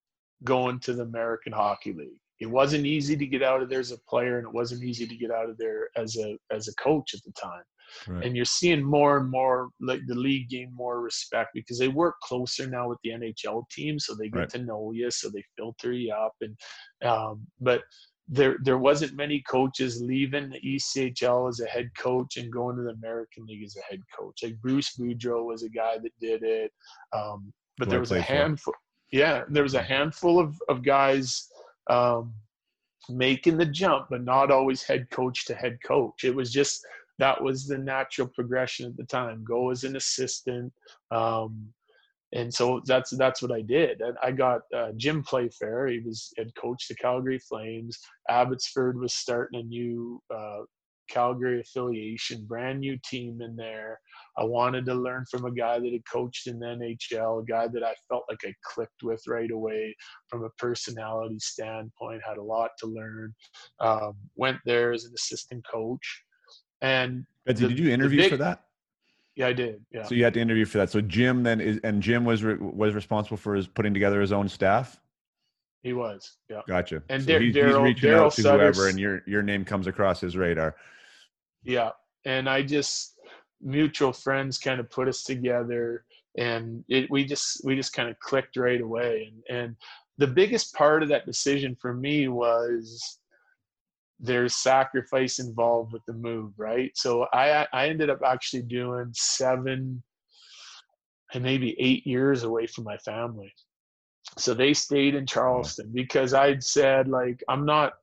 going 0.44 0.80
to 0.80 0.94
the 0.94 1.02
American 1.02 1.52
Hockey 1.52 1.92
League. 1.92 2.20
It 2.40 2.46
wasn't 2.46 2.86
easy 2.86 3.16
to 3.16 3.26
get 3.26 3.42
out 3.42 3.62
of 3.62 3.68
there 3.68 3.80
as 3.80 3.92
a 3.92 3.98
player, 3.98 4.38
and 4.38 4.46
it 4.46 4.52
wasn't 4.52 4.82
easy 4.82 5.06
to 5.06 5.16
get 5.16 5.30
out 5.30 5.50
of 5.50 5.58
there 5.58 5.90
as 5.96 6.16
a 6.16 6.36
as 6.50 6.68
a 6.68 6.74
coach 6.74 7.14
at 7.14 7.22
the 7.24 7.32
time. 7.32 7.62
Right. 8.06 8.24
And 8.24 8.36
you're 8.36 8.44
seeing 8.44 8.82
more 8.82 9.18
and 9.18 9.30
more 9.30 9.70
like 9.80 10.00
the 10.06 10.14
league 10.14 10.48
gain 10.48 10.72
more 10.74 11.00
respect 11.00 11.50
because 11.54 11.78
they 11.78 11.88
work 11.88 12.16
closer 12.22 12.66
now 12.66 12.88
with 12.88 12.98
the 13.02 13.10
NHL 13.10 13.68
team, 13.70 13.98
so 13.98 14.14
they 14.14 14.28
get 14.28 14.38
right. 14.38 14.48
to 14.50 14.58
know 14.58 14.92
you, 14.92 15.10
so 15.10 15.28
they 15.28 15.44
filter 15.56 15.92
you 15.92 16.12
up. 16.12 16.34
And 16.40 16.56
um, 17.08 17.46
but 17.60 17.82
there 18.28 18.56
there 18.62 18.78
wasn't 18.78 19.14
many 19.14 19.42
coaches 19.48 20.00
leaving 20.00 20.50
the 20.50 20.60
ECHL 20.60 21.48
as 21.48 21.60
a 21.60 21.66
head 21.66 21.90
coach 21.98 22.36
and 22.36 22.52
going 22.52 22.76
to 22.76 22.82
the 22.82 22.90
American 22.90 23.44
League 23.46 23.64
as 23.64 23.76
a 23.76 23.82
head 23.90 24.00
coach. 24.18 24.40
Like 24.42 24.60
Bruce 24.60 24.96
Boudreau 24.96 25.44
was 25.44 25.62
a 25.62 25.68
guy 25.68 25.98
that 26.02 26.12
did 26.20 26.42
it, 26.42 26.72
um, 27.12 27.52
but 27.78 27.88
there 27.88 28.00
was 28.00 28.12
a 28.12 28.20
handful. 28.20 28.74
Yeah, 29.10 29.44
there 29.48 29.62
was 29.62 29.74
a 29.74 29.82
handful 29.82 30.38
of 30.38 30.56
of 30.68 30.84
guys 30.84 31.48
um, 31.90 32.32
making 33.08 33.56
the 33.56 33.66
jump, 33.66 34.06
but 34.10 34.24
not 34.24 34.50
always 34.50 34.82
head 34.82 35.10
coach 35.10 35.44
to 35.46 35.54
head 35.54 35.78
coach. 35.84 36.24
It 36.24 36.34
was 36.34 36.52
just 36.52 36.84
that 37.18 37.42
was 37.42 37.66
the 37.66 37.78
natural 37.78 38.28
progression 38.28 38.86
at 38.86 38.96
the 38.96 39.04
time. 39.04 39.44
Go 39.44 39.70
as 39.70 39.84
an 39.84 39.96
assistant. 39.96 40.72
Um, 41.10 41.72
and 42.34 42.52
so 42.52 42.80
that's 42.86 43.10
that's 43.10 43.42
what 43.42 43.52
I 43.52 43.60
did. 43.60 44.00
And 44.00 44.16
I 44.22 44.32
got 44.32 44.62
uh, 44.74 44.92
Jim 44.96 45.22
Playfair. 45.22 45.88
He 45.88 46.00
was 46.00 46.32
had 46.38 46.54
coached 46.54 46.88
the 46.88 46.94
Calgary 46.94 47.38
Flames. 47.38 47.98
Abbotsford 48.30 48.98
was 48.98 49.12
starting 49.12 49.60
a 49.60 49.62
new 49.62 50.22
uh, 50.34 50.60
Calgary 51.10 51.60
affiliation, 51.60 52.46
brand 52.46 52.80
new 52.80 52.98
team 53.04 53.42
in 53.42 53.54
there. 53.54 54.00
I 54.38 54.44
wanted 54.44 54.86
to 54.86 54.94
learn 54.94 55.26
from 55.30 55.44
a 55.44 55.52
guy 55.52 55.78
that 55.78 55.92
had 55.92 56.10
coached 56.10 56.46
in 56.46 56.58
the 56.58 56.66
NHL, 56.66 57.42
a 57.42 57.44
guy 57.44 57.68
that 57.68 57.84
I 57.84 57.94
felt 58.08 58.24
like 58.30 58.40
I 58.44 58.54
clicked 58.64 59.02
with 59.02 59.22
right 59.28 59.50
away 59.50 59.94
from 60.28 60.44
a 60.44 60.50
personality 60.58 61.38
standpoint. 61.38 62.22
Had 62.26 62.38
a 62.38 62.42
lot 62.42 62.70
to 62.78 62.86
learn. 62.86 63.34
Um, 63.80 64.14
went 64.36 64.58
there 64.64 64.92
as 64.92 65.04
an 65.04 65.12
assistant 65.14 65.66
coach 65.70 66.22
and 66.82 67.24
but 67.46 67.56
did 67.56 67.70
the, 67.70 67.82
you 67.82 67.90
interview 67.90 68.22
big, 68.22 68.30
for 68.30 68.36
that? 68.36 68.64
Yeah, 69.34 69.46
I 69.46 69.52
did. 69.54 69.80
Yeah. 69.90 70.04
So 70.04 70.14
you 70.14 70.24
had 70.24 70.34
to 70.34 70.40
interview 70.40 70.66
for 70.66 70.78
that. 70.78 70.90
So 70.90 71.00
Jim 71.00 71.42
then 71.42 71.60
is, 71.60 71.80
and 71.84 72.02
Jim 72.02 72.24
was 72.24 72.44
re, 72.44 72.56
was 72.56 72.94
responsible 72.94 73.38
for 73.38 73.54
his 73.54 73.66
putting 73.66 73.94
together 73.94 74.20
his 74.20 74.32
own 74.32 74.48
staff. 74.48 75.00
He 75.82 75.94
was. 75.94 76.36
Yeah. 76.50 76.60
Gotcha. 76.68 77.02
And 77.08 77.24
so 77.24 77.40
he's, 77.40 77.54
Darryl, 77.54 77.86
he's 77.86 77.96
reaching 77.96 78.10
Darryl 78.10 78.26
out 78.26 78.32
to 78.34 78.42
Sutters, 78.42 78.76
whoever, 78.76 78.90
and 78.90 79.00
your 79.00 79.22
your 79.26 79.42
name 79.42 79.64
comes 79.64 79.86
across 79.86 80.20
his 80.20 80.36
radar. 80.36 80.76
Yeah, 81.64 81.90
and 82.24 82.48
I 82.48 82.62
just 82.62 83.18
mutual 83.60 84.12
friends 84.12 84.58
kind 84.58 84.80
of 84.80 84.90
put 84.90 85.08
us 85.08 85.22
together, 85.22 86.04
and 86.36 86.84
it, 86.88 87.10
we 87.10 87.24
just 87.24 87.64
we 87.64 87.74
just 87.74 87.94
kind 87.94 88.08
of 88.08 88.18
clicked 88.20 88.56
right 88.56 88.80
away. 88.80 89.32
And 89.48 89.58
and 89.58 89.76
the 90.18 90.26
biggest 90.26 90.74
part 90.74 91.02
of 91.02 91.08
that 91.08 91.26
decision 91.26 91.76
for 91.80 91.94
me 91.94 92.28
was 92.28 93.18
there's 94.22 94.54
sacrifice 94.54 95.40
involved 95.40 95.92
with 95.92 96.02
the 96.06 96.12
move, 96.14 96.52
right? 96.56 96.92
So 96.94 97.26
I 97.32 97.66
I 97.72 97.88
ended 97.88 98.08
up 98.08 98.20
actually 98.24 98.62
doing 98.62 99.10
seven 99.12 100.02
and 101.34 101.42
maybe 101.42 101.76
eight 101.78 102.06
years 102.06 102.44
away 102.44 102.66
from 102.66 102.84
my 102.84 102.96
family. 102.98 103.52
So 104.38 104.54
they 104.54 104.74
stayed 104.74 105.16
in 105.16 105.26
Charleston 105.26 105.90
because 105.92 106.34
I'd 106.34 106.62
said 106.62 107.08
like 107.08 107.42
I'm 107.48 107.66
not 107.66 107.94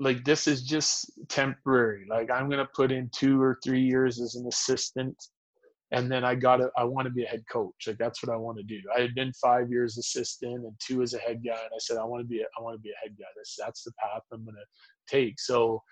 like 0.00 0.24
this 0.24 0.48
is 0.48 0.64
just 0.64 1.10
temporary. 1.28 2.06
Like 2.10 2.30
I'm 2.30 2.50
gonna 2.50 2.68
put 2.74 2.90
in 2.90 3.08
two 3.14 3.40
or 3.40 3.58
three 3.64 3.82
years 3.82 4.20
as 4.20 4.34
an 4.34 4.48
assistant 4.48 5.16
and 5.92 6.10
then 6.10 6.24
I 6.24 6.34
got 6.34 6.56
to 6.56 6.70
I 6.76 6.84
want 6.84 7.06
to 7.06 7.12
be 7.12 7.24
a 7.24 7.28
head 7.28 7.44
coach. 7.50 7.86
Like 7.86 7.98
that's 7.98 8.22
what 8.22 8.34
I 8.34 8.36
want 8.36 8.58
to 8.58 8.64
do. 8.64 8.80
I 8.96 9.00
had 9.00 9.14
been 9.14 9.32
five 9.34 9.70
years 9.70 9.98
assistant 9.98 10.64
and 10.64 10.74
two 10.80 11.02
as 11.02 11.14
a 11.14 11.18
head 11.18 11.42
guy, 11.44 11.52
and 11.52 11.70
I 11.72 11.78
said 11.78 11.96
I 11.96 12.04
want 12.04 12.22
to 12.22 12.28
be 12.28 12.40
a, 12.40 12.46
I 12.58 12.62
want 12.62 12.74
to 12.76 12.82
be 12.82 12.90
a 12.90 13.00
head 13.02 13.16
guy. 13.18 13.26
That's 13.36 13.56
that's 13.58 13.84
the 13.84 13.92
path 13.92 14.22
I'm 14.32 14.44
gonna 14.44 14.58
take. 15.08 15.38
So 15.40 15.82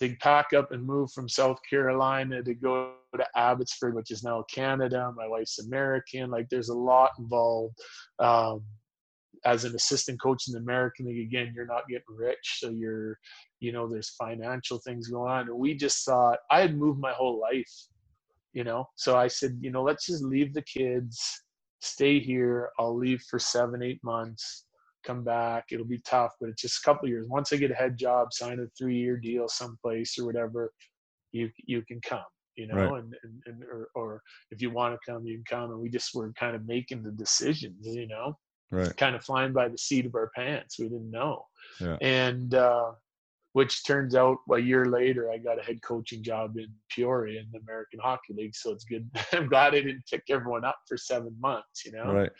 to 0.00 0.14
pack 0.16 0.52
up 0.52 0.72
and 0.72 0.84
move 0.84 1.10
from 1.12 1.28
South 1.28 1.58
Carolina 1.68 2.42
to 2.42 2.54
go 2.54 2.94
to 3.16 3.26
Abbotsford, 3.34 3.94
which 3.94 4.10
is 4.10 4.22
now 4.22 4.44
Canada. 4.52 5.12
My 5.16 5.26
wife's 5.26 5.58
American. 5.58 6.30
Like 6.30 6.48
there's 6.50 6.68
a 6.68 6.74
lot 6.74 7.12
involved. 7.18 7.78
Um, 8.18 8.62
as 9.44 9.64
an 9.64 9.74
assistant 9.76 10.20
coach 10.20 10.48
in 10.48 10.54
the 10.54 10.60
American 10.60 11.06
League, 11.06 11.26
again, 11.26 11.52
you're 11.54 11.66
not 11.66 11.86
getting 11.88 12.16
rich, 12.16 12.56
so 12.58 12.70
you're, 12.70 13.16
you 13.60 13.70
know, 13.70 13.88
there's 13.88 14.10
financial 14.18 14.78
things 14.78 15.08
going 15.08 15.30
on. 15.30 15.48
And 15.48 15.58
we 15.58 15.74
just 15.74 16.04
thought 16.04 16.38
I 16.50 16.60
had 16.60 16.76
moved 16.76 16.98
my 16.98 17.12
whole 17.12 17.40
life, 17.40 17.72
you 18.54 18.64
know. 18.64 18.88
So 18.96 19.16
I 19.16 19.28
said, 19.28 19.56
you 19.60 19.70
know, 19.70 19.82
let's 19.82 20.06
just 20.06 20.24
leave 20.24 20.52
the 20.52 20.62
kids, 20.62 21.42
stay 21.80 22.18
here. 22.18 22.70
I'll 22.78 22.96
leave 22.96 23.22
for 23.30 23.38
seven, 23.38 23.82
eight 23.82 24.02
months 24.02 24.65
come 25.06 25.22
back. 25.22 25.66
It'll 25.70 25.86
be 25.86 26.00
tough, 26.00 26.32
but 26.40 26.48
it's 26.50 26.62
just 26.62 26.80
a 26.82 26.84
couple 26.84 27.08
years. 27.08 27.26
Once 27.28 27.52
I 27.52 27.56
get 27.56 27.70
a 27.70 27.74
head 27.74 27.96
job, 27.96 28.32
sign 28.32 28.60
a 28.60 28.66
three 28.78 28.96
year 28.98 29.16
deal 29.16 29.48
someplace 29.48 30.18
or 30.18 30.26
whatever, 30.26 30.72
you 31.32 31.50
you 31.64 31.82
can 31.82 32.00
come, 32.00 32.24
you 32.56 32.66
know, 32.66 32.74
Right. 32.74 33.02
and, 33.02 33.14
and, 33.22 33.42
and 33.46 33.62
or, 33.64 33.88
or 33.94 34.22
if 34.50 34.60
you 34.60 34.70
want 34.70 34.94
to 34.94 35.10
come, 35.10 35.24
you 35.26 35.36
can 35.36 35.44
come. 35.58 35.70
And 35.70 35.80
we 35.80 35.88
just 35.88 36.14
were 36.14 36.32
kind 36.32 36.56
of 36.56 36.66
making 36.66 37.02
the 37.02 37.12
decisions, 37.12 37.86
you 37.86 38.06
know, 38.08 38.36
Right. 38.70 38.96
kind 38.96 39.14
of 39.14 39.24
flying 39.24 39.52
by 39.52 39.68
the 39.68 39.78
seat 39.78 40.06
of 40.06 40.14
our 40.14 40.30
pants. 40.34 40.78
We 40.78 40.88
didn't 40.88 41.10
know. 41.10 41.44
Yeah. 41.80 41.96
And 42.00 42.54
uh 42.54 42.92
which 43.52 43.86
turns 43.86 44.14
out 44.14 44.36
a 44.52 44.58
year 44.58 44.84
later 44.84 45.30
I 45.30 45.38
got 45.38 45.58
a 45.58 45.62
head 45.62 45.80
coaching 45.80 46.22
job 46.22 46.58
in 46.58 46.66
Peoria 46.90 47.40
in 47.40 47.46
the 47.52 47.60
American 47.60 48.00
Hockey 48.02 48.34
League. 48.34 48.54
So 48.54 48.70
it's 48.72 48.84
good. 48.84 49.08
I'm 49.32 49.48
glad 49.48 49.74
I 49.74 49.80
didn't 49.80 50.04
pick 50.10 50.24
everyone 50.28 50.64
up 50.66 50.76
for 50.86 50.98
seven 50.98 51.34
months, 51.40 51.84
you 51.86 51.92
know 51.92 52.12
Right. 52.12 52.30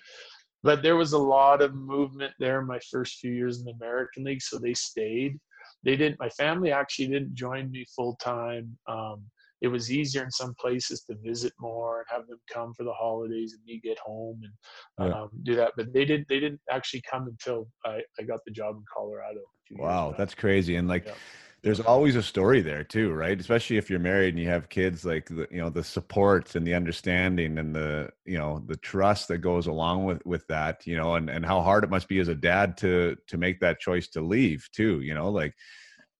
But 0.67 0.83
there 0.83 0.97
was 0.97 1.13
a 1.13 1.19
lot 1.19 1.63
of 1.63 1.75
movement 1.75 2.35
there 2.41 2.61
my 2.61 2.81
first 2.91 3.19
few 3.21 3.33
years 3.33 3.61
in 3.61 3.65
the 3.65 3.73
American 3.73 4.25
League, 4.25 4.43
so 4.43 4.59
they 4.59 4.75
stayed. 4.75 5.39
They 5.85 5.97
didn't. 5.97 6.19
My 6.19 6.29
family 6.31 6.73
actually 6.73 7.07
didn't 7.07 7.35
join 7.35 7.71
me 7.71 7.87
full 7.95 8.17
time. 8.17 8.77
Um, 8.89 9.23
it 9.63 9.69
was 9.69 9.91
easier 9.91 10.25
in 10.25 10.31
some 10.31 10.55
places 10.61 11.03
to 11.05 11.15
visit 11.25 11.53
more 11.59 11.99
and 11.99 12.07
have 12.11 12.27
them 12.27 12.41
come 12.53 12.75
for 12.75 12.83
the 12.85 12.93
holidays 12.93 13.55
and 13.55 13.65
me 13.65 13.81
get 13.83 13.99
home 14.01 14.41
and 14.43 15.09
Yeah. 15.09 15.23
um, 15.23 15.31
do 15.45 15.55
that. 15.55 15.73
But 15.77 15.93
they 15.93 16.05
didn't. 16.05 16.29
They 16.29 16.41
didn't 16.41 16.61
actually 16.71 17.03
come 17.11 17.29
until 17.29 17.69
I, 17.85 18.03
I 18.19 18.23
got 18.25 18.41
the 18.45 18.53
job 18.53 18.77
in 18.77 18.85
Colorado. 18.93 19.41
a 19.41 19.63
few 19.67 19.77
years 19.77 19.87
Wow, 19.87 20.15
that's 20.19 20.35
crazy. 20.35 20.77
And 20.77 20.89
like, 20.89 21.07
Yeah. 21.07 21.15
There's 21.63 21.81
always 21.81 22.15
a 22.17 22.23
story 22.23 22.61
there 22.61 22.85
too, 22.85 23.13
right? 23.13 23.39
Especially 23.41 23.77
if 23.77 23.91
you're 23.91 23.99
married 23.99 24.35
and 24.35 24.43
you 24.43 24.49
have 24.49 24.69
kids. 24.69 25.05
Like, 25.05 25.27
the, 25.27 25.49
you 25.51 25.59
know, 25.59 25.71
the 25.71 25.83
support 25.83 26.55
and 26.55 26.67
the 26.67 26.75
understanding 26.75 27.59
and 27.59 27.75
the, 27.75 28.11
you 28.25 28.39
know, 28.39 28.63
the 28.67 28.77
trust 28.77 29.29
that 29.29 29.39
goes 29.39 29.67
along 29.67 30.05
with 30.05 30.25
with 30.25 30.47
that. 30.49 30.87
You 30.87 30.97
know, 30.97 31.15
and 31.17 31.29
and 31.29 31.45
how 31.45 31.63
hard 31.63 31.85
it 31.85 31.91
must 31.91 32.09
be 32.09 32.21
as 32.21 32.29
a 32.29 32.35
dad 32.35 32.77
to 32.79 33.17
to 33.27 33.37
make 33.37 33.61
that 33.61 33.81
choice 33.81 34.09
to 34.09 34.21
leave 34.21 34.69
too. 34.73 35.01
You 35.01 35.15
know, 35.15 35.31
like, 35.31 35.55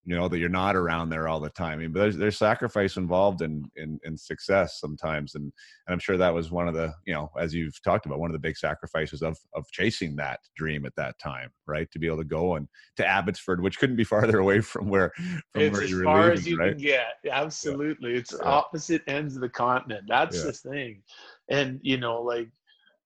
you 0.07 0.15
know 0.15 0.29
that 0.29 0.39
you're 0.39 0.49
not 0.49 0.77
around 0.77 1.11
there 1.11 1.27
all 1.27 1.41
the 1.41 1.51
time. 1.51 1.73
I 1.73 1.83
mean, 1.83 1.93
but 1.93 1.99
there's 1.99 2.17
there's 2.17 2.39
sacrifice 2.39 2.97
involved 2.97 3.43
in 3.43 3.69
in 3.75 3.99
in 4.05 4.17
success 4.17 4.79
sometimes, 4.81 5.35
and 5.35 5.45
and 5.45 5.93
I'm 5.93 5.99
sure 5.99 6.17
that 6.17 6.33
was 6.33 6.53
one 6.53 6.69
of 6.69 6.75
the, 6.75 6.95
you 7.05 7.13
know, 7.13 7.29
as 7.39 7.53
you've 7.53 7.83
talked 7.83 8.07
about, 8.07 8.21
one 8.21 8.31
of 8.31 8.33
the 8.33 8.39
big 8.39 8.57
sacrifices 8.57 9.21
of 9.21 9.37
of 9.55 9.67
chasing 9.73 10.15
that 10.17 10.39
dream 10.57 10.87
at 10.87 10.95
that 10.97 11.19
time, 11.19 11.51
right? 11.67 11.91
To 11.91 11.99
be 11.99 12.07
able 12.07 12.19
to 12.19 12.25
go 12.25 12.55
and 12.55 12.69
to 12.99 13.07
Abbotsford, 13.07 13.61
which 13.61 13.79
couldn't 13.79 13.97
be 13.97 14.05
farther 14.15 14.39
away 14.39 14.61
from 14.61 14.89
where 14.89 15.11
from 15.53 15.63
it's 15.63 15.73
where 15.73 15.83
as 15.83 15.91
far 15.91 16.19
leaving, 16.19 16.33
as 16.33 16.47
you 16.47 16.57
right? 16.57 16.73
can 16.73 16.79
get 16.79 17.07
absolutely 17.31 18.15
it's 18.15 18.33
Yeah. 18.33 18.47
opposite 18.47 19.03
ends 19.09 19.35
of 19.35 19.43
the 19.43 19.49
continent 19.49 20.05
that's 20.07 20.37
Yeah. 20.37 20.45
the 20.45 20.53
thing 20.53 21.03
and 21.51 21.81
you 21.83 21.97
know 21.97 22.23
like 22.23 22.49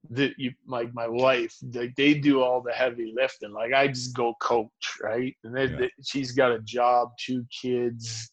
the 0.09 0.33
you 0.39 0.53
like 0.67 0.93
my 0.95 1.07
wife 1.07 1.55
like 1.75 1.95
they 1.95 2.15
do 2.15 2.43
all 2.43 2.63
the 2.63 2.73
heavy 2.73 3.13
lifting. 3.15 3.53
Like 3.53 3.73
i 3.75 3.87
just 3.87 4.17
go 4.17 4.35
coach 4.41 4.99
right? 5.03 5.37
And 5.45 5.55
then 5.55 5.77
Yeah. 5.79 5.89
she's 6.05 6.33
got 6.33 6.53
a 6.53 6.61
job 6.61 7.11
two 7.19 7.45
kids 7.51 8.31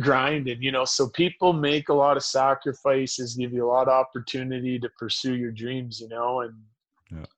grinding 0.00 0.60
you 0.60 0.72
know? 0.72 0.84
So 0.84 1.08
people 1.10 1.52
make 1.52 1.88
a 1.88 1.94
lot 1.94 2.16
of 2.16 2.24
sacrifices 2.24 3.36
give 3.36 3.52
you 3.52 3.64
a 3.64 3.72
lot 3.72 3.88
of 3.88 3.94
opportunity 3.94 4.78
to 4.78 4.88
pursue 4.98 5.36
your 5.36 5.52
dreams 5.52 6.00
you 6.00 6.08
know? 6.08 6.40
And 6.40 6.54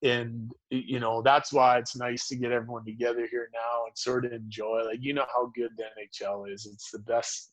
and 0.02 0.52
you 0.70 1.00
know 1.00 1.22
that's 1.22 1.52
why 1.52 1.78
it's 1.78 1.96
nice 1.96 2.28
to 2.28 2.36
get 2.36 2.52
everyone 2.52 2.84
together 2.84 3.26
here 3.30 3.50
now 3.52 3.84
and 3.86 3.98
sort 3.98 4.24
of 4.24 4.32
enjoy 4.32 4.82
like 4.86 4.98
you 5.02 5.12
know 5.12 5.26
how 5.34 5.50
good 5.54 5.70
the 5.76 5.84
nhl 6.24 6.52
is. 6.52 6.66
It's 6.66 6.90
the 6.90 7.00
best 7.00 7.50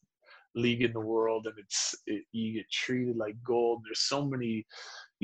league 0.55 0.83
in 0.83 0.93
the 0.93 0.99
world 0.99 1.47
and 1.47 1.55
it's 1.57 1.95
it, 2.05 2.23
you 2.31 2.53
get 2.53 2.69
treated 2.71 3.17
like 3.17 3.35
gold. 3.43 3.81
There's 3.83 4.01
so 4.01 4.25
many 4.25 4.65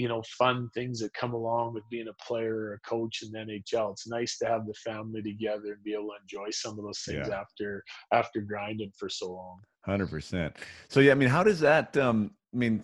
you 0.01 0.07
know 0.07 0.23
fun 0.37 0.69
things 0.73 0.99
that 0.99 1.13
come 1.13 1.33
along 1.33 1.73
with 1.73 1.83
being 1.89 2.07
a 2.07 2.23
player 2.27 2.55
or 2.55 2.73
a 2.73 2.79
coach 2.79 3.21
in 3.23 3.31
the 3.31 3.39
nhl 3.39 3.91
it's 3.91 4.07
nice 4.07 4.37
to 4.39 4.45
have 4.45 4.65
the 4.65 4.73
family 4.89 5.21
together 5.21 5.73
and 5.73 5.83
be 5.83 5.93
able 5.93 6.09
to 6.09 6.21
enjoy 6.23 6.49
some 6.51 6.77
of 6.77 6.83
those 6.85 7.01
things 7.07 7.27
Yeah. 7.29 7.39
after 7.43 7.83
after 8.11 8.41
grinding 8.41 8.91
for 8.97 9.09
so 9.09 9.31
long 9.31 9.59
Hundred 9.83 10.11
percent. 10.11 10.55
So 10.89 10.99
yeah, 10.99 11.11
I 11.11 11.15
mean, 11.15 11.29
how 11.29 11.43
does 11.43 11.59
that? 11.61 11.97
Um, 11.97 12.31
I 12.53 12.57
mean, 12.57 12.83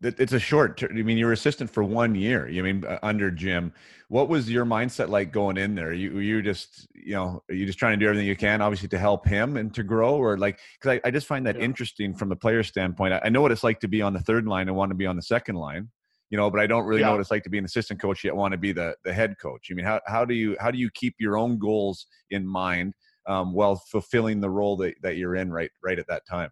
it's 0.00 0.32
a 0.32 0.38
short. 0.38 0.76
ter- 0.76 0.88
I 0.90 1.02
mean, 1.02 1.18
you 1.18 1.26
were 1.26 1.32
assistant 1.32 1.70
for 1.70 1.82
one 1.82 2.14
year. 2.14 2.48
You 2.48 2.62
mean 2.62 2.84
uh, 2.84 2.98
under 3.02 3.30
Jim? 3.30 3.72
What 4.08 4.28
was 4.28 4.50
your 4.50 4.64
mindset 4.64 5.08
like 5.08 5.32
going 5.32 5.56
in 5.56 5.74
there? 5.74 5.92
You 5.92 6.18
you 6.18 6.42
just 6.42 6.86
you 6.94 7.14
know 7.14 7.42
are 7.48 7.54
you 7.54 7.66
just 7.66 7.78
trying 7.78 7.98
to 7.98 8.04
do 8.04 8.08
everything 8.08 8.26
you 8.26 8.36
can, 8.36 8.62
obviously, 8.62 8.88
to 8.88 8.98
help 8.98 9.26
him 9.26 9.56
and 9.56 9.74
to 9.74 9.82
grow, 9.82 10.14
or 10.14 10.38
like 10.38 10.60
because 10.80 11.00
I, 11.04 11.08
I 11.08 11.10
just 11.10 11.26
find 11.26 11.46
that 11.46 11.56
Yeah. 11.56 11.64
interesting 11.64 12.14
from 12.14 12.28
the 12.28 12.36
player 12.36 12.62
standpoint. 12.62 13.14
I, 13.14 13.22
I 13.24 13.28
know 13.28 13.42
what 13.42 13.52
it's 13.52 13.64
like 13.64 13.80
to 13.80 13.88
be 13.88 14.02
on 14.02 14.12
the 14.12 14.20
third 14.20 14.46
line 14.46 14.68
and 14.68 14.76
want 14.76 14.90
to 14.90 14.96
be 14.96 15.06
on 15.06 15.16
the 15.16 15.22
second 15.22 15.56
line. 15.56 15.88
You 16.30 16.36
know, 16.36 16.50
but 16.50 16.60
I 16.60 16.66
don't 16.66 16.84
really 16.84 17.02
know 17.02 17.12
what 17.12 17.20
it's 17.20 17.30
like 17.30 17.42
to 17.44 17.50
be 17.50 17.56
an 17.56 17.64
assistant 17.64 18.00
coach 18.00 18.22
yet 18.22 18.36
want 18.36 18.52
to 18.52 18.58
be 18.58 18.72
the 18.72 18.94
the 19.04 19.12
head 19.12 19.36
coach. 19.40 19.68
I 19.70 19.74
mean, 19.74 19.86
how 19.86 20.00
how 20.06 20.24
do 20.24 20.34
you 20.34 20.56
how 20.60 20.70
do 20.70 20.78
you 20.78 20.90
keep 20.94 21.14
your 21.18 21.38
own 21.38 21.58
goals 21.58 22.06
in 22.30 22.46
mind 22.46 22.92
um, 23.28 23.52
while 23.52 23.76
fulfilling 23.90 24.40
the 24.40 24.50
role 24.50 24.76
that, 24.78 24.94
that 25.02 25.16
you're 25.16 25.36
in 25.36 25.52
right 25.52 25.70
right 25.82 25.98
at 25.98 26.06
that 26.08 26.26
time. 26.26 26.50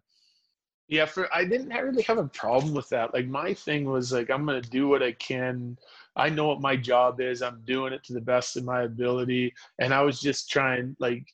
Yeah, 0.87 1.05
for 1.05 1.33
I 1.35 1.43
didn't 1.43 1.69
really 1.69 2.03
have 2.03 2.17
a 2.17 2.27
problem 2.29 2.73
with 2.73 2.87
that. 2.89 3.13
Like 3.13 3.27
my 3.27 3.53
thing 3.53 3.85
was 3.85 4.13
like 4.13 4.29
I'm 4.29 4.45
gonna 4.45 4.61
do 4.61 4.87
what 4.87 5.03
I 5.03 5.11
can. 5.13 5.77
I 6.15 6.29
know 6.29 6.47
what 6.47 6.61
my 6.61 6.75
job 6.77 7.19
is. 7.19 7.41
I'm 7.41 7.61
doing 7.65 7.93
it 7.93 8.03
to 8.05 8.13
the 8.13 8.21
best 8.21 8.55
of 8.55 8.63
my 8.63 8.83
ability, 8.83 9.53
and 9.79 9.93
I 9.93 10.01
was 10.01 10.21
just 10.21 10.49
trying 10.49 10.95
like 10.99 11.25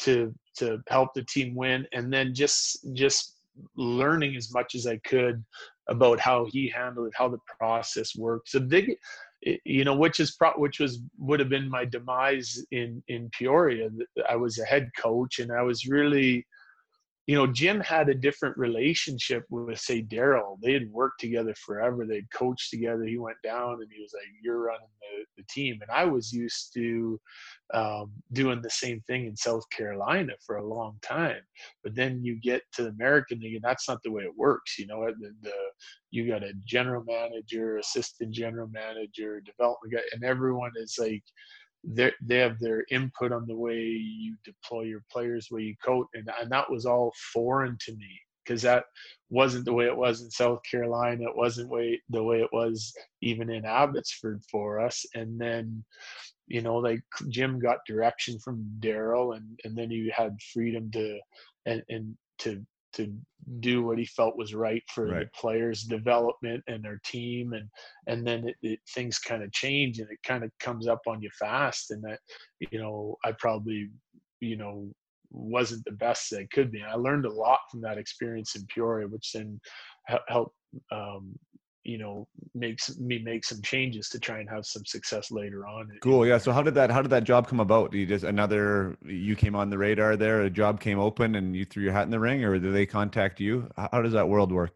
to 0.00 0.34
to 0.56 0.82
help 0.88 1.12
the 1.14 1.24
team 1.24 1.54
win, 1.54 1.86
and 1.92 2.12
then 2.12 2.34
just 2.34 2.86
just 2.94 3.36
learning 3.76 4.34
as 4.36 4.52
much 4.52 4.74
as 4.74 4.86
I 4.86 4.96
could 4.98 5.44
about 5.88 6.18
how 6.18 6.46
he 6.46 6.68
handled 6.68 7.08
it, 7.08 7.12
how 7.14 7.28
the 7.28 7.38
process 7.58 8.16
works. 8.16 8.52
The 8.52 8.60
big, 8.60 8.96
you 9.64 9.84
know, 9.84 9.94
which 9.94 10.20
is 10.20 10.36
pro- 10.36 10.52
which 10.58 10.80
was 10.80 11.00
would 11.18 11.40
have 11.40 11.50
been 11.50 11.68
my 11.68 11.84
demise 11.84 12.64
in 12.70 13.02
in 13.08 13.28
Peoria. 13.30 13.90
I 14.26 14.36
was 14.36 14.58
a 14.58 14.64
head 14.64 14.90
coach, 14.98 15.38
and 15.38 15.52
I 15.52 15.60
was 15.62 15.86
really 15.86 16.46
you 17.26 17.36
know, 17.36 17.46
Jim 17.46 17.78
had 17.78 18.08
a 18.08 18.14
different 18.14 18.56
relationship 18.58 19.44
with, 19.48 19.78
say, 19.78 20.02
Darryl. 20.02 20.58
They 20.60 20.72
had 20.72 20.90
worked 20.90 21.20
together 21.20 21.54
forever. 21.54 22.04
They'd 22.04 22.30
coached 22.32 22.70
together. 22.70 23.04
He 23.04 23.16
went 23.16 23.36
down 23.44 23.74
and 23.74 23.88
he 23.92 24.02
was 24.02 24.12
like, 24.12 24.24
"You're 24.42 24.64
running 24.64 24.88
the, 25.00 25.24
the 25.42 25.46
team." 25.48 25.78
And 25.80 25.90
I 25.90 26.04
was 26.04 26.32
used 26.32 26.72
to 26.74 27.20
um, 27.74 28.12
doing 28.32 28.60
the 28.60 28.70
same 28.70 29.00
thing 29.02 29.26
in 29.26 29.36
South 29.36 29.62
Carolina 29.70 30.32
for 30.44 30.56
a 30.56 30.66
long 30.66 30.98
time. 31.00 31.40
But 31.84 31.94
then 31.94 32.24
you 32.24 32.40
get 32.40 32.62
to 32.72 32.82
the 32.82 32.88
American 32.88 33.38
League, 33.38 33.54
and 33.54 33.64
that's 33.64 33.88
not 33.88 34.02
the 34.02 34.10
way 34.10 34.24
it 34.24 34.36
works. 34.36 34.76
You 34.76 34.88
know, 34.88 35.06
the, 35.06 35.32
the 35.42 35.52
you 36.10 36.28
got 36.28 36.42
a 36.42 36.52
general 36.66 37.04
manager, 37.06 37.78
assistant 37.78 38.32
general 38.32 38.68
manager, 38.68 39.40
development 39.40 39.94
guy, 39.94 40.02
and 40.12 40.24
everyone 40.24 40.72
is 40.76 40.96
like 40.98 41.22
they 41.84 42.38
have 42.38 42.58
their 42.58 42.84
input 42.90 43.32
on 43.32 43.46
the 43.46 43.56
way 43.56 43.80
you 43.80 44.36
deploy 44.44 44.82
your 44.82 45.04
players, 45.10 45.50
way 45.50 45.62
you 45.62 45.74
coach, 45.84 46.06
and 46.14 46.30
and 46.40 46.50
that 46.50 46.70
was 46.70 46.86
all 46.86 47.12
foreign 47.32 47.76
to 47.80 47.92
me 47.92 48.20
because 48.44 48.62
that 48.62 48.84
wasn't 49.30 49.64
the 49.64 49.72
way 49.72 49.86
it 49.86 49.96
was 49.96 50.22
in 50.22 50.30
South 50.30 50.60
Carolina. 50.68 51.24
It 51.24 51.36
wasn't 51.36 51.70
way 51.70 52.00
the 52.10 52.22
way 52.22 52.40
it 52.40 52.52
was 52.52 52.94
even 53.20 53.50
in 53.50 53.64
Abbotsford 53.64 54.42
for 54.50 54.80
us. 54.80 55.04
And 55.14 55.40
then, 55.40 55.84
you 56.46 56.60
know, 56.60 56.76
like 56.76 57.02
Jim 57.28 57.58
got 57.58 57.78
direction 57.86 58.38
from 58.38 58.64
Darryl, 58.80 59.36
and 59.36 59.58
and 59.64 59.76
then 59.76 59.90
you 59.90 60.12
had 60.14 60.36
freedom 60.52 60.90
to 60.92 61.18
and 61.66 61.82
and 61.88 62.16
to 62.38 62.64
to 62.94 63.12
do 63.60 63.82
what 63.82 63.98
he 63.98 64.06
felt 64.06 64.36
was 64.36 64.54
right 64.54 64.82
for 64.94 65.08
Right. 65.08 65.20
the 65.20 65.30
players' 65.34 65.82
development 65.82 66.62
and 66.66 66.82
their 66.82 67.00
team, 67.04 67.52
and 67.52 67.68
and 68.06 68.26
then 68.26 68.48
it, 68.48 68.56
it, 68.62 68.80
things 68.94 69.18
kind 69.18 69.42
of 69.42 69.52
change, 69.52 69.98
and 69.98 70.10
it 70.10 70.18
kind 70.24 70.44
of 70.44 70.50
comes 70.60 70.86
up 70.86 71.00
on 71.06 71.22
you 71.22 71.30
fast, 71.38 71.90
and 71.90 72.02
that 72.04 72.20
you 72.60 72.78
know 72.78 73.16
I 73.24 73.32
probably 73.32 73.90
you 74.40 74.56
know 74.56 74.92
wasn't 75.30 75.84
the 75.84 75.92
best 75.92 76.30
that 76.30 76.40
I 76.40 76.46
could 76.52 76.70
be. 76.70 76.80
And 76.80 76.90
I 76.90 76.94
learned 76.94 77.24
a 77.24 77.32
lot 77.32 77.60
from 77.70 77.80
that 77.82 77.98
experience 77.98 78.54
in 78.54 78.66
Peoria, 78.72 79.08
which 79.08 79.32
then 79.32 79.58
helped 80.28 80.54
um, 80.90 81.34
you 81.84 81.98
know 81.98 82.28
makes 82.54 82.98
me 82.98 83.18
make 83.18 83.44
some 83.44 83.60
changes 83.62 84.08
to 84.10 84.20
try 84.20 84.38
and 84.38 84.48
have 84.48 84.64
some 84.64 84.84
success 84.84 85.30
later 85.30 85.66
on. 85.66 85.90
Cool. 86.00 86.26
Yeah. 86.26 86.38
So 86.38 86.52
how 86.52 86.62
did 86.62 86.74
that 86.74 86.90
how 86.90 87.02
did 87.02 87.10
that 87.10 87.24
job 87.24 87.48
come 87.48 87.60
about? 87.60 87.92
You 87.92 88.06
just 88.06 88.24
another 88.24 88.96
you 89.04 89.36
came 89.36 89.54
on 89.54 89.70
the 89.70 89.78
radar 89.78 90.16
there, 90.16 90.42
a 90.42 90.50
job 90.50 90.80
came 90.80 90.98
open 90.98 91.34
and 91.34 91.56
you 91.56 91.64
threw 91.64 91.82
your 91.82 91.92
hat 91.92 92.04
in 92.04 92.10
the 92.10 92.20
ring 92.20 92.44
or 92.44 92.58
did 92.58 92.74
they 92.74 92.86
contact 92.86 93.40
you? 93.40 93.68
How 93.76 93.88
how 93.92 94.02
does 94.02 94.12
that 94.12 94.28
world 94.28 94.52
work? 94.52 94.72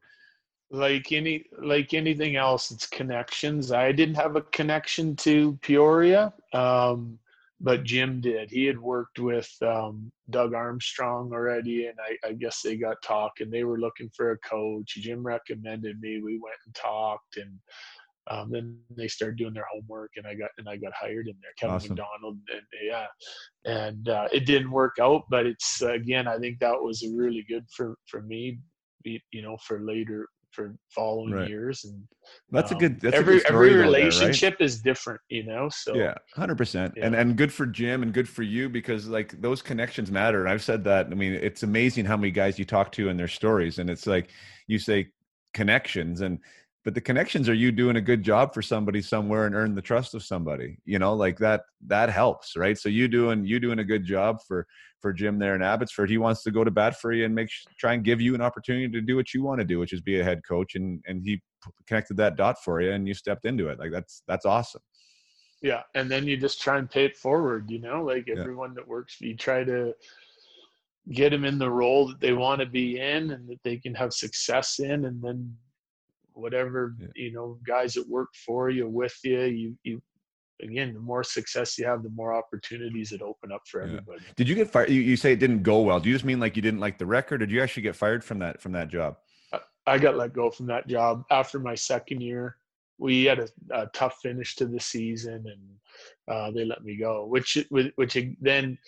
like 0.71 1.13
any 1.13 1.45
like 1.63 1.95
anything 1.95 2.35
else 2.35 2.73
it's 2.73 2.87
connections 2.87 3.71
i 3.71 3.93
didn't 3.93 4.17
have 4.17 4.35
a 4.35 4.43
connection 4.43 5.15
to 5.15 5.57
peoria 5.63 6.33
um 6.53 7.19
but 7.61 7.85
Jim 7.85 8.21
did. 8.21 8.51
He 8.51 8.65
had 8.65 8.79
worked 8.79 9.19
with 9.19 9.51
um, 9.63 10.13
Doug 10.31 10.53
Armstrong 10.53 11.31
already, 11.33 11.87
and 11.87 11.97
I, 11.99 12.29
I, 12.29 12.33
guess 12.33 12.61
they 12.61 12.77
got 12.77 13.01
talking. 13.03 13.51
They 13.51 13.65
were 13.65 13.79
looking 13.79 14.11
for 14.15 14.33
a 14.33 14.39
coach. 14.39 14.95
Jim 14.97 15.27
recommended 15.27 16.01
me. 16.01 16.21
We 16.21 16.39
went 16.39 16.57
and 16.67 16.75
talked, 16.75 17.39
and 17.39 17.59
um, 18.29 18.51
then 18.51 18.79
they 18.95 19.09
started 19.09 19.39
doing 19.39 19.55
their 19.55 19.67
homework, 19.73 20.13
and 20.17 20.27
I 20.27 20.35
got 20.35 20.51
and 20.59 20.69
I 20.69 20.77
got 20.77 20.93
hired 20.93 21.29
in 21.29 21.37
there. 21.41 21.53
Kevin 21.59 21.77
Awesome. 21.77 21.89
McDonald, 21.91 22.39
and 22.53 22.63
yeah, 22.83 23.07
and 23.65 24.09
uh, 24.09 24.29
it 24.33 24.45
didn't 24.45 24.71
work 24.71 24.97
out, 25.01 25.23
but 25.31 25.47
it's 25.47 25.81
again, 25.81 26.29
I 26.29 26.39
think 26.39 26.59
that 26.59 26.81
was 26.81 27.07
really 27.15 27.45
good 27.49 27.65
for 27.75 27.97
for 28.07 28.21
me, 28.21 28.59
you 29.05 29.43
know, 29.43 29.57
for 29.67 29.81
later 29.81 30.29
for 30.57 30.75
following 30.89 31.35
Right. 31.35 31.49
years 31.49 31.85
and 31.85 32.03
That's 32.51 32.71
a 32.71 32.75
um, 32.75 32.81
good. 32.81 33.01
That's 33.01 33.15
every 33.17 33.37
a 33.37 33.39
good 33.39 33.47
every 33.55 33.69
though 33.75 33.77
there, 33.77 33.83
right? 33.83 33.87
relationship 33.87 34.57
is 34.61 34.81
different, 34.81 35.21
you 35.29 35.45
know. 35.45 35.69
So 35.71 35.95
Yeah, 35.95 36.15
hundred 36.35 36.57
percent, 36.59 36.95
and 37.01 37.15
and 37.15 37.37
good 37.37 37.53
for 37.53 37.67
Jim 37.67 38.03
and 38.03 38.13
good 38.13 38.29
for 38.29 38.43
you 38.43 38.69
because 38.69 39.07
like 39.07 39.41
those 39.41 39.63
connections 39.63 40.11
matter. 40.11 40.41
And 40.41 40.49
I've 40.49 40.63
said 40.65 40.83
that. 40.85 41.07
I 41.07 41.15
mean, 41.15 41.33
it's 41.35 41.63
amazing 41.63 42.07
how 42.07 42.17
many 42.17 42.33
guys 42.33 42.59
you 42.59 42.65
talk 42.65 42.91
to 42.93 43.09
and 43.09 43.19
their 43.21 43.29
stories, 43.29 43.79
and 43.79 43.89
it's 43.91 44.07
like 44.07 44.31
you 44.67 44.79
say 44.79 45.09
connections, 45.55 46.21
and 46.23 46.41
but 46.87 46.95
the 46.95 47.01
connections 47.01 47.49
are 47.49 47.55
you 47.55 47.73
doing 47.73 47.97
a 47.97 48.01
good 48.01 48.23
job 48.23 48.55
for 48.55 48.63
somebody 48.63 49.03
somewhere 49.03 49.47
and 49.47 49.57
earn 49.57 49.75
the 49.75 49.83
trust 49.83 50.15
of 50.15 50.23
somebody. 50.23 50.79
You 50.85 51.01
know, 51.01 51.15
like 51.15 51.37
that 51.39 51.63
that 51.89 52.11
helps, 52.11 52.57
right? 52.57 52.79
So 52.79 52.89
you 52.89 53.09
doing 53.09 53.45
you 53.45 53.59
doing 53.59 53.81
a 53.81 53.85
good 53.85 54.05
job 54.05 54.39
for 54.47 54.69
for 55.03 55.13
Jim 55.13 55.37
there 55.41 55.57
in 55.57 55.63
Abbotsford. 55.63 56.09
He 56.09 56.17
wants 56.17 56.45
to 56.45 56.53
go 56.53 56.63
to 56.63 56.71
bat 56.71 56.95
for 57.01 57.13
you 57.13 57.25
and 57.25 57.35
make 57.35 57.49
try 57.77 57.95
and 57.95 58.05
give 58.05 58.21
you 58.21 58.37
an 58.37 58.41
opportunity 58.41 58.89
to 58.89 59.01
do 59.01 59.17
what 59.17 59.35
you 59.35 59.43
want 59.43 59.59
to 59.59 59.65
do, 59.65 59.81
which 59.81 59.93
is 59.93 60.01
be 60.01 60.21
a 60.21 60.25
head 60.25 60.43
coach, 60.49 60.77
and 60.77 61.03
and 61.09 61.25
he 61.25 61.43
connected 61.89 62.17
that 62.19 62.37
dot 62.37 62.57
for 62.65 62.81
you, 62.81 62.93
and 62.93 63.09
you 63.09 63.15
stepped 63.15 63.47
into 63.47 63.67
it. 63.67 63.81
Like 63.81 63.91
that's 63.91 64.23
that's 64.29 64.47
awesome. 64.47 64.83
yeah 65.63 65.83
and 65.97 66.09
then 66.09 66.25
you 66.29 66.37
just 66.37 66.61
try 66.63 66.79
and 66.79 66.89
pay 66.89 67.05
it 67.07 67.17
forward 67.17 67.69
you 67.69 67.81
know 67.81 68.01
like 68.05 68.25
Yeah. 68.29 68.39
everyone 68.43 68.75
that 68.75 68.87
works 68.87 69.13
you 69.21 69.35
try 69.35 69.65
to 69.65 69.93
get 71.21 71.31
them 71.31 71.45
in 71.45 71.59
the 71.59 71.71
role 71.83 72.07
that 72.09 72.21
they 72.21 72.33
want 72.33 72.61
to 72.61 72.67
be 72.67 73.01
in 73.01 73.23
and 73.33 73.49
that 73.49 73.63
they 73.65 73.77
can 73.85 73.95
have 74.03 74.13
success 74.13 74.79
in 74.79 75.07
and 75.07 75.21
then 75.27 75.57
whatever 76.37 76.95
Yeah. 76.99 77.07
you 77.15 77.33
know 77.33 77.59
guys 77.67 77.95
that 77.95 78.09
work 78.09 78.29
for 78.35 78.71
you 78.71 78.89
with 78.89 79.17
you 79.25 79.41
you 79.45 79.79
you 79.83 80.03
again 80.63 80.95
the 80.95 81.01
more 81.01 81.25
success 81.25 81.79
you 81.79 81.85
have 81.87 82.03
the 82.03 82.11
more 82.11 82.33
opportunities 82.35 83.11
that 83.11 83.23
open 83.23 83.53
up 83.53 83.63
for 83.67 83.81
Yeah. 83.81 83.87
everybody 83.87 84.21
Did 84.37 84.49
you 84.49 84.55
get 84.55 84.71
fired? 84.71 84.91
You, 84.91 85.01
you 85.01 85.17
say 85.17 85.33
it 85.33 85.39
didn't 85.39 85.63
go 85.63 85.81
well. 85.81 86.01
Do 86.01 86.09
you 86.09 86.15
just 86.15 86.25
mean 86.25 86.41
like 86.41 86.57
you 86.57 86.63
didn't 86.63 86.81
like 86.81 86.99
the 86.99 87.07
record, 87.07 87.43
or 87.43 87.47
did 87.47 87.53
you 87.55 87.63
actually 87.63 87.83
get 87.83 87.97
fired 87.97 88.23
from 88.25 88.39
that 88.41 88.61
from 88.63 88.73
that 88.73 88.89
job? 88.89 89.17
I 89.87 89.99
got 89.99 90.17
let 90.17 90.33
go 90.33 90.51
from 90.51 90.67
that 90.67 90.89
job 90.89 91.25
after 91.31 91.59
my 91.61 91.75
second 91.75 92.21
year. 92.21 92.57
We 92.99 93.25
had 93.25 93.39
a, 93.39 93.49
a 93.73 93.87
tough 93.93 94.19
finish 94.23 94.57
to 94.57 94.67
the 94.67 94.81
season, 94.81 95.45
and 95.53 95.63
uh, 96.35 96.51
they 96.51 96.65
let 96.65 96.83
me 96.83 96.97
go. 96.97 97.27
Which, 97.27 97.59
which 97.71 98.19
then, 98.41 98.79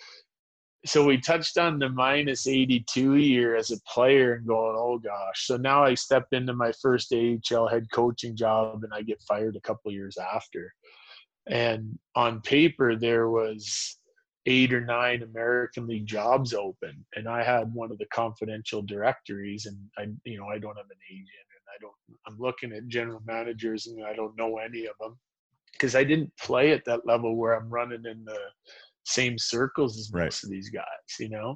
so 0.85 1.05
we 1.05 1.17
touched 1.19 1.57
on 1.57 1.79
the 1.79 1.89
minus 1.89 2.47
eighty-two 2.47 3.15
year 3.15 3.55
as 3.55 3.71
a 3.71 3.81
player, 3.81 4.35
and 4.35 4.47
going, 4.47 4.75
oh 4.77 4.97
gosh. 4.97 5.45
So 5.45 5.57
now 5.57 5.83
I 5.83 5.93
step 5.93 6.27
into 6.31 6.53
my 6.53 6.71
first 6.81 7.13
AHL 7.13 7.67
head 7.67 7.87
coaching 7.91 8.35
job, 8.35 8.83
and 8.83 8.93
I 8.93 9.01
get 9.01 9.21
fired 9.27 9.55
a 9.55 9.61
couple 9.61 9.91
years 9.91 10.17
after. 10.17 10.73
And 11.47 11.97
on 12.15 12.41
paper, 12.41 12.95
there 12.95 13.29
was 13.29 13.97
eight 14.45 14.73
or 14.73 14.81
nine 14.81 15.23
American 15.23 15.85
League 15.85 16.05
jobs 16.05 16.53
open, 16.53 17.05
and 17.15 17.27
I 17.27 17.43
had 17.43 17.73
one 17.73 17.91
of 17.91 17.97
the 17.97 18.05
confidential 18.05 18.81
directories, 18.81 19.65
and 19.65 19.77
I, 19.97 20.07
you 20.23 20.39
know, 20.39 20.47
I 20.47 20.59
don't 20.59 20.77
have 20.77 20.85
an 20.85 20.97
agent, 21.11 21.27
and 21.27 21.65
I 21.75 21.77
don't. 21.81 21.93
I'm 22.25 22.39
looking 22.39 22.71
at 22.71 22.87
general 22.87 23.21
managers, 23.25 23.87
and 23.87 24.05
I 24.05 24.13
don't 24.13 24.37
know 24.37 24.59
any 24.59 24.85
of 24.85 24.93
them 24.99 25.17
because 25.73 25.95
I 25.95 26.03
didn't 26.03 26.31
play 26.37 26.71
at 26.71 26.85
that 26.85 27.05
level 27.05 27.35
where 27.35 27.53
I'm 27.53 27.69
running 27.69 28.05
in 28.05 28.23
the 28.25 28.39
same 29.09 29.37
circles 29.37 29.97
as 29.99 30.11
Right. 30.11 30.25
most 30.25 30.43
of 30.43 30.49
these 30.49 30.69
guys, 30.69 30.85
you 31.19 31.29
know. 31.29 31.55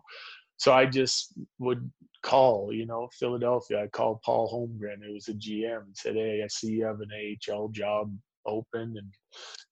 So 0.58 0.74
I 0.74 0.86
just 0.86 1.34
would 1.60 1.92
call, 2.22 2.72
you 2.72 2.86
know, 2.86 3.10
Philadelphia. 3.20 3.84
I 3.84 3.88
called 3.88 4.22
Paul 4.24 4.50
Holmgren, 4.50 5.04
who 5.06 5.14
was 5.14 5.28
a 5.28 5.34
GM, 5.34 5.84
and 5.84 5.98
said, 5.98 6.16
"Hey, 6.16 6.42
I 6.44 6.48
see 6.48 6.72
you 6.72 6.86
have 6.86 7.02
an 7.02 7.12
AHL 7.12 7.70
job 7.70 8.16
open," 8.46 8.96
and 8.98 9.12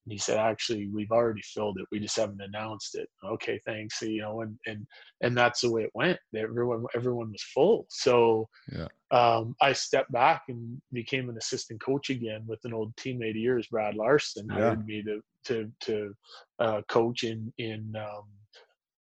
and 0.04 0.12
he 0.12 0.18
said, 0.18 0.38
actually, 0.38 0.88
we've 0.88 1.12
already 1.12 1.42
filled 1.42 1.78
it. 1.78 1.86
We 1.92 2.00
just 2.00 2.16
haven't 2.16 2.40
announced 2.40 2.96
it. 2.96 3.08
Okay, 3.24 3.60
thanks. 3.64 4.02
You 4.02 4.22
know, 4.22 4.40
and 4.40 4.58
and 4.66 4.84
and 5.22 5.36
that's 5.36 5.60
the 5.60 5.70
way 5.70 5.82
it 5.82 5.90
went. 5.94 6.18
Everyone 6.36 6.84
everyone 6.94 7.30
was 7.30 7.42
full. 7.54 7.86
So 7.88 8.48
Yeah. 8.72 8.88
um, 9.12 9.54
I 9.60 9.72
stepped 9.74 10.10
back 10.10 10.42
and 10.48 10.80
became 10.92 11.28
an 11.28 11.36
assistant 11.36 11.80
coach 11.80 12.10
again 12.10 12.44
with 12.46 12.58
an 12.64 12.74
old 12.74 12.96
teammate 12.96 13.30
of 13.30 13.36
yours, 13.36 13.68
Brad 13.68 13.94
Larsen, 13.94 14.48
Yeah. 14.48 14.54
hired 14.54 14.86
me 14.86 15.02
to 15.04 15.22
to 15.44 15.72
to 15.82 16.14
uh, 16.58 16.82
coach 16.88 17.22
in 17.22 17.52
in 17.58 17.94
um, 17.96 18.24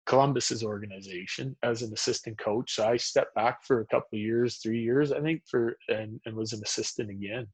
Columbus's 0.05 0.63
organization 0.63 1.57
as 1.63 1.81
an 1.81 1.91
assistant 1.91 2.37
coach. 2.37 2.75
So 2.75 2.87
I 2.87 2.95
stepped 2.95 3.35
back 3.35 3.65
for 3.65 3.81
a 3.81 3.87
couple 3.87 4.15
of 4.17 4.19
years, 4.19 4.57
three 4.57 4.81
years, 4.81 5.11
I 5.11 5.19
think, 5.19 5.41
for 5.49 5.75
and 5.89 6.21
and 6.25 6.35
was 6.35 6.53
an 6.53 6.61
assistant 6.63 7.09
again. 7.09 7.47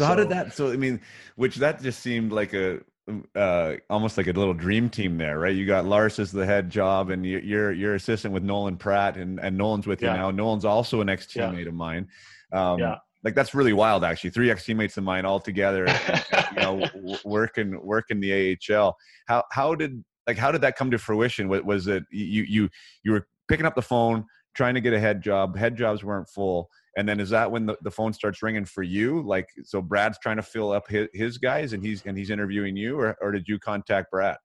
So 0.00 0.06
how 0.06 0.14
did 0.14 0.28
that? 0.30 0.52
So 0.54 0.72
I 0.72 0.76
mean, 0.76 1.00
which 1.36 1.56
that 1.56 1.82
just 1.82 2.00
seemed 2.00 2.32
like 2.32 2.52
a 2.54 2.80
uh, 3.34 3.74
almost 3.88 4.16
like 4.16 4.28
a 4.28 4.32
little 4.32 4.54
dream 4.54 4.88
team 4.88 5.18
there, 5.18 5.38
right? 5.40 5.54
You 5.54 5.66
got 5.66 5.84
Lars 5.84 6.18
as 6.18 6.30
the 6.30 6.46
head 6.46 6.70
job, 6.70 7.10
and 7.10 7.26
you- 7.26 7.40
you're 7.40 7.72
you're 7.72 7.94
assistant 7.96 8.32
with 8.32 8.42
Nolan 8.44 8.76
Pratt, 8.76 9.16
and 9.16 9.40
and 9.40 9.56
Nolan's 9.58 9.86
with 9.86 10.00
you 10.02 10.08
now. 10.08 10.30
Nolan's 10.30 10.64
also 10.64 11.00
an 11.00 11.08
ex 11.08 11.34
Yeah. 11.34 11.48
teammate 11.50 11.66
of 11.68 11.74
mine. 11.74 12.08
Um, 12.52 12.78
Yeah. 12.78 12.96
Like 13.22 13.34
that's 13.34 13.54
really 13.54 13.74
wild, 13.74 14.02
actually. 14.02 14.30
Three 14.30 14.50
ex 14.50 14.64
teammates 14.64 14.96
of 14.96 15.04
mine 15.04 15.26
all 15.26 15.40
together, 15.40 15.86
you 16.52 16.62
know, 16.62 16.80
w- 16.86 17.16
working 17.24 17.78
working 17.84 18.18
the 18.20 18.32
AHL. 18.72 18.96
How 19.26 19.44
how 19.52 19.74
did 19.74 20.02
like 20.26 20.38
how 20.38 20.50
did 20.50 20.62
that 20.62 20.76
come 20.76 20.90
to 20.90 20.98
fruition? 20.98 21.46
Was, 21.48 21.62
was 21.62 21.86
it 21.86 22.04
you 22.10 22.44
you 22.44 22.68
you 23.02 23.12
were 23.12 23.26
picking 23.48 23.66
up 23.66 23.74
the 23.74 23.82
phone, 23.82 24.24
trying 24.54 24.74
to 24.74 24.80
get 24.80 24.94
a 24.94 25.00
head 25.00 25.20
job? 25.20 25.54
Head 25.56 25.76
jobs 25.76 26.02
weren't 26.02 26.28
full, 26.30 26.70
and 26.96 27.08
then 27.08 27.20
is 27.20 27.30
that 27.30 27.50
when 27.50 27.66
the, 27.66 27.76
the 27.82 27.90
phone 27.90 28.12
starts 28.12 28.42
ringing 28.42 28.64
for 28.64 28.82
you? 28.82 29.22
Like 29.22 29.48
so, 29.62 29.80
Brad's 29.80 30.18
trying 30.18 30.36
to 30.36 30.42
fill 30.42 30.72
up 30.72 30.88
his, 30.88 31.08
his 31.12 31.38
guys, 31.38 31.72
and 31.72 31.84
he's 31.84 32.02
and 32.04 32.16
he's 32.16 32.30
interviewing 32.30 32.76
you, 32.76 32.98
or 32.98 33.16
or 33.20 33.32
did 33.32 33.46
you 33.46 33.58
contact 33.58 34.10
Brad? 34.10 34.36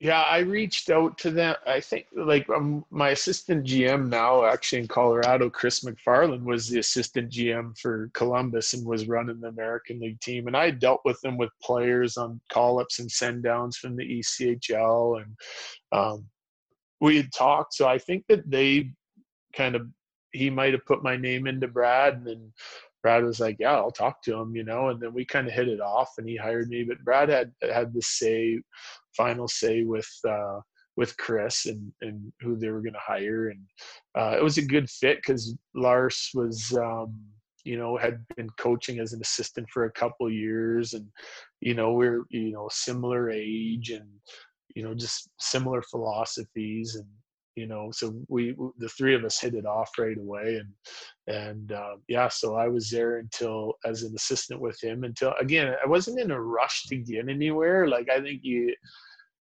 Yeah, 0.00 0.22
I 0.22 0.38
reached 0.38 0.88
out 0.88 1.18
to 1.18 1.30
them. 1.30 1.54
I 1.66 1.78
think 1.78 2.06
like 2.16 2.48
um, 2.48 2.86
my 2.90 3.10
assistant 3.10 3.66
GM 3.66 4.08
now, 4.08 4.46
actually 4.46 4.80
in 4.80 4.88
Colorado, 4.88 5.50
Chris 5.50 5.84
MacFarland 5.84 6.42
was 6.42 6.68
the 6.68 6.78
assistant 6.78 7.30
GM 7.30 7.78
for 7.78 8.10
Columbus 8.14 8.72
and 8.72 8.86
was 8.86 9.08
running 9.08 9.40
the 9.40 9.48
American 9.48 10.00
League 10.00 10.18
team. 10.20 10.46
And 10.46 10.56
I 10.56 10.70
dealt 10.70 11.02
with 11.04 11.20
them 11.20 11.36
with 11.36 11.50
players 11.62 12.16
on 12.16 12.40
call 12.50 12.80
ups 12.80 12.98
and 12.98 13.12
send 13.12 13.42
downs 13.42 13.76
from 13.76 13.94
the 13.94 14.20
ECHL, 14.20 15.22
and 15.22 15.36
um, 15.92 16.24
we 17.02 17.18
had 17.18 17.30
talked. 17.30 17.74
So 17.74 17.86
I 17.86 17.98
think 17.98 18.24
that 18.28 18.50
they 18.50 18.92
kind 19.54 19.76
of 19.76 19.86
he 20.32 20.50
might 20.50 20.72
have 20.72 20.86
put 20.86 21.02
my 21.02 21.16
name 21.16 21.46
into 21.46 21.68
Brad, 21.68 22.14
and 22.14 22.26
then 22.26 22.52
Brad 23.02 23.24
was 23.24 23.40
like, 23.40 23.56
"Yeah, 23.58 23.74
I'll 23.74 23.90
talk 23.90 24.22
to 24.22 24.34
him," 24.34 24.54
you 24.54 24.64
know. 24.64 24.88
And 24.88 25.00
then 25.00 25.12
we 25.14 25.24
kind 25.24 25.46
of 25.46 25.52
hit 25.52 25.68
it 25.68 25.80
off, 25.80 26.12
and 26.18 26.28
he 26.28 26.36
hired 26.36 26.68
me. 26.68 26.84
But 26.84 27.04
Brad 27.04 27.28
had 27.28 27.52
had 27.62 27.92
the 27.92 28.02
say, 28.02 28.60
final 29.16 29.48
say 29.48 29.84
with 29.84 30.10
uh, 30.28 30.60
with 30.96 31.16
Chris 31.16 31.66
and 31.66 31.92
and 32.02 32.32
who 32.40 32.56
they 32.56 32.68
were 32.70 32.82
going 32.82 32.94
to 32.94 33.00
hire, 33.00 33.48
and 33.48 33.60
uh, 34.18 34.36
it 34.38 34.42
was 34.42 34.58
a 34.58 34.62
good 34.62 34.88
fit 34.90 35.18
because 35.18 35.56
Lars 35.74 36.30
was. 36.34 36.76
Um, 36.76 37.18
you 37.62 37.76
know, 37.76 37.98
had 37.98 38.24
been 38.36 38.48
coaching 38.56 39.00
as 39.00 39.12
an 39.12 39.20
assistant 39.20 39.68
for 39.68 39.84
a 39.84 39.92
couple 39.92 40.30
years, 40.30 40.94
and 40.94 41.06
you 41.60 41.74
know, 41.74 41.92
we're 41.92 42.24
you 42.30 42.52
know 42.52 42.68
similar 42.72 43.30
age, 43.30 43.90
and 43.90 44.08
you 44.74 44.82
know, 44.82 44.94
just 44.94 45.28
similar 45.38 45.82
philosophies, 45.82 46.94
and 46.94 47.06
you 47.56 47.66
know, 47.66 47.90
so 47.92 48.14
we 48.28 48.54
the 48.78 48.88
three 48.88 49.14
of 49.14 49.24
us 49.24 49.40
hit 49.40 49.54
it 49.54 49.66
off 49.66 49.90
right 49.98 50.16
away, 50.18 50.60
and 50.60 51.36
and 51.36 51.72
uh, 51.72 51.96
yeah, 52.08 52.28
so 52.28 52.54
I 52.56 52.68
was 52.68 52.90
there 52.90 53.18
until 53.18 53.74
as 53.84 54.02
an 54.02 54.14
assistant 54.14 54.60
with 54.60 54.82
him 54.82 55.04
until 55.04 55.34
again 55.40 55.74
I 55.82 55.88
wasn't 55.88 56.20
in 56.20 56.30
a 56.30 56.40
rush 56.40 56.84
to 56.84 56.96
get 56.96 57.28
anywhere. 57.28 57.88
Like 57.88 58.08
I 58.08 58.20
think 58.20 58.40
you 58.42 58.74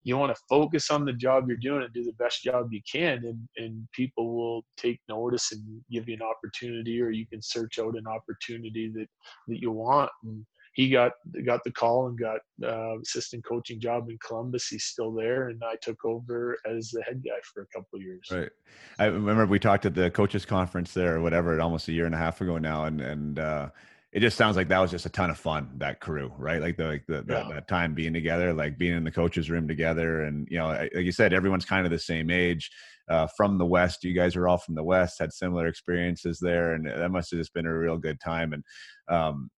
you 0.03 0.17
want 0.17 0.35
to 0.35 0.41
focus 0.49 0.89
on 0.89 1.05
the 1.05 1.13
job 1.13 1.47
you're 1.47 1.57
doing 1.57 1.83
and 1.83 1.93
do 1.93 2.03
the 2.03 2.13
best 2.13 2.41
job 2.43 2.69
you 2.71 2.81
can, 2.91 3.23
and 3.25 3.47
and 3.57 3.87
people 3.91 4.35
will 4.35 4.65
take 4.77 4.99
notice 5.07 5.51
and 5.51 5.61
give 5.91 6.09
you 6.09 6.15
an 6.15 6.21
opportunity, 6.21 7.01
or 7.01 7.11
you 7.11 7.27
can 7.27 7.41
search 7.41 7.79
out 7.79 7.97
an 7.97 8.07
opportunity 8.07 8.91
that 8.95 9.07
that 9.47 9.61
you 9.61 9.71
want. 9.71 10.09
And 10.23 10.45
he 10.79 10.89
got 10.89 11.11
got 11.45 11.61
the 11.65 11.71
call 11.71 12.07
and 12.07 12.17
got 12.17 12.39
uh, 12.63 12.97
assistant 13.01 13.43
coaching 13.43 13.81
job 13.81 14.09
in 14.09 14.17
Columbus. 14.25 14.69
He's 14.69 14.85
still 14.85 15.11
there, 15.11 15.49
and 15.49 15.61
I 15.61 15.75
took 15.81 16.05
over 16.05 16.57
as 16.65 16.91
the 16.91 17.01
head 17.01 17.21
guy 17.21 17.35
for 17.53 17.63
a 17.63 17.67
couple 17.67 17.97
of 17.97 18.01
years. 18.01 18.25
Right. 18.31 18.49
I 18.97 19.07
remember 19.07 19.45
we 19.45 19.59
talked 19.59 19.85
at 19.85 19.93
the 19.93 20.09
coaches 20.09 20.45
conference 20.45 20.93
there 20.93 21.17
or 21.17 21.21
whatever, 21.21 21.59
almost 21.59 21.89
a 21.89 21.91
year 21.91 22.05
and 22.05 22.15
a 22.15 22.17
half 22.17 22.39
ago 22.39 22.57
now. 22.57 22.85
And, 22.85 23.01
and, 23.01 23.39
uh, 23.39 23.69
it 24.13 24.21
just 24.21 24.37
sounds 24.37 24.55
like 24.55 24.69
that 24.69 24.79
was 24.79 24.89
just 24.89 25.05
a 25.05 25.09
ton 25.09 25.29
of 25.29 25.37
fun, 25.37 25.69
that 25.79 25.99
crew, 25.99 26.31
right? 26.37 26.61
Like 26.61 26.77
the, 26.77 26.85
like 26.85 27.05
the, 27.07 27.25
Yeah. 27.27 27.43
that, 27.43 27.49
that 27.49 27.67
time 27.67 27.93
being 27.93 28.13
together, 28.13 28.53
like 28.53 28.77
being 28.77 28.95
in 28.95 29.03
the 29.03 29.11
coaches 29.11 29.49
room 29.49 29.67
together. 29.67 30.23
And, 30.23 30.47
you 30.49 30.59
know, 30.59 30.69
like 30.69 30.93
you 30.93 31.11
said, 31.11 31.33
everyone's 31.33 31.65
kind 31.65 31.85
of 31.85 31.91
the 31.91 31.99
same 31.99 32.31
age, 32.31 32.71
uh, 33.09 33.27
from 33.35 33.57
the 33.57 33.65
West. 33.65 34.05
You 34.05 34.13
guys 34.13 34.37
are 34.37 34.47
all 34.47 34.57
from 34.57 34.75
the 34.75 34.83
West, 34.83 35.19
had 35.19 35.33
similar 35.33 35.67
experiences 35.67 36.39
there. 36.39 36.73
And 36.73 36.87
that 36.87 37.11
must 37.11 37.31
have 37.31 37.39
just 37.39 37.53
been 37.53 37.65
a 37.65 37.77
real 37.77 37.97
good 37.97 38.21
time. 38.21 38.53
And, 38.53 38.63
um, 39.09 39.49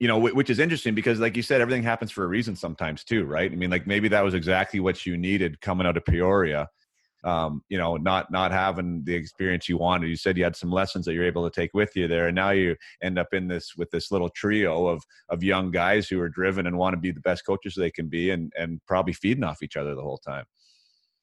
you 0.00 0.08
know, 0.08 0.18
which 0.18 0.48
is 0.48 0.58
interesting 0.58 0.94
because, 0.94 1.20
like 1.20 1.36
you 1.36 1.42
said, 1.42 1.60
everything 1.60 1.82
happens 1.82 2.10
for 2.10 2.24
a 2.24 2.26
reason 2.26 2.56
sometimes 2.56 3.04
too, 3.04 3.26
right? 3.26 3.52
I 3.52 3.54
mean, 3.54 3.70
like 3.70 3.86
maybe 3.86 4.08
that 4.08 4.24
was 4.24 4.32
exactly 4.32 4.80
what 4.80 5.04
you 5.04 5.18
needed 5.18 5.60
coming 5.60 5.86
out 5.86 5.98
of 5.98 6.06
Peoria. 6.06 6.68
Um, 7.22 7.62
you 7.68 7.76
know, 7.76 7.98
not 7.98 8.32
not 8.32 8.50
having 8.50 9.04
the 9.04 9.14
experience 9.14 9.68
you 9.68 9.76
wanted. 9.76 10.08
You 10.08 10.16
said 10.16 10.38
you 10.38 10.44
had 10.44 10.56
some 10.56 10.72
lessons 10.72 11.04
that 11.04 11.12
you're 11.12 11.26
able 11.26 11.48
to 11.48 11.54
take 11.54 11.74
with 11.74 11.94
you 11.94 12.08
there, 12.08 12.28
and 12.28 12.34
now 12.34 12.48
you 12.48 12.76
end 13.02 13.18
up 13.18 13.34
in 13.34 13.46
this 13.46 13.76
with 13.76 13.90
this 13.90 14.10
little 14.10 14.30
trio 14.30 14.86
of 14.86 15.02
of 15.28 15.42
young 15.44 15.70
guys 15.70 16.08
who 16.08 16.18
are 16.18 16.30
driven 16.30 16.66
and 16.66 16.78
want 16.78 16.94
to 16.94 16.98
be 16.98 17.10
the 17.10 17.20
best 17.20 17.44
coaches 17.44 17.74
they 17.74 17.90
can 17.90 18.08
be, 18.08 18.30
and 18.30 18.50
and 18.58 18.80
probably 18.86 19.12
feeding 19.12 19.44
off 19.44 19.62
each 19.62 19.76
other 19.76 19.94
the 19.94 20.00
whole 20.00 20.16
time. 20.16 20.46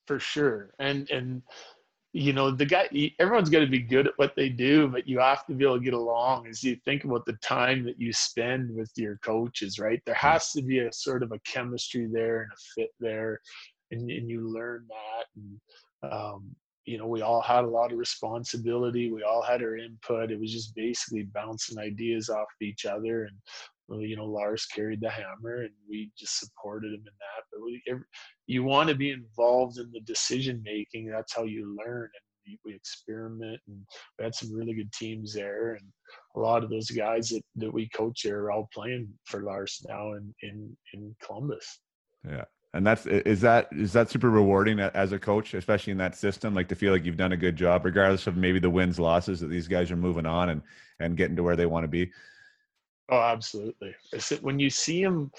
For 0.06 0.20
sure, 0.20 0.70
and 0.78 1.10
and 1.10 1.42
you 2.18 2.34
know 2.34 2.50
the 2.50 2.66
guy 2.66 2.90
everyone's 3.20 3.50
got 3.50 3.60
to 3.60 3.68
be 3.68 3.80
good 3.80 4.08
at 4.08 4.14
what 4.18 4.36
they 4.36 4.50
do 4.50 4.88
but 4.88 5.08
you 5.08 5.20
have 5.20 5.46
to 5.46 5.54
be 5.54 5.64
able 5.64 5.78
to 5.78 5.84
get 5.84 5.94
along 5.94 6.48
as 6.48 6.64
you 6.64 6.76
think 6.84 7.04
about 7.04 7.24
the 7.28 7.38
time 7.44 7.86
that 7.86 8.02
you 8.02 8.12
spend 8.12 8.76
with 8.76 8.92
your 8.96 9.18
coaches 9.18 9.78
right? 9.78 10.02
There 10.04 10.16
has 10.16 10.52
to 10.54 10.64
be 10.64 10.80
a 10.80 10.92
sort 10.92 11.22
of 11.22 11.32
a 11.32 11.40
chemistry 11.40 12.08
there 12.12 12.42
and 12.42 12.52
a 12.52 12.58
fit 12.76 12.90
there 13.00 13.40
and, 13.92 14.10
and 14.10 14.28
you 14.28 14.50
learn 14.52 14.88
that 14.90 15.26
and 15.36 16.12
um, 16.12 16.56
you 16.86 16.98
know 16.98 17.06
we 17.06 17.22
all 17.22 17.42
had 17.42 17.66
a 17.66 17.70
lot 17.70 17.92
of 17.92 18.00
responsibility 18.00 19.12
we 19.12 19.22
all 19.22 19.44
had 19.44 19.62
our 19.62 19.78
input 19.78 20.32
it 20.32 20.40
was 20.40 20.52
just 20.52 20.74
basically 20.74 21.22
bouncing 21.22 21.78
ideas 21.78 22.32
off 22.32 22.48
of 22.48 22.66
each 22.66 22.88
other 22.88 23.26
and 23.26 23.38
Uh, 23.92 24.00
you 24.00 24.16
know, 24.16 24.26
Lars 24.26 24.66
carried 24.66 25.02
the 25.02 25.10
hammer 25.10 25.64
and 25.64 25.74
we 25.90 26.12
just 26.18 26.40
supported 26.40 26.94
him 26.94 27.00
in 27.00 27.06
that. 27.06 27.44
But 27.52 27.64
we, 27.64 27.82
you 28.46 28.64
want 28.64 28.90
to 28.90 28.96
be 28.96 29.12
involved 29.12 29.78
in 29.78 29.92
the 29.92 30.02
decision 30.02 30.62
making. 30.64 31.10
That's 31.10 31.36
how 31.36 31.44
you 31.44 31.76
learn. 31.78 32.10
And 32.46 32.58
we, 32.66 32.74
experiment 32.74 33.60
and 33.68 33.78
we 34.18 34.24
had 34.24 34.36
some 34.36 34.54
really 34.54 34.74
good 34.74 34.92
teams 34.94 35.34
there. 35.34 35.74
And 35.74 35.86
a 36.36 36.40
lot 36.40 36.64
of 36.64 36.70
those 36.70 36.90
guys 36.90 37.30
that, 37.30 37.44
that 37.56 37.74
we 37.74 37.90
coach 37.90 38.24
there 38.24 38.40
are 38.44 38.52
all 38.52 38.70
playing 38.74 39.10
for 39.26 39.42
Lars 39.44 39.86
now 39.88 40.14
in, 40.14 40.34
in, 40.44 40.78
in 40.94 41.16
Columbus. 41.22 41.80
Yeah. 42.28 42.46
And 42.74 42.86
that's 42.86 43.08
is 43.08 43.42
that 43.42 43.70
is 43.72 43.94
that 43.94 44.10
super 44.10 44.30
rewarding 44.30 44.80
as 44.80 45.12
a 45.12 45.18
coach, 45.18 45.54
especially 45.54 45.92
in 45.92 45.98
that 46.00 46.16
system, 46.16 46.54
like 46.54 46.68
to 46.68 46.76
feel 46.76 46.92
like 46.92 47.06
you've 47.06 47.18
done 47.18 47.32
a 47.32 47.38
good 47.38 47.56
job, 47.56 47.86
regardless 47.86 48.28
of 48.28 48.36
maybe 48.36 48.60
the 48.60 48.70
wins, 48.70 49.00
losses, 49.00 49.40
that 49.40 49.48
these 49.48 49.68
guys 49.68 49.90
are 49.90 49.96
moving 49.96 50.26
on 50.26 50.50
and 50.50 50.62
and 51.00 51.18
getting 51.18 51.36
to 51.38 51.44
where 51.44 51.56
they 51.56 51.66
want 51.66 51.86
to 51.86 51.88
be. 51.88 52.12
Oh, 53.10 53.22
absolutely. 53.22 53.96
When 54.42 54.60
you 54.60 54.70
see 54.70 55.04
them, 55.04 55.32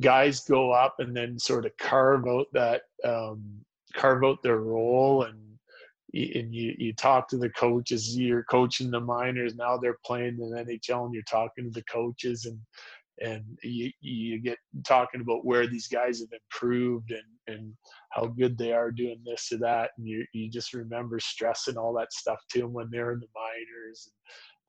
guys 0.00 0.40
go 0.40 0.72
up 0.72 0.96
and 0.98 1.14
then 1.16 1.38
sort 1.38 1.66
of 1.66 1.76
carve 1.76 2.26
out 2.26 2.46
that 2.52 2.82
um, 3.04 3.42
carve 3.94 4.24
out 4.24 4.42
their 4.42 4.58
role 4.58 5.24
and 5.24 5.38
and 6.12 6.52
you, 6.52 6.74
you 6.76 6.92
talk 6.92 7.28
to 7.28 7.36
the 7.36 7.50
coaches 7.50 8.16
you're 8.16 8.42
coaching 8.44 8.90
the 8.90 8.98
minors 8.98 9.54
now 9.54 9.76
they're 9.76 9.98
playing 10.04 10.38
in 10.40 10.50
the 10.50 10.64
nhl 10.64 11.04
and 11.04 11.14
you're 11.14 11.22
talking 11.22 11.64
to 11.64 11.70
the 11.70 11.84
coaches 11.84 12.46
and 12.46 12.58
and 13.20 13.44
you, 13.62 13.90
you 14.00 14.38
get 14.40 14.58
talking 14.84 15.20
about 15.20 15.44
where 15.44 15.66
these 15.66 15.86
guys 15.86 16.20
have 16.20 16.30
improved 16.32 17.12
and, 17.12 17.54
and 17.54 17.72
how 18.10 18.24
good 18.26 18.56
they 18.56 18.72
are 18.72 18.90
doing 18.90 19.20
this 19.24 19.52
or 19.52 19.58
that 19.58 19.90
and 19.98 20.06
you, 20.08 20.24
you 20.32 20.50
just 20.50 20.72
remember 20.72 21.20
stressing 21.20 21.76
all 21.76 21.92
that 21.92 22.12
stuff 22.12 22.40
to 22.50 22.60
them 22.60 22.72
when 22.72 22.88
they're 22.90 23.12
in 23.12 23.20
the 23.20 23.26
minors 23.34 24.10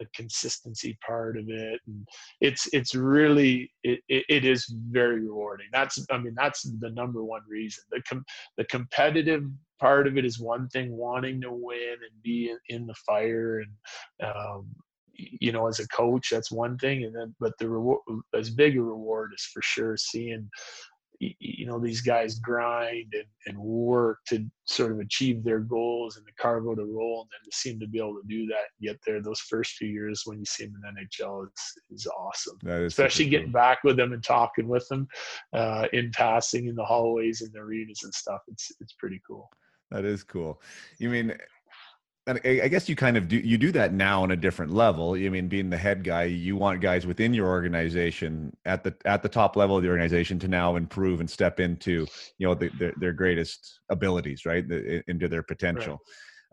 the 0.01 0.07
consistency 0.15 0.97
part 1.05 1.37
of 1.37 1.45
it 1.47 1.79
and 1.85 2.07
it's 2.41 2.67
it's 2.73 2.95
really 2.95 3.71
it, 3.83 3.99
it, 4.09 4.25
it 4.29 4.45
is 4.45 4.65
very 4.89 5.21
rewarding. 5.21 5.67
That's 5.71 6.03
i 6.09 6.17
mean 6.17 6.33
that's 6.35 6.63
the 6.63 6.89
number 6.89 7.23
one 7.23 7.43
reason. 7.47 7.83
The 7.91 8.01
com- 8.09 8.25
the 8.57 8.65
competitive 8.65 9.43
part 9.79 10.07
of 10.07 10.17
it 10.17 10.25
is 10.25 10.39
one 10.39 10.67
thing 10.69 10.91
wanting 10.91 11.39
to 11.41 11.51
win 11.51 11.93
and 11.93 12.23
be 12.23 12.49
in, 12.49 12.57
in 12.75 12.87
the 12.87 12.95
fire 13.05 13.63
and 13.63 14.27
um, 14.27 14.65
you 15.13 15.51
know 15.51 15.67
as 15.67 15.79
a 15.79 15.87
coach 15.89 16.29
that's 16.31 16.51
one 16.51 16.77
thing 16.79 17.03
and 17.03 17.15
then 17.15 17.35
but 17.39 17.53
the 17.59 17.69
reward 17.69 17.99
as 18.33 18.49
big 18.49 18.75
a 18.77 18.81
reward 18.81 19.31
is 19.35 19.43
for 19.53 19.61
sure 19.61 19.95
seeing 19.97 20.49
you 21.39 21.67
know 21.67 21.79
these 21.79 22.01
guys 22.01 22.39
grind 22.39 23.13
and, 23.13 23.25
and 23.45 23.57
work 23.57 24.19
to 24.27 24.43
sort 24.65 24.91
of 24.91 24.99
achieve 24.99 25.43
their 25.43 25.59
goals 25.59 26.17
and 26.17 26.25
the 26.25 26.31
cargo 26.39 26.73
to 26.73 26.83
roll 26.83 27.21
and 27.21 27.29
then 27.31 27.43
to 27.45 27.55
seem 27.55 27.79
to 27.79 27.87
be 27.87 27.99
able 27.99 28.15
to 28.15 28.27
do 28.27 28.47
that 28.47 28.55
and 28.55 28.87
get 28.87 28.99
there 29.05 29.21
those 29.21 29.39
first 29.39 29.73
few 29.73 29.87
years 29.87 30.23
when 30.25 30.39
you 30.39 30.45
see 30.45 30.65
them 30.65 30.81
in 30.83 30.95
NHL 30.95 31.45
is, 31.45 31.51
is 31.91 32.07
awesome. 32.07 32.57
Especially 32.65 33.29
getting 33.29 33.47
cool. 33.47 33.53
back 33.53 33.83
with 33.83 33.97
them 33.97 34.13
and 34.13 34.23
talking 34.23 34.67
with 34.67 34.87
them 34.87 35.07
uh, 35.53 35.87
in 35.93 36.11
passing 36.11 36.67
in 36.67 36.75
the 36.75 36.83
hallways 36.83 37.41
and 37.41 37.53
the 37.53 37.59
arenas 37.59 38.01
and 38.03 38.13
stuff 38.13 38.41
it's 38.47 38.71
it's 38.79 38.93
pretty 38.93 39.21
cool. 39.27 39.49
That 39.91 40.05
is 40.05 40.23
cool. 40.23 40.61
You 40.99 41.09
mean 41.09 41.35
and 42.37 42.61
I 42.61 42.67
guess 42.67 42.87
you 42.89 42.95
kind 42.95 43.17
of 43.17 43.27
do 43.27 43.37
you 43.37 43.57
do 43.57 43.71
that 43.73 43.93
now 43.93 44.23
on 44.23 44.31
a 44.31 44.35
different 44.35 44.73
level. 44.73 45.15
I 45.15 45.29
mean, 45.29 45.47
being 45.47 45.69
the 45.69 45.77
head 45.77 46.03
guy, 46.03 46.23
you 46.23 46.55
want 46.55 46.81
guys 46.81 47.05
within 47.05 47.33
your 47.33 47.47
organization 47.47 48.55
at 48.65 48.83
the 48.83 48.95
at 49.05 49.23
the 49.23 49.29
top 49.29 49.55
level 49.55 49.77
of 49.77 49.83
the 49.83 49.89
organization 49.89 50.39
to 50.39 50.47
now 50.47 50.75
improve 50.75 51.19
and 51.19 51.29
step 51.29 51.59
into 51.59 52.07
you 52.37 52.47
know 52.47 52.53
the, 52.53 52.69
their 52.79 52.93
their 52.97 53.13
greatest 53.13 53.79
abilities, 53.89 54.45
right, 54.45 54.67
the, 54.67 55.03
into 55.07 55.27
their 55.27 55.43
potential. 55.43 55.99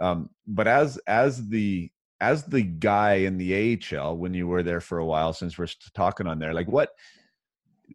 Right. 0.01 0.11
Um, 0.11 0.31
but 0.47 0.69
as 0.69 0.99
as 1.07 1.49
the 1.49 1.91
as 2.21 2.45
the 2.45 2.63
guy 2.63 3.15
in 3.15 3.39
the 3.39 3.79
AHL 3.97 4.17
when 4.17 4.35
you 4.35 4.47
were 4.47 4.63
there 4.63 4.81
for 4.81 4.99
a 4.99 5.07
while, 5.07 5.33
since 5.33 5.57
we're 5.57 5.69
talking 5.95 6.27
on 6.27 6.39
there, 6.39 6.55
like 6.55 6.69
what 6.69 6.91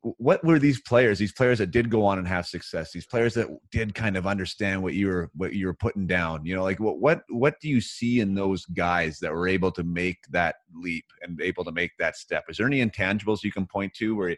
what 0.01 0.43
were 0.43 0.59
these 0.59 0.81
players 0.81 1.19
these 1.19 1.31
players 1.31 1.59
that 1.59 1.71
did 1.71 1.89
go 1.89 2.03
on 2.05 2.17
and 2.17 2.27
have 2.27 2.47
success 2.47 2.91
these 2.91 3.05
players 3.05 3.33
that 3.33 3.47
did 3.71 3.93
kind 3.93 4.17
of 4.17 4.25
understand 4.25 4.81
what 4.81 4.93
you 4.93 5.07
were 5.07 5.29
what 5.35 5.53
you 5.53 5.67
were 5.67 5.73
putting 5.73 6.07
down 6.07 6.45
you 6.45 6.55
know 6.55 6.63
like 6.63 6.79
what 6.79 6.99
what 6.99 7.21
what 7.29 7.59
do 7.59 7.69
you 7.69 7.79
see 7.79 8.19
in 8.19 8.33
those 8.33 8.65
guys 8.65 9.19
that 9.19 9.31
were 9.31 9.47
able 9.47 9.71
to 9.71 9.83
make 9.83 10.17
that 10.31 10.55
leap 10.73 11.05
and 11.21 11.39
able 11.41 11.63
to 11.63 11.71
make 11.71 11.91
that 11.99 12.15
step? 12.15 12.45
Is 12.49 12.57
there 12.57 12.67
any 12.67 12.83
intangibles 12.83 13.43
you 13.43 13.51
can 13.51 13.67
point 13.67 13.93
to 13.95 14.15
where 14.15 14.35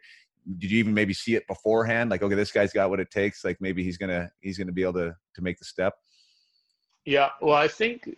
did 0.60 0.72
you 0.72 0.80
even 0.80 0.94
maybe 0.94 1.14
see 1.14 1.36
it 1.36 1.48
beforehand? 1.48 2.10
Like 2.10 2.22
okay 2.22 2.36
this 2.36 2.52
guy's 2.52 2.74
got 2.74 2.90
what 2.90 3.00
it 3.00 3.12
takes 3.12 3.44
like 3.44 3.58
maybe 3.62 3.84
he's 3.84 3.98
gonna 3.98 4.30
he's 4.42 4.58
gonna 4.58 4.72
be 4.72 4.84
able 4.84 4.94
to 4.94 5.16
to 5.36 5.42
make 5.42 5.58
the 5.58 5.66
step? 5.66 5.94
Yeah 7.06 7.30
well 7.42 7.56
i 7.56 7.68
think 7.68 8.10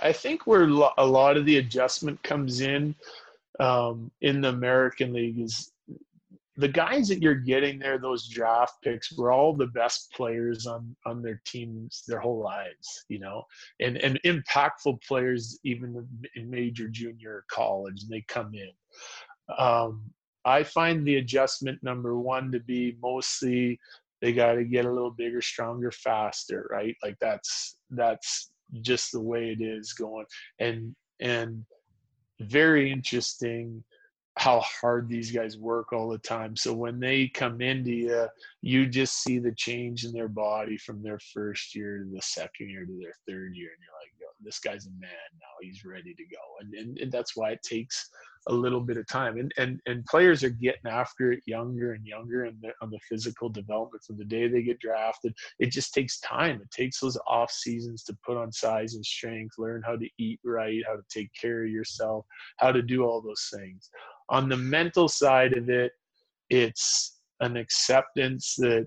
i 0.00 0.12
think 0.12 0.46
where 0.46 0.64
a 0.64 1.06
lot 1.06 1.36
of 1.36 1.44
the 1.44 1.58
adjustment 1.58 2.22
comes 2.22 2.60
in 2.60 2.94
um, 3.60 4.10
in 4.20 4.40
the 4.40 4.48
american 4.48 5.12
league 5.12 5.38
is 5.38 5.72
the 6.58 6.68
guys 6.68 7.06
that 7.08 7.22
you're 7.22 7.36
getting 7.36 7.78
there, 7.78 7.98
those 7.98 8.26
draft 8.26 8.82
picks, 8.82 9.16
were 9.16 9.30
all 9.30 9.54
the 9.54 9.68
best 9.68 10.12
players 10.12 10.66
on 10.66 10.94
on 11.06 11.22
their 11.22 11.40
teams 11.46 12.02
their 12.06 12.18
whole 12.18 12.42
lives, 12.42 13.04
you 13.08 13.20
know, 13.20 13.44
and 13.80 13.96
and 13.98 14.20
impactful 14.26 15.00
players 15.06 15.60
even 15.64 16.04
in 16.34 16.50
major, 16.50 16.88
junior, 16.88 17.44
college, 17.48 18.02
and 18.02 18.10
they 18.10 18.24
come 18.26 18.52
in. 18.54 18.70
Um, 19.56 20.02
I 20.44 20.64
find 20.64 21.06
the 21.06 21.16
adjustment 21.16 21.80
number 21.82 22.18
one 22.18 22.50
to 22.50 22.60
be 22.60 22.96
mostly 23.00 23.78
they 24.20 24.32
got 24.32 24.54
to 24.54 24.64
get 24.64 24.84
a 24.84 24.92
little 24.92 25.12
bigger, 25.12 25.40
stronger, 25.40 25.92
faster, 25.92 26.66
right? 26.72 26.96
Like 27.04 27.16
that's 27.20 27.76
that's 27.90 28.50
just 28.82 29.12
the 29.12 29.20
way 29.20 29.56
it 29.56 29.62
is 29.62 29.92
going, 29.92 30.26
and 30.58 30.92
and 31.20 31.64
very 32.40 32.90
interesting 32.90 33.84
how 34.38 34.60
hard 34.60 35.08
these 35.08 35.32
guys 35.32 35.58
work 35.58 35.92
all 35.92 36.08
the 36.08 36.18
time. 36.18 36.54
So 36.54 36.72
when 36.72 37.00
they 37.00 37.26
come 37.26 37.60
into 37.60 37.90
you, 37.90 38.26
you 38.62 38.86
just 38.86 39.22
see 39.22 39.40
the 39.40 39.52
change 39.52 40.04
in 40.04 40.12
their 40.12 40.28
body 40.28 40.78
from 40.78 41.02
their 41.02 41.18
first 41.34 41.74
year 41.74 41.98
to 41.98 42.04
the 42.04 42.22
second 42.22 42.70
year 42.70 42.84
to 42.84 42.98
their 43.00 43.14
third 43.26 43.56
year, 43.56 43.70
and 43.70 43.82
you're 43.82 43.98
like, 44.00 44.12
Yo, 44.20 44.26
this 44.40 44.60
guy's 44.60 44.86
a 44.86 45.00
man 45.00 45.10
now. 45.34 45.46
He's 45.60 45.84
ready 45.84 46.14
to 46.14 46.24
go, 46.24 46.38
and, 46.60 46.72
and 46.74 46.98
and 46.98 47.12
that's 47.12 47.36
why 47.36 47.50
it 47.50 47.62
takes 47.62 48.08
a 48.46 48.52
little 48.52 48.80
bit 48.80 48.96
of 48.96 49.08
time. 49.08 49.38
And 49.38 49.52
and 49.58 49.80
and 49.86 50.04
players 50.06 50.44
are 50.44 50.50
getting 50.50 50.86
after 50.88 51.32
it 51.32 51.42
younger 51.46 51.94
and 51.94 52.06
younger, 52.06 52.44
and 52.44 52.64
on 52.80 52.90
the 52.90 53.00
physical 53.08 53.48
development 53.48 54.04
from 54.04 54.18
the 54.18 54.24
day 54.24 54.46
they 54.46 54.62
get 54.62 54.78
drafted, 54.78 55.34
it 55.58 55.72
just 55.72 55.92
takes 55.92 56.20
time. 56.20 56.60
It 56.62 56.70
takes 56.70 57.00
those 57.00 57.18
off 57.26 57.50
seasons 57.50 58.04
to 58.04 58.16
put 58.24 58.36
on 58.36 58.52
size 58.52 58.94
and 58.94 59.04
strength, 59.04 59.54
learn 59.58 59.82
how 59.84 59.96
to 59.96 60.08
eat 60.18 60.38
right, 60.44 60.82
how 60.86 60.94
to 60.94 61.04
take 61.10 61.30
care 61.34 61.64
of 61.64 61.70
yourself, 61.70 62.24
how 62.58 62.70
to 62.70 62.82
do 62.82 63.04
all 63.04 63.20
those 63.20 63.50
things 63.52 63.90
on 64.30 64.48
the 64.48 64.56
mental 64.56 65.08
side 65.08 65.56
of 65.56 65.68
it 65.68 65.92
it's 66.50 67.18
an 67.40 67.56
acceptance 67.56 68.54
that 68.56 68.86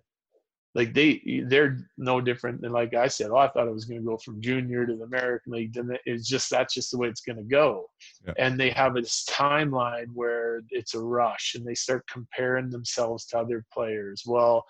like 0.74 0.94
they 0.94 1.44
they're 1.48 1.86
no 1.98 2.22
different 2.22 2.62
than 2.62 2.72
like 2.72 2.94
I 2.94 3.08
said. 3.08 3.30
Oh, 3.30 3.38
I 3.38 3.50
thought 3.50 3.68
I 3.68 3.72
was 3.72 3.86
going 3.86 4.00
to 4.00 4.06
go 4.06 4.18
from 4.18 4.42
junior 4.42 4.86
to 4.86 4.96
the 4.96 5.04
American 5.04 5.52
League. 5.52 5.76
And 5.76 5.98
it's 6.06 6.28
just 6.28 6.50
that's 6.50 6.74
just 6.74 6.92
the 6.92 6.98
way 6.98 7.10
it's 7.10 7.22
going 7.22 7.38
to 7.38 7.44
go. 7.44 7.90
Yeah. 8.26 8.34
And 8.38 8.58
they 8.58 8.70
have 8.70 8.94
this 8.94 9.26
timeline 9.30 10.08
where 10.14 10.62
it's 10.70 10.94
a 10.94 11.00
rush, 11.00 11.56
and 11.56 11.66
they 11.66 11.76
start 11.76 12.06
comparing 12.10 12.70
themselves 12.70 13.26
to 13.28 13.40
other 13.40 13.66
players. 13.74 14.24
Well, 14.26 14.66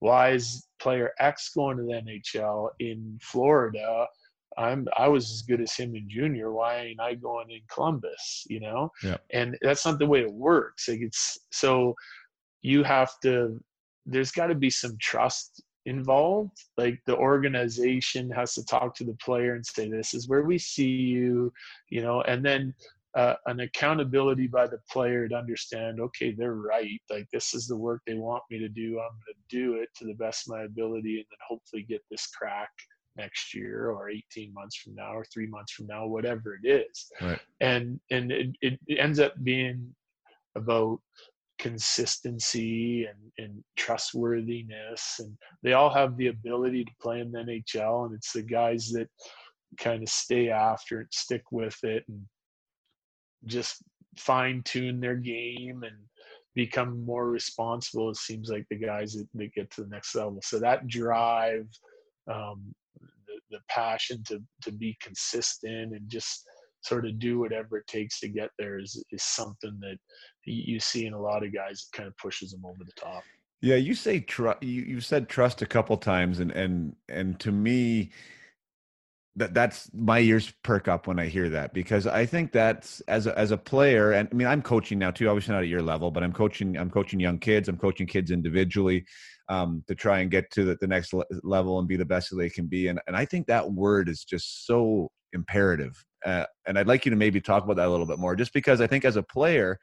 why 0.00 0.32
is 0.32 0.66
player 0.78 1.12
X 1.18 1.50
going 1.54 1.78
to 1.78 1.84
the 1.84 2.02
NHL 2.06 2.68
in 2.78 3.18
Florida? 3.22 4.06
I'm 4.58 4.86
I 4.96 5.08
was 5.08 5.30
as 5.30 5.42
good 5.42 5.60
as 5.60 5.74
him 5.74 5.94
in 5.94 6.08
junior. 6.08 6.52
Why 6.52 6.76
ain't 6.78 7.00
I 7.00 7.14
going 7.14 7.50
in 7.50 7.60
Columbus? 7.72 8.44
You 8.48 8.60
know, 8.60 8.92
yeah. 9.02 9.18
and 9.32 9.56
that's 9.62 9.84
not 9.84 9.98
the 9.98 10.06
way 10.06 10.22
it 10.22 10.32
works. 10.32 10.88
Like 10.88 11.00
it's 11.00 11.38
so 11.50 11.94
you 12.62 12.82
have 12.82 13.12
to. 13.22 13.60
There's 14.06 14.30
got 14.30 14.46
to 14.46 14.54
be 14.54 14.70
some 14.70 14.96
trust 15.00 15.62
involved. 15.84 16.56
Like 16.76 17.00
the 17.06 17.16
organization 17.16 18.30
has 18.30 18.54
to 18.54 18.64
talk 18.64 18.94
to 18.96 19.04
the 19.04 19.16
player 19.22 19.54
and 19.54 19.66
say, 19.66 19.90
"This 19.90 20.14
is 20.14 20.28
where 20.28 20.42
we 20.42 20.58
see 20.58 20.88
you," 20.88 21.52
you 21.90 22.02
know, 22.02 22.22
and 22.22 22.44
then 22.44 22.74
uh, 23.16 23.34
an 23.46 23.60
accountability 23.60 24.46
by 24.46 24.66
the 24.66 24.78
player 24.90 25.26
to 25.26 25.34
understand, 25.34 26.00
okay, 26.00 26.32
they're 26.32 26.54
right. 26.54 27.00
Like 27.08 27.26
this 27.32 27.54
is 27.54 27.66
the 27.66 27.76
work 27.76 28.02
they 28.06 28.14
want 28.14 28.42
me 28.50 28.58
to 28.58 28.68
do. 28.68 29.00
I'm 29.00 29.16
going 29.24 29.34
to 29.34 29.56
do 29.56 29.74
it 29.80 29.88
to 29.96 30.04
the 30.04 30.14
best 30.14 30.46
of 30.46 30.54
my 30.54 30.64
ability, 30.64 31.16
and 31.16 31.24
then 31.30 31.38
hopefully 31.48 31.82
get 31.82 32.02
this 32.10 32.26
crack 32.26 32.70
next 33.16 33.54
year 33.54 33.90
or 33.90 34.10
18 34.10 34.52
months 34.52 34.76
from 34.76 34.94
now 34.94 35.14
or 35.14 35.24
three 35.24 35.46
months 35.46 35.72
from 35.72 35.86
now, 35.86 36.06
whatever 36.06 36.58
it 36.62 36.68
is. 36.68 37.10
Right. 37.20 37.40
And 37.60 38.00
and 38.10 38.32
it, 38.32 38.56
it 38.60 38.78
ends 38.98 39.20
up 39.20 39.34
being 39.42 39.94
about 40.56 41.00
consistency 41.58 43.06
and, 43.06 43.32
and 43.38 43.64
trustworthiness 43.76 45.16
and 45.20 45.34
they 45.62 45.72
all 45.72 45.88
have 45.88 46.16
the 46.16 46.26
ability 46.26 46.84
to 46.84 46.90
play 47.00 47.20
in 47.20 47.32
the 47.32 47.38
NHL 47.38 48.06
and 48.06 48.14
it's 48.14 48.32
the 48.32 48.42
guys 48.42 48.90
that 48.90 49.08
kind 49.78 50.02
of 50.02 50.08
stay 50.08 50.50
after 50.50 51.00
it 51.00 51.08
stick 51.12 51.42
with 51.50 51.78
it 51.82 52.04
and 52.08 52.20
just 53.46 53.82
fine 54.18 54.62
tune 54.64 55.00
their 55.00 55.16
game 55.16 55.82
and 55.82 55.96
become 56.54 57.04
more 57.04 57.30
responsible 57.30 58.10
it 58.10 58.16
seems 58.16 58.50
like 58.50 58.66
the 58.68 58.76
guys 58.76 59.14
that, 59.14 59.26
that 59.34 59.54
get 59.54 59.70
to 59.70 59.82
the 59.82 59.88
next 59.88 60.14
level 60.14 60.38
so 60.42 60.58
that 60.58 60.86
drive 60.88 61.66
um, 62.30 62.74
the, 63.50 63.58
passion 63.68 64.22
to 64.28 64.40
to 64.62 64.72
be 64.72 64.96
consistent 65.00 65.92
and 65.92 66.08
just 66.08 66.44
sort 66.82 67.06
of 67.06 67.18
do 67.18 67.38
whatever 67.38 67.78
it 67.78 67.86
takes 67.86 68.20
to 68.20 68.28
get 68.28 68.50
there 68.58 68.78
is, 68.78 69.02
is 69.10 69.22
something 69.22 69.76
that 69.80 69.96
you 70.44 70.78
see 70.78 71.06
in 71.06 71.14
a 71.14 71.20
lot 71.20 71.44
of 71.44 71.52
guys 71.52 71.88
that 71.90 71.96
kind 71.96 72.06
of 72.06 72.16
pushes 72.16 72.52
them 72.52 72.64
over 72.64 72.84
the 72.84 72.92
top. 72.92 73.24
Yeah, 73.60 73.76
you 73.76 73.94
say 73.94 74.20
trust. 74.20 74.62
You, 74.62 74.82
you 74.82 75.00
said 75.00 75.28
trust 75.28 75.62
a 75.62 75.66
couple 75.66 75.96
times, 75.96 76.40
and 76.40 76.52
and 76.52 76.94
and 77.08 77.40
to 77.40 77.50
me, 77.50 78.10
that 79.34 79.54
that's 79.54 79.90
my 79.94 80.20
ears 80.20 80.52
perk 80.62 80.88
up 80.88 81.06
when 81.06 81.18
I 81.18 81.26
hear 81.26 81.48
that 81.48 81.72
because 81.72 82.06
I 82.06 82.26
think 82.26 82.52
that's 82.52 83.00
as 83.08 83.26
a, 83.26 83.36
as 83.36 83.50
a 83.50 83.56
player, 83.56 84.12
and 84.12 84.28
I 84.30 84.34
mean 84.34 84.46
I'm 84.46 84.62
coaching 84.62 84.98
now 84.98 85.10
too. 85.10 85.28
Obviously 85.28 85.54
not 85.54 85.62
at 85.62 85.68
your 85.68 85.82
level, 85.82 86.10
but 86.10 86.22
I'm 86.22 86.32
coaching. 86.32 86.76
I'm 86.76 86.90
coaching 86.90 87.18
young 87.18 87.38
kids. 87.38 87.68
I'm 87.68 87.78
coaching 87.78 88.06
kids 88.06 88.30
individually 88.30 89.06
um, 89.48 89.84
to 89.86 89.94
try 89.94 90.20
and 90.20 90.30
get 90.30 90.50
to 90.52 90.64
the, 90.64 90.76
the 90.80 90.86
next 90.86 91.14
level 91.42 91.78
and 91.78 91.88
be 91.88 91.96
the 91.96 92.04
best 92.04 92.30
that 92.30 92.36
they 92.36 92.50
can 92.50 92.66
be. 92.66 92.88
And 92.88 93.00
and 93.06 93.16
I 93.16 93.24
think 93.24 93.46
that 93.46 93.72
word 93.72 94.08
is 94.08 94.24
just 94.24 94.66
so 94.66 95.10
imperative. 95.32 96.04
Uh, 96.24 96.46
and 96.66 96.78
I'd 96.78 96.88
like 96.88 97.04
you 97.04 97.10
to 97.10 97.16
maybe 97.16 97.40
talk 97.40 97.64
about 97.64 97.76
that 97.76 97.86
a 97.86 97.90
little 97.90 98.06
bit 98.06 98.18
more, 98.18 98.34
just 98.34 98.52
because 98.52 98.80
I 98.80 98.86
think 98.86 99.04
as 99.04 99.16
a 99.16 99.22
player, 99.22 99.78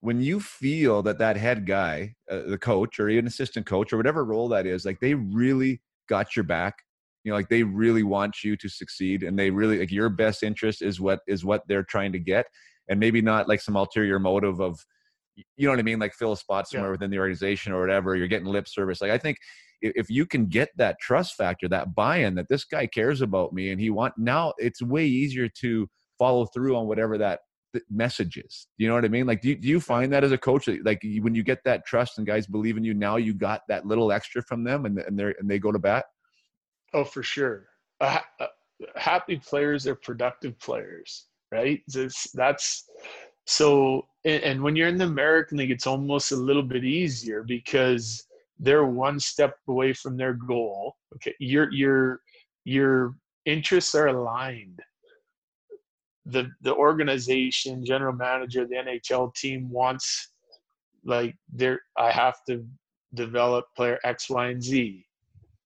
when 0.00 0.20
you 0.20 0.40
feel 0.40 1.02
that 1.02 1.18
that 1.18 1.36
head 1.36 1.66
guy, 1.66 2.14
uh, 2.30 2.42
the 2.48 2.58
coach 2.58 2.98
or 2.98 3.08
even 3.08 3.26
assistant 3.26 3.66
coach 3.66 3.92
or 3.92 3.96
whatever 3.96 4.24
role 4.24 4.48
that 4.48 4.66
is, 4.66 4.84
like 4.84 4.98
they 5.00 5.14
really 5.14 5.80
got 6.08 6.34
your 6.34 6.44
back, 6.44 6.74
you 7.22 7.30
know, 7.30 7.36
like 7.36 7.50
they 7.50 7.62
really 7.62 8.02
want 8.02 8.42
you 8.42 8.56
to 8.56 8.68
succeed, 8.68 9.22
and 9.22 9.38
they 9.38 9.50
really 9.50 9.78
like 9.78 9.92
your 9.92 10.08
best 10.08 10.42
interest 10.42 10.80
is 10.82 11.00
what 11.00 11.20
is 11.28 11.44
what 11.44 11.62
they're 11.68 11.84
trying 11.84 12.12
to 12.12 12.18
get, 12.18 12.46
and 12.88 12.98
maybe 12.98 13.20
not 13.20 13.46
like 13.46 13.60
some 13.60 13.76
ulterior 13.76 14.18
motive 14.18 14.58
of, 14.60 14.80
you 15.56 15.66
know 15.66 15.72
what 15.72 15.78
I 15.78 15.82
mean, 15.82 15.98
like 15.98 16.14
fill 16.14 16.32
a 16.32 16.36
spot 16.36 16.68
somewhere 16.68 16.90
yeah. 16.90 16.92
within 16.92 17.10
the 17.10 17.18
organization 17.18 17.72
or 17.72 17.80
whatever. 17.80 18.16
You're 18.16 18.28
getting 18.28 18.46
lip 18.46 18.68
service. 18.68 19.00
Like 19.00 19.10
I 19.10 19.18
think 19.18 19.38
if 19.82 20.10
you 20.10 20.26
can 20.26 20.46
get 20.46 20.70
that 20.76 21.00
trust 21.00 21.36
factor, 21.36 21.68
that 21.68 21.94
buy-in 21.94 22.34
that 22.34 22.48
this 22.48 22.64
guy 22.64 22.86
cares 22.86 23.22
about 23.22 23.52
me 23.52 23.70
and 23.70 23.80
he 23.80 23.90
want 23.90 24.14
now, 24.18 24.52
it's 24.58 24.82
way 24.82 25.06
easier 25.06 25.48
to 25.60 25.88
follow 26.18 26.46
through 26.46 26.76
on 26.76 26.86
whatever 26.86 27.16
that 27.18 27.40
messages. 27.88 28.66
You 28.78 28.88
know 28.88 28.94
what 28.94 29.04
I 29.04 29.08
mean? 29.08 29.26
Like, 29.26 29.40
do 29.40 29.50
you, 29.50 29.56
do 29.56 29.68
you 29.68 29.80
find 29.80 30.12
that 30.12 30.24
as 30.24 30.32
a 30.32 30.38
coach, 30.38 30.68
like 30.84 31.00
when 31.20 31.34
you 31.34 31.42
get 31.42 31.60
that 31.64 31.86
trust 31.86 32.18
and 32.18 32.26
guys 32.26 32.46
believe 32.46 32.76
in 32.76 32.84
you, 32.84 32.94
now 32.94 33.16
you 33.16 33.32
got 33.32 33.62
that 33.68 33.86
little 33.86 34.12
extra 34.12 34.42
from 34.42 34.64
them 34.64 34.86
and 34.86 34.98
and 34.98 35.18
they 35.18 35.32
and 35.38 35.48
they 35.48 35.58
go 35.58 35.72
to 35.72 35.78
bat. 35.78 36.04
Oh, 36.92 37.04
for 37.04 37.22
sure. 37.22 37.66
Uh, 38.00 38.18
happy 38.96 39.36
players 39.36 39.86
are 39.86 39.94
productive 39.94 40.58
players, 40.58 41.26
right? 41.52 41.80
It's, 41.86 42.30
that's 42.32 42.84
so. 43.50 44.06
And, 44.26 44.62
when 44.62 44.76
you're 44.76 44.88
in 44.88 44.98
the 44.98 45.06
American 45.06 45.56
League, 45.56 45.70
it's 45.70 45.86
almost 45.86 46.30
a 46.30 46.36
little 46.36 46.62
bit 46.62 46.84
easier 46.84 47.42
because 47.42 48.26
they're 48.58 48.84
one 48.84 49.18
step 49.18 49.56
away 49.66 49.94
from 49.94 50.18
their 50.18 50.34
goal. 50.34 50.96
Okay, 51.14 51.34
your 51.38 51.72
your 51.72 52.20
your 52.64 53.14
interests 53.46 53.94
are 53.94 54.08
aligned 54.08 54.82
the 56.26 56.50
the 56.62 56.74
organization, 56.74 57.84
general 57.84 58.12
manager, 58.12 58.66
the 58.66 58.76
NHL 58.76 59.34
team 59.34 59.70
wants 59.70 60.30
like 61.04 61.36
there 61.52 61.80
I 61.96 62.10
have 62.10 62.44
to 62.48 62.64
develop 63.14 63.66
player 63.76 63.98
X, 64.04 64.30
Y, 64.30 64.48
and 64.48 64.62
Z. 64.62 65.06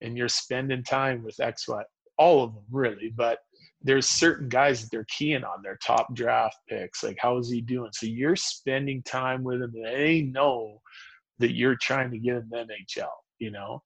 And 0.00 0.16
you're 0.16 0.28
spending 0.28 0.82
time 0.82 1.22
with 1.22 1.40
X, 1.40 1.66
Y, 1.68 1.82
all 2.18 2.44
of 2.44 2.54
them 2.54 2.64
really, 2.70 3.12
but 3.14 3.38
there's 3.84 4.08
certain 4.08 4.48
guys 4.48 4.80
that 4.80 4.90
they're 4.90 5.06
keying 5.08 5.44
on 5.44 5.62
their 5.62 5.78
top 5.84 6.14
draft 6.14 6.56
picks. 6.68 7.02
Like, 7.02 7.18
how 7.20 7.38
is 7.38 7.50
he 7.50 7.60
doing? 7.60 7.90
So 7.92 8.06
you're 8.06 8.36
spending 8.36 9.02
time 9.02 9.44
with 9.44 9.60
them 9.60 9.72
and 9.74 9.84
they 9.84 10.22
know 10.22 10.80
that 11.38 11.54
you're 11.54 11.76
trying 11.76 12.10
to 12.10 12.18
get 12.18 12.36
in 12.36 12.48
the 12.50 12.64
NHL, 12.64 13.08
you 13.38 13.50
know? 13.50 13.82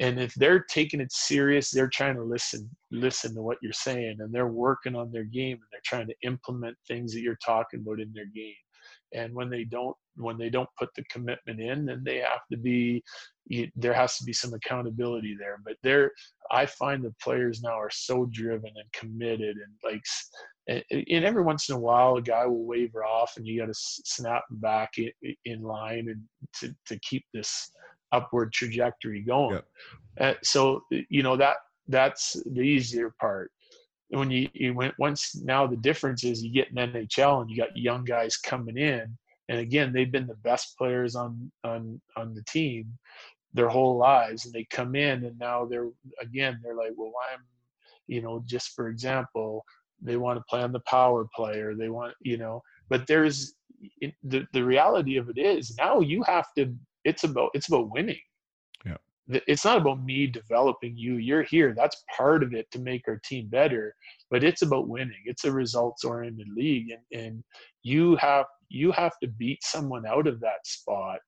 and 0.00 0.18
if 0.18 0.34
they're 0.34 0.64
taking 0.64 1.00
it 1.00 1.12
serious 1.12 1.70
they're 1.70 1.88
trying 1.88 2.16
to 2.16 2.22
listen 2.24 2.68
listen 2.90 3.34
to 3.34 3.42
what 3.42 3.58
you're 3.62 3.72
saying 3.72 4.16
and 4.18 4.32
they're 4.32 4.48
working 4.48 4.96
on 4.96 5.12
their 5.12 5.24
game 5.24 5.52
and 5.52 5.66
they're 5.70 5.80
trying 5.84 6.08
to 6.08 6.14
implement 6.22 6.76
things 6.88 7.12
that 7.12 7.20
you're 7.20 7.38
talking 7.44 7.80
about 7.80 8.00
in 8.00 8.12
their 8.12 8.26
game 8.34 8.54
and 9.12 9.34
when 9.34 9.50
they 9.50 9.64
don't 9.64 9.96
when 10.16 10.36
they 10.36 10.50
don't 10.50 10.68
put 10.78 10.88
the 10.96 11.04
commitment 11.04 11.60
in 11.60 11.86
then 11.86 12.02
they 12.04 12.18
have 12.18 12.40
to 12.50 12.56
be 12.56 13.02
there 13.76 13.94
has 13.94 14.16
to 14.16 14.24
be 14.24 14.32
some 14.32 14.54
accountability 14.54 15.36
there 15.38 15.58
but 15.64 15.76
there 15.82 16.10
i 16.50 16.64
find 16.66 17.02
the 17.02 17.14
players 17.22 17.62
now 17.62 17.78
are 17.78 17.90
so 17.90 18.26
driven 18.32 18.70
and 18.76 18.92
committed 18.92 19.56
and 19.56 19.92
like 19.92 20.02
and 20.68 21.24
every 21.24 21.42
once 21.42 21.68
in 21.68 21.74
a 21.74 21.78
while 21.78 22.16
a 22.16 22.22
guy 22.22 22.46
will 22.46 22.64
waver 22.64 23.04
off 23.04 23.32
and 23.36 23.46
you 23.46 23.58
got 23.58 23.66
to 23.66 23.74
snap 23.74 24.44
back 24.50 24.92
in 25.44 25.62
line 25.62 26.08
and 26.08 26.22
to, 26.54 26.74
to 26.86 26.98
keep 27.00 27.24
this 27.34 27.72
upward 28.12 28.52
trajectory 28.52 29.20
going. 29.20 29.54
Yep. 29.54 29.64
Uh, 30.20 30.34
so 30.42 30.82
you 30.90 31.22
know 31.22 31.36
that 31.36 31.56
that's 31.88 32.36
the 32.52 32.60
easier 32.60 33.14
part. 33.20 33.50
When 34.10 34.30
you, 34.30 34.48
you 34.52 34.74
went 34.74 34.94
once 34.98 35.36
now 35.36 35.66
the 35.66 35.76
difference 35.76 36.24
is 36.24 36.42
you 36.42 36.52
get 36.52 36.70
an 36.72 36.92
NHL 36.92 37.42
and 37.42 37.50
you 37.50 37.56
got 37.56 37.76
young 37.76 38.04
guys 38.04 38.36
coming 38.36 38.76
in, 38.76 39.16
and 39.48 39.58
again 39.58 39.92
they've 39.92 40.10
been 40.10 40.26
the 40.26 40.34
best 40.36 40.76
players 40.76 41.14
on 41.14 41.50
on 41.64 42.00
on 42.16 42.34
the 42.34 42.42
team 42.44 42.98
their 43.52 43.68
whole 43.68 43.96
lives, 43.96 44.44
and 44.44 44.54
they 44.54 44.64
come 44.70 44.94
in 44.94 45.24
and 45.24 45.38
now 45.38 45.64
they're 45.64 45.90
again 46.20 46.60
they're 46.62 46.76
like, 46.76 46.92
well, 46.96 47.12
I'm, 47.32 47.40
you 48.06 48.22
know, 48.22 48.42
just 48.46 48.74
for 48.74 48.88
example, 48.88 49.64
they 50.00 50.16
want 50.16 50.38
to 50.38 50.44
play 50.48 50.62
on 50.62 50.72
the 50.72 50.80
power 50.80 51.26
play 51.34 51.60
or 51.60 51.74
they 51.74 51.88
want 51.88 52.14
you 52.20 52.36
know, 52.36 52.62
but 52.88 53.06
there's 53.06 53.54
the 54.24 54.46
the 54.52 54.64
reality 54.64 55.16
of 55.16 55.28
it 55.30 55.38
is 55.38 55.76
now 55.78 56.00
you 56.00 56.22
have 56.24 56.46
to 56.56 56.74
it's 57.04 57.24
about 57.24 57.50
it's 57.54 57.68
about 57.68 57.90
winning 57.90 58.20
it's 59.46 59.64
not 59.64 59.78
about 59.78 60.02
me 60.02 60.26
developing 60.26 60.96
you 60.96 61.14
you're 61.16 61.42
here 61.42 61.74
that's 61.76 62.04
part 62.16 62.42
of 62.42 62.54
it 62.54 62.70
to 62.70 62.78
make 62.78 63.06
our 63.06 63.20
team 63.24 63.46
better 63.48 63.94
but 64.30 64.44
it's 64.44 64.62
about 64.62 64.88
winning 64.88 65.22
it's 65.24 65.44
a 65.44 65.52
results 65.52 66.04
oriented 66.04 66.48
league 66.56 66.90
and, 66.90 67.22
and 67.22 67.44
you 67.82 68.16
have 68.16 68.46
you 68.68 68.92
have 68.92 69.12
to 69.22 69.28
beat 69.28 69.62
someone 69.62 70.06
out 70.06 70.26
of 70.26 70.40
that 70.40 70.64
spot 70.64 71.18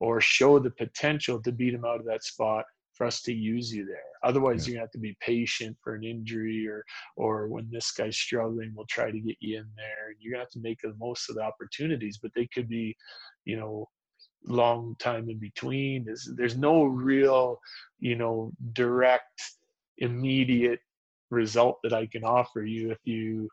or 0.00 0.20
show 0.20 0.58
the 0.58 0.70
potential 0.70 1.42
to 1.42 1.52
beat 1.52 1.72
them 1.72 1.84
out 1.84 2.00
of 2.00 2.06
that 2.06 2.22
spot 2.22 2.64
for 2.98 3.06
us 3.06 3.22
to 3.22 3.32
use 3.32 3.72
you 3.72 3.86
there. 3.86 4.02
Otherwise, 4.24 4.66
yeah. 4.66 4.72
you're 4.72 4.76
gonna 4.78 4.84
have 4.84 4.90
to 4.90 4.98
be 4.98 5.16
patient 5.20 5.76
for 5.82 5.94
an 5.94 6.04
injury, 6.04 6.66
or 6.66 6.84
or 7.16 7.46
when 7.46 7.68
this 7.70 7.92
guy's 7.92 8.16
struggling, 8.16 8.72
we'll 8.74 8.86
try 8.86 9.10
to 9.10 9.20
get 9.20 9.36
you 9.40 9.58
in 9.58 9.66
there. 9.76 10.14
You're 10.18 10.32
gonna 10.32 10.42
have 10.42 10.50
to 10.50 10.60
make 10.60 10.80
the 10.82 10.94
most 10.98 11.30
of 11.30 11.36
the 11.36 11.42
opportunities, 11.42 12.18
but 12.20 12.32
they 12.34 12.48
could 12.52 12.68
be, 12.68 12.96
you 13.44 13.56
know, 13.56 13.88
long 14.46 14.96
time 14.98 15.28
in 15.28 15.38
between. 15.38 16.04
There's, 16.04 16.30
there's 16.36 16.56
no 16.56 16.84
real, 16.84 17.60
you 17.98 18.16
know, 18.16 18.52
direct, 18.72 19.42
immediate 19.98 20.80
result 21.30 21.78
that 21.82 21.92
I 21.92 22.06
can 22.06 22.24
offer 22.24 22.62
you 22.62 22.90
if 22.90 22.98
you, 23.04 23.48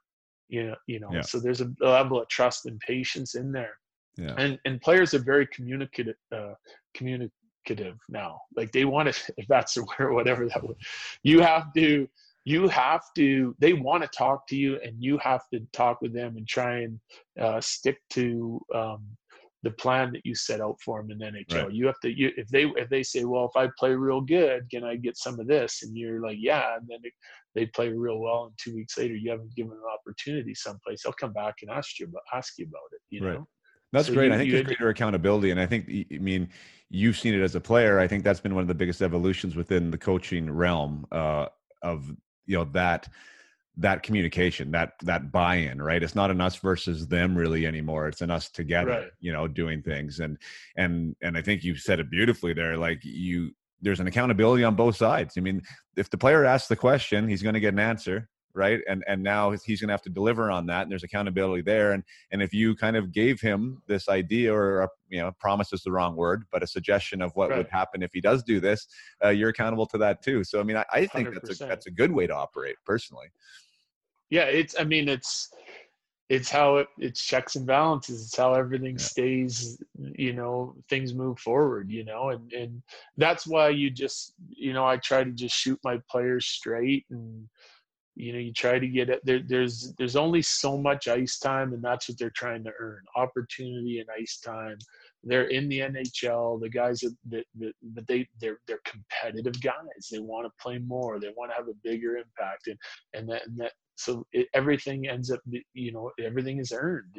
you 0.47 0.67
know, 0.67 0.75
you 0.87 0.99
know. 0.99 1.09
Yeah. 1.11 1.21
So 1.21 1.39
there's 1.39 1.61
a 1.61 1.71
level 1.79 2.21
of 2.21 2.27
trust 2.27 2.65
and 2.65 2.79
patience 2.79 3.35
in 3.35 3.51
there. 3.51 3.77
Yeah. 4.17 4.35
And 4.37 4.59
and 4.65 4.81
players 4.81 5.13
are 5.13 5.19
very 5.19 5.47
communicative, 5.47 6.15
uh, 6.31 6.53
communicative 6.93 7.97
now. 8.07 8.39
Like 8.55 8.71
they 8.71 8.85
want 8.85 9.13
to, 9.13 9.33
if 9.37 9.47
that's 9.47 9.73
the 9.73 9.85
word, 9.99 10.13
whatever 10.13 10.47
that 10.47 10.65
would, 10.65 10.77
you 11.23 11.41
have 11.41 11.73
to 11.73 12.07
you 12.45 12.67
have 12.67 13.01
to 13.15 13.55
they 13.59 13.73
want 13.73 14.03
to 14.03 14.09
talk 14.09 14.47
to 14.47 14.55
you 14.55 14.79
and 14.81 15.03
you 15.03 15.17
have 15.17 15.41
to 15.51 15.59
talk 15.73 15.99
with 16.01 16.13
them 16.13 16.37
and 16.37 16.47
try 16.47 16.81
and 16.81 16.99
uh, 17.39 17.59
stick 17.59 17.97
to 18.11 18.61
um, 18.73 19.03
the 19.65 19.71
plan 19.71 20.13
that 20.13 20.23
you 20.23 20.35
set 20.35 20.61
out 20.61 20.79
for 20.79 21.01
them 21.01 21.09
in 21.09 21.33
NHL. 21.33 21.63
Right. 21.63 21.73
You 21.73 21.87
have 21.87 21.99
to 22.01 22.09
you, 22.09 22.29
if 22.37 22.47
they 22.49 22.65
if 22.65 22.87
they 22.87 23.01
say, 23.01 23.25
well, 23.25 23.45
if 23.45 23.57
I 23.57 23.67
play 23.79 23.95
real 23.95 24.21
good, 24.21 24.69
can 24.69 24.83
I 24.83 24.95
get 24.95 25.17
some 25.17 25.39
of 25.39 25.47
this? 25.47 25.81
And 25.81 25.97
you're 25.97 26.21
like, 26.21 26.37
yeah, 26.39 26.77
and 26.77 26.87
then 26.87 26.99
it, 27.01 27.13
they 27.55 27.65
play 27.65 27.89
real 27.89 28.19
well, 28.19 28.45
and 28.45 28.53
two 28.63 28.75
weeks 28.75 28.95
later, 28.95 29.15
you 29.15 29.31
haven't 29.31 29.55
given 29.55 29.71
an 29.71 29.79
opportunity 29.91 30.53
someplace. 30.53 31.01
They'll 31.01 31.13
come 31.13 31.33
back 31.33 31.55
and 31.63 31.71
ask 31.71 31.99
you 31.99 32.05
about 32.05 32.21
ask 32.31 32.53
you 32.59 32.65
about 32.65 32.83
it. 32.91 33.01
You 33.09 33.25
right. 33.25 33.33
know. 33.39 33.47
That's 33.91 34.07
so 34.07 34.13
great. 34.13 34.27
You, 34.27 34.33
I 34.35 34.37
think 34.37 34.51
there's 34.51 34.67
greater 34.67 34.89
accountability, 34.89 35.49
and 35.49 35.59
I 35.59 35.65
think 35.65 35.89
I 35.89 36.19
mean 36.19 36.47
you've 36.91 37.17
seen 37.17 37.33
it 37.33 37.41
as 37.41 37.55
a 37.55 37.61
player. 37.61 37.99
I 37.99 38.07
think 38.07 38.23
that's 38.23 38.39
been 38.39 38.53
one 38.53 38.61
of 38.61 38.67
the 38.67 38.75
biggest 38.75 39.01
evolutions 39.01 39.55
within 39.55 39.89
the 39.89 39.97
coaching 39.97 40.47
realm 40.47 41.07
uh, 41.11 41.47
of 41.81 42.07
you 42.45 42.55
know 42.55 42.65
that 42.65 43.09
that 43.77 44.03
communication 44.03 44.71
that 44.71 44.93
that 45.03 45.31
buy-in 45.31 45.81
right? 45.81 46.01
It's 46.01 46.15
not 46.15 46.31
an 46.31 46.39
us 46.41 46.55
versus 46.55 47.07
them 47.07 47.37
really 47.37 47.65
anymore. 47.65 48.07
It's 48.07 48.21
an 48.21 48.31
us 48.31 48.49
together 48.49 48.91
Right. 48.91 49.11
you 49.19 49.31
know 49.33 49.47
doing 49.47 49.81
things. 49.81 50.19
And 50.19 50.37
and 50.77 51.15
and 51.21 51.37
i 51.37 51.41
think 51.41 51.63
you 51.63 51.75
said 51.75 51.99
it 51.99 52.09
beautifully 52.09 52.53
there 52.53 52.77
like 52.77 52.99
you 53.03 53.51
there's 53.81 53.99
an 53.99 54.07
accountability 54.07 54.63
on 54.63 54.75
both 54.75 54.95
sides. 54.95 55.35
I 55.37 55.41
mean 55.41 55.61
if 55.97 56.09
the 56.09 56.17
player 56.17 56.45
asks 56.45 56.67
the 56.69 56.75
question 56.75 57.27
he's 57.27 57.41
going 57.43 57.53
to 57.55 57.59
get 57.59 57.73
an 57.73 57.79
answer 57.79 58.29
right? 58.57 58.79
And 58.87 59.03
and 59.05 59.21
now 59.21 59.51
he's 59.51 59.81
going 59.81 59.89
to 59.89 59.93
have 59.93 60.01
to 60.03 60.09
deliver 60.09 60.49
on 60.49 60.65
that 60.67 60.83
and 60.83 60.91
there's 60.91 61.03
accountability 61.03 61.61
there. 61.61 61.91
And 61.91 62.03
and 62.31 62.41
if 62.41 62.53
you 62.53 62.73
kind 62.75 62.95
of 62.95 63.11
gave 63.11 63.41
him 63.41 63.81
this 63.87 64.07
idea 64.07 64.53
or 64.53 64.83
a, 64.83 64.89
you 65.09 65.19
know 65.19 65.33
promise 65.41 65.73
is 65.73 65.83
the 65.83 65.91
wrong 65.91 66.15
word 66.15 66.45
but 66.53 66.63
a 66.63 66.67
suggestion 66.67 67.21
of 67.21 67.31
what 67.35 67.49
would 67.55 67.67
happen 67.69 68.01
if 68.01 68.11
he 68.13 68.21
does 68.21 68.43
do 68.43 68.61
this 68.61 68.87
uh, 69.23 69.29
you're 69.29 69.49
accountable 69.49 69.85
to 69.87 69.97
that 69.97 70.21
too. 70.21 70.43
So 70.45 70.61
i 70.61 70.63
mean 70.63 70.77
i, 70.77 70.85
I 70.93 71.05
think 71.05 71.33
that's 71.33 71.59
a 71.61 71.65
that's 71.65 71.87
a 71.87 71.91
good 71.91 72.11
way 72.13 72.27
to 72.27 72.33
operate 72.35 72.77
personally 72.85 73.27
yeah 74.29 74.43
it's 74.45 74.75
i 74.79 74.83
mean 74.83 75.07
it's 75.07 75.51
it's 76.29 76.49
how 76.49 76.77
it 76.77 76.87
it's 76.97 77.21
checks 77.23 77.55
and 77.55 77.67
balances. 77.67 78.23
It's 78.25 78.35
how 78.37 78.53
everything 78.53 78.95
Yeah. 78.97 79.03
stays 79.03 79.81
you 79.97 80.33
know 80.33 80.75
things 80.89 81.13
move 81.13 81.39
forward 81.39 81.89
you 81.91 82.03
know 82.03 82.29
and 82.29 82.51
and 82.51 82.81
that's 83.17 83.45
why 83.45 83.69
you 83.69 83.91
just 83.91 84.33
you 84.49 84.73
know 84.73 84.85
i 84.85 84.97
try 84.97 85.23
to 85.23 85.31
just 85.31 85.55
shoot 85.55 85.79
my 85.83 85.99
players 86.09 86.45
straight 86.47 87.05
and 87.11 87.47
you 88.15 88.31
know 88.31 88.39
you 88.39 88.53
try 88.53 88.79
to 88.79 88.87
get 88.87 89.09
it 89.09 89.21
there, 89.25 89.41
there's 89.45 89.93
there's 89.97 90.15
only 90.15 90.41
so 90.41 90.77
much 90.77 91.07
ice 91.07 91.37
time 91.37 91.73
and 91.73 91.83
that's 91.83 92.07
what 92.09 92.17
they're 92.17 92.29
trying 92.31 92.63
to 92.63 92.71
earn 92.79 93.01
opportunity 93.15 93.99
and 93.99 94.09
ice 94.17 94.39
time. 94.39 94.77
They're 95.23 95.49
in 95.49 95.67
the 95.67 95.79
nhl 95.79 96.61
the 96.61 96.69
guys 96.69 97.01
that 97.01 97.15
that, 97.29 97.45
that, 97.59 97.73
that 97.93 98.07
they 98.07 98.27
they're 98.39 98.59
they're 98.67 98.79
competitive 98.85 99.61
guys. 99.61 100.07
They 100.11 100.19
want 100.19 100.45
to 100.47 100.51
play 100.63 100.77
more. 100.79 101.19
They 101.19 101.33
want 101.35 101.51
to 101.51 101.57
have 101.57 101.67
a 101.67 101.73
bigger 101.83 102.15
impact 102.17 102.67
and 102.67 102.77
and 103.13 103.29
that, 103.29 103.45
and 103.47 103.57
that 103.57 103.73
so 103.95 104.25
it, 104.31 104.47
everything 104.53 105.07
ends 105.07 105.31
up 105.31 105.39
you 105.73 105.91
know 105.91 106.11
everything 106.23 106.59
is 106.59 106.73
earned. 106.75 107.15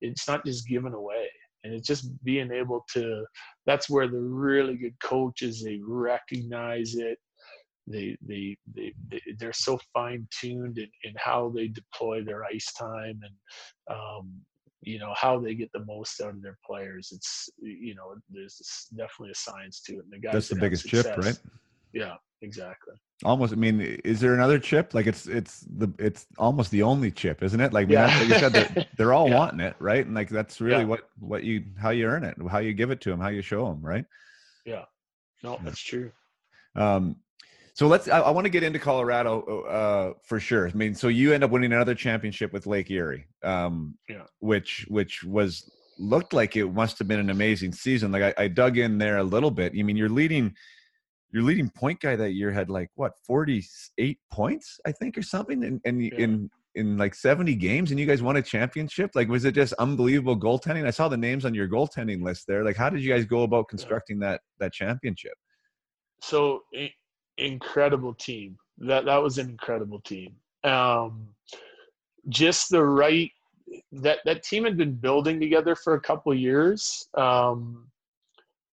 It's 0.00 0.28
not 0.28 0.44
just 0.44 0.66
given 0.66 0.94
away. 0.94 1.28
And 1.64 1.72
it's 1.72 1.86
just 1.86 2.10
being 2.24 2.50
able 2.50 2.84
to 2.94 3.24
that's 3.66 3.88
where 3.88 4.08
the 4.08 4.20
really 4.20 4.76
good 4.76 4.98
coaches 5.02 5.62
they 5.62 5.78
recognize 5.82 6.94
it. 6.96 7.18
They 7.86 8.16
they, 8.26 8.56
they, 8.74 8.92
they 9.08 9.20
they're 9.38 9.52
so 9.52 9.78
fine 9.92 10.26
tuned 10.40 10.78
in, 10.78 10.88
in 11.04 11.14
how 11.16 11.52
they 11.54 11.68
deploy 11.68 12.24
their 12.24 12.44
ice 12.44 12.72
time 12.78 13.20
and 13.22 13.96
um 13.96 14.32
you 14.84 14.98
know 14.98 15.14
how 15.16 15.38
they 15.38 15.54
get 15.54 15.70
the 15.72 15.84
most 15.84 16.20
out 16.20 16.30
of 16.30 16.42
their 16.42 16.58
players. 16.66 17.10
It's 17.12 17.48
you 17.60 17.94
know 17.94 18.14
there's 18.28 18.88
definitely 18.96 19.30
a 19.30 19.36
science 19.36 19.80
to 19.82 19.94
it 19.94 20.04
and 20.04 20.12
the 20.12 20.18
guys 20.18 20.32
that's 20.32 20.48
the 20.48 20.56
biggest 20.56 20.86
chip 20.86 21.06
right? 21.16 21.38
yeah 21.92 22.16
exactly. 22.42 22.94
Almost 23.24 23.52
i 23.52 23.56
mean 23.56 23.80
is 23.80 24.20
there 24.20 24.34
another 24.34 24.58
chip? 24.58 24.94
Like 24.94 25.06
it's 25.06 25.26
it's 25.28 25.60
the 25.60 25.88
it's 25.98 26.26
almost 26.38 26.70
the 26.72 26.82
only 26.82 27.10
chip 27.10 27.42
isn't 27.42 27.60
it? 27.60 27.72
Like, 27.72 27.88
mean, 27.88 27.96
like 27.98 28.26
you 28.28 28.34
said 28.34 28.52
they're, 28.52 28.86
they're 28.96 29.12
all 29.12 29.28
Yeah. 29.30 29.38
wanting 29.38 29.60
it 29.60 29.76
right? 29.78 30.04
And 30.04 30.14
like 30.14 30.28
that's 30.28 30.60
really 30.60 30.80
Yeah. 30.80 30.86
what 30.92 31.08
what 31.20 31.44
you 31.44 31.64
how 31.80 31.90
you 31.90 32.06
earn 32.06 32.24
it 32.24 32.36
how 32.50 32.58
you 32.58 32.72
give 32.72 32.90
it 32.90 33.00
to 33.02 33.10
them 33.10 33.20
how 33.20 33.28
you 33.28 33.40
show 33.42 33.66
them 33.68 33.80
right? 33.80 34.04
Yeah. 34.66 34.84
No 35.44 35.52
Yeah. 35.52 35.58
that's 35.64 35.80
true. 35.80 36.10
um 36.76 37.16
so 37.74 37.86
let's 37.86 38.06
i, 38.08 38.18
I 38.20 38.30
want 38.30 38.44
to 38.44 38.50
get 38.50 38.64
into 38.64 38.78
colorado 38.80 39.40
uh 39.78 40.14
for 40.24 40.40
sure. 40.40 40.68
I 40.68 40.72
mean 40.74 40.94
so 40.94 41.06
you 41.08 41.32
end 41.32 41.44
up 41.44 41.50
winning 41.52 41.72
another 41.72 41.94
championship 41.94 42.52
with 42.52 42.66
lake 42.66 42.90
erie 42.90 43.26
um 43.44 43.96
Yeah. 44.08 44.24
which 44.40 44.84
which 44.88 45.22
was 45.22 45.70
looked 45.98 46.32
like 46.32 46.56
it 46.56 46.66
must 46.72 46.98
have 46.98 47.06
been 47.06 47.20
an 47.20 47.30
amazing 47.30 47.72
season. 47.72 48.10
Like 48.10 48.36
i, 48.36 48.44
I 48.44 48.48
dug 48.48 48.78
in 48.78 48.98
there 48.98 49.18
a 49.18 49.22
little 49.22 49.52
bit. 49.52 49.72
I 49.78 49.82
mean 49.84 49.96
you're 49.96 50.08
leading 50.08 50.54
your 51.32 51.42
leading 51.42 51.70
point 51.70 52.00
guy 52.00 52.14
that 52.16 52.32
year 52.32 52.50
had 52.50 52.68
like 52.70 52.90
what 52.94 53.12
48 53.26 54.18
points 54.30 54.78
i 54.86 54.92
think 54.92 55.16
or 55.16 55.22
something 55.22 55.64
and, 55.64 55.80
and 55.84 56.02
Yeah. 56.02 56.10
in 56.18 56.50
in 56.74 56.96
like 56.96 57.14
70 57.14 57.54
games 57.56 57.90
and 57.90 58.00
you 58.00 58.06
guys 58.06 58.22
won 58.22 58.36
a 58.36 58.42
championship? 58.42 59.10
Like 59.14 59.28
was 59.28 59.44
it 59.44 59.52
just 59.54 59.74
unbelievable 59.74 60.38
goaltending? 60.38 60.86
I 60.86 60.90
saw 60.90 61.08
the 61.08 61.16
names 61.18 61.44
on 61.44 61.52
your 61.54 61.68
goaltending 61.68 62.22
list 62.22 62.46
there. 62.46 62.64
Like 62.64 62.76
how 62.76 62.88
did 62.88 63.02
you 63.02 63.12
guys 63.12 63.24
go 63.26 63.42
about 63.42 63.68
constructing 63.68 64.18
that 64.20 64.40
that 64.58 64.72
championship? 64.72 65.34
So 66.22 66.62
i- 66.74 66.92
incredible 67.36 68.14
team. 68.14 68.56
That 68.78 69.04
that 69.04 69.22
was 69.22 69.38
an 69.38 69.50
incredible 69.50 70.00
team. 70.00 70.34
Um 70.64 71.28
just 72.28 72.70
the 72.70 72.82
right 72.84 73.30
that 73.92 74.20
that 74.24 74.42
team 74.42 74.64
had 74.64 74.76
been 74.78 74.94
building 74.94 75.40
together 75.40 75.74
for 75.74 75.94
a 75.94 76.00
couple 76.00 76.32
years 76.34 77.06
um 77.18 77.86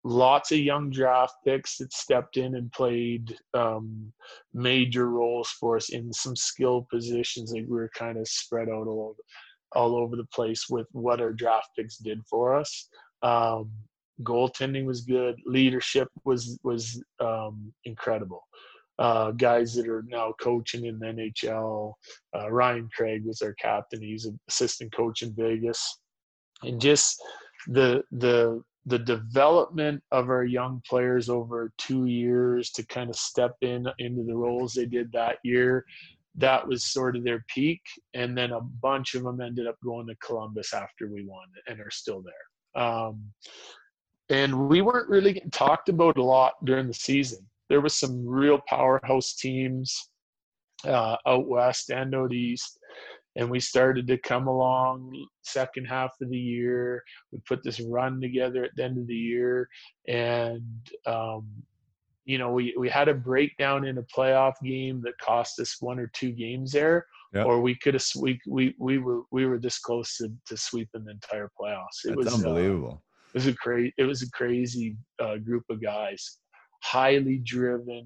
lots 0.03 0.51
of 0.51 0.59
young 0.59 0.89
draft 0.89 1.35
picks 1.45 1.77
that 1.77 1.91
stepped 1.91 2.37
in 2.37 2.55
and 2.55 2.71
played 2.71 3.35
um 3.53 4.11
major 4.53 5.09
roles 5.09 5.49
for 5.59 5.75
us 5.75 5.89
in 5.89 6.11
some 6.13 6.35
skill 6.35 6.87
positions 6.89 7.51
like 7.51 7.65
we 7.67 7.77
were 7.77 7.91
kind 7.93 8.17
of 8.17 8.27
spread 8.27 8.69
out 8.69 8.87
all 8.87 9.09
over 9.09 9.21
all 9.73 9.95
over 9.95 10.15
the 10.15 10.25
place 10.33 10.67
with 10.69 10.87
what 10.93 11.21
our 11.21 11.33
draft 11.33 11.69
picks 11.77 11.97
did 11.97 12.19
for 12.29 12.55
us 12.55 12.87
um 13.23 13.69
goaltending 14.23 14.85
was 14.85 15.01
good 15.01 15.35
leadership 15.45 16.07
was 16.23 16.57
was 16.63 17.03
um 17.19 17.73
incredible 17.85 18.43
uh, 18.99 19.31
guys 19.31 19.73
that 19.73 19.87
are 19.87 20.03
now 20.09 20.33
coaching 20.41 20.85
in 20.85 20.99
the 20.99 21.05
NHL. 21.05 21.93
Uh, 22.35 22.51
Ryan 22.51 22.89
Craig 22.93 23.25
was 23.25 23.41
our 23.41 23.53
captain. 23.53 24.01
He's 24.01 24.25
an 24.25 24.37
assistant 24.49 24.93
coach 24.93 25.21
in 25.21 25.33
Vegas, 25.33 25.99
and 26.63 26.81
just 26.81 27.23
the 27.67 28.03
the 28.11 28.61
the 28.85 28.99
development 28.99 30.01
of 30.11 30.29
our 30.29 30.43
young 30.43 30.81
players 30.87 31.29
over 31.29 31.71
two 31.77 32.05
years 32.05 32.71
to 32.71 32.85
kind 32.85 33.09
of 33.09 33.15
step 33.15 33.55
in 33.61 33.87
into 33.99 34.23
the 34.23 34.35
roles 34.35 34.73
they 34.73 34.85
did 34.85 35.11
that 35.11 35.37
year. 35.43 35.85
That 36.35 36.67
was 36.67 36.85
sort 36.85 37.15
of 37.15 37.23
their 37.23 37.43
peak, 37.53 37.81
and 38.13 38.37
then 38.37 38.51
a 38.51 38.61
bunch 38.61 39.15
of 39.15 39.23
them 39.23 39.41
ended 39.41 39.67
up 39.67 39.75
going 39.83 40.07
to 40.07 40.15
Columbus 40.25 40.73
after 40.73 41.11
we 41.11 41.25
won 41.25 41.47
and 41.67 41.79
are 41.79 41.91
still 41.91 42.23
there. 42.23 42.81
Um, 42.83 43.23
and 44.29 44.69
we 44.69 44.81
weren't 44.81 45.09
really 45.09 45.33
getting 45.33 45.51
talked 45.51 45.89
about 45.89 46.17
a 46.17 46.23
lot 46.23 46.53
during 46.63 46.87
the 46.87 46.93
season 46.93 47.49
there 47.69 47.81
was 47.81 47.93
some 47.93 48.27
real 48.27 48.59
powerhouse 48.67 49.35
teams 49.35 50.09
uh, 50.85 51.15
out 51.25 51.47
west 51.47 51.91
and 51.91 52.13
out 52.15 52.33
east 52.33 52.78
and 53.39 53.49
we 53.49 53.59
started 53.59 54.05
to 54.07 54.17
come 54.17 54.47
along 54.47 55.15
second 55.43 55.85
half 55.85 56.11
of 56.21 56.29
the 56.29 56.37
year. 56.37 57.01
We 57.31 57.39
put 57.47 57.63
this 57.63 57.79
run 57.79 58.19
together 58.19 58.63
at 58.65 58.71
the 58.75 58.83
end 58.83 58.97
of 58.97 59.07
the 59.07 59.15
year 59.15 59.67
and 60.07 60.63
um, 61.05 61.47
you 62.25 62.37
know 62.37 62.51
we, 62.51 62.75
we 62.77 62.89
had 62.89 63.07
a 63.07 63.13
breakdown 63.13 63.85
in 63.85 63.97
a 63.97 64.03
playoff 64.03 64.53
game 64.63 65.01
that 65.05 65.17
cost 65.19 65.59
us 65.59 65.77
one 65.79 65.99
or 65.99 66.07
two 66.19 66.31
games 66.31 66.71
there 66.71 67.05
Yeah. 67.33 67.43
or 67.43 67.61
we 67.61 67.75
could 67.81 67.93
have 67.93 68.05
we, 68.25 68.39
we 68.47 68.75
we 68.77 68.97
were 69.05 69.21
we 69.31 69.45
were 69.47 69.57
this 69.57 69.79
close 69.79 70.17
to, 70.17 70.25
to 70.47 70.55
sweeping 70.57 71.05
the 71.05 71.11
entire 71.11 71.49
playoffs. 71.59 71.99
It 72.05 72.09
that's 72.09 72.17
was 72.17 72.33
uh, 72.33 72.37
unbelievable. 72.37 73.01
it 73.33 73.37
was 73.39 73.47
a 73.47 73.53
crazy 73.53 73.93
it 73.97 74.03
was 74.11 74.21
a 74.21 74.29
crazy 74.31 74.87
uh, 75.23 75.37
group 75.37 75.63
of 75.69 75.81
guys. 75.81 76.21
Highly 76.81 77.37
driven 77.55 78.05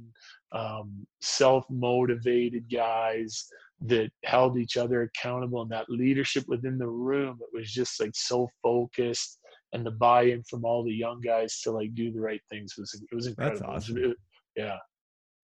um, 0.51 1.05
self-motivated 1.21 2.65
guys 2.71 3.47
that 3.85 4.09
held 4.23 4.57
each 4.57 4.77
other 4.77 5.01
accountable 5.03 5.61
and 5.61 5.71
that 5.71 5.89
leadership 5.89 6.43
within 6.47 6.77
the 6.77 6.87
room 6.87 7.37
it 7.41 7.57
was 7.57 7.71
just 7.71 7.99
like 7.99 8.11
so 8.15 8.47
focused 8.61 9.39
and 9.73 9.85
the 9.85 9.91
buy-in 9.91 10.41
from 10.43 10.63
all 10.63 10.83
the 10.83 10.93
young 10.93 11.19
guys 11.19 11.59
to 11.61 11.71
like 11.71 11.93
do 11.95 12.11
the 12.11 12.19
right 12.21 12.41
things 12.49 12.75
was 12.77 12.93
it 12.93 13.15
was 13.15 13.25
That's 13.25 13.37
incredible 13.59 13.73
was- 13.73 13.83
awesome. 13.83 13.97
it- 14.11 14.17
yeah 14.55 14.77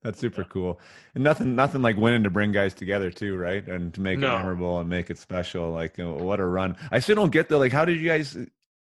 That's 0.03 0.19
super 0.19 0.45
cool. 0.45 0.79
And 1.15 1.23
nothing, 1.25 1.55
nothing 1.55 1.81
like 1.81 1.97
winning 1.97 2.23
to 2.23 2.29
bring 2.29 2.53
guys 2.53 2.73
together 2.73 3.11
too, 3.11 3.35
right? 3.35 3.67
And 3.67 3.93
to 3.95 3.99
make 3.99 4.17
No. 4.19 4.27
it 4.33 4.37
memorable 4.37 4.79
and 4.79 4.87
make 4.89 5.09
it 5.09 5.17
special. 5.17 5.71
Like, 5.71 5.99
uh, 5.99 6.13
what 6.13 6.39
a 6.39 6.45
run! 6.45 6.77
I 6.89 6.99
still 6.99 7.17
don't 7.17 7.33
get 7.33 7.49
the 7.49 7.57
like. 7.57 7.73
How 7.73 7.83
did 7.83 7.99
you 7.99 8.07
guys 8.07 8.37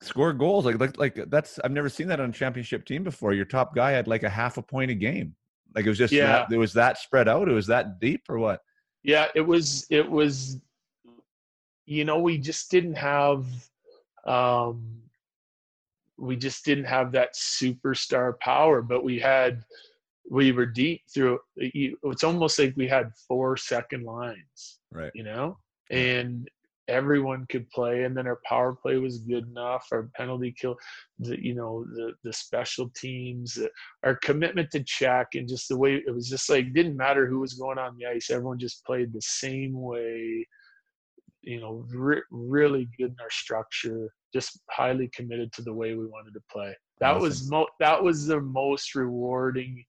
score 0.01 0.33
goals? 0.33 0.65
Like, 0.65 0.79
like, 0.79 0.97
like 0.97 1.15
that's 1.29 1.59
I've 1.63 1.71
never 1.71 1.87
seen 1.89 2.07
that 2.07 2.19
on 2.19 2.31
a 2.31 2.33
championship 2.33 2.83
team 2.85 3.03
before. 3.03 3.31
Your 3.33 3.45
top 3.45 3.75
guy 3.75 3.91
had 3.91 4.07
like 4.07 4.23
a 4.23 4.29
half 4.29 4.57
a 4.57 4.63
point 4.63 4.89
a 4.89 4.95
game. 4.95 5.35
Like 5.75 5.85
it 5.85 5.89
was 5.89 5.99
just 5.99 6.13
Yeah. 6.13 6.31
that, 6.47 6.51
it 6.51 6.57
was 6.57 6.73
that 6.73 6.97
spread 6.97 7.27
out. 7.27 7.47
It 7.47 7.53
was 7.53 7.67
that 7.67 7.99
deep, 7.99 8.21
or 8.27 8.39
what? 8.39 8.61
Yeah 9.03 9.27
it 9.35 9.41
was 9.41 9.85
it 9.89 10.09
was 10.09 10.59
you 11.85 12.05
know 12.05 12.19
we 12.19 12.37
just 12.37 12.71
didn't 12.71 12.95
have 12.95 13.45
um 14.25 15.01
we 16.17 16.35
just 16.35 16.63
didn't 16.63 16.85
have 16.85 17.11
that 17.11 17.33
superstar 17.35 18.39
power 18.39 18.81
but 18.81 19.03
we 19.03 19.19
had 19.19 19.63
we 20.29 20.51
were 20.51 20.65
deep 20.65 21.01
through 21.13 21.37
it's 21.57 22.23
almost 22.23 22.57
like 22.57 22.73
we 22.77 22.87
had 22.87 23.11
four 23.27 23.57
second 23.57 24.03
lines 24.03 24.79
Right. 24.91 25.11
you 25.13 25.23
know 25.23 25.57
and 25.89 26.49
everyone 26.87 27.45
could 27.49 27.69
play 27.69 28.03
and 28.03 28.15
then 28.15 28.27
our 28.27 28.39
power 28.45 28.75
play 28.75 28.97
was 28.97 29.19
good 29.19 29.47
enough 29.47 29.87
our 29.91 30.09
penalty 30.15 30.53
kill 30.57 30.75
the 31.19 31.41
you 31.41 31.55
know 31.55 31.85
the 31.95 32.11
the 32.23 32.33
special 32.33 32.89
teams 32.95 33.57
our 34.03 34.15
commitment 34.17 34.69
to 34.69 34.83
check 34.83 35.27
and 35.35 35.47
just 35.47 35.69
the 35.69 35.77
way 35.77 36.03
it 36.05 36.13
was 36.13 36.29
just 36.29 36.49
like 36.49 36.73
didn't 36.73 36.97
matter 36.97 37.25
who 37.25 37.39
was 37.39 37.53
going 37.53 37.77
on 37.77 37.95
the 37.97 38.05
ice 38.05 38.29
everyone 38.29 38.59
just 38.59 38.85
played 38.85 39.13
the 39.13 39.21
same 39.21 39.79
way 39.79 40.45
you 41.41 41.61
know 41.61 41.85
re- 41.89 42.21
really 42.31 42.89
good 42.97 43.11
in 43.11 43.17
our 43.21 43.29
structure 43.29 44.11
just 44.33 44.59
highly 44.71 45.07
committed 45.09 45.53
to 45.53 45.61
the 45.61 45.73
way 45.73 45.93
we 45.93 46.07
wanted 46.07 46.33
to 46.33 46.41
play. 46.51 46.75
That 46.99 47.19
was 47.19 47.49
mo- 47.49 47.67
that 47.79 48.01
was 48.01 48.25
the 48.25 48.41
most 48.41 48.95
rewarding 48.95 49.83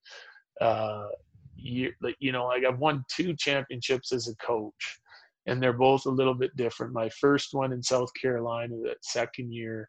uh 0.61 1.09
year, 1.57 1.93
like 2.03 2.16
you 2.19 2.33
know, 2.33 2.47
like 2.47 2.65
I've 2.65 2.79
won 2.79 3.05
two 3.11 3.35
championships 3.35 4.12
as 4.12 4.29
a 4.29 4.37
coach, 4.37 5.01
and 5.47 5.62
they're 5.62 5.73
both 5.73 6.07
a 6.07 6.11
little 6.11 6.35
bit 6.35 6.57
different. 6.57 6.93
My 6.93 7.09
first 7.11 7.53
one 7.53 7.73
in 7.73 7.83
South 7.83 8.11
Carolina, 8.21 8.77
that 8.85 8.97
second 9.03 9.53
year, 9.53 9.89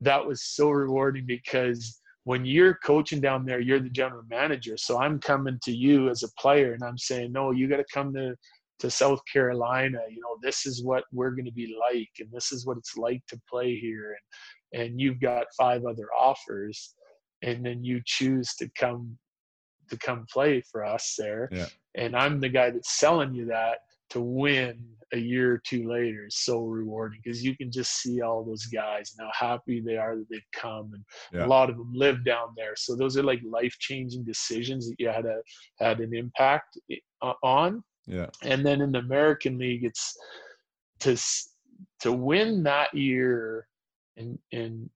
that 0.00 0.24
was 0.24 0.42
so 0.42 0.70
rewarding 0.70 1.26
because 1.26 2.00
when 2.24 2.44
you're 2.44 2.78
coaching 2.84 3.20
down 3.20 3.44
there, 3.44 3.60
you're 3.60 3.80
the 3.80 3.90
general 3.90 4.22
manager. 4.28 4.76
So 4.76 5.00
I'm 5.00 5.18
coming 5.18 5.58
to 5.64 5.72
you 5.72 6.08
as 6.08 6.22
a 6.22 6.32
player, 6.38 6.74
and 6.74 6.82
I'm 6.82 6.98
saying, 6.98 7.32
no, 7.32 7.50
you 7.50 7.68
got 7.68 7.78
to 7.78 7.84
come 7.92 8.12
to 8.14 8.34
to 8.80 8.90
South 8.90 9.20
Carolina. 9.30 9.98
You 10.08 10.20
know, 10.20 10.38
this 10.42 10.64
is 10.64 10.82
what 10.82 11.04
we're 11.12 11.32
going 11.32 11.44
to 11.44 11.52
be 11.52 11.76
like, 11.78 12.08
and 12.18 12.30
this 12.32 12.50
is 12.50 12.66
what 12.66 12.78
it's 12.78 12.96
like 12.96 13.22
to 13.28 13.40
play 13.50 13.76
here. 13.78 14.10
And 14.10 14.20
and 14.72 15.00
you've 15.00 15.20
got 15.20 15.46
five 15.58 15.84
other 15.84 16.08
offers, 16.18 16.94
and 17.42 17.64
then 17.64 17.84
you 17.84 18.00
choose 18.04 18.54
to 18.56 18.68
come 18.78 19.18
to 19.88 19.96
come 19.98 20.26
play 20.32 20.62
for 20.70 20.84
us 20.84 21.14
there. 21.18 21.48
Yeah. 21.50 21.66
And 21.96 22.14
I'm 22.14 22.40
the 22.40 22.48
guy 22.48 22.70
that's 22.70 22.98
selling 22.98 23.34
you 23.34 23.46
that 23.46 23.78
to 24.10 24.20
win 24.20 24.84
a 25.12 25.18
year 25.18 25.54
or 25.54 25.62
two 25.66 25.88
later 25.88 26.26
is 26.26 26.36
so 26.36 26.62
rewarding 26.62 27.20
because 27.24 27.42
you 27.44 27.56
can 27.56 27.70
just 27.70 28.00
see 28.00 28.20
all 28.20 28.44
those 28.44 28.66
guys 28.66 29.12
and 29.18 29.28
how 29.32 29.48
happy 29.48 29.80
they 29.80 29.96
are 29.96 30.14
that 30.16 30.26
they've 30.30 30.40
come 30.52 30.92
and 30.94 31.04
Yeah. 31.32 31.46
a 31.46 31.48
lot 31.48 31.68
of 31.68 31.76
them 31.76 31.92
live 31.92 32.24
down 32.24 32.54
there 32.56 32.74
so 32.76 32.94
those 32.94 33.16
are 33.16 33.24
like 33.24 33.40
life 33.44 33.74
changing 33.80 34.24
decisions 34.24 34.88
that 34.88 34.96
you 35.00 35.08
had 35.08 35.26
a 35.26 35.42
had 35.80 35.98
an 36.00 36.14
impact 36.14 36.78
on 37.42 37.82
Yeah. 38.06 38.30
and 38.42 38.64
then 38.64 38.80
in 38.80 38.92
the 38.92 39.00
American 39.00 39.58
League, 39.58 39.84
it's 39.84 40.16
to 41.00 41.16
to 42.00 42.12
win 42.12 42.62
that 42.64 42.94
year, 42.94 43.66
and 44.16 44.38
and 44.52 44.88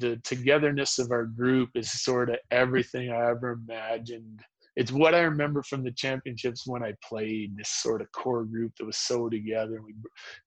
the 0.00 0.16
togetherness 0.24 0.98
of 0.98 1.10
our 1.10 1.24
group 1.26 1.70
is 1.74 2.02
sort 2.02 2.30
of 2.30 2.36
everything 2.50 3.10
I 3.10 3.30
ever 3.30 3.52
imagined. 3.52 4.40
It's 4.76 4.92
what 4.92 5.14
I 5.14 5.20
remember 5.20 5.62
from 5.62 5.82
the 5.82 5.92
championships 5.92 6.66
when 6.66 6.82
I 6.82 6.92
played. 7.02 7.56
This 7.56 7.70
sort 7.70 8.02
of 8.02 8.12
core 8.12 8.44
group 8.44 8.72
that 8.78 8.84
was 8.84 8.98
so 8.98 9.28
together. 9.28 9.80
We, 9.82 9.94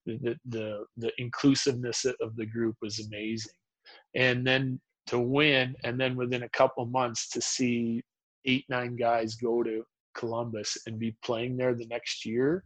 the 0.06 0.36
the 0.46 0.86
the 0.98 1.12
inclusiveness 1.18 2.06
of 2.06 2.36
the 2.36 2.46
group 2.46 2.76
was 2.82 3.00
amazing, 3.00 3.54
and 4.16 4.46
then 4.46 4.80
to 5.08 5.20
win, 5.20 5.76
and 5.84 6.00
then 6.00 6.16
within 6.16 6.44
a 6.44 6.50
couple 6.50 6.86
months 6.86 7.30
to 7.30 7.42
see 7.42 8.04
eight 8.46 8.66
nine 8.70 8.96
guys 8.96 9.36
go 9.36 9.64
to 9.64 9.84
Columbus 10.16 10.78
and 10.86 11.00
be 11.00 11.16
playing 11.24 11.58
there 11.58 11.74
the 11.74 11.88
next 11.88 12.26
year 12.26 12.64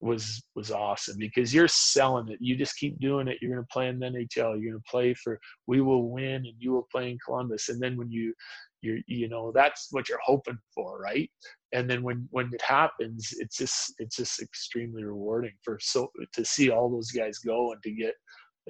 was 0.00 0.42
was 0.54 0.70
awesome 0.70 1.16
because 1.18 1.52
you're 1.52 1.68
selling 1.68 2.28
it. 2.28 2.38
You 2.40 2.56
just 2.56 2.76
keep 2.76 2.98
doing 3.00 3.28
it. 3.28 3.38
You're 3.40 3.52
going 3.52 3.64
to 3.64 3.72
play 3.72 3.88
in 3.88 3.98
the 3.98 4.06
NHL. 4.06 4.60
You're 4.60 4.72
going 4.72 4.82
to 4.82 4.90
play 4.90 5.14
for. 5.14 5.40
We 5.66 5.80
will 5.80 6.08
win, 6.08 6.46
and 6.46 6.54
you 6.58 6.72
will 6.72 6.86
play 6.90 7.10
in 7.10 7.18
Columbus. 7.24 7.68
And 7.68 7.80
then 7.80 7.96
when 7.96 8.10
you, 8.10 8.32
you 8.80 9.02
you 9.06 9.28
know 9.28 9.52
that's 9.52 9.88
what 9.90 10.08
you're 10.08 10.20
hoping 10.22 10.58
for, 10.74 10.98
right? 10.98 11.30
And 11.72 11.88
then 11.88 12.02
when 12.02 12.28
when 12.30 12.50
it 12.52 12.62
happens, 12.62 13.32
it's 13.38 13.56
just 13.56 13.94
it's 13.98 14.16
just 14.16 14.40
extremely 14.40 15.04
rewarding 15.04 15.54
for 15.62 15.78
so 15.80 16.10
to 16.32 16.44
see 16.44 16.70
all 16.70 16.90
those 16.90 17.10
guys 17.10 17.38
go 17.38 17.72
and 17.72 17.82
to 17.82 17.90
get 17.90 18.14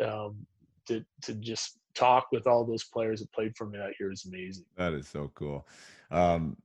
um, 0.05 0.47
to 0.87 1.05
to 1.23 1.35
just 1.35 1.79
talk 1.95 2.27
with 2.33 2.47
all 2.47 2.65
those 2.65 2.85
players 2.85 3.21
that 3.21 3.33
played 3.33 3.57
for 3.57 3.67
me 3.67 3.79
that 3.79 3.95
year 3.99 4.13
is 4.13 4.25
amazing. 4.27 4.65
That 4.77 4.93
is 4.93 5.09
so 5.09 5.31
cool. 5.35 5.67
Um, 6.11 6.57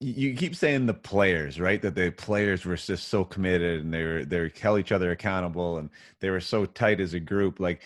you 0.00 0.34
keep 0.34 0.56
saying 0.56 0.86
the 0.86 0.94
players, 0.94 1.60
right? 1.60 1.80
That 1.82 1.94
the 1.94 2.10
players 2.10 2.64
were 2.64 2.76
just 2.76 3.08
so 3.08 3.22
committed 3.22 3.84
and 3.84 3.92
they 3.92 4.02
were 4.02 4.24
they 4.24 4.50
held 4.58 4.80
each 4.80 4.92
other 4.92 5.10
accountable 5.10 5.76
and 5.78 5.90
they 6.20 6.30
were 6.30 6.40
so 6.40 6.64
tight 6.64 7.00
as 7.00 7.12
a 7.12 7.20
group. 7.20 7.60
Like 7.60 7.82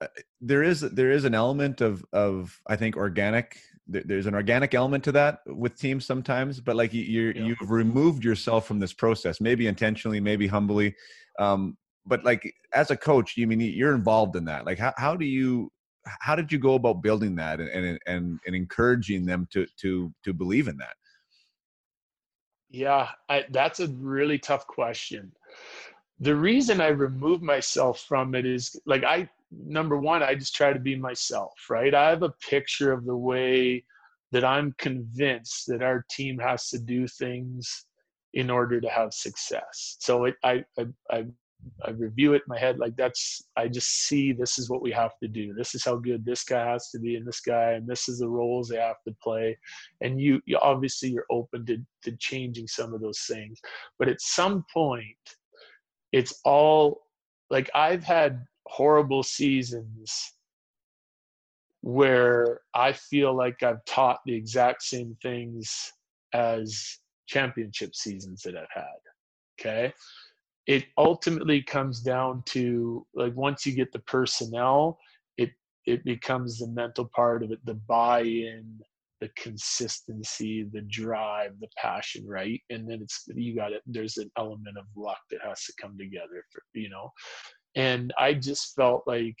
uh, 0.00 0.06
there 0.40 0.62
is 0.62 0.80
there 0.80 1.10
is 1.10 1.24
an 1.24 1.34
element 1.34 1.82
of 1.82 2.04
of 2.12 2.58
I 2.66 2.76
think 2.76 2.96
organic. 2.96 3.58
There- 3.86 4.02
There's 4.04 4.26
an 4.26 4.34
organic 4.34 4.74
element 4.74 5.04
to 5.04 5.12
that 5.12 5.40
with 5.46 5.78
teams 5.78 6.04
sometimes, 6.06 6.60
but 6.60 6.76
like 6.76 6.92
you 6.92 7.32
Yeah. 7.34 7.44
you've 7.44 7.70
removed 7.70 8.24
yourself 8.24 8.66
from 8.66 8.78
this 8.80 8.92
process, 8.92 9.40
maybe 9.40 9.66
intentionally, 9.66 10.20
maybe 10.20 10.46
humbly. 10.46 10.94
Um, 11.38 11.76
but 12.04 12.24
like 12.24 12.52
as 12.74 12.90
a 12.90 12.96
coach, 12.96 13.36
you 13.36 13.46
mean 13.46 13.60
you're 13.60 13.94
involved 13.94 14.36
in 14.36 14.44
that. 14.46 14.64
Like 14.66 14.78
how 14.78 14.92
how 14.96 15.16
do 15.16 15.24
you 15.26 15.70
how 16.20 16.36
did 16.36 16.52
you 16.52 16.58
go 16.58 16.74
about 16.74 17.02
building 17.02 17.34
that 17.36 17.60
and 17.60 17.68
and 17.68 17.98
and, 18.06 18.40
and 18.46 18.56
encouraging 18.56 19.24
them 19.26 19.46
to 19.52 19.66
to 19.82 20.12
to 20.24 20.32
believe 20.32 20.68
in 20.68 20.76
that? 20.78 20.96
Yeah, 22.70 23.08
I, 23.28 23.44
that's 23.50 23.80
a 23.80 23.88
really 23.88 24.38
tough 24.38 24.66
question. 24.66 25.32
The 26.18 26.34
reason 26.34 26.80
I 26.80 26.88
remove 26.88 27.42
myself 27.42 28.00
from 28.00 28.34
it 28.34 28.44
is 28.46 28.74
like 28.86 29.04
I 29.04 29.28
number 29.50 29.96
one, 29.96 30.22
I 30.22 30.34
just 30.34 30.54
try 30.54 30.72
to 30.72 30.78
be 30.78 30.96
myself, 30.96 31.52
right? 31.70 31.94
I 31.94 32.10
have 32.10 32.22
a 32.22 32.34
picture 32.48 32.92
of 32.92 33.04
the 33.04 33.16
way 33.16 33.84
that 34.32 34.44
I'm 34.44 34.74
convinced 34.78 35.66
that 35.68 35.82
our 35.82 36.04
team 36.10 36.38
has 36.38 36.68
to 36.70 36.78
do 36.78 37.06
things 37.06 37.86
in 38.34 38.50
order 38.50 38.80
to 38.80 38.88
have 38.88 39.14
success. 39.14 39.96
So 40.00 40.24
it, 40.24 40.34
I, 40.44 40.64
I, 40.78 40.86
I, 41.10 41.24
I 41.84 41.90
review 41.90 42.34
it 42.34 42.42
in 42.46 42.48
my 42.48 42.58
head 42.58 42.78
like 42.78 42.96
that's 42.96 43.42
I 43.56 43.66
just 43.68 44.06
see 44.06 44.32
this 44.32 44.58
is 44.58 44.68
what 44.68 44.82
we 44.82 44.92
have 44.92 45.18
to 45.22 45.28
do. 45.28 45.54
This 45.54 45.74
is 45.74 45.84
how 45.84 45.96
good 45.96 46.24
this 46.24 46.44
guy 46.44 46.64
has 46.70 46.90
to 46.90 46.98
be, 46.98 47.16
and 47.16 47.26
this 47.26 47.40
guy, 47.40 47.72
and 47.72 47.86
this 47.86 48.08
is 48.08 48.18
the 48.18 48.28
roles 48.28 48.68
they 48.68 48.76
have 48.76 49.02
to 49.06 49.16
play. 49.22 49.56
And 50.00 50.20
you, 50.20 50.40
you 50.44 50.58
obviously 50.58 51.08
you're 51.08 51.26
open 51.30 51.64
to 51.66 51.78
to 52.02 52.16
changing 52.18 52.68
some 52.68 52.94
of 52.94 53.00
those 53.00 53.20
things, 53.20 53.58
but 53.98 54.08
at 54.08 54.20
some 54.20 54.64
point, 54.72 55.16
it's 56.12 56.40
all 56.44 57.06
like 57.50 57.70
I've 57.74 58.04
had 58.04 58.44
horrible 58.66 59.22
seasons 59.22 60.32
where 61.82 62.60
I 62.74 62.92
feel 62.92 63.34
like 63.36 63.62
I've 63.62 63.84
taught 63.84 64.20
the 64.26 64.34
exact 64.34 64.82
same 64.82 65.16
things 65.22 65.92
as 66.32 66.98
championship 67.26 67.94
seasons 67.94 68.42
that 68.42 68.56
I've 68.56 68.66
had. 68.74 68.84
Okay. 69.60 69.92
It 70.66 70.86
ultimately 70.98 71.62
comes 71.62 72.00
down 72.00 72.42
to 72.46 73.06
like 73.14 73.34
once 73.36 73.64
you 73.64 73.72
get 73.72 73.92
the 73.92 74.00
personnel, 74.00 74.98
it 75.38 75.50
it 75.86 76.04
becomes 76.04 76.58
the 76.58 76.66
mental 76.66 77.08
part 77.14 77.44
of 77.44 77.52
it, 77.52 77.64
the 77.64 77.74
buy-in, 77.74 78.80
the 79.20 79.28
consistency, 79.36 80.64
the 80.72 80.82
drive, 80.82 81.52
the 81.60 81.68
passion, 81.78 82.26
right? 82.26 82.60
And 82.68 82.90
then 82.90 83.00
it's 83.02 83.24
you 83.34 83.54
got 83.54 83.72
it. 83.72 83.82
There's 83.86 84.16
an 84.18 84.30
element 84.36 84.76
of 84.76 84.84
luck 84.96 85.20
that 85.30 85.40
has 85.44 85.62
to 85.64 85.72
come 85.80 85.96
together 85.96 86.44
for 86.50 86.62
you 86.74 86.90
know. 86.90 87.12
And 87.76 88.12
I 88.18 88.32
just 88.34 88.74
felt 88.74 89.04
like 89.06 89.36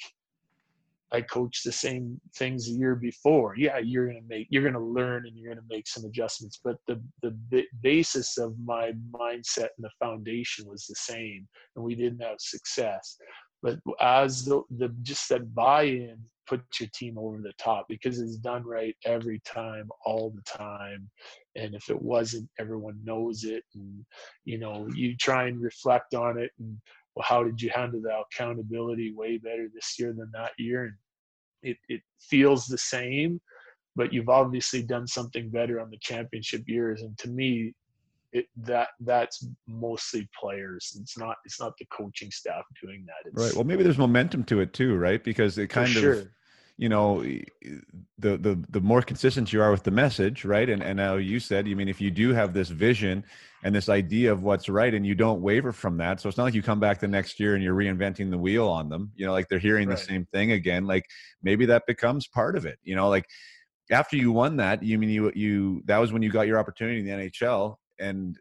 I 1.12 1.20
coached 1.20 1.64
the 1.64 1.72
same 1.72 2.20
things 2.34 2.68
a 2.68 2.72
year 2.72 2.96
before. 2.96 3.54
Yeah, 3.56 3.78
you're 3.78 4.06
gonna 4.06 4.20
make, 4.28 4.48
you're 4.50 4.64
gonna 4.64 4.84
learn, 4.84 5.26
and 5.26 5.36
you're 5.36 5.54
gonna 5.54 5.66
make 5.68 5.86
some 5.86 6.04
adjustments. 6.04 6.60
But 6.62 6.76
the 6.86 7.00
the 7.22 7.64
basis 7.82 8.38
of 8.38 8.54
my 8.58 8.92
mindset 9.12 9.68
and 9.76 9.84
the 9.84 9.90
foundation 9.98 10.68
was 10.68 10.86
the 10.86 10.96
same, 10.96 11.48
and 11.74 11.84
we 11.84 11.94
didn't 11.94 12.22
have 12.22 12.36
success. 12.38 13.16
But 13.62 13.78
as 14.00 14.44
the, 14.44 14.62
the 14.78 14.88
just 15.02 15.28
that 15.30 15.54
buy-in 15.54 16.18
puts 16.46 16.80
your 16.80 16.88
team 16.94 17.18
over 17.18 17.38
the 17.38 17.54
top 17.58 17.86
because 17.88 18.20
it's 18.20 18.36
done 18.36 18.64
right 18.64 18.94
every 19.04 19.40
time, 19.40 19.88
all 20.04 20.30
the 20.30 20.42
time. 20.42 21.08
And 21.56 21.74
if 21.74 21.88
it 21.88 22.00
wasn't, 22.00 22.48
everyone 22.58 23.00
knows 23.02 23.44
it, 23.44 23.64
and 23.74 24.04
you 24.44 24.58
know 24.58 24.88
you 24.94 25.16
try 25.16 25.46
and 25.46 25.60
reflect 25.60 26.14
on 26.14 26.36
it 26.38 26.50
and 26.58 26.78
well, 27.16 27.24
how 27.26 27.42
did 27.42 27.60
you 27.60 27.70
handle 27.74 28.00
the 28.02 28.14
accountability 28.14 29.12
way 29.12 29.38
better 29.38 29.68
this 29.74 29.98
year 29.98 30.12
than 30.12 30.30
that 30.34 30.52
year? 30.58 30.84
And 30.84 30.94
it, 31.62 31.78
it 31.88 32.02
feels 32.20 32.66
the 32.66 32.76
same, 32.76 33.40
but 33.96 34.12
you've 34.12 34.28
obviously 34.28 34.82
done 34.82 35.06
something 35.06 35.48
better 35.48 35.80
on 35.80 35.90
the 35.90 35.98
championship 36.02 36.62
years. 36.66 37.00
And 37.00 37.16
to 37.18 37.28
me, 37.28 37.72
it 38.32 38.46
that 38.64 38.88
that's 39.00 39.46
mostly 39.66 40.28
players. 40.38 40.94
It's 41.00 41.16
not 41.16 41.36
it's 41.46 41.58
not 41.58 41.72
the 41.78 41.86
coaching 41.86 42.30
staff 42.30 42.64
doing 42.82 43.06
that. 43.06 43.30
It's, 43.30 43.42
Right. 43.42 43.54
Well, 43.54 43.64
maybe 43.64 43.82
there's 43.82 43.96
momentum 43.96 44.44
to 44.44 44.60
it 44.60 44.74
too, 44.74 44.96
right? 44.96 45.24
Because 45.24 45.56
it 45.56 45.68
kind 45.68 45.88
sure. 45.88 46.32
You 46.78 46.88
know 46.88 47.22
the 48.18 48.36
the 48.36 48.62
the 48.68 48.80
more 48.80 49.00
consistent 49.02 49.52
you 49.52 49.62
are 49.62 49.70
with 49.70 49.82
the 49.82 49.90
message 49.90 50.44
right 50.44 50.68
and 50.68 50.82
and 50.82 50.96
now 50.96 51.14
you 51.16 51.40
said 51.40 51.66
you 51.66 51.74
mean 51.76 51.88
if 51.88 52.00
you 52.00 52.10
do 52.10 52.34
have 52.34 52.52
this 52.52 52.68
vision 52.68 53.24
and 53.62 53.74
this 53.74 53.88
idea 53.88 54.30
of 54.30 54.42
what's 54.42 54.68
right 54.68 54.92
and 54.92 55.06
you 55.06 55.14
don't 55.14 55.40
waver 55.40 55.72
from 55.72 55.96
that 55.96 56.20
so 56.20 56.28
it's 56.28 56.36
not 56.36 56.44
like 56.44 56.54
you 56.54 56.62
come 56.62 56.78
back 56.80 57.00
the 57.00 57.08
next 57.08 57.40
year 57.40 57.54
and 57.54 57.64
you're 57.64 57.74
reinventing 57.74 58.30
the 58.30 58.36
wheel 58.38 58.68
on 58.68 58.88
them 58.90 59.10
you 59.16 59.24
know 59.24 59.32
like 59.32 59.48
they're 59.48 59.58
hearing 59.58 59.88
Right. 59.88 59.96
the 59.96 60.04
same 60.04 60.26
thing 60.32 60.52
again 60.52 60.86
like 60.86 61.06
maybe 61.42 61.64
that 61.66 61.86
becomes 61.86 62.26
part 62.26 62.56
of 62.56 62.66
it 62.66 62.78
you 62.82 62.94
know 62.94 63.08
like 63.08 63.24
after 63.90 64.16
you 64.16 64.30
won 64.32 64.56
that 64.56 64.82
you 64.82 64.98
mean 64.98 65.08
you 65.10 65.32
you 65.34 65.82
that 65.86 65.98
was 65.98 66.12
when 66.12 66.22
you 66.22 66.30
got 66.30 66.46
your 66.46 66.58
opportunity 66.58 66.98
in 67.00 67.06
the 67.06 67.12
NHL 67.30 67.76
and 67.98 68.38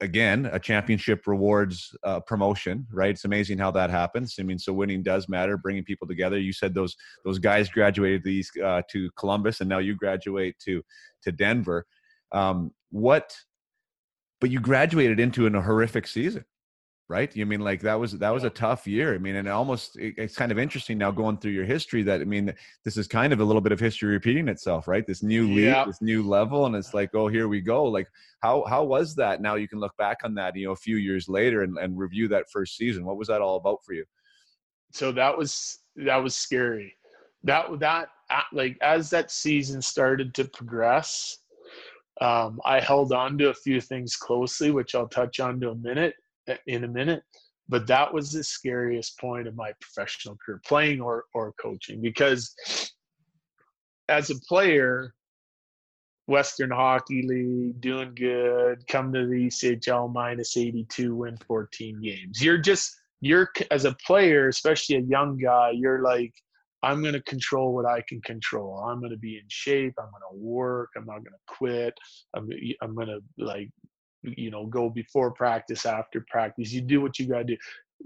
again 0.00 0.48
a 0.52 0.58
championship 0.58 1.26
rewards 1.26 1.94
uh, 2.04 2.20
promotion 2.20 2.86
right? 2.92 3.10
It's 3.10 3.24
amazing 3.24 3.58
how 3.58 3.70
that 3.72 3.90
happens. 3.90 4.36
I 4.38 4.42
mean 4.42 4.58
so 4.58 4.72
winning 4.72 5.02
does 5.02 5.28
matter 5.28 5.56
bringing 5.56 5.84
people 5.84 6.06
together. 6.06 6.38
You 6.38 6.52
said 6.52 6.74
those 6.74 6.96
those 7.24 7.38
guys 7.38 7.68
graduated 7.68 8.24
these 8.24 8.50
uh, 8.62 8.82
to 8.90 9.10
columbus 9.16 9.60
and 9.60 9.68
now 9.68 9.78
you 9.78 9.94
graduate 9.94 10.56
to 10.64 10.82
to 11.22 11.32
denver. 11.32 11.86
Um, 12.32 12.72
what 12.90 13.36
but 14.40 14.50
you 14.50 14.60
graduated 14.60 15.20
into 15.20 15.46
an, 15.46 15.54
a 15.54 15.62
horrific 15.62 16.06
season 16.06 16.44
right? 17.10 17.34
You 17.36 17.44
mean 17.44 17.60
like 17.60 17.80
that 17.80 17.98
was 17.98 18.12
that 18.18 18.30
was 18.30 18.44
a 18.44 18.50
tough 18.50 18.86
year. 18.86 19.14
I 19.14 19.18
mean, 19.18 19.34
and 19.34 19.48
it 19.48 19.50
almost 19.50 19.98
it, 19.98 20.14
it's 20.16 20.36
kind 20.36 20.52
of 20.52 20.58
interesting 20.58 20.96
now 20.96 21.10
going 21.10 21.36
through 21.38 21.50
your 21.50 21.64
history 21.64 22.02
that 22.04 22.20
I 22.20 22.24
mean, 22.24 22.54
this 22.84 22.96
is 22.96 23.06
kind 23.08 23.32
of 23.32 23.40
a 23.40 23.44
little 23.44 23.60
bit 23.60 23.72
of 23.72 23.80
history 23.80 24.10
repeating 24.12 24.48
itself, 24.48 24.88
right? 24.88 25.06
This 25.06 25.22
new 25.22 25.46
league, 25.48 25.86
this 25.86 26.00
new 26.00 26.22
level, 26.22 26.66
and 26.66 26.76
it's 26.76 26.94
like, 26.94 27.10
oh, 27.14 27.28
here 27.28 27.48
we 27.48 27.60
go. 27.60 27.84
Like, 27.84 28.08
how 28.40 28.64
how 28.68 28.84
was 28.84 29.14
that? 29.16 29.42
Now 29.42 29.56
you 29.56 29.68
can 29.68 29.80
look 29.80 29.96
back 29.96 30.18
on 30.24 30.34
that, 30.36 30.56
you 30.56 30.66
know, 30.66 30.72
a 30.72 30.76
few 30.76 30.96
years 30.96 31.28
later 31.28 31.64
and, 31.64 31.76
and 31.78 31.98
review 31.98 32.28
that 32.28 32.50
first 32.50 32.76
season. 32.76 33.04
What 33.04 33.16
was 33.18 33.28
that 33.28 33.42
all 33.42 33.56
about 33.56 33.84
for 33.84 33.92
you? 33.92 34.04
so 34.92 35.12
that 35.12 35.36
was 35.36 35.80
that 35.96 36.16
was 36.16 36.34
scary 36.34 36.96
that 37.44 37.66
that 37.78 38.08
like 38.52 38.76
as 38.82 39.10
that 39.10 39.30
season 39.30 39.80
started 39.80 40.34
to 40.34 40.44
progress 40.44 41.38
um, 42.20 42.60
i 42.64 42.80
held 42.80 43.12
on 43.12 43.38
to 43.38 43.48
a 43.48 43.54
few 43.54 43.80
things 43.80 44.16
closely 44.16 44.70
which 44.70 44.94
i'll 44.94 45.08
touch 45.08 45.40
on 45.40 45.60
to 45.60 45.70
a 45.70 45.74
minute 45.76 46.14
in 46.66 46.84
a 46.84 46.88
minute 46.88 47.22
but 47.70 47.86
that 47.86 48.12
was 48.12 48.32
the 48.32 48.42
scariest 48.42 49.18
point 49.18 49.46
of 49.46 49.54
my 49.54 49.72
professional 49.80 50.36
career 50.44 50.60
playing 50.66 51.00
or 51.00 51.24
or 51.34 51.52
coaching 51.52 52.00
because 52.02 52.54
as 54.08 54.30
a 54.30 54.40
player 54.48 55.14
western 56.26 56.70
hockey 56.70 57.22
league 57.22 57.80
doing 57.80 58.12
good 58.14 58.86
come 58.86 59.12
to 59.12 59.26
the 59.26 59.48
echl 59.48 60.12
minus 60.12 60.56
82 60.56 61.14
win 61.14 61.36
14 61.46 62.00
games. 62.02 62.42
You're 62.42 62.58
just 62.58 62.94
you're 63.20 63.50
as 63.70 63.84
a 63.84 63.96
player 64.06 64.48
especially 64.48 64.96
a 64.96 65.00
young 65.00 65.36
guy 65.36 65.72
you're 65.74 66.02
like 66.02 66.32
i'm 66.82 67.02
going 67.02 67.12
to 67.12 67.22
control 67.22 67.74
what 67.74 67.84
i 67.84 68.02
can 68.08 68.20
control. 68.22 68.78
I'm 68.78 69.00
going 69.00 69.10
to 69.10 69.18
be 69.18 69.36
in 69.36 69.44
shape. 69.48 69.94
I'm 69.98 70.10
going 70.10 70.22
to 70.30 70.38
work. 70.38 70.90
I'm 70.96 71.04
not 71.04 71.18
going 71.18 71.24
to 71.24 71.54
quit. 71.54 71.94
I'm, 72.34 72.48
I'm 72.80 72.94
going 72.94 73.08
to 73.08 73.20
like 73.36 73.68
you 74.22 74.50
know 74.50 74.66
go 74.66 74.90
before 74.90 75.30
practice 75.32 75.86
after 75.86 76.24
practice. 76.30 76.72
You 76.72 76.80
do 76.82 77.00
what 77.00 77.18
you 77.18 77.26
got 77.26 77.38
to 77.38 77.44
do. 77.44 77.56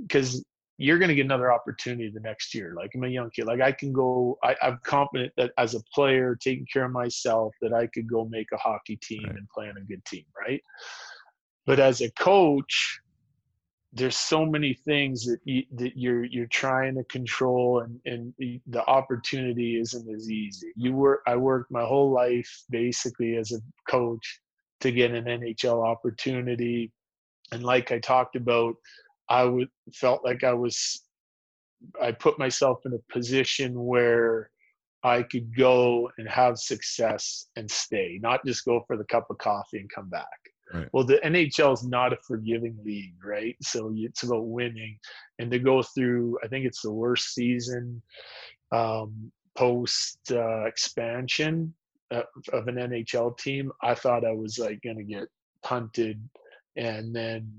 Because 0.03 0.45
you're 0.77 0.99
going 0.99 1.09
to 1.09 1.15
get 1.15 1.25
another 1.25 1.53
opportunity 1.53 2.11
the 2.13 2.19
next 2.21 2.53
year 2.53 2.75
like 2.77 2.91
i'm 2.95 3.05
a 3.05 3.09
young 3.09 3.31
kid 3.31 3.47
like 3.47 3.61
i 3.61 3.71
can 3.71 3.93
go 3.93 4.37
I, 4.43 4.57
i'm 4.61 4.81
confident 4.85 5.33
that 5.37 5.53
as 5.57 5.75
a 5.75 5.81
player 5.95 6.37
taking 6.43 6.67
care 6.73 6.87
of 6.87 6.91
myself 6.93 7.55
that 7.63 7.73
i 7.73 7.87
could 7.87 8.09
go 8.11 8.25
make 8.25 8.49
a 8.53 8.57
hockey 8.57 8.97
team 8.97 9.23
Right. 9.25 9.37
and 9.37 9.49
play 9.51 9.69
on 9.69 9.77
a 9.77 9.83
good 9.83 10.05
team 10.05 10.25
right? 10.37 10.61
But 11.67 11.81
as 11.81 12.01
a 12.01 12.11
coach 12.13 13.01
there's 13.93 14.17
so 14.17 14.45
many 14.45 14.75
things 14.75 15.25
that 15.25 15.39
you, 15.45 15.63
that 15.77 15.97
you're 15.97 16.25
you're 16.25 16.49
trying 16.49 16.97
to 16.97 17.05
control 17.05 17.81
and 17.81 18.01
and 18.05 18.35
the, 18.39 18.61
the 18.67 18.85
opportunity 18.87 19.79
isn't 19.79 20.13
as 20.13 20.29
easy. 20.29 20.73
You 20.77 20.93
work 20.95 21.21
i 21.27 21.37
worked 21.37 21.71
my 21.71 21.85
whole 21.85 22.11
life 22.11 22.51
basically 22.71 23.37
as 23.37 23.53
a 23.53 23.61
coach 23.89 24.41
to 24.85 24.93
get 24.93 25.13
an 25.13 25.25
nhl 25.25 25.85
opportunity. 25.85 26.93
And 27.53 27.63
like 27.63 27.91
i 27.91 27.99
talked 27.99 28.37
about 28.37 28.75
i 29.29 29.43
would 29.43 29.69
felt 29.95 30.25
like 30.25 30.45
i 30.45 30.53
was 30.53 31.03
i 32.03 32.13
put 32.13 32.39
myself 32.39 32.81
in 32.85 32.93
a 32.93 33.13
position 33.13 33.83
where 33.83 34.51
i 35.03 35.23
could 35.23 35.57
go 35.57 36.11
and 36.19 36.29
have 36.29 36.59
success 36.59 37.47
and 37.57 37.71
stay 37.71 38.19
not 38.23 38.45
just 38.45 38.65
go 38.65 38.83
for 38.87 38.97
the 38.97 39.05
cup 39.05 39.27
of 39.31 39.39
coffee 39.39 39.79
and 39.79 39.91
come 39.95 40.11
back. 40.11 40.41
Right. 40.73 40.89
well 40.93 41.05
the 41.05 41.21
nhl 41.25 41.73
is 41.73 41.87
not 41.87 42.13
a 42.13 42.19
forgiving 42.27 42.77
league 42.85 43.15
right? 43.25 43.57
So 43.63 43.93
it's 43.95 44.23
about 44.23 44.47
winning. 44.47 44.99
And 45.39 45.51
to 45.51 45.59
go 45.59 45.83
through 45.83 46.39
i 46.45 46.49
think 46.49 46.67
it's 46.67 46.83
the 46.83 46.93
worst 46.93 47.35
season 47.35 48.03
um, 48.73 49.31
post 49.55 50.19
uh, 50.31 50.65
expansion 50.65 51.75
of 52.11 52.69
an 52.69 52.77
nhl 52.77 53.37
team 53.39 53.73
i 53.83 53.95
thought 53.95 54.25
i 54.25 54.33
was 54.33 54.59
like 54.59 54.81
going 54.83 54.97
to 54.97 55.05
get 55.05 55.27
punted 55.63 56.21
and 56.77 57.15
then 57.15 57.51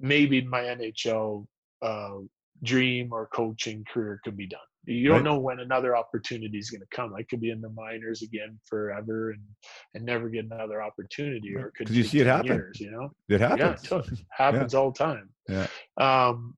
maybe 0.00 0.40
my 0.42 0.60
nhl 0.62 1.46
uh, 1.82 2.16
dream 2.62 3.12
or 3.12 3.26
coaching 3.28 3.84
career 3.92 4.20
could 4.24 4.36
be 4.36 4.46
done 4.46 4.60
you 4.86 5.08
don't 5.08 5.16
Right. 5.16 5.24
know 5.24 5.38
when 5.38 5.60
another 5.60 5.96
opportunity 5.96 6.58
is 6.58 6.70
going 6.70 6.80
to 6.80 6.86
come. 6.96 7.12
I 7.12 7.24
could 7.24 7.40
be 7.40 7.50
in 7.50 7.60
the 7.60 7.70
minors 7.70 8.22
again 8.22 8.56
forever 8.66 9.30
and 9.30 9.40
and 9.94 10.04
never 10.04 10.28
get 10.28 10.44
another 10.44 10.80
opportunity, 10.80 11.56
or 11.56 11.72
could 11.76 11.90
you 11.90 12.04
see 12.04 12.20
it 12.20 12.24
10 12.24 12.32
happen. 12.36 12.46
Years, 12.46 12.80
you 12.80 12.90
know, 12.92 13.10
It 13.28 13.40
happens. 13.40 13.88
yeah, 13.90 13.98
it 13.98 14.24
happens 14.30 14.74
all 14.74 14.92
the 14.92 14.98
time. 14.98 15.28
Yeah. 15.48 15.66
Um, 15.96 16.56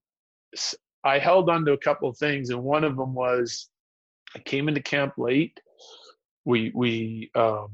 I 1.05 1.19
held 1.19 1.49
on 1.49 1.65
to 1.65 1.73
a 1.73 1.79
couple 1.79 2.09
of 2.11 2.19
things, 2.19 2.51
and 2.51 2.63
one 2.63 2.85
of 2.85 2.97
them 2.97 3.15
was 3.15 3.71
I 4.37 4.41
came 4.41 4.69
into 4.69 4.83
camp 4.83 5.15
late. 5.17 5.59
We 6.49 6.73
we 6.75 7.31
um, 7.35 7.69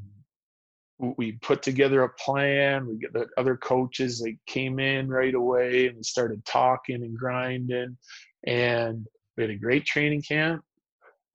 we 0.98 1.38
put 1.42 1.62
together 1.62 2.02
a 2.02 2.08
plan. 2.08 2.88
We 2.88 2.96
get 2.96 3.12
the 3.12 3.28
other 3.38 3.56
coaches. 3.56 4.20
They 4.20 4.36
came 4.46 4.80
in 4.80 5.08
right 5.08 5.32
away, 5.34 5.86
and 5.86 5.96
we 5.96 6.02
started 6.02 6.44
talking 6.44 7.04
and 7.04 7.16
grinding, 7.16 7.96
and 8.44 9.06
we 9.36 9.44
had 9.44 9.50
a 9.50 9.56
great 9.56 9.86
training 9.86 10.22
camp. 10.22 10.64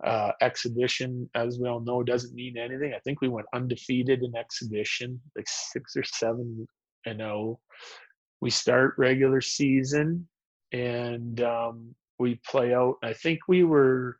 Uh, 0.03 0.34
exhibition, 0.41 1.30
as 1.34 1.57
we 1.60 1.70
all 1.70 1.80
know, 1.80 2.03
doesn't 2.03 2.36
mean 2.36 2.57
anything. 2.57 2.94
I 2.94 2.99
think 2.99 3.22
we 3.22 3.30
went 3.30 3.48
undefeated 3.53 4.22
in 4.22 4.36
exhibition, 4.36 5.22
like 5.38 5.48
six 5.48 5.95
or 5.95 6.03
seven 6.03 6.68
and 7.06 7.20
zero. 7.20 7.57
We 8.41 8.49
start 8.49 8.95
regular 8.98 9.40
season, 9.40 10.28
and 10.74 11.40
um, 11.40 11.95
we 12.18 12.36
play 12.45 12.74
out. 12.74 12.95
I 13.02 13.14
think 13.14 13.40
we 13.48 13.64
were 13.64 14.18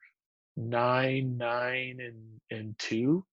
nine, 0.60 1.38
nine, 1.38 1.99
and 1.99 2.60
and 2.60 2.77
two 2.77 3.26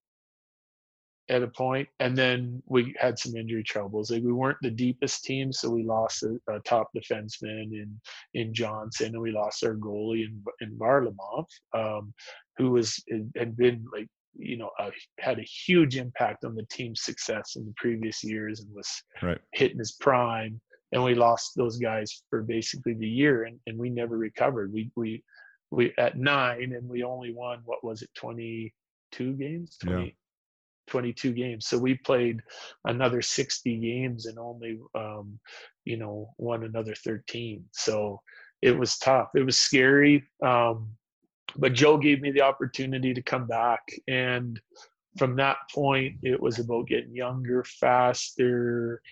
at 1.28 1.42
a 1.42 1.48
point, 1.48 1.88
and 1.98 2.16
then 2.16 2.62
we 2.66 2.94
had 2.98 3.18
some 3.18 3.34
injury 3.36 3.64
troubles. 3.64 4.10
Like 4.10 4.22
we 4.22 4.32
weren't 4.32 4.58
the 4.62 4.70
deepest 4.70 5.24
team, 5.24 5.52
so 5.52 5.68
we 5.68 5.82
lost 5.82 6.22
a, 6.22 6.38
a 6.48 6.60
top 6.60 6.88
defenseman 6.96 7.72
in 7.72 8.00
in 8.34 8.54
Johnson, 8.54 9.08
and 9.08 9.20
we 9.20 9.32
lost 9.32 9.64
our 9.64 9.74
goalie 9.74 10.24
in 10.24 10.42
in 10.60 10.78
Varlamov, 10.78 11.46
um, 11.74 12.14
who 12.56 12.70
was 12.70 13.02
had 13.36 13.56
been 13.56 13.84
like 13.92 14.08
you 14.38 14.56
know 14.56 14.70
had 15.18 15.38
a 15.38 15.42
huge 15.42 15.96
impact 15.96 16.44
on 16.44 16.54
the 16.54 16.66
team's 16.70 17.02
success 17.02 17.56
in 17.56 17.64
the 17.64 17.74
previous 17.76 18.22
years 18.22 18.60
and 18.60 18.72
was 18.74 19.02
Right. 19.22 19.40
hitting 19.52 19.78
his 19.78 19.96
prime. 20.00 20.60
And 20.92 21.02
we 21.02 21.16
lost 21.16 21.52
those 21.56 21.78
guys 21.78 22.22
for 22.30 22.42
basically 22.42 22.94
the 22.94 23.08
year, 23.08 23.44
and, 23.44 23.58
and 23.66 23.76
we 23.76 23.90
never 23.90 24.16
recovered. 24.16 24.72
We 24.72 24.92
we 24.94 25.24
we 25.70 25.92
at 25.98 26.16
nine, 26.18 26.72
and 26.72 26.88
we 26.88 27.02
only 27.02 27.32
won 27.32 27.60
what 27.64 27.84
was 27.84 28.02
it, 28.02 28.10
twenty 28.14 28.74
two 29.12 29.32
games, 29.34 29.78
Yeah. 29.86 30.06
22 30.88 31.32
games. 31.32 31.66
So 31.66 31.78
we 31.78 31.96
played 31.96 32.40
another 32.84 33.20
60 33.20 33.76
games 33.78 34.26
and 34.26 34.38
only, 34.38 34.78
um, 34.94 35.38
you 35.84 35.96
know, 35.96 36.32
won 36.38 36.62
another 36.64 36.94
13. 36.94 37.64
So 37.72 38.20
it 38.62 38.76
was 38.78 38.98
tough. 38.98 39.30
It 39.34 39.44
was 39.44 39.58
scary. 39.58 40.24
Um, 40.44 40.90
but 41.56 41.72
Joe 41.72 41.96
gave 41.96 42.20
me 42.20 42.30
the 42.30 42.42
opportunity 42.42 43.14
to 43.14 43.22
come 43.22 43.46
back. 43.46 43.80
And 44.06 44.60
from 45.18 45.36
that 45.36 45.56
point, 45.74 46.16
it 46.22 46.40
was 46.40 46.58
about 46.58 46.86
getting 46.86 47.14
younger, 47.14 47.64
faster, 47.64 49.02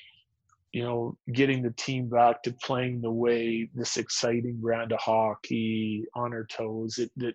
you 0.74 0.82
know, 0.82 1.16
getting 1.32 1.62
the 1.62 1.70
team 1.70 2.08
back 2.08 2.42
to 2.42 2.52
playing 2.52 3.00
the 3.00 3.10
way 3.10 3.70
this 3.74 3.96
exciting 3.96 4.56
brand 4.60 4.90
of 4.90 4.98
hockey 4.98 6.04
on 6.16 6.32
our 6.32 6.44
toes. 6.46 6.98
It, 6.98 7.12
that 7.16 7.34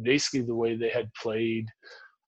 basically 0.00 0.40
the 0.40 0.54
way 0.54 0.74
they 0.74 0.88
had 0.88 1.12
played 1.12 1.66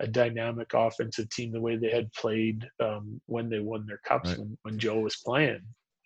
a 0.00 0.06
dynamic 0.06 0.72
offensive 0.74 1.30
team 1.30 1.50
the 1.50 1.60
way 1.60 1.76
they 1.76 1.90
had 1.90 2.12
played 2.12 2.68
um, 2.78 3.20
when 3.24 3.48
they 3.48 3.60
won 3.60 3.86
their 3.86 4.00
cups 4.06 4.30
Right. 4.30 4.38
when, 4.38 4.58
when 4.62 4.78
Joe 4.78 5.00
was 5.00 5.16
playing. 5.16 5.60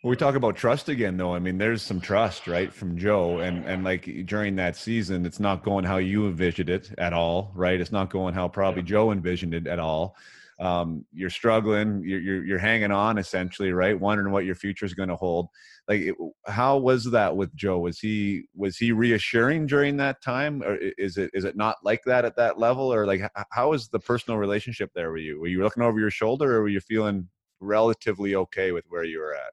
We 0.04 0.14
talk 0.14 0.36
about 0.36 0.54
trust 0.54 0.88
again, 0.88 1.16
though. 1.16 1.34
I 1.34 1.40
mean, 1.40 1.58
there's 1.58 1.82
some 1.82 2.00
trust, 2.00 2.46
right, 2.46 2.72
from 2.72 2.96
Joe, 2.96 3.38
and 3.38 3.64
and 3.64 3.82
like 3.82 4.26
during 4.26 4.54
that 4.56 4.76
season, 4.76 5.24
it's 5.24 5.40
not 5.40 5.64
going 5.64 5.84
how 5.84 5.96
you 5.96 6.26
envisioned 6.26 6.68
it 6.68 6.92
at 6.98 7.14
all, 7.14 7.50
right? 7.54 7.80
It's 7.80 7.90
not 7.90 8.10
going 8.10 8.34
how 8.34 8.46
probably 8.48 8.82
Joe 8.82 9.12
envisioned 9.12 9.54
it 9.54 9.66
at 9.66 9.78
all. 9.78 10.14
Um, 10.60 11.04
you're 11.12 11.30
struggling, 11.30 12.04
you're, 12.04 12.20
you're 12.20 12.44
you're 12.44 12.58
hanging 12.58 12.92
on 12.92 13.18
essentially, 13.18 13.72
right? 13.72 13.98
Wondering 13.98 14.32
what 14.32 14.44
your 14.44 14.54
future 14.54 14.86
is 14.86 14.94
going 14.94 15.08
to 15.08 15.16
hold. 15.16 15.48
Like, 15.88 16.00
it, 16.00 16.14
how 16.46 16.78
was 16.78 17.10
that 17.10 17.36
with 17.36 17.54
Joe? 17.56 17.80
Was 17.80 17.98
he 17.98 18.44
was 18.54 18.76
he 18.76 18.92
reassuring 18.92 19.66
during 19.66 19.96
that 19.96 20.22
time, 20.22 20.62
or 20.62 20.76
is 20.76 21.16
it 21.16 21.30
is 21.34 21.44
it 21.44 21.56
not 21.56 21.76
like 21.82 22.02
that 22.06 22.24
at 22.24 22.36
that 22.36 22.58
level, 22.58 22.92
or 22.92 23.06
like 23.06 23.22
how 23.50 23.70
was 23.70 23.88
the 23.88 23.98
personal 23.98 24.38
relationship 24.38 24.90
there 24.94 25.12
with 25.12 25.22
you? 25.22 25.40
Were 25.40 25.48
you 25.48 25.62
looking 25.62 25.82
over 25.82 25.98
your 25.98 26.10
shoulder, 26.10 26.56
or 26.56 26.62
were 26.62 26.68
you 26.68 26.80
feeling 26.80 27.28
relatively 27.60 28.34
okay 28.36 28.72
with 28.72 28.84
where 28.88 29.04
you 29.04 29.18
were 29.18 29.34
at? 29.34 29.52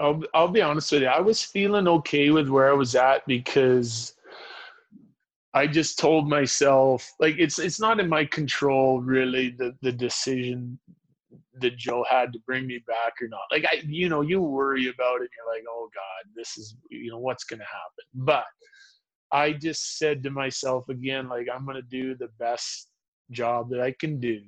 I'll, 0.00 0.22
I'll 0.32 0.48
be 0.48 0.62
honest 0.62 0.90
with 0.92 1.02
you. 1.02 1.08
I 1.08 1.20
was 1.20 1.42
feeling 1.42 1.86
okay 1.86 2.30
with 2.30 2.48
where 2.48 2.70
I 2.70 2.72
was 2.72 2.94
at 2.94 3.26
because 3.26 4.14
I 5.54 5.66
just 5.66 5.98
told 5.98 6.28
myself 6.28 7.10
like 7.18 7.34
it's 7.38 7.58
it's 7.58 7.80
not 7.80 8.00
in 8.00 8.08
my 8.08 8.24
control 8.24 9.00
really 9.00 9.50
the 9.50 9.74
the 9.82 9.92
decision 9.92 10.78
that 11.60 11.76
Joe 11.76 12.04
had 12.08 12.32
to 12.32 12.38
bring 12.46 12.66
me 12.66 12.82
back 12.86 13.14
or 13.20 13.28
not. 13.28 13.40
Like 13.50 13.64
I 13.66 13.82
you 13.86 14.08
know 14.08 14.20
you 14.20 14.40
worry 14.40 14.88
about 14.88 15.16
it. 15.16 15.22
And 15.22 15.30
you're 15.36 15.54
like 15.54 15.64
oh 15.68 15.88
God 15.92 16.32
this 16.36 16.56
is 16.56 16.76
you 16.90 17.10
know 17.10 17.18
what's 17.18 17.44
going 17.44 17.60
to 17.60 17.66
happen. 17.66 18.04
But 18.14 18.44
I 19.32 19.52
just 19.52 19.98
said 19.98 20.22
to 20.22 20.30
myself 20.30 20.88
again 20.88 21.28
like 21.28 21.46
I'm 21.52 21.64
going 21.64 21.76
to 21.76 21.82
do 21.82 22.14
the 22.14 22.28
best 22.38 22.88
job 23.30 23.70
that 23.70 23.80
I 23.80 23.94
can 23.98 24.20
do 24.20 24.40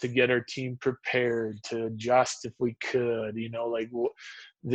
to 0.00 0.08
get 0.08 0.30
our 0.30 0.40
team 0.40 0.78
prepared, 0.80 1.62
to 1.64 1.86
adjust 1.86 2.44
if 2.44 2.52
we 2.58 2.76
could, 2.82 3.36
you 3.36 3.50
know, 3.50 3.66
like, 3.66 3.90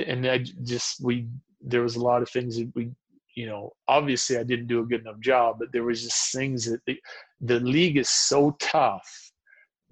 and 0.06 0.28
I 0.28 0.40
just, 0.64 1.04
we, 1.04 1.28
there 1.62 1.82
was 1.82 1.96
a 1.96 2.02
lot 2.02 2.22
of 2.22 2.30
things 2.30 2.58
that 2.58 2.72
we, 2.76 2.92
you 3.36 3.46
know, 3.46 3.72
obviously 3.88 4.38
I 4.38 4.44
didn't 4.44 4.68
do 4.68 4.82
a 4.82 4.86
good 4.86 5.02
enough 5.02 5.20
job, 5.20 5.58
but 5.60 5.72
there 5.72 5.84
was 5.84 6.04
just 6.04 6.32
things 6.32 6.66
that 6.66 6.82
the, 6.86 7.00
the 7.42 7.60
league 7.60 7.98
is 7.98 8.10
so 8.10 8.56
tough 8.60 9.32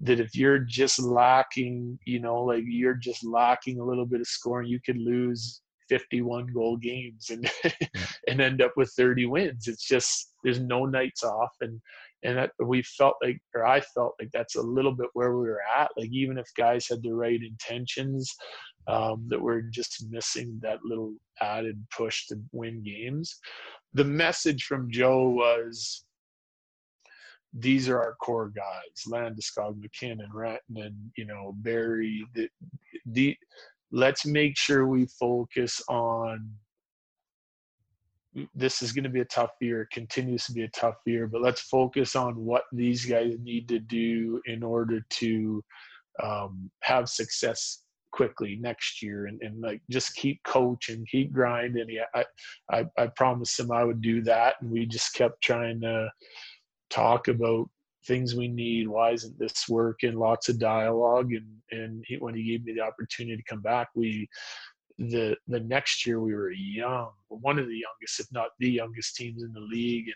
that 0.00 0.20
if 0.20 0.34
you're 0.34 0.58
just 0.58 1.00
lacking, 1.00 1.98
you 2.04 2.18
know, 2.18 2.42
like 2.42 2.64
you're 2.66 2.94
just 2.94 3.24
lacking 3.24 3.78
a 3.78 3.84
little 3.84 4.06
bit 4.06 4.20
of 4.20 4.26
scoring, 4.26 4.68
you 4.68 4.80
could 4.84 4.98
lose 4.98 5.60
51 5.88 6.46
goal 6.54 6.76
games 6.76 7.30
and 7.30 7.50
and 8.28 8.40
end 8.40 8.62
up 8.62 8.72
with 8.76 8.90
30 8.96 9.26
wins. 9.26 9.68
It's 9.68 9.86
just 9.86 10.34
there's 10.42 10.60
no 10.60 10.86
nights 10.86 11.22
off 11.22 11.52
and 11.60 11.80
and 12.24 12.38
that 12.38 12.52
we 12.64 12.82
felt 12.82 13.14
like 13.22 13.40
or 13.54 13.66
I 13.66 13.80
felt 13.80 14.14
like 14.20 14.30
that's 14.32 14.56
a 14.56 14.62
little 14.62 14.92
bit 14.92 15.08
where 15.12 15.36
we 15.36 15.48
were 15.48 15.62
at. 15.76 15.90
Like 15.96 16.10
even 16.10 16.38
if 16.38 16.46
guys 16.56 16.88
had 16.88 17.02
the 17.02 17.14
right 17.14 17.40
intentions, 17.42 18.34
um, 18.88 19.26
that 19.28 19.40
we're 19.40 19.62
just 19.62 20.04
missing 20.10 20.58
that 20.62 20.84
little 20.84 21.14
added 21.40 21.84
push 21.96 22.26
to 22.26 22.36
win 22.52 22.82
games. 22.82 23.38
The 23.94 24.04
message 24.04 24.64
from 24.64 24.90
Joe 24.90 25.28
was 25.28 26.04
these 27.54 27.88
are 27.88 27.98
our 27.98 28.14
core 28.14 28.48
guys 28.48 29.04
landeskog 29.06 29.78
mackinnon 29.80 30.30
rantanen 30.34 30.94
you 31.16 31.26
know 31.26 31.52
Barrie. 31.56 32.24
the, 32.34 32.48
the 33.06 33.36
let's 33.90 34.24
make 34.24 34.56
sure 34.56 34.86
we 34.86 35.06
focus 35.06 35.82
on 35.88 36.50
this 38.54 38.80
is 38.80 38.92
going 38.92 39.04
to 39.04 39.10
be 39.10 39.20
a 39.20 39.26
tough 39.26 39.50
year 39.60 39.82
it 39.82 39.90
continues 39.92 40.46
to 40.46 40.52
be 40.52 40.62
a 40.62 40.68
tough 40.68 40.96
year 41.04 41.26
but 41.26 41.42
let's 41.42 41.60
focus 41.60 42.16
on 42.16 42.34
what 42.36 42.64
these 42.72 43.04
guys 43.04 43.34
need 43.42 43.68
to 43.68 43.78
do 43.78 44.40
in 44.46 44.62
order 44.62 45.04
to 45.10 45.62
um, 46.22 46.70
have 46.80 47.08
success 47.08 47.81
quickly 48.12 48.58
next 48.60 49.02
year 49.02 49.26
and, 49.26 49.40
and 49.42 49.60
like 49.60 49.80
just 49.90 50.14
keep 50.14 50.42
coaching 50.44 51.06
keep 51.10 51.32
grinding. 51.32 51.88
Yeah, 51.88 52.04
I, 52.14 52.24
I 52.70 52.84
i 52.98 53.06
promised 53.08 53.58
him 53.58 53.72
i 53.72 53.84
would 53.84 54.00
do 54.00 54.22
that 54.22 54.56
and 54.60 54.70
we 54.70 54.86
just 54.86 55.14
kept 55.14 55.42
trying 55.42 55.80
to 55.80 56.10
talk 56.90 57.28
about 57.28 57.68
things 58.06 58.34
we 58.34 58.48
need 58.48 58.88
why 58.88 59.10
isn't 59.12 59.38
this 59.38 59.68
working 59.68 60.14
lots 60.14 60.48
of 60.48 60.58
dialogue 60.58 61.32
and 61.32 61.46
and 61.70 62.04
he, 62.06 62.16
when 62.16 62.34
he 62.34 62.44
gave 62.44 62.64
me 62.64 62.74
the 62.74 62.80
opportunity 62.80 63.36
to 63.36 63.42
come 63.48 63.62
back 63.62 63.88
we 63.94 64.28
the 64.98 65.36
the 65.48 65.60
next 65.60 66.06
year 66.06 66.20
we 66.20 66.34
were 66.34 66.50
young 66.50 67.10
one 67.28 67.58
of 67.58 67.66
the 67.66 67.80
youngest 67.80 68.20
if 68.20 68.26
not 68.32 68.50
the 68.58 68.70
youngest 68.70 69.16
teams 69.16 69.42
in 69.42 69.52
the 69.52 69.60
league 69.60 70.06
and 70.06 70.14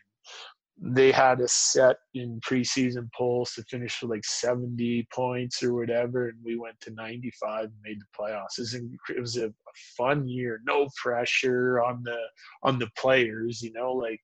they 0.78 1.10
had 1.10 1.40
us 1.40 1.54
set 1.54 1.96
in 2.14 2.40
preseason 2.40 3.08
polls 3.16 3.52
to 3.54 3.62
finish 3.64 3.96
for 3.96 4.08
like 4.08 4.24
70 4.24 5.06
points 5.12 5.62
or 5.62 5.72
whatever 5.74 6.28
and 6.28 6.38
we 6.44 6.56
went 6.56 6.78
to 6.80 6.90
95 6.90 7.64
and 7.64 7.72
made 7.82 7.98
the 7.98 8.04
playoffs. 8.18 8.58
It 8.58 8.62
was, 8.62 8.74
it 8.74 9.20
was 9.20 9.36
a, 9.38 9.46
a 9.46 9.72
fun 9.96 10.28
year. 10.28 10.60
No 10.66 10.88
pressure 11.02 11.82
on 11.82 12.02
the 12.02 12.18
on 12.62 12.78
the 12.78 12.90
players 12.98 13.62
you 13.62 13.72
know 13.72 13.92
like 13.92 14.20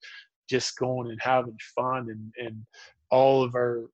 just 0.48 0.76
going 0.76 1.10
and 1.10 1.20
having 1.22 1.56
fun 1.74 2.10
and 2.10 2.46
and 2.46 2.62
all 3.10 3.42
of 3.42 3.54
our 3.54 3.84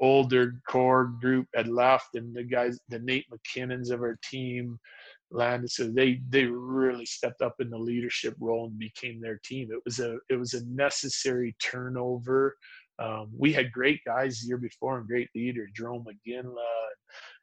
older 0.00 0.54
core 0.68 1.12
group 1.20 1.46
had 1.54 1.68
left 1.68 2.16
and 2.16 2.34
the 2.34 2.42
guys 2.42 2.80
the 2.88 2.98
Nate 2.98 3.26
MacKinnons 3.30 3.90
of 3.90 4.00
our 4.00 4.18
team 4.24 4.78
landed 5.32 5.70
so 5.70 5.88
they 5.88 6.20
they 6.28 6.44
really 6.44 7.06
stepped 7.06 7.42
up 7.42 7.54
in 7.60 7.70
the 7.70 7.78
leadership 7.78 8.34
role 8.38 8.66
and 8.66 8.78
became 8.78 9.20
their 9.20 9.40
team. 9.44 9.68
It 9.70 9.80
was 9.84 9.98
a 9.98 10.18
it 10.28 10.36
was 10.36 10.54
a 10.54 10.64
necessary 10.66 11.56
turnover. 11.60 12.56
Um, 12.98 13.30
we 13.36 13.52
had 13.52 13.72
great 13.72 14.00
guys 14.04 14.40
the 14.40 14.48
year 14.48 14.58
before 14.58 14.98
and 14.98 15.08
great 15.08 15.28
leaders 15.34 15.70
Jarome 15.78 16.04
Iginla 16.26 16.60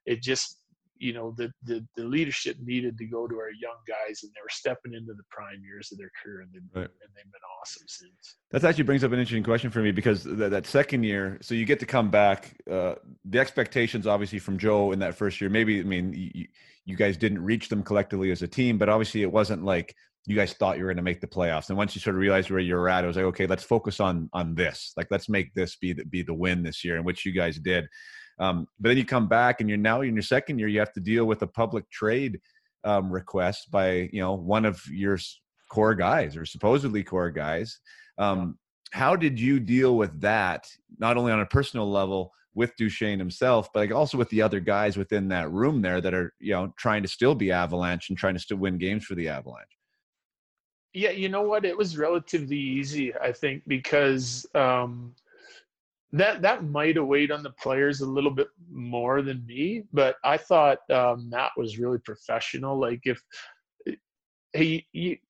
it 0.06 0.22
just 0.22 0.60
you 1.00 1.14
know 1.14 1.34
the, 1.38 1.52
the 1.64 1.86
the 1.96 2.04
leadership 2.04 2.58
needed 2.64 2.98
to 2.98 3.06
go 3.06 3.28
to 3.28 3.36
our 3.36 3.52
young 3.52 3.78
guys 3.88 4.22
and 4.24 4.32
they 4.34 4.42
were 4.42 4.50
stepping 4.50 4.94
into 4.94 5.14
the 5.14 5.24
prime 5.32 5.62
years 5.64 5.92
of 5.92 5.98
their 5.98 6.12
career 6.22 6.42
and, 6.42 6.52
they, 6.54 6.80
right. 6.80 6.90
and 6.90 7.10
they've 7.16 7.32
been 7.32 7.42
awesome 7.60 7.88
since. 7.88 8.36
That 8.52 8.64
actually 8.64 8.84
brings 8.84 9.04
up 9.04 9.12
an 9.12 9.20
interesting 9.20 9.44
question 9.44 9.72
for 9.72 9.80
me 9.80 9.92
because 9.92 10.24
th- 10.24 10.38
that 10.38 10.68
second 10.68 11.04
year 11.04 11.38
so 11.42 11.56
you 11.56 11.66
get 11.66 11.80
to 11.80 11.86
come 11.86 12.12
back 12.12 12.56
uh, 12.70 12.96
the 13.26 13.40
expectations 13.40 14.08
obviously 14.08 14.40
from 14.40 14.58
joe 14.58 14.92
in 14.92 15.00
that 15.00 15.16
first 15.16 15.40
year 15.42 15.50
maybe 15.50 15.80
i 15.80 15.84
mean 15.84 16.14
you, 16.14 16.46
you 16.86 16.96
guys 16.96 17.18
didn't 17.18 17.44
reach 17.44 17.70
them 17.70 17.82
collectively 17.84 18.32
as 18.32 18.42
a 18.42 18.48
team 18.48 18.78
but 18.78 18.90
obviously 18.90 19.22
it 19.22 19.32
wasn't 19.32 19.64
like 19.64 19.96
you 20.26 20.36
guys 20.36 20.54
thought 20.54 20.78
you 20.78 20.84
were 20.84 20.90
going 20.90 20.98
to 20.98 21.04
make 21.04 21.22
the 21.22 21.28
playoffs. 21.28 21.70
And 21.70 21.78
once 21.78 21.96
you 21.96 22.02
sort 22.02 22.16
of 22.16 22.20
realized 22.20 22.52
where 22.52 22.60
you 22.60 22.76
were 22.76 22.90
at 22.90 23.04
it 23.04 23.08
was 23.08 23.16
like 23.16 23.26
okay 23.26 23.48
let's 23.48 23.64
focus 23.64 24.00
on 24.00 24.30
on 24.34 24.54
this. 24.54 24.94
Like 24.96 25.08
let's 25.10 25.30
make 25.30 25.54
this 25.54 25.76
be 25.78 25.94
the, 25.94 26.06
be 26.06 26.22
the 26.22 26.34
win 26.34 26.62
this 26.62 26.84
year 26.84 26.98
and 26.98 27.06
which 27.06 27.26
you 27.26 27.32
guys 27.32 27.58
did 27.58 27.88
um, 28.40 28.68
but 28.80 28.90
then 28.90 28.98
you 28.98 29.06
come 29.06 29.28
back 29.28 29.60
and 29.60 29.70
you're 29.70 29.78
now 29.78 30.02
in 30.02 30.16
your 30.16 30.24
second 30.24 30.60
year, 30.60 30.68
you 30.68 30.80
have 30.80 30.94
to 30.94 31.00
deal 31.00 31.26
with 31.26 31.42
a 31.42 31.48
public 31.48 31.90
trade 31.92 32.40
um, 32.84 33.12
request 33.12 33.70
by 33.72 34.10
you 34.14 34.22
know 34.22 34.34
one 34.34 34.66
of 34.66 34.82
your 34.88 35.18
core 35.70 35.96
guys 35.96 36.38
or 36.38 36.46
supposedly 36.46 37.04
core 37.04 37.32
guys. 37.32 37.80
Um, 38.18 38.58
how 38.92 39.16
did 39.16 39.40
you 39.40 39.60
deal 39.60 39.98
with 39.98 40.20
that? 40.22 40.68
Not 40.98 41.18
only 41.18 41.32
on 41.32 41.42
a 41.42 41.46
personal 41.46 41.90
level 41.90 42.32
with 42.56 42.76
Duchene 42.78 43.20
himself, 43.20 43.70
but 43.74 43.82
like 43.82 43.92
also 43.92 44.18
with 44.18 44.30
the 44.30 44.42
other 44.42 44.60
guys 44.60 44.98
within 44.98 45.28
that 45.30 45.52
room 45.52 45.82
there 45.82 46.02
that 46.02 46.14
are 46.14 46.34
you 46.40 46.54
know 46.54 46.74
trying 46.78 47.04
to 47.04 47.10
still 47.10 47.36
be 47.36 47.52
Avalanche 47.52 48.10
and 48.10 48.18
trying 48.18 48.34
to 48.36 48.40
still 48.40 48.58
win 48.58 48.78
games 48.78 49.06
for 49.06 49.16
the 49.16 49.28
Avalanche. 49.28 49.68
Yeah, 50.94 51.12
you 51.12 51.30
know 51.30 51.44
what? 51.44 51.66
It 51.66 51.78
was 51.78 51.98
relatively 51.98 52.58
easy, 52.58 53.16
I 53.16 53.32
think, 53.32 53.62
because 53.68 54.48
um, 54.56 55.14
that 56.12 56.42
that 56.42 56.64
might 56.64 56.96
have 56.96 57.06
weighed 57.06 57.32
on 57.32 57.44
the 57.44 57.52
players 57.52 58.02
a 58.02 58.06
little 58.06 58.32
bit 58.32 58.48
more 58.72 59.22
than 59.22 59.46
me, 59.46 59.84
but 59.94 60.16
I 60.24 60.38
thought 60.38 60.80
um, 60.90 61.30
Matt 61.30 61.52
was 61.56 61.80
really 61.80 62.00
professional. 62.00 62.80
Like 62.80 63.02
if 63.04 63.22
he, 64.54 64.88
he 64.92 65.22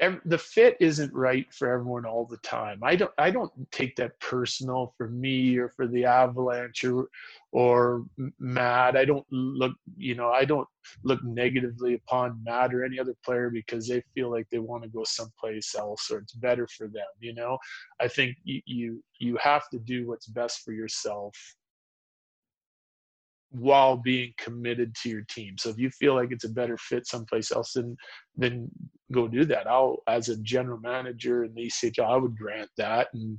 the 0.00 0.38
fit 0.38 0.76
isn't 0.80 1.12
right 1.14 1.46
for 1.52 1.70
everyone 1.70 2.04
all 2.04 2.26
the 2.26 2.38
time. 2.38 2.80
I 2.82 2.96
don't 2.96 3.12
I 3.16 3.30
don't 3.30 3.52
take 3.70 3.96
that 3.96 4.18
personal 4.20 4.92
for 4.96 5.08
me 5.08 5.56
or 5.56 5.68
for 5.68 5.86
the 5.86 6.04
Avalanche 6.04 6.84
or 6.84 7.08
or 7.52 8.04
Matt. 8.38 8.96
I 8.96 9.04
don't 9.04 9.26
look 9.30 9.72
you 9.96 10.14
know 10.14 10.30
I 10.30 10.44
don't 10.44 10.68
look 11.04 11.22
negatively 11.24 11.94
upon 11.94 12.42
Matt 12.44 12.74
or 12.74 12.84
any 12.84 12.98
other 12.98 13.14
player 13.24 13.50
because 13.50 13.86
they 13.86 14.02
feel 14.14 14.30
like 14.30 14.48
they 14.50 14.58
want 14.58 14.82
to 14.82 14.88
go 14.88 15.04
someplace 15.04 15.74
else 15.74 16.10
or 16.10 16.18
it's 16.18 16.32
better 16.32 16.66
for 16.66 16.88
them. 16.88 17.06
You 17.20 17.34
know, 17.34 17.58
I 18.00 18.08
think 18.08 18.36
you 18.42 18.60
you, 18.66 19.04
you 19.18 19.36
have 19.36 19.68
to 19.70 19.78
do 19.78 20.08
what's 20.08 20.26
best 20.26 20.62
for 20.64 20.72
yourself 20.72 21.36
while 23.54 23.96
being 23.96 24.32
committed 24.36 24.94
to 24.96 25.08
your 25.08 25.24
team. 25.30 25.56
So 25.58 25.70
if 25.70 25.78
you 25.78 25.88
feel 25.90 26.14
like 26.14 26.32
it's 26.32 26.44
a 26.44 26.48
better 26.48 26.76
fit 26.76 27.06
someplace 27.06 27.52
else, 27.52 27.72
then 27.74 27.96
then 28.36 28.68
go 29.12 29.28
do 29.28 29.44
that. 29.44 29.68
I'll 29.68 29.98
as 30.08 30.28
a 30.28 30.42
general 30.42 30.78
manager 30.78 31.44
in 31.44 31.54
the 31.54 31.66
ECHL, 31.68 32.10
I 32.10 32.16
would 32.16 32.36
grant 32.36 32.70
that. 32.78 33.08
And 33.14 33.38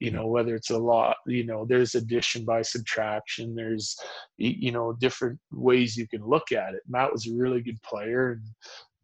you 0.00 0.10
know 0.10 0.26
whether 0.26 0.56
it's 0.56 0.70
a 0.70 0.78
lot, 0.78 1.16
you 1.26 1.44
know, 1.46 1.64
there's 1.64 1.94
addition 1.94 2.44
by 2.44 2.62
subtraction. 2.62 3.54
There's 3.54 3.96
you 4.36 4.72
know 4.72 4.94
different 4.94 5.38
ways 5.52 5.96
you 5.96 6.08
can 6.08 6.26
look 6.26 6.50
at 6.50 6.74
it. 6.74 6.82
Matt 6.88 7.12
was 7.12 7.28
a 7.28 7.36
really 7.36 7.62
good 7.62 7.80
player, 7.82 8.40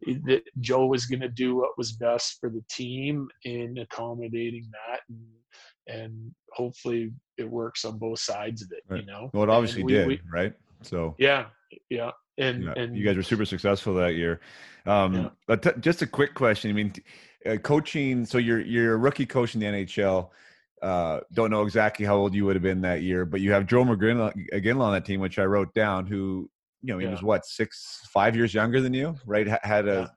and 0.06 0.24
that 0.26 0.42
Joe 0.60 0.86
was 0.86 1.06
going 1.06 1.20
to 1.20 1.28
do 1.28 1.54
what 1.54 1.78
was 1.78 1.92
best 1.92 2.38
for 2.40 2.50
the 2.50 2.64
team 2.68 3.28
in 3.44 3.78
accommodating 3.78 4.68
that 4.72 5.00
and 5.08 5.20
and 5.88 6.32
hopefully 6.52 7.12
it 7.36 7.48
works 7.48 7.84
on 7.84 7.98
both 7.98 8.20
sides 8.20 8.62
of 8.62 8.70
it. 8.72 8.82
Right. 8.88 9.00
You 9.00 9.06
know, 9.06 9.30
well, 9.32 9.44
it 9.44 9.50
obviously 9.50 9.82
we, 9.82 9.92
did, 9.92 10.06
we, 10.06 10.20
right? 10.32 10.52
So 10.82 11.14
yeah, 11.18 11.46
yeah, 11.90 12.10
and 12.38 12.64
yeah, 12.64 12.72
and 12.76 12.96
you 12.96 13.04
guys 13.04 13.16
were 13.16 13.22
super 13.22 13.44
successful 13.44 13.94
that 13.94 14.14
year. 14.14 14.40
Um, 14.86 15.14
yeah. 15.14 15.28
But 15.46 15.62
t- 15.62 15.80
just 15.80 16.02
a 16.02 16.06
quick 16.06 16.34
question. 16.34 16.70
I 16.70 16.74
mean, 16.74 16.92
uh, 17.46 17.56
coaching. 17.56 18.24
So 18.24 18.38
you're 18.38 18.60
you're 18.60 18.94
a 18.94 18.96
rookie 18.96 19.26
coach 19.26 19.54
in 19.54 19.60
the 19.60 19.66
NHL. 19.66 20.30
Uh, 20.80 21.20
don't 21.32 21.50
know 21.50 21.62
exactly 21.62 22.06
how 22.06 22.14
old 22.14 22.34
you 22.34 22.44
would 22.44 22.54
have 22.54 22.62
been 22.62 22.80
that 22.82 23.02
year, 23.02 23.24
but 23.24 23.40
you 23.40 23.50
have 23.52 23.66
Joe 23.66 23.82
again 24.52 24.80
on 24.80 24.92
that 24.92 25.04
team, 25.04 25.20
which 25.20 25.38
I 25.38 25.44
wrote 25.44 25.74
down. 25.74 26.06
Who 26.06 26.48
you 26.82 26.92
know 26.92 26.98
he 26.98 27.06
yeah. 27.06 27.10
was 27.10 27.22
what 27.22 27.44
six, 27.44 28.00
five 28.12 28.36
years 28.36 28.54
younger 28.54 28.80
than 28.80 28.94
you, 28.94 29.16
right? 29.26 29.48
H- 29.48 29.58
had 29.62 29.88
a 29.88 30.12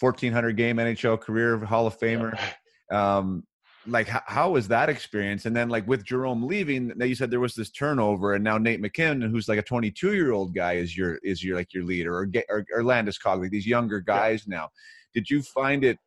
1400 0.00 0.56
game 0.56 0.76
NHL 0.76 1.20
career, 1.20 1.58
Hall 1.58 1.86
of 1.86 1.98
Famer. 1.98 2.38
Um, 2.90 3.44
like 3.88 4.08
how, 4.08 4.22
how 4.26 4.50
was 4.50 4.68
that 4.68 4.88
experience? 4.88 5.46
And 5.46 5.56
then 5.56 5.68
like 5.68 5.86
with 5.86 6.04
jarome 6.04 6.44
leaving 6.44 6.92
now 6.96 7.04
you 7.04 7.14
said 7.14 7.30
there 7.30 7.40
was 7.40 7.54
this 7.54 7.70
turnover 7.70 8.34
and 8.34 8.44
now 8.44 8.58
nate 8.58 8.80
mackinnon 8.80 9.30
who's 9.30 9.48
like 9.48 9.58
a 9.58 9.62
22 9.62 10.14
year 10.14 10.32
old 10.32 10.54
guy 10.54 10.74
is 10.74 10.96
your 10.96 11.16
is 11.22 11.42
your 11.42 11.56
like 11.56 11.72
your 11.72 11.84
leader 11.84 12.14
or 12.14 12.30
or, 12.48 12.64
or 12.74 12.82
landeskog 12.82 13.40
like 13.40 13.50
these 13.50 13.66
younger 13.66 14.00
guys 14.00 14.44
yeah. 14.46 14.56
now. 14.56 14.68
Did 15.14 15.28
you 15.30 15.42
find 15.42 15.84
it 15.84 15.98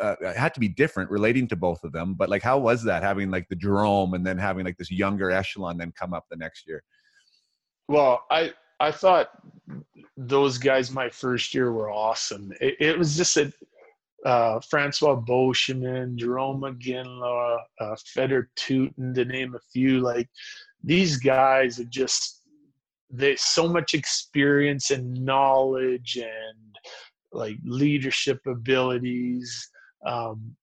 uh, 0.00 0.16
it 0.20 0.36
had 0.36 0.54
to 0.54 0.60
be 0.60 0.68
different 0.68 1.10
relating 1.10 1.48
to 1.48 1.56
both 1.56 1.82
of 1.82 1.92
them 1.92 2.14
but 2.14 2.28
like 2.28 2.42
how 2.42 2.58
was 2.58 2.82
that 2.84 3.02
having 3.02 3.30
like 3.30 3.48
the 3.48 3.56
jarome 3.56 4.14
and 4.14 4.24
then 4.26 4.38
having 4.38 4.64
like 4.64 4.76
this 4.76 4.90
younger 4.90 5.30
echelon 5.30 5.78
then 5.78 5.92
come 5.98 6.14
up 6.14 6.26
the 6.30 6.36
next 6.36 6.66
year? 6.66 6.82
Well 7.88 8.24
i 8.30 8.52
i 8.78 8.90
thought 8.90 9.30
those 10.16 10.58
guys 10.58 10.90
my 10.90 11.08
first 11.08 11.54
year 11.54 11.72
were 11.72 11.90
awesome. 11.90 12.52
It, 12.60 12.76
it 12.80 12.98
was 12.98 13.16
just 13.16 13.36
a 13.36 13.52
uh, 14.24 14.60
Francois 14.68 15.16
Beauchemin, 15.16 16.16
Jarome 16.16 16.76
Iginla, 16.76 17.58
uh, 17.80 17.96
Fedor 18.06 18.50
Tyutin, 18.56 19.14
to 19.14 19.24
name 19.24 19.54
a 19.54 19.60
few. 19.72 20.00
Like 20.00 20.28
these 20.82 21.16
guys 21.16 21.80
are 21.80 21.84
just 21.84 22.40
there's 23.10 23.42
so 23.42 23.68
much 23.68 23.94
experience 23.94 24.90
and 24.90 25.12
knowledge 25.24 26.16
and 26.16 26.76
like 27.32 27.56
leadership 27.64 28.40
abilities 28.46 29.68
um, 30.06 30.54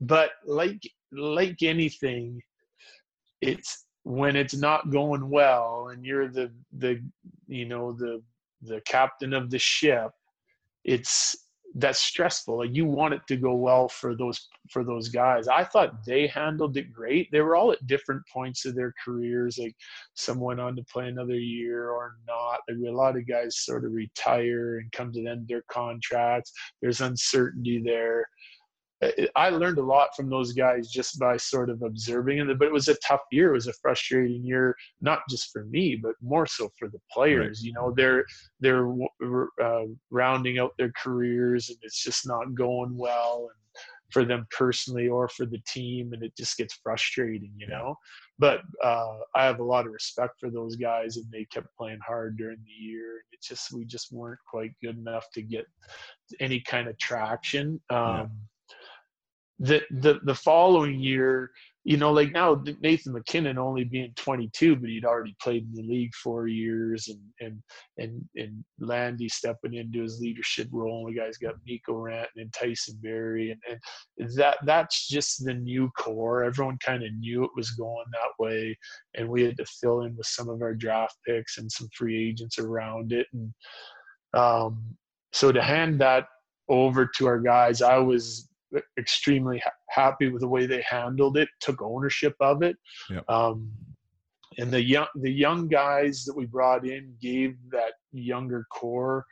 but 0.00 0.30
like 0.46 0.80
like 1.12 1.62
anything 1.62 2.40
it's 3.40 3.86
when 4.04 4.36
it's 4.36 4.54
not 4.54 4.90
going 4.90 5.28
well 5.28 5.88
and 5.92 6.04
you're 6.04 6.28
the 6.28 6.50
the 6.78 7.00
you 7.46 7.64
know 7.64 7.92
the 7.92 8.22
the 8.62 8.80
captain 8.82 9.32
of 9.32 9.50
the 9.50 9.58
ship 9.58 10.10
it's 10.84 11.34
that's 11.76 12.00
stressful. 12.00 12.58
Like 12.58 12.74
you 12.74 12.86
want 12.86 13.14
it 13.14 13.22
to 13.28 13.36
go 13.36 13.54
well 13.54 13.88
for 13.88 14.14
those 14.14 14.48
for 14.70 14.84
those 14.84 15.08
guys. 15.08 15.48
I 15.48 15.64
thought 15.64 16.04
they 16.06 16.26
handled 16.26 16.76
it 16.76 16.92
great. 16.92 17.30
They 17.32 17.40
were 17.40 17.56
all 17.56 17.72
at 17.72 17.86
different 17.86 18.22
points 18.32 18.64
of 18.64 18.74
their 18.74 18.94
careers 19.04 19.58
like 19.58 19.74
some 20.14 20.38
went 20.38 20.60
on 20.60 20.76
to 20.76 20.84
play 20.84 21.08
another 21.08 21.34
year 21.34 21.90
or 21.90 22.16
not. 22.26 22.60
Like 22.68 22.78
a 22.88 22.96
lot 22.96 23.16
of 23.16 23.26
guys 23.26 23.58
sort 23.58 23.84
of 23.84 23.92
retire 23.92 24.78
and 24.78 24.92
come 24.92 25.12
to 25.12 25.22
the 25.22 25.28
end 25.28 25.42
of 25.42 25.48
their 25.48 25.64
contracts. 25.68 26.52
There's 26.80 27.00
uncertainty 27.00 27.82
there 27.84 28.26
I 29.36 29.48
learned 29.50 29.78
a 29.78 29.84
lot 29.84 30.14
from 30.16 30.28
those 30.28 30.52
guys 30.52 30.88
just 30.88 31.18
by 31.18 31.36
sort 31.36 31.70
of 31.70 31.82
observing 31.82 32.38
it. 32.38 32.58
But 32.58 32.68
it 32.68 32.72
was 32.72 32.88
a 32.88 32.96
tough 32.96 33.22
year. 33.30 33.50
It 33.50 33.54
was 33.54 33.66
a 33.66 33.72
frustrating 33.74 34.44
year, 34.44 34.76
not 35.00 35.20
just 35.28 35.50
for 35.52 35.64
me, 35.64 35.96
but 35.96 36.14
more 36.22 36.46
so 36.46 36.70
for 36.78 36.88
the 36.88 37.00
players. 37.10 37.60
Right. 37.60 37.66
You 37.66 37.72
know, 37.74 37.94
they're 37.96 38.24
they're 38.60 38.90
uh, 39.62 39.84
rounding 40.10 40.58
out 40.58 40.72
their 40.78 40.92
careers, 41.02 41.68
and 41.68 41.78
it's 41.82 42.02
just 42.02 42.26
not 42.26 42.54
going 42.54 42.96
well, 42.96 43.48
and 43.50 43.58
for 44.10 44.24
them 44.24 44.46
personally 44.56 45.08
or 45.08 45.28
for 45.28 45.44
the 45.46 45.60
team, 45.66 46.12
and 46.12 46.22
it 46.22 46.36
just 46.36 46.56
gets 46.56 46.74
frustrating. 46.74 47.52
You 47.56 47.68
know, 47.68 47.96
but 48.38 48.60
uh, 48.82 49.18
I 49.34 49.44
have 49.44 49.60
a 49.60 49.64
lot 49.64 49.86
of 49.86 49.92
respect 49.92 50.34
for 50.40 50.50
those 50.50 50.76
guys, 50.76 51.16
and 51.16 51.26
they 51.32 51.46
kept 51.46 51.68
playing 51.76 52.00
hard 52.06 52.36
during 52.36 52.58
the 52.64 52.84
year. 52.84 53.24
It 53.32 53.42
just 53.42 53.72
we 53.72 53.84
just 53.84 54.12
weren't 54.12 54.40
quite 54.48 54.72
good 54.82 54.98
enough 54.98 55.26
to 55.34 55.42
get 55.42 55.66
any 56.40 56.60
kind 56.60 56.88
of 56.88 56.98
traction. 56.98 57.80
Um, 57.90 57.98
yeah 57.98 58.26
the 59.64 59.82
the 59.90 60.20
the 60.24 60.34
following 60.34 61.00
year, 61.00 61.50
you 61.84 61.96
know, 61.96 62.12
like 62.12 62.32
now 62.32 62.62
Nathan 62.80 63.14
MacKinnon 63.14 63.56
only 63.56 63.84
being 63.84 64.12
22, 64.16 64.76
but 64.76 64.90
he'd 64.90 65.06
already 65.06 65.34
played 65.40 65.64
in 65.64 65.74
the 65.74 65.88
league 65.88 66.14
four 66.14 66.48
years, 66.48 67.08
and 67.08 67.20
and 67.40 67.62
and 67.96 68.28
and 68.36 68.62
Landy 68.78 69.28
stepping 69.28 69.74
into 69.74 70.02
his 70.02 70.20
leadership 70.20 70.68
role. 70.70 71.06
And 71.06 71.16
the 71.16 71.20
guys 71.20 71.38
got 71.38 71.54
Mikko 71.66 71.94
Rantanen 71.94 72.52
Tyson 72.52 72.98
Barrie, 73.02 73.52
and 73.52 73.80
and 74.18 74.30
that 74.36 74.58
that's 74.66 75.08
just 75.08 75.44
the 75.44 75.54
new 75.54 75.90
core. 75.96 76.44
Everyone 76.44 76.78
kind 76.84 77.02
of 77.02 77.14
knew 77.14 77.44
it 77.44 77.50
was 77.56 77.70
going 77.70 78.06
that 78.12 78.42
way, 78.44 78.76
and 79.14 79.28
we 79.28 79.44
had 79.44 79.56
to 79.56 79.66
fill 79.80 80.02
in 80.02 80.14
with 80.14 80.26
some 80.26 80.50
of 80.50 80.60
our 80.60 80.74
draft 80.74 81.16
picks 81.26 81.56
and 81.56 81.72
some 81.72 81.88
free 81.96 82.28
agents 82.28 82.58
around 82.58 83.12
it, 83.12 83.28
and 83.32 83.54
um, 84.34 84.82
so 85.32 85.50
to 85.52 85.62
hand 85.62 86.00
that 86.00 86.26
over 86.68 87.06
to 87.16 87.26
our 87.26 87.38
guys, 87.38 87.82
I 87.82 87.98
was 87.98 88.48
extremely 88.98 89.58
ha- 89.58 89.70
happy 89.88 90.28
with 90.28 90.42
the 90.42 90.48
way 90.48 90.66
they 90.66 90.82
handled 90.82 91.36
it, 91.36 91.48
took 91.60 91.82
ownership 91.82 92.34
of 92.40 92.62
it. 92.62 92.76
Yep. 93.10 93.28
Um, 93.28 93.70
and 94.58 94.70
the 94.70 94.82
young 94.82 95.06
the 95.16 95.30
young 95.30 95.68
guys 95.68 96.24
that 96.24 96.36
we 96.36 96.46
brought 96.46 96.86
in 96.86 97.14
gave 97.20 97.56
that 97.70 97.94
younger 98.12 98.66
core 98.70 99.24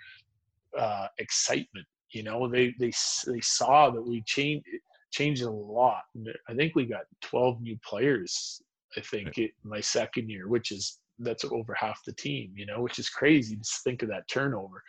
uh, 0.79 1.07
excitement. 1.19 1.87
You 2.11 2.25
know, 2.25 2.49
they 2.49 2.75
they 2.79 2.93
they 3.27 3.41
saw 3.41 3.91
that 3.91 4.03
we 4.03 4.23
changed 4.23 4.67
changed 5.13 5.43
a 5.43 5.51
lot. 5.51 6.03
I 6.49 6.55
think 6.55 6.75
we 6.75 6.87
got 6.87 7.03
12 7.21 7.61
new 7.61 7.79
players. 7.87 8.63
I 8.97 9.01
think 9.01 9.27
right. 9.27 9.39
it, 9.39 9.51
my 9.63 9.81
second 9.81 10.29
year, 10.29 10.49
which 10.49 10.73
is 10.73 10.99
that's 11.23 11.45
over 11.45 11.75
half 11.75 12.01
the 12.07 12.13
team, 12.13 12.53
you 12.57 12.67
know, 12.67 12.81
which 12.81 12.99
is 12.99 13.09
crazy 13.09 13.57
to 13.57 13.63
think 13.85 14.03
of 14.03 14.09
that 14.09 14.29
turnover. 14.29 14.83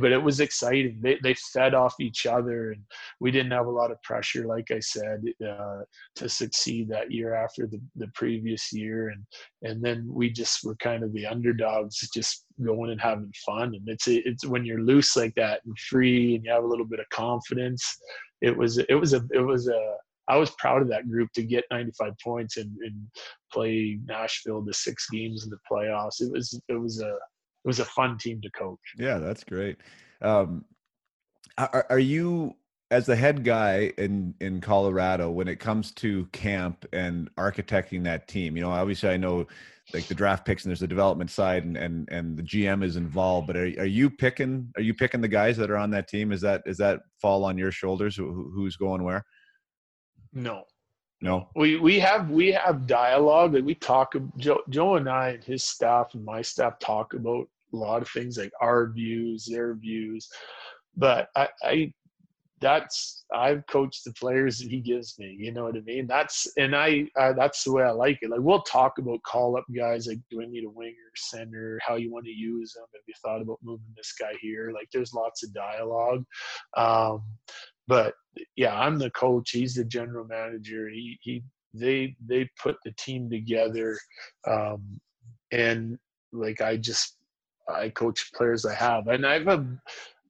But 0.00 0.12
it 0.12 0.22
was 0.22 0.40
exciting. 0.40 0.98
They, 1.00 1.18
they 1.22 1.34
fed 1.52 1.74
off 1.74 1.94
each 2.00 2.26
other, 2.26 2.72
and 2.72 2.82
we 3.20 3.30
didn't 3.30 3.52
have 3.52 3.66
a 3.66 3.70
lot 3.70 3.90
of 3.90 4.02
pressure, 4.02 4.46
like 4.46 4.70
I 4.70 4.80
said, 4.80 5.22
uh, 5.46 5.80
to 6.16 6.28
succeed 6.28 6.88
that 6.88 7.10
year 7.10 7.34
after 7.34 7.66
the, 7.66 7.80
the 7.96 8.08
previous 8.14 8.72
year. 8.72 9.08
And 9.08 9.24
and 9.62 9.84
then 9.84 10.08
we 10.10 10.30
just 10.30 10.64
were 10.64 10.76
kind 10.76 11.02
of 11.02 11.12
the 11.12 11.26
underdogs, 11.26 11.98
just 12.12 12.44
going 12.64 12.90
and 12.90 13.00
having 13.00 13.32
fun. 13.44 13.74
And 13.74 13.88
it's 13.88 14.08
it's 14.08 14.46
when 14.46 14.64
you're 14.64 14.80
loose 14.80 15.16
like 15.16 15.34
that 15.36 15.60
and 15.64 15.78
free, 15.78 16.36
and 16.36 16.44
you 16.44 16.52
have 16.52 16.64
a 16.64 16.68
little 16.68 16.86
bit 16.86 17.00
of 17.00 17.08
confidence. 17.10 17.98
It 18.42 18.56
was 18.56 18.78
it 18.78 18.94
was 18.94 19.14
a 19.14 19.22
it 19.32 19.40
was 19.40 19.68
a 19.68 19.96
I 20.28 20.36
was 20.36 20.50
proud 20.52 20.82
of 20.82 20.88
that 20.88 21.08
group 21.08 21.30
to 21.34 21.42
get 21.42 21.64
95 21.70 22.12
points 22.22 22.56
and, 22.56 22.70
and 22.82 22.94
play 23.52 23.98
Nashville 24.06 24.62
the 24.62 24.74
six 24.74 25.08
games 25.10 25.44
in 25.44 25.50
the 25.50 25.58
playoffs. 25.70 26.20
It 26.20 26.32
was 26.32 26.60
it 26.68 26.74
was 26.74 27.00
a 27.00 27.10
it 27.10 27.68
was 27.68 27.80
a 27.80 27.84
fun 27.84 28.18
team 28.18 28.40
to 28.42 28.50
coach. 28.50 28.80
Yeah, 28.98 29.18
that's 29.18 29.44
great. 29.44 29.78
Um, 30.20 30.64
are, 31.58 31.86
are 31.90 31.98
you 31.98 32.54
as 32.90 33.06
the 33.06 33.16
head 33.16 33.44
guy 33.44 33.92
in 33.98 34.34
in 34.40 34.60
Colorado 34.60 35.30
when 35.30 35.48
it 35.48 35.56
comes 35.56 35.90
to 35.92 36.26
camp 36.26 36.86
and 36.92 37.34
architecting 37.36 38.04
that 38.04 38.28
team? 38.28 38.56
You 38.56 38.62
know, 38.62 38.70
obviously 38.70 39.10
I 39.10 39.16
know 39.16 39.46
like 39.94 40.06
the 40.06 40.14
draft 40.14 40.44
picks 40.44 40.64
and 40.64 40.70
there's 40.70 40.80
the 40.80 40.88
development 40.88 41.30
side 41.30 41.64
and 41.64 41.76
and 41.76 42.08
and 42.10 42.36
the 42.36 42.42
GM 42.42 42.82
is 42.82 42.96
involved. 42.96 43.46
But 43.46 43.56
are 43.56 43.72
are 43.78 43.86
you 43.86 44.10
picking 44.10 44.72
are 44.76 44.82
you 44.82 44.94
picking 44.94 45.20
the 45.20 45.28
guys 45.28 45.56
that 45.56 45.70
are 45.70 45.76
on 45.76 45.90
that 45.90 46.08
team? 46.08 46.32
Is 46.32 46.40
that 46.40 46.62
is 46.66 46.76
that 46.78 47.00
fall 47.20 47.44
on 47.44 47.56
your 47.58 47.70
shoulders? 47.70 48.16
Who, 48.16 48.50
who's 48.54 48.76
going 48.76 49.02
where? 49.02 49.24
No. 50.36 50.64
No. 51.22 51.48
We 51.56 51.78
we 51.78 51.98
have 51.98 52.30
we 52.30 52.52
have 52.52 52.86
dialogue 52.86 53.52
that 53.52 53.64
we 53.64 53.74
talk 53.74 54.14
Joe 54.36 54.60
Joe 54.68 54.96
and 54.96 55.08
I 55.08 55.30
and 55.30 55.42
his 55.42 55.64
staff 55.64 56.12
and 56.12 56.24
my 56.24 56.42
staff 56.42 56.78
talk 56.78 57.14
about 57.14 57.48
a 57.72 57.76
lot 57.76 58.02
of 58.02 58.08
things 58.10 58.36
like 58.36 58.52
our 58.60 58.88
views, 58.90 59.46
their 59.46 59.74
views. 59.74 60.28
But 60.94 61.30
I, 61.34 61.48
I 61.62 61.94
that's 62.60 63.24
I've 63.34 63.66
coached 63.66 64.04
the 64.04 64.12
players 64.12 64.58
that 64.58 64.70
he 64.70 64.80
gives 64.80 65.18
me. 65.18 65.36
You 65.38 65.52
know 65.52 65.64
what 65.64 65.76
I 65.76 65.80
mean? 65.80 66.06
That's 66.06 66.46
and 66.58 66.76
I, 66.76 67.06
I 67.16 67.32
that's 67.32 67.64
the 67.64 67.72
way 67.72 67.82
I 67.82 67.90
like 67.90 68.18
it. 68.20 68.30
Like 68.30 68.40
we'll 68.40 68.62
talk 68.62 68.98
about 68.98 69.22
call 69.22 69.56
up 69.56 69.64
guys 69.74 70.06
like 70.06 70.20
do 70.30 70.42
I 70.42 70.46
need 70.46 70.64
a 70.64 70.70
winger, 70.70 70.92
center, 71.16 71.78
how 71.86 71.94
you 71.96 72.12
want 72.12 72.26
to 72.26 72.30
use 72.30 72.74
them? 72.74 72.84
Have 72.92 73.02
you 73.08 73.14
thought 73.22 73.40
about 73.40 73.58
moving 73.62 73.86
this 73.96 74.12
guy 74.18 74.32
here? 74.40 74.70
Like 74.74 74.88
there's 74.92 75.14
lots 75.14 75.42
of 75.42 75.54
dialogue. 75.54 76.24
Um, 76.76 77.22
but 77.86 78.14
yeah, 78.56 78.78
I'm 78.78 78.98
the 78.98 79.10
coach. 79.10 79.50
He's 79.50 79.74
the 79.74 79.84
general 79.84 80.24
manager. 80.26 80.88
He 80.88 81.18
he 81.22 81.42
they 81.74 82.16
they 82.26 82.48
put 82.62 82.76
the 82.84 82.92
team 82.92 83.30
together, 83.30 83.98
um, 84.46 85.00
and 85.52 85.98
like 86.32 86.60
I 86.60 86.76
just 86.76 87.16
I 87.68 87.88
coach 87.90 88.32
players 88.34 88.64
I 88.66 88.74
have, 88.74 89.08
and 89.08 89.26
I 89.26 89.34
have 89.40 89.48
a, 89.48 89.66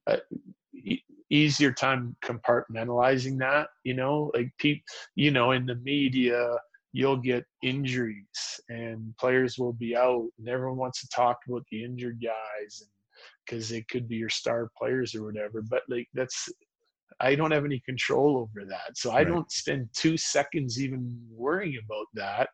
a 0.07 1.01
easier 1.29 1.71
time 1.71 2.15
compartmentalizing 2.23 3.39
that. 3.39 3.69
You 3.83 3.95
know, 3.95 4.31
like 4.33 4.51
people, 4.57 4.83
you 5.15 5.31
know, 5.31 5.51
in 5.51 5.65
the 5.65 5.75
media, 5.75 6.49
you'll 6.93 7.17
get 7.17 7.45
injuries 7.63 8.59
and 8.69 9.15
players 9.19 9.57
will 9.57 9.73
be 9.73 9.95
out, 9.95 10.27
and 10.39 10.47
everyone 10.47 10.77
wants 10.77 11.01
to 11.01 11.09
talk 11.09 11.39
about 11.47 11.63
the 11.71 11.83
injured 11.83 12.21
guys 12.23 12.81
and 12.81 12.89
because 13.45 13.71
it 13.71 13.87
could 13.89 14.07
be 14.07 14.17
your 14.17 14.29
star 14.29 14.69
players 14.77 15.15
or 15.15 15.23
whatever. 15.23 15.61
But 15.61 15.83
like 15.89 16.07
that's 16.13 16.49
I 17.19 17.35
don't 17.35 17.51
have 17.51 17.65
any 17.65 17.79
control 17.79 18.37
over 18.37 18.65
that. 18.67 18.95
So 18.97 19.11
I 19.11 19.17
right. 19.17 19.27
don't 19.27 19.51
spend 19.51 19.89
two 19.93 20.17
seconds 20.17 20.81
even 20.81 21.17
worrying 21.31 21.79
about 21.83 22.07
that. 22.13 22.49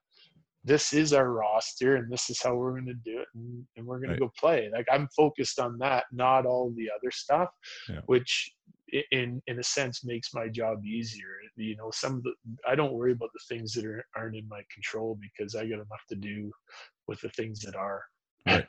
This 0.64 0.94
is 0.94 1.12
our 1.12 1.30
roster 1.32 1.98
and 1.98 2.10
this 2.12 2.30
is 2.30 2.42
how 2.42 2.56
we're 2.56 2.72
going 2.72 2.86
to 2.86 2.94
do 2.94 3.20
it 3.20 3.28
and, 3.36 3.66
and 3.76 3.86
we're 3.86 4.00
going 4.00 4.12
right. 4.12 4.20
to 4.20 4.26
go 4.26 4.32
play. 4.40 4.70
Like 4.72 4.88
I'm 4.92 5.10
focused 5.16 5.60
on 5.60 5.78
that, 5.80 6.06
not 6.14 6.46
all 6.46 6.72
the 6.76 6.90
other 6.90 7.12
stuff, 7.12 7.50
yeah. 7.90 8.00
which 8.06 8.54
in 9.12 9.42
in 9.48 9.60
a 9.60 9.64
sense 9.64 10.06
makes 10.06 10.34
my 10.34 10.48
job 10.48 10.86
easier. 10.86 11.28
You 11.58 11.76
know, 11.76 11.90
some 11.92 12.16
of 12.16 12.24
the 12.24 12.34
I 12.68 12.76
don't 12.76 12.94
worry 12.94 13.12
about 13.12 13.30
the 13.34 13.56
things 13.56 13.74
that 13.74 13.86
are, 13.86 14.06
aren't 14.16 14.38
in 14.38 14.48
my 14.48 14.62
control 14.74 15.20
because 15.20 15.56
I 15.56 15.62
got 15.62 15.76
enough 15.76 16.06
to 16.10 16.16
do 16.16 16.52
with 17.08 17.20
the 17.22 17.30
things 17.30 17.60
that 17.62 17.76
are. 17.76 18.04
Right. 18.48 18.68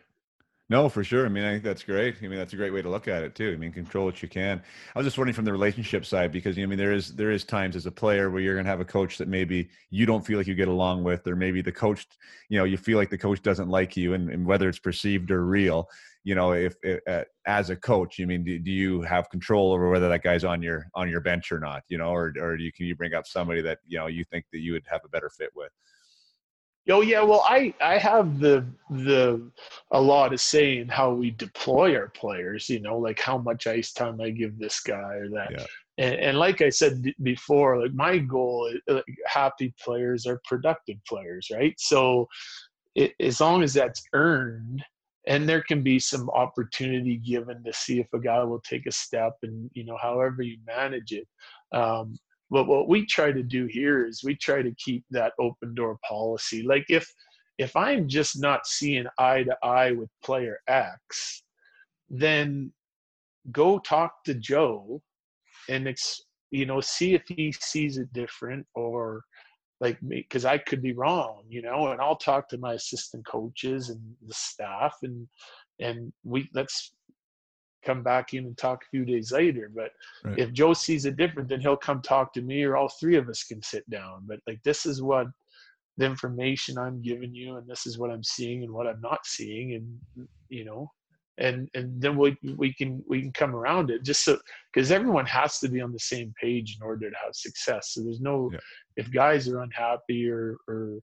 No, 0.71 0.89
for 0.89 1.05
sure. 1.05 1.27
I 1.27 1.29
mean, 1.29 1.45
I 1.45 1.53
think 1.53 1.63
that's 1.63 1.83
great. 1.83 2.17
I 2.23 2.27
mean, 2.27 2.39
that's 2.39 2.55
a 2.55 2.57
great 2.57 2.73
way 2.73 2.81
to 2.81 2.89
look 2.89 3.07
at 3.07 3.23
it 3.23 3.35
too. 3.35 3.53
I 3.53 3.57
mean, 3.57 3.71
control 3.71 4.07
what 4.07 4.23
you 4.23 4.29
can. 4.31 4.63
I 4.95 4.99
was 4.99 5.07
just 5.07 5.19
wondering 5.19 5.35
from 5.35 5.45
the 5.45 5.53
relationship 5.53 6.07
side 6.07 6.33
because 6.33 6.57
you 6.57 6.63
know, 6.63 6.69
I 6.69 6.71
mean, 6.71 6.79
there 6.79 6.93
is 6.93 7.15
there 7.15 7.31
is 7.31 7.45
times 7.45 7.77
as 7.77 7.85
a 7.85 7.93
player 7.93 8.31
where 8.31 8.41
you're 8.41 8.55
going 8.55 8.65
to 8.65 8.71
have 8.71 8.81
a 8.81 8.85
coach 8.85 9.19
that 9.19 9.29
maybe 9.29 9.69
you 9.91 10.07
don't 10.07 10.25
feel 10.25 10.39
like 10.39 10.47
you 10.47 10.55
get 10.55 10.69
along 10.69 11.05
with, 11.05 11.27
or 11.27 11.37
maybe 11.37 11.61
the 11.61 11.71
coach, 11.73 12.07
you 12.49 12.59
know, 12.59 12.65
you 12.65 12.79
feel 12.79 12.97
like 12.97 13.11
the 13.11 13.19
coach 13.19 13.43
doesn't 13.43 13.69
like 13.69 13.95
you, 13.95 14.15
and, 14.15 14.31
and 14.31 14.47
whether 14.47 14.67
it's 14.67 14.79
perceived 14.79 15.31
or 15.31 15.45
real, 15.45 15.87
you 16.25 16.35
know, 16.35 16.53
if, 16.53 16.75
if 16.83 17.01
uh, 17.07 17.25
as 17.47 17.69
a 17.69 17.77
coach, 17.77 18.19
I 18.19 18.25
mean, 18.25 18.43
do, 18.43 18.59
do 18.59 18.71
you 18.71 19.03
have 19.03 19.29
control 19.29 19.71
over 19.75 19.91
whether 19.91 20.09
that 20.09 20.23
guy's 20.23 20.45
on 20.45 20.63
your 20.63 20.87
on 20.95 21.11
your 21.11 21.21
bench 21.21 21.53
or 21.53 21.61
not? 21.61 21.83
You 21.89 21.99
know, 21.99 22.09
or 22.09 22.33
or 22.41 22.57
do 22.57 22.65
you 22.65 22.73
can 22.73 22.87
you 22.87 22.97
bring 22.97 23.13
up 23.13 23.27
somebody 23.27 23.61
that 23.61 23.81
you 23.87 23.99
know 23.99 24.07
you 24.07 24.25
think 24.25 24.47
that 24.53 24.61
you 24.61 24.73
would 24.73 24.87
have 24.91 25.03
a 25.05 25.09
better 25.11 25.29
fit 25.29 25.51
with? 25.55 25.73
Oh 26.91 27.01
yeah, 27.01 27.23
well 27.23 27.45
I 27.47 27.75
I 27.81 27.99
have 27.99 28.39
the 28.41 28.67
the 28.91 29.51
a 29.91 30.01
lot 30.01 30.33
of 30.33 30.41
say 30.41 30.79
in 30.79 30.89
how 30.89 31.13
we 31.13 31.31
deploy 31.31 31.97
our 31.97 32.09
players. 32.09 32.69
You 32.69 32.81
know, 32.81 32.99
like 32.99 33.21
how 33.21 33.39
much 33.39 33.67
ice 33.67 33.93
time 33.93 34.21
I 34.21 34.31
give 34.31 34.59
this 34.59 34.81
guy 34.81 35.15
or 35.15 35.29
that. 35.31 35.53
Yeah. 35.53 35.67
And, 35.97 36.15
and, 36.17 36.39
like 36.41 36.61
I 36.61 36.71
said 36.71 37.05
before, 37.23 37.81
like 37.81 37.95
my 37.95 38.19
goal, 38.19 38.67
is, 38.67 38.81
like, 38.89 39.05
happy 39.27 39.73
players 39.81 40.27
are 40.27 40.41
productive 40.45 40.97
players, 41.09 41.53
right? 41.55 41.73
So 41.79 42.27
it, 42.97 43.15
as 43.21 43.41
long 43.41 43.63
as 43.63 43.75
that's 43.75 44.03
earned 44.13 44.85
and 45.27 45.49
there 45.49 45.63
can 45.63 45.83
be 45.83 45.99
some 45.99 46.29
opportunity 46.31 47.17
given 47.17 47.63
to 47.65 47.73
see 47.73 48.01
if 48.01 48.07
a 48.13 48.19
guy 48.19 48.43
will 48.43 48.61
take 48.61 48.87
a 48.87 48.93
step 48.93 49.37
and 49.43 49.71
you 49.75 49.85
know 49.85 49.97
however 50.01 50.43
you 50.43 50.59
manage 50.67 51.13
it 51.13 51.27
um, 51.73 52.15
but 52.55 52.67
what 52.67 52.89
we 52.89 53.05
try 53.05 53.33
to 53.33 53.43
do 53.43 53.67
here 53.67 54.07
is 54.07 54.25
we 54.25 54.37
try 54.37 54.63
to 54.63 54.75
keep 54.79 55.05
that 55.11 55.33
open 55.39 55.75
door 55.75 55.99
policy. 56.09 56.63
Like 56.63 56.87
if 56.89 57.07
if 57.59 57.77
i'm 57.77 58.09
just 58.09 58.41
not 58.41 58.67
seeing 58.67 59.07
eye 59.19 59.45
to 59.45 59.57
eye 59.63 59.93
with 59.93 60.11
player 60.25 60.59
x 60.67 61.45
then 62.11 62.73
go 63.53 63.79
talk 63.79 64.25
to 64.25 64.35
joe 64.35 65.01
and 65.69 65.87
ex, 65.87 66.21
you 66.51 66.67
know 66.67 66.81
see 66.81 67.15
if 67.15 67.23
he 67.29 67.53
sees 67.53 67.97
it 67.97 68.13
different 68.13 68.67
or 68.75 69.23
like 69.81 70.03
me 70.03 70.23
because 70.29 70.45
I 70.45 70.59
could 70.59 70.81
be 70.83 70.93
wrong, 70.93 71.43
you 71.49 71.61
know, 71.61 71.89
and 71.89 72.01
I'll 72.01 72.17
talk 72.17 72.49
to 72.49 72.59
my 72.59 72.75
assistant 72.75 73.27
coaches 73.27 73.91
and 73.91 74.01
the 74.27 74.33
staff 74.33 74.97
and 75.03 75.29
and 75.81 76.13
we 76.23 76.49
let's 76.55 76.93
come 77.85 78.03
back 78.03 78.35
in 78.35 78.47
and 78.47 78.57
talk 78.57 78.83
a 78.83 78.91
few 78.91 79.05
days 79.05 79.33
later. 79.33 79.71
But 79.75 79.91
right. 80.25 80.39
if 80.39 80.53
Joe 80.53 80.73
sees 80.73 81.05
it 81.05 81.17
different, 81.17 81.49
then 81.49 81.61
he'll 81.61 81.77
come 81.77 82.03
talk 82.03 82.33
to 82.35 82.43
me 82.43 82.63
or 82.65 82.77
all 82.77 82.89
three 82.89 83.17
of 83.17 83.29
us 83.29 83.45
can 83.45 83.63
sit 83.63 83.89
down. 83.91 84.25
But 84.27 84.41
like 84.47 84.63
this 84.65 84.87
is 84.87 85.03
what 85.03 85.27
the 85.97 86.05
information 86.05 86.79
I'm 86.79 87.01
giving 87.03 87.35
you 87.35 87.57
and 87.57 87.69
this 87.69 87.87
is 87.87 87.99
what 87.99 88.11
I'm 88.11 88.25
seeing 88.25 88.65
and 88.65 88.73
what 88.73 88.87
I'm 88.87 89.01
not 89.01 89.25
seeing 89.27 89.75
and 89.75 90.29
you 90.49 90.65
know 90.65 90.91
and 91.39 91.69
and 91.75 92.01
then 92.01 92.17
we 92.17 92.37
we 92.57 92.73
can 92.73 93.03
we 93.09 93.21
can 93.21 93.33
come 93.33 93.55
around 93.55 93.91
it 93.91 94.05
just 94.05 94.25
so 94.25 94.39
because 94.73 94.93
everyone 94.93 95.27
has 95.27 95.59
to 95.59 95.69
be 95.69 95.81
on 95.81 95.93
the 95.93 95.99
same 95.99 96.33
page 96.41 96.77
in 96.81 96.87
order 96.87 97.11
to 97.11 97.17
have 97.25 97.35
success 97.35 97.91
so 97.91 98.03
there's 98.03 98.21
no 98.21 98.51
yeah. 98.53 98.59
if 98.97 99.11
guys 99.13 99.49
are 99.49 99.63
unhappy 99.63 100.29
or 100.31 100.57
or 100.69 100.99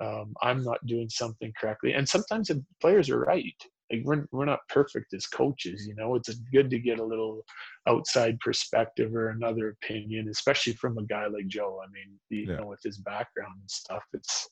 um, 0.00 0.34
i'm 0.42 0.62
not 0.62 0.84
doing 0.86 1.08
something 1.08 1.52
correctly 1.58 1.92
and 1.92 2.08
sometimes 2.08 2.48
the 2.48 2.62
players 2.80 3.08
are 3.10 3.20
right 3.20 3.62
like 3.90 4.02
we're, 4.04 4.26
we're 4.32 4.44
not 4.44 4.60
perfect 4.68 5.14
as 5.14 5.26
coaches 5.26 5.86
you 5.86 5.94
know? 5.94 6.14
It's 6.14 6.34
good 6.52 6.70
to 6.70 6.78
get 6.78 6.98
a 6.98 7.04
little 7.04 7.42
outside 7.88 8.38
perspective 8.40 9.14
or 9.14 9.30
another 9.30 9.76
opinion 9.82 10.28
especially 10.28 10.74
from 10.74 10.98
a 10.98 11.04
guy 11.04 11.26
like 11.26 11.46
joe. 11.48 11.80
I 11.82 11.90
mean 11.92 12.18
you 12.30 12.50
yeah. 12.50 12.60
know 12.60 12.66
with 12.66 12.80
his 12.82 12.98
background 12.98 13.54
and 13.60 13.70
stuff 13.70 14.02
it's 14.12 14.48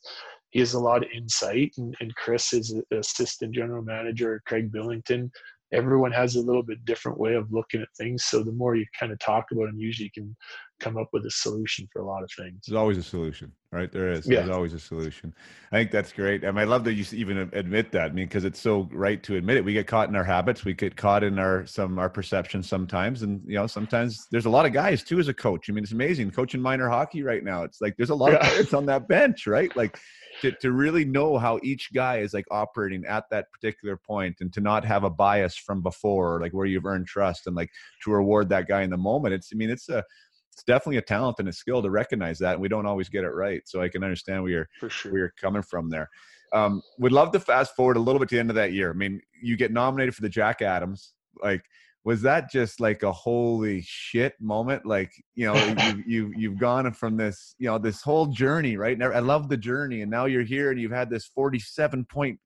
he 0.50 0.60
has 0.60 0.74
a 0.74 0.80
lot 0.80 1.02
of 1.02 1.10
insight 1.14 1.72
and, 1.78 1.94
and 2.00 2.14
chris 2.14 2.52
is 2.52 2.74
assistant 2.92 3.54
general 3.54 3.82
manager 3.82 4.40
craig 4.46 4.70
billington 4.70 5.30
everyone 5.74 6.12
has 6.12 6.36
a 6.36 6.40
little 6.40 6.62
bit 6.62 6.84
different 6.84 7.18
way 7.18 7.34
of 7.34 7.52
looking 7.52 7.82
at 7.82 7.88
things. 7.98 8.24
So 8.24 8.42
the 8.42 8.52
more 8.52 8.76
you 8.76 8.86
kind 8.98 9.12
of 9.12 9.18
talk 9.18 9.46
about 9.50 9.66
them, 9.66 9.78
usually 9.78 10.04
you 10.14 10.22
can 10.22 10.36
come 10.80 10.96
up 10.96 11.08
with 11.12 11.26
a 11.26 11.30
solution 11.30 11.88
for 11.92 12.00
a 12.00 12.06
lot 12.06 12.22
of 12.22 12.30
things. 12.36 12.64
There's 12.66 12.76
always 12.76 12.98
a 12.98 13.02
solution, 13.02 13.52
right? 13.72 13.90
There 13.90 14.08
is. 14.08 14.26
Yeah. 14.26 14.40
There's 14.40 14.54
always 14.54 14.72
a 14.72 14.78
solution. 14.78 15.34
I 15.72 15.76
think 15.76 15.90
that's 15.90 16.12
great. 16.12 16.44
I 16.44 16.48
mean, 16.48 16.58
I 16.58 16.64
love 16.64 16.84
that 16.84 16.94
you 16.94 17.04
even 17.12 17.38
admit 17.52 17.90
that. 17.92 18.10
I 18.10 18.14
mean, 18.14 18.26
because 18.26 18.44
it's 18.44 18.60
so 18.60 18.88
right 18.92 19.22
to 19.24 19.36
admit 19.36 19.56
it. 19.56 19.64
We 19.64 19.72
get 19.72 19.86
caught 19.86 20.08
in 20.08 20.16
our 20.16 20.24
habits. 20.24 20.64
We 20.64 20.74
get 20.74 20.96
caught 20.96 21.24
in 21.24 21.38
our 21.38 21.66
some 21.66 21.98
our 21.98 22.10
perceptions 22.10 22.68
sometimes, 22.68 23.22
and 23.22 23.40
you 23.46 23.56
know, 23.56 23.66
sometimes 23.66 24.26
there's 24.30 24.46
a 24.46 24.50
lot 24.50 24.66
of 24.66 24.72
guys 24.72 25.02
too 25.02 25.18
as 25.18 25.28
a 25.28 25.34
coach. 25.34 25.68
I 25.68 25.72
mean, 25.72 25.84
it's 25.84 25.92
amazing 25.92 26.30
coaching 26.30 26.60
minor 26.60 26.88
hockey 26.88 27.22
right 27.22 27.42
now. 27.42 27.62
It's 27.62 27.80
like 27.80 27.96
there's 27.96 28.10
a 28.10 28.14
lot 28.14 28.32
yeah. 28.32 28.38
of 28.38 28.42
players 28.42 28.74
on 28.74 28.86
that 28.86 29.08
bench, 29.08 29.46
right? 29.46 29.74
Like 29.76 29.98
to, 30.40 30.52
to 30.52 30.72
really 30.72 31.04
know 31.04 31.38
how 31.38 31.58
each 31.62 31.92
guy 31.92 32.18
is 32.18 32.34
like 32.34 32.46
operating 32.50 33.04
at 33.06 33.24
that 33.30 33.50
particular 33.52 33.96
point 33.96 34.36
and 34.40 34.52
to 34.52 34.60
not 34.60 34.84
have 34.84 35.04
a 35.04 35.10
bias 35.10 35.56
from 35.56 35.82
before 35.82 36.40
like 36.40 36.52
where 36.52 36.66
you've 36.66 36.86
earned 36.86 37.06
trust 37.06 37.46
and 37.46 37.56
like 37.56 37.70
to 38.02 38.10
reward 38.10 38.48
that 38.48 38.68
guy 38.68 38.82
in 38.82 38.90
the 38.90 38.96
moment. 38.96 39.34
It's 39.34 39.50
i 39.52 39.56
mean 39.56 39.70
it's 39.70 39.88
a 39.88 40.04
it's 40.52 40.62
definitely 40.64 40.98
a 40.98 41.02
talent 41.02 41.36
and 41.40 41.48
a 41.48 41.52
skill 41.52 41.82
to 41.82 41.90
recognize 41.90 42.38
that 42.38 42.52
and 42.52 42.62
we 42.62 42.68
don't 42.68 42.86
always 42.86 43.08
get 43.08 43.24
it 43.24 43.30
right 43.30 43.62
so 43.64 43.82
i 43.82 43.88
can 43.88 44.04
understand 44.04 44.40
where 44.40 44.52
you're 44.80 44.90
sure. 44.90 45.10
where 45.10 45.18
you're 45.18 45.34
coming 45.40 45.62
from 45.62 45.90
there. 45.90 46.08
Um, 46.52 46.82
we'd 47.00 47.10
love 47.10 47.32
to 47.32 47.40
fast 47.40 47.74
forward 47.74 47.96
a 47.96 48.00
little 48.00 48.20
bit 48.20 48.28
to 48.28 48.36
the 48.36 48.40
end 48.40 48.50
of 48.50 48.54
that 48.56 48.72
year. 48.72 48.90
I 48.90 48.94
mean 48.94 49.20
you 49.42 49.56
get 49.56 49.72
nominated 49.72 50.14
for 50.14 50.22
the 50.22 50.28
jack 50.28 50.62
adams 50.62 51.14
like 51.42 51.62
was 52.04 52.20
that 52.22 52.50
just 52.50 52.80
like 52.80 53.02
a 53.02 53.12
holy 53.12 53.82
shit 53.84 54.34
moment 54.40 54.84
like 54.86 55.10
you 55.34 55.46
know 55.46 55.54
you, 55.54 56.02
you 56.06 56.32
you've 56.36 56.58
gone 56.58 56.92
from 56.92 57.16
this 57.16 57.54
you 57.58 57.66
know 57.66 57.78
this 57.78 58.02
whole 58.02 58.26
journey 58.26 58.76
right 58.76 59.00
i 59.02 59.18
love 59.18 59.48
the 59.48 59.56
journey 59.56 60.02
and 60.02 60.10
now 60.10 60.26
you're 60.26 60.42
here 60.42 60.70
and 60.70 60.80
you've 60.80 60.92
had 60.92 61.10
this 61.10 61.26
47 61.26 62.04
point 62.04 62.38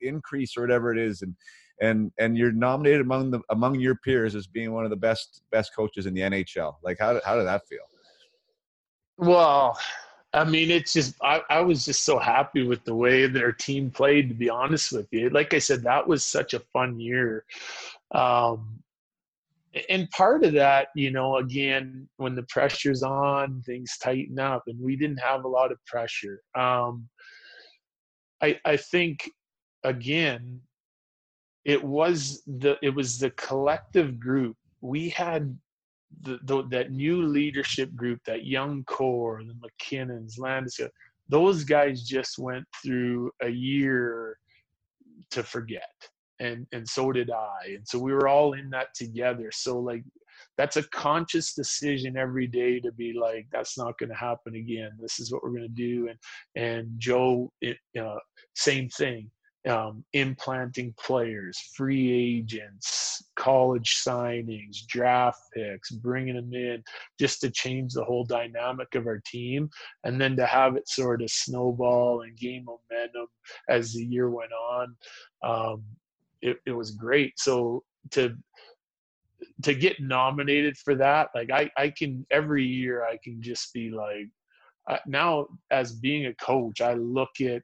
increase 0.00 0.56
or 0.56 0.62
whatever 0.62 0.92
it 0.92 0.98
is 0.98 1.22
and 1.22 1.34
and 1.80 2.12
and 2.18 2.38
you're 2.38 2.52
nominated 2.52 3.00
among 3.00 3.30
the 3.30 3.40
among 3.50 3.78
your 3.78 3.96
peers 3.96 4.34
as 4.34 4.46
being 4.46 4.72
one 4.72 4.84
of 4.84 4.90
the 4.90 4.96
best 4.96 5.42
best 5.50 5.74
coaches 5.74 6.06
in 6.06 6.14
the 6.14 6.22
nhl 6.22 6.74
like 6.82 6.98
how, 6.98 7.20
how 7.24 7.36
did 7.36 7.46
that 7.46 7.62
feel 7.68 7.84
well 9.18 9.78
I 10.36 10.42
mean, 10.42 10.68
it's 10.68 10.92
just 10.92 11.14
I, 11.22 11.42
I 11.48 11.60
was 11.60 11.84
just 11.84 12.02
so 12.02 12.18
happy 12.18 12.64
with 12.64 12.84
the 12.84 12.94
way 12.94 13.28
their 13.28 13.52
team 13.52 13.88
played. 13.88 14.28
To 14.30 14.34
be 14.34 14.50
honest 14.50 14.90
with 14.90 15.06
you, 15.12 15.30
like 15.30 15.54
I 15.54 15.60
said, 15.60 15.84
that 15.84 16.08
was 16.08 16.26
such 16.26 16.54
a 16.54 16.58
fun 16.58 16.98
year. 16.98 17.44
Um, 18.10 18.82
and 19.88 20.10
part 20.10 20.44
of 20.44 20.52
that, 20.52 20.88
you 20.94 21.10
know, 21.10 21.38
again, 21.38 22.08
when 22.16 22.34
the 22.34 22.44
pressure's 22.44 23.02
on, 23.02 23.62
things 23.66 23.96
tighten 24.02 24.38
up, 24.38 24.62
and 24.66 24.78
we 24.80 24.96
didn't 24.96 25.18
have 25.18 25.44
a 25.44 25.48
lot 25.48 25.72
of 25.72 25.84
pressure. 25.86 26.40
Um, 26.54 27.08
I 28.42 28.58
I 28.64 28.76
think 28.76 29.28
again, 29.82 30.60
it 31.64 31.82
was 31.82 32.42
the 32.46 32.76
it 32.82 32.94
was 32.94 33.18
the 33.18 33.30
collective 33.30 34.20
group. 34.20 34.56
We 34.80 35.08
had 35.08 35.58
the, 36.22 36.38
the 36.44 36.62
that 36.68 36.92
new 36.92 37.22
leadership 37.22 37.94
group, 37.96 38.20
that 38.26 38.46
young 38.46 38.84
core, 38.84 39.42
the 39.42 39.54
MacKinnons, 39.54 40.38
Landis, 40.38 40.80
those 41.28 41.64
guys 41.64 42.02
just 42.02 42.38
went 42.38 42.66
through 42.82 43.32
a 43.42 43.48
year 43.48 44.38
to 45.30 45.42
forget 45.42 45.90
and 46.44 46.66
and 46.72 46.88
so 46.88 47.12
did 47.12 47.30
I. 47.30 47.74
And 47.74 47.86
so 47.86 47.98
we 47.98 48.12
were 48.12 48.28
all 48.28 48.52
in 48.52 48.70
that 48.70 48.94
together. 48.94 49.50
So 49.52 49.78
like 49.78 50.04
that's 50.56 50.76
a 50.76 50.88
conscious 50.88 51.54
decision 51.54 52.16
every 52.16 52.46
day 52.46 52.80
to 52.80 52.92
be 52.92 53.12
like 53.12 53.46
that's 53.52 53.76
not 53.76 53.98
going 53.98 54.10
to 54.10 54.16
happen 54.16 54.54
again. 54.54 54.92
This 55.00 55.18
is 55.18 55.32
what 55.32 55.42
we're 55.42 55.50
going 55.50 55.62
to 55.62 55.68
do. 55.68 56.08
And 56.08 56.18
and 56.56 56.88
Joe, 56.98 57.52
it, 57.60 57.78
uh, 58.00 58.18
same 58.54 58.88
thing. 58.88 59.30
Um, 59.66 60.04
implanting 60.12 60.92
players, 60.98 61.58
free 61.74 62.12
agents, 62.12 63.24
college 63.34 64.02
signings, 64.06 64.86
draft 64.86 65.40
picks, 65.54 65.90
bringing 65.90 66.34
them 66.34 66.52
in 66.52 66.84
just 67.18 67.40
to 67.40 67.50
change 67.50 67.94
the 67.94 68.04
whole 68.04 68.26
dynamic 68.26 68.94
of 68.94 69.06
our 69.06 69.22
team. 69.24 69.70
And 70.04 70.20
then 70.20 70.36
to 70.36 70.44
have 70.44 70.76
it 70.76 70.86
sort 70.86 71.22
of 71.22 71.30
snowball 71.30 72.22
and 72.22 72.36
gain 72.36 72.66
momentum 72.66 73.26
as 73.70 73.94
the 73.94 74.04
year 74.04 74.28
went 74.28 74.52
on. 74.52 74.96
Um, 75.42 75.84
it, 76.44 76.58
it 76.66 76.72
was 76.72 76.92
great. 76.92 77.32
So 77.38 77.82
to 78.12 78.36
to 79.62 79.74
get 79.74 79.98
nominated 80.00 80.76
for 80.76 80.94
that, 80.96 81.30
like 81.34 81.50
I 81.50 81.70
I 81.76 81.88
can 81.88 82.24
every 82.30 82.64
year 82.64 83.04
I 83.04 83.18
can 83.24 83.42
just 83.42 83.72
be 83.72 83.90
like 83.90 84.28
uh, 84.88 84.98
now 85.06 85.46
as 85.70 85.92
being 85.92 86.26
a 86.26 86.34
coach, 86.34 86.80
I 86.82 86.94
look 86.94 87.40
at 87.40 87.62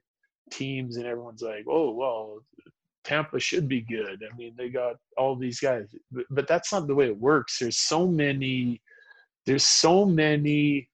teams 0.51 0.97
and 0.97 1.05
everyone's 1.05 1.43
like, 1.43 1.65
oh 1.69 1.91
well, 1.91 2.39
Tampa 3.03 3.39
should 3.39 3.67
be 3.67 3.81
good. 3.81 4.23
I 4.29 4.35
mean, 4.35 4.55
they 4.57 4.69
got 4.69 4.95
all 5.15 5.35
these 5.35 5.59
guys, 5.59 5.87
but, 6.11 6.25
but 6.31 6.47
that's 6.47 6.73
not 6.73 6.87
the 6.87 6.95
way 6.95 7.05
it 7.05 7.17
works. 7.17 7.59
There's 7.59 7.77
so 7.77 8.07
many. 8.07 8.81
There's 9.45 9.65
so 9.65 10.05
many 10.05 10.87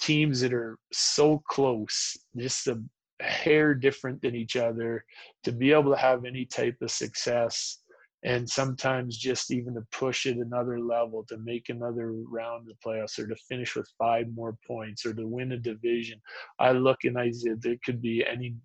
teams 0.00 0.40
that 0.40 0.52
are 0.52 0.78
so 0.92 1.42
close. 1.48 2.16
Just 2.36 2.64
the 2.64 2.84
hair 3.20 3.74
different 3.74 4.20
than 4.22 4.34
each 4.34 4.56
other 4.56 5.04
to 5.44 5.52
be 5.52 5.72
able 5.72 5.92
to 5.92 6.00
have 6.00 6.24
any 6.24 6.44
type 6.44 6.76
of 6.82 6.90
success 6.90 7.78
and 8.24 8.48
sometimes 8.48 9.16
just 9.16 9.52
even 9.52 9.74
to 9.74 9.82
push 9.92 10.26
it 10.26 10.38
another 10.38 10.80
level 10.80 11.24
to 11.28 11.38
make 11.38 11.68
another 11.68 12.12
round 12.12 12.62
of 12.62 12.66
the 12.66 12.74
playoffs 12.84 13.18
or 13.18 13.28
to 13.28 13.36
finish 13.48 13.76
with 13.76 13.88
five 13.96 14.26
more 14.34 14.56
points 14.66 15.06
or 15.06 15.14
to 15.14 15.26
win 15.26 15.52
a 15.52 15.56
division. 15.56 16.20
I 16.58 16.72
look 16.72 17.04
and 17.04 17.18
i 17.18 17.30
said 17.30 17.62
there 17.62 17.76
could 17.84 18.02
be 18.02 18.24
any 18.26 18.56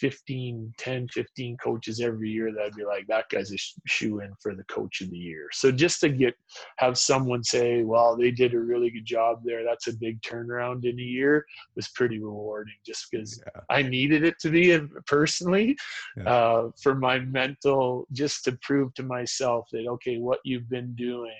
15, 0.00 0.72
10, 0.76 1.08
15 1.08 1.56
coaches 1.58 2.00
every 2.00 2.30
year 2.30 2.52
that'd 2.52 2.74
be 2.74 2.84
like, 2.84 3.06
that 3.06 3.28
guy's 3.30 3.52
a 3.52 3.58
shoe 3.86 4.20
in 4.20 4.32
for 4.40 4.54
the 4.54 4.64
coach 4.64 5.00
of 5.00 5.10
the 5.10 5.16
year. 5.16 5.48
So 5.52 5.70
just 5.70 6.00
to 6.00 6.08
get, 6.08 6.34
have 6.78 6.98
someone 6.98 7.44
say, 7.44 7.82
well, 7.82 8.16
they 8.16 8.30
did 8.30 8.54
a 8.54 8.58
really 8.58 8.90
good 8.90 9.06
job 9.06 9.42
there. 9.44 9.64
That's 9.64 9.88
a 9.88 9.96
big 9.96 10.20
turnaround 10.22 10.84
in 10.84 10.98
a 10.98 11.02
year 11.02 11.44
was 11.76 11.88
pretty 11.88 12.18
rewarding 12.18 12.74
just 12.84 13.10
because 13.10 13.40
yeah. 13.46 13.62
I 13.70 13.82
needed 13.82 14.24
it 14.24 14.38
to 14.40 14.50
be 14.50 14.78
personally 15.06 15.76
yeah. 16.16 16.24
uh, 16.24 16.70
for 16.82 16.94
my 16.94 17.20
mental, 17.20 18.06
just 18.12 18.44
to 18.44 18.58
prove 18.62 18.94
to 18.94 19.02
myself 19.02 19.68
that, 19.72 19.86
okay, 19.86 20.18
what 20.18 20.40
you've 20.44 20.68
been 20.68 20.94
doing 20.94 21.30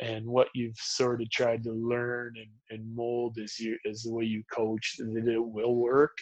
and 0.00 0.26
what 0.26 0.48
you've 0.54 0.76
sort 0.76 1.22
of 1.22 1.30
tried 1.30 1.62
to 1.64 1.72
learn 1.72 2.34
and, 2.36 2.50
and 2.70 2.94
mold 2.94 3.38
as 3.42 3.58
you 3.58 3.78
as 3.88 4.02
the 4.02 4.12
way 4.12 4.24
you 4.24 4.42
coach 4.52 4.96
that 4.98 5.28
it 5.28 5.38
will 5.38 5.76
work 5.76 6.16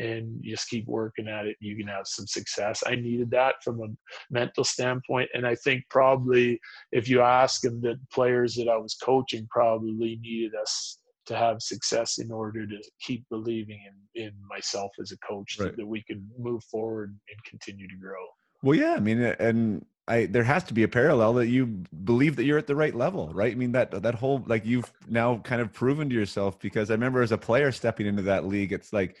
and 0.00 0.38
you 0.42 0.52
just 0.52 0.68
keep 0.68 0.86
working 0.86 1.28
at 1.28 1.46
it 1.46 1.56
you 1.60 1.76
can 1.76 1.86
have 1.86 2.06
some 2.06 2.26
success 2.26 2.82
i 2.86 2.94
needed 2.94 3.30
that 3.30 3.54
from 3.62 3.80
a 3.80 3.86
mental 4.30 4.64
standpoint 4.64 5.28
and 5.34 5.46
i 5.46 5.54
think 5.54 5.84
probably 5.90 6.58
if 6.92 7.08
you 7.08 7.20
ask 7.20 7.60
them 7.60 7.80
the 7.80 7.98
players 8.12 8.54
that 8.54 8.68
i 8.68 8.76
was 8.76 8.94
coaching 8.94 9.46
probably 9.50 10.18
needed 10.22 10.52
us 10.60 10.98
to 11.26 11.36
have 11.36 11.62
success 11.62 12.18
in 12.18 12.32
order 12.32 12.66
to 12.66 12.76
keep 13.00 13.24
believing 13.30 13.78
in 13.86 14.24
in 14.26 14.32
myself 14.48 14.90
as 15.00 15.12
a 15.12 15.18
coach 15.18 15.56
Right. 15.58 15.66
that, 15.66 15.76
that 15.76 15.86
we 15.86 16.02
could 16.02 16.26
move 16.38 16.64
forward 16.64 17.16
and 17.30 17.44
continue 17.44 17.86
to 17.88 17.96
grow. 17.96 18.24
Well, 18.62 18.76
yeah, 18.78 18.94
I 18.94 19.00
mean, 19.00 19.20
and 19.20 19.86
I 20.08 20.26
there 20.26 20.42
has 20.42 20.64
to 20.64 20.74
be 20.74 20.82
a 20.82 20.88
parallel 20.88 21.34
that 21.34 21.46
you 21.46 21.66
believe 22.04 22.36
that 22.36 22.44
you're 22.44 22.58
at 22.58 22.66
the 22.66 22.74
right 22.74 22.94
level, 22.94 23.30
right? 23.32 23.52
I 23.52 23.54
mean 23.54 23.72
that 23.72 24.02
that 24.02 24.14
whole 24.16 24.42
like 24.46 24.66
you've 24.66 24.92
now 25.08 25.38
kind 25.38 25.62
of 25.62 25.72
proven 25.72 26.08
to 26.08 26.14
yourself 26.14 26.58
because 26.58 26.90
I 26.90 26.94
remember 26.94 27.22
as 27.22 27.32
a 27.32 27.38
player 27.38 27.70
stepping 27.70 28.06
into 28.06 28.22
that 28.22 28.46
league, 28.46 28.72
it's 28.72 28.92
like 28.92 29.16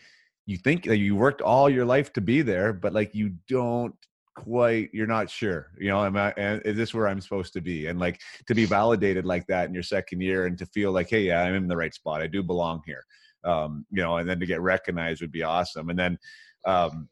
you 0.50 0.56
think 0.56 0.84
that 0.84 0.96
you 0.96 1.14
worked 1.14 1.40
all 1.40 1.70
your 1.70 1.84
life 1.84 2.12
to 2.14 2.20
be 2.20 2.42
there, 2.42 2.72
but 2.72 2.92
like 2.92 3.14
you 3.14 3.34
don't 3.48 3.94
quite 4.36 4.88
you're 4.92 5.08
not 5.08 5.28
sure 5.28 5.72
you 5.78 5.88
know 5.88 6.02
am 6.04 6.16
I, 6.16 6.32
is 6.64 6.76
this 6.76 6.94
where 6.94 7.08
i'm 7.08 7.20
supposed 7.20 7.52
to 7.52 7.60
be? 7.60 7.86
And 7.88 7.98
like 7.98 8.20
to 8.46 8.54
be 8.54 8.64
validated 8.64 9.26
like 9.26 9.46
that 9.48 9.68
in 9.68 9.74
your 9.74 9.82
second 9.82 10.20
year 10.20 10.46
and 10.46 10.56
to 10.58 10.66
feel 10.66 10.92
like 10.92 11.10
hey 11.10 11.22
yeah 11.22 11.42
i'm 11.42 11.54
in 11.54 11.68
the 11.68 11.76
right 11.76 11.92
spot. 11.92 12.22
I 12.22 12.26
do 12.26 12.42
belong 12.42 12.80
here. 12.86 13.04
Um 13.44 13.84
you 13.90 14.02
know 14.02 14.16
and 14.16 14.28
then 14.28 14.40
to 14.40 14.46
get 14.46 14.60
recognized 14.60 15.20
would 15.20 15.32
be 15.32 15.42
awesome. 15.42 15.90
And 15.90 15.98
then 15.98 16.18
um 16.64 17.08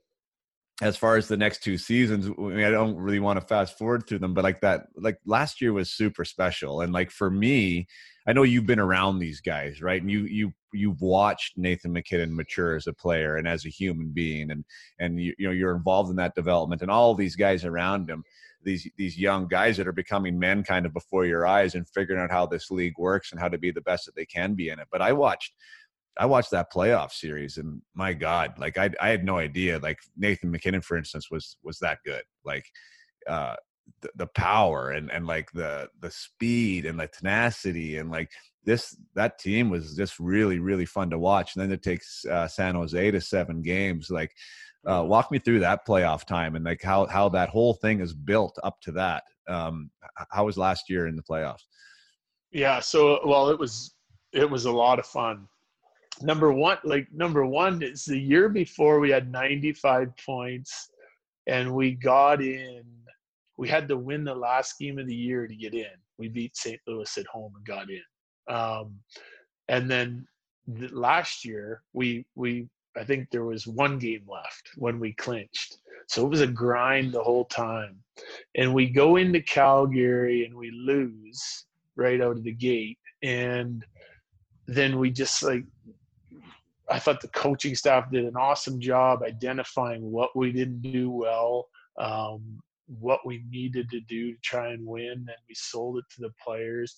as 0.81 0.97
far 0.97 1.17
as 1.17 1.27
the 1.27 1.37
next 1.37 1.63
two 1.63 1.77
seasons, 1.77 2.27
I, 2.27 2.41
mean, 2.41 2.65
I 2.65 2.71
don't 2.71 2.97
really 2.97 3.19
want 3.19 3.41
to 3.41 3.47
fast 3.47 3.77
forward 3.77 4.07
through 4.07 4.21
them, 4.21 4.33
but 4.33 4.45
like 4.45 4.61
that, 4.61 4.87
like 4.97 5.19
last 5.27 5.61
year 5.61 5.73
was 5.73 5.91
super 5.91 6.25
special. 6.25 6.83
And 6.83 6.93
like 6.93 7.11
for 7.11 7.31
me, 7.31 7.89
I 8.29 8.33
know 8.33 8.45
you've 8.45 8.67
been 8.67 8.79
around 8.79 9.19
these 9.19 9.41
guys, 9.41 9.83
right? 9.83 10.01
And 10.01 10.11
you 10.11 10.25
you 10.25 10.53
you've 10.73 11.01
watched 11.01 11.57
Nathan 11.57 11.95
MacKinnon 11.95 12.37
mature 12.37 12.77
as 12.77 12.87
a 12.87 12.93
player 12.93 13.37
and 13.37 13.49
as 13.49 13.65
a 13.65 13.71
human 13.71 14.11
being, 14.11 14.51
and 14.51 14.65
and 15.01 15.19
you, 15.21 15.35
you 15.39 15.49
know 15.49 15.53
you're 15.53 15.75
involved 15.75 16.11
in 16.11 16.17
that 16.17 16.35
development, 16.35 16.83
and 16.83 16.91
all 16.91 17.15
these 17.15 17.37
guys 17.37 17.65
around 17.65 18.09
him, 18.09 18.23
these 18.63 18.87
these 18.97 19.19
young 19.19 19.49
guys 19.49 19.79
that 19.79 19.89
are 19.89 19.93
becoming 19.93 20.39
men 20.39 20.63
kind 20.63 20.85
of 20.85 20.93
before 20.93 21.25
your 21.25 21.47
eyes 21.47 21.75
and 21.75 21.89
figuring 21.89 22.21
out 22.21 22.31
how 22.31 22.45
this 22.45 22.71
league 22.71 22.99
works 22.99 23.33
and 23.33 23.41
how 23.41 23.49
to 23.49 23.57
be 23.57 23.71
the 23.71 23.81
best 23.81 24.05
that 24.05 24.15
they 24.15 24.27
can 24.27 24.55
be 24.55 24.69
in 24.69 24.79
it. 24.79 24.89
But 24.93 25.01
I 25.01 25.13
watched 25.13 25.55
I 26.17 26.27
watched 26.27 26.51
that 26.51 26.73
playoff 26.73 27.13
series 27.13 27.59
and 27.59 27.81
my 27.95 28.13
God, 28.13 28.55
like 28.59 28.79
I 28.79 28.91
I 29.01 29.09
had 29.09 29.25
no 29.25 29.39
idea. 29.39 29.79
Like 29.79 29.99
Nathan 30.17 30.51
MacKinnon, 30.51 30.83
for 30.83 30.97
instance, 30.97 31.31
was 31.31 31.57
was 31.63 31.79
that 31.79 31.99
good. 32.05 32.23
Like 32.45 32.65
uh 33.29 33.57
the, 34.03 34.11
the 34.17 34.27
power 34.29 34.91
and 34.91 35.11
and 35.11 35.27
like 35.27 35.51
the 35.53 35.89
the 36.01 36.11
speed 36.11 36.87
and 36.87 36.99
the 36.99 37.09
tenacity 37.09 37.97
and 37.97 38.11
like 38.11 38.31
this 38.65 38.97
that 39.15 39.39
team 39.39 39.71
was 39.71 39.97
just 39.97 40.19
really 40.19 40.59
really 40.59 40.87
fun 40.87 41.11
to 41.11 41.19
watch. 41.19 41.55
And 41.55 41.63
then 41.63 41.73
it 41.73 41.83
takes 41.83 42.25
uh, 42.27 42.49
San 42.49 42.75
Jose 42.75 43.11
to 43.11 43.21
seven 43.21 43.63
games. 43.63 44.11
Like 44.11 44.33
uh, 44.87 45.05
walk 45.05 45.31
me 45.31 45.39
through 45.39 45.61
that 45.61 45.87
playoff 45.87 46.25
time 46.25 46.57
and 46.57 46.65
like 46.65 46.83
how 46.83 47.07
how 47.07 47.29
that 47.31 47.49
whole 47.49 47.75
thing 47.75 48.01
is 48.01 48.13
built 48.13 48.59
up 48.63 48.81
to 48.83 48.93
that. 48.93 49.25
Um, 49.49 49.91
how 50.31 50.45
was 50.45 50.59
last 50.59 50.91
year 50.91 51.07
in 51.07 51.17
the 51.17 51.23
playoffs? 51.23 51.65
Yeah. 52.53 52.81
So, 52.81 53.21
well, 53.27 53.49
it 53.51 53.59
was 53.59 53.95
it 54.33 54.49
was 54.49 54.67
a 54.67 54.73
lot 54.73 54.99
of 54.99 55.07
fun. 55.07 55.47
Number 56.23 56.53
one, 56.53 56.79
like 56.85 57.07
number 57.13 57.47
one 57.47 57.83
is 57.83 58.05
the 58.05 58.19
year 58.19 58.49
before 58.49 58.99
we 58.99 59.11
had 59.11 59.31
95 59.31 60.13
points, 60.25 60.91
and 61.47 61.73
we 61.73 61.93
got 61.93 62.43
in. 62.43 62.83
We 63.57 63.69
had 63.69 63.89
to 63.89 63.97
win 63.97 64.25
the 64.25 64.35
last 64.35 64.79
game 64.79 64.99
of 64.99 65.07
the 65.07 65.15
year 65.15 65.47
to 65.47 65.55
get 65.55 65.75
in. 65.75 65.87
We 66.19 66.29
beat 66.29 66.57
St. 66.57 66.81
Louis 66.87 67.19
at 67.19 67.27
home 67.27 67.53
and 67.57 67.65
got 67.65 67.89
in. 67.91 68.03
Um, 68.55 68.95
and 69.69 69.91
then 69.91 70.27
the, 70.67 70.89
last 70.89 71.45
year 71.45 71.83
we 71.93 72.25
we 72.35 72.69
I 72.97 73.05
think 73.05 73.31
there 73.31 73.45
was 73.45 73.67
one 73.67 73.99
game 73.99 74.25
left 74.29 74.71
when 74.77 74.99
we 74.99 75.13
clinched. 75.13 75.79
So 76.09 76.25
it 76.25 76.31
was 76.31 76.41
a 76.41 76.47
grind 76.47 77.13
the 77.13 77.23
whole 77.23 77.45
time. 77.45 77.97
And 78.57 78.75
we 78.75 78.89
go 78.89 79.17
into 79.17 79.41
Calgary 79.43 80.45
and 80.45 80.55
we 80.55 80.71
lose 80.71 81.67
right 81.97 82.21
out 82.21 82.37
of 82.37 82.43
the 82.43 82.53
gate. 82.53 82.99
And 83.23 83.85
then 84.67 84.99
we 84.99 85.11
just 85.11 85.43
like, 85.43 85.65
I 86.91 86.99
thought 86.99 87.21
the 87.21 87.29
coaching 87.29 87.75
staff 87.75 88.11
did 88.11 88.25
an 88.25 88.37
awesome 88.37 88.81
job 88.81 89.23
identifying 89.23 90.11
what 90.11 90.35
we 90.35 90.53
didn't 90.53 90.83
do 90.83 91.11
well, 91.11 91.69
um, 91.99 92.61
what 92.87 93.21
we 93.27 93.45
needed 93.51 93.91
to 93.91 94.01
do 94.01 94.33
to 94.33 94.39
try 94.43 94.69
and 94.69 94.87
win. 94.87 95.13
And 95.13 95.29
we 95.49 95.55
sold 95.55 95.99
it 95.99 96.05
to 96.17 96.23
the 96.23 96.33
players. 96.45 96.95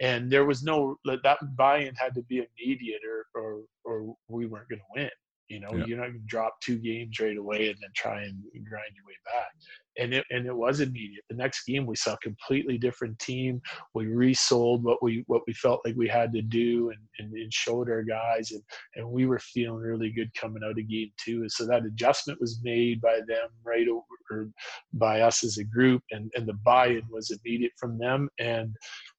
And 0.00 0.30
there 0.30 0.44
was 0.44 0.62
no, 0.62 0.96
that 1.04 1.38
buy 1.56 1.78
in 1.78 1.94
had 1.94 2.14
to 2.14 2.22
be 2.22 2.46
immediate 2.58 3.02
or, 3.04 3.42
or, 3.42 3.62
or 3.84 4.14
we 4.28 4.46
weren't 4.46 4.68
going 4.68 4.80
to 4.80 5.02
win. 5.02 5.10
You 5.48 5.60
know, 5.60 5.74
Yeah. 5.74 5.84
you're 5.84 5.98
not 5.98 6.08
going 6.08 6.20
to 6.20 6.26
drop 6.26 6.60
two 6.62 6.78
games 6.78 7.20
right 7.20 7.36
away 7.36 7.68
and 7.68 7.76
then 7.80 7.90
try 7.94 8.22
and 8.22 8.42
grind 8.52 8.94
your 8.96 9.06
way 9.06 9.18
back. 9.26 9.50
And 9.98 10.14
it 10.14 10.24
and 10.30 10.46
it 10.46 10.56
was 10.56 10.80
immediate. 10.80 11.24
The 11.28 11.36
next 11.36 11.64
game 11.64 11.84
we 11.84 11.96
saw 11.96 12.14
a 12.14 12.18
completely 12.18 12.78
different 12.78 13.18
team. 13.18 13.60
We 13.92 14.06
resold 14.06 14.82
what 14.82 15.02
we 15.02 15.24
what 15.26 15.42
we 15.46 15.52
felt 15.52 15.82
like 15.84 15.94
we 15.96 16.08
had 16.08 16.32
to 16.32 16.40
do 16.40 16.90
and, 16.90 17.00
and, 17.18 17.34
and 17.34 17.52
showed 17.52 17.90
our 17.90 18.02
guys 18.02 18.52
and 18.52 18.62
and 18.96 19.06
we 19.06 19.26
were 19.26 19.38
feeling 19.40 19.82
really 19.82 20.10
good 20.10 20.32
coming 20.34 20.62
out 20.64 20.78
of 20.78 20.88
game 20.88 21.10
two. 21.22 21.42
And 21.42 21.52
so 21.52 21.66
that 21.66 21.84
adjustment 21.84 22.40
was 22.40 22.60
made 22.62 23.02
by 23.02 23.20
them 23.28 23.48
right 23.62 23.88
over 23.88 24.04
or 24.30 24.48
by 24.94 25.20
us 25.20 25.44
as 25.44 25.58
a 25.58 25.64
group 25.64 26.02
and, 26.10 26.32
and 26.34 26.46
the 26.46 26.54
buy-in 26.64 27.02
was 27.10 27.30
immediate 27.30 27.72
from 27.78 27.98
them 27.98 28.30
and 28.38 28.74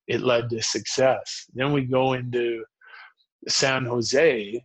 it 0.08 0.22
led 0.22 0.50
to 0.50 0.60
success. 0.62 1.46
Then 1.54 1.72
we 1.72 1.82
go 1.82 2.14
into 2.14 2.64
San 3.46 3.84
Jose 3.84 4.64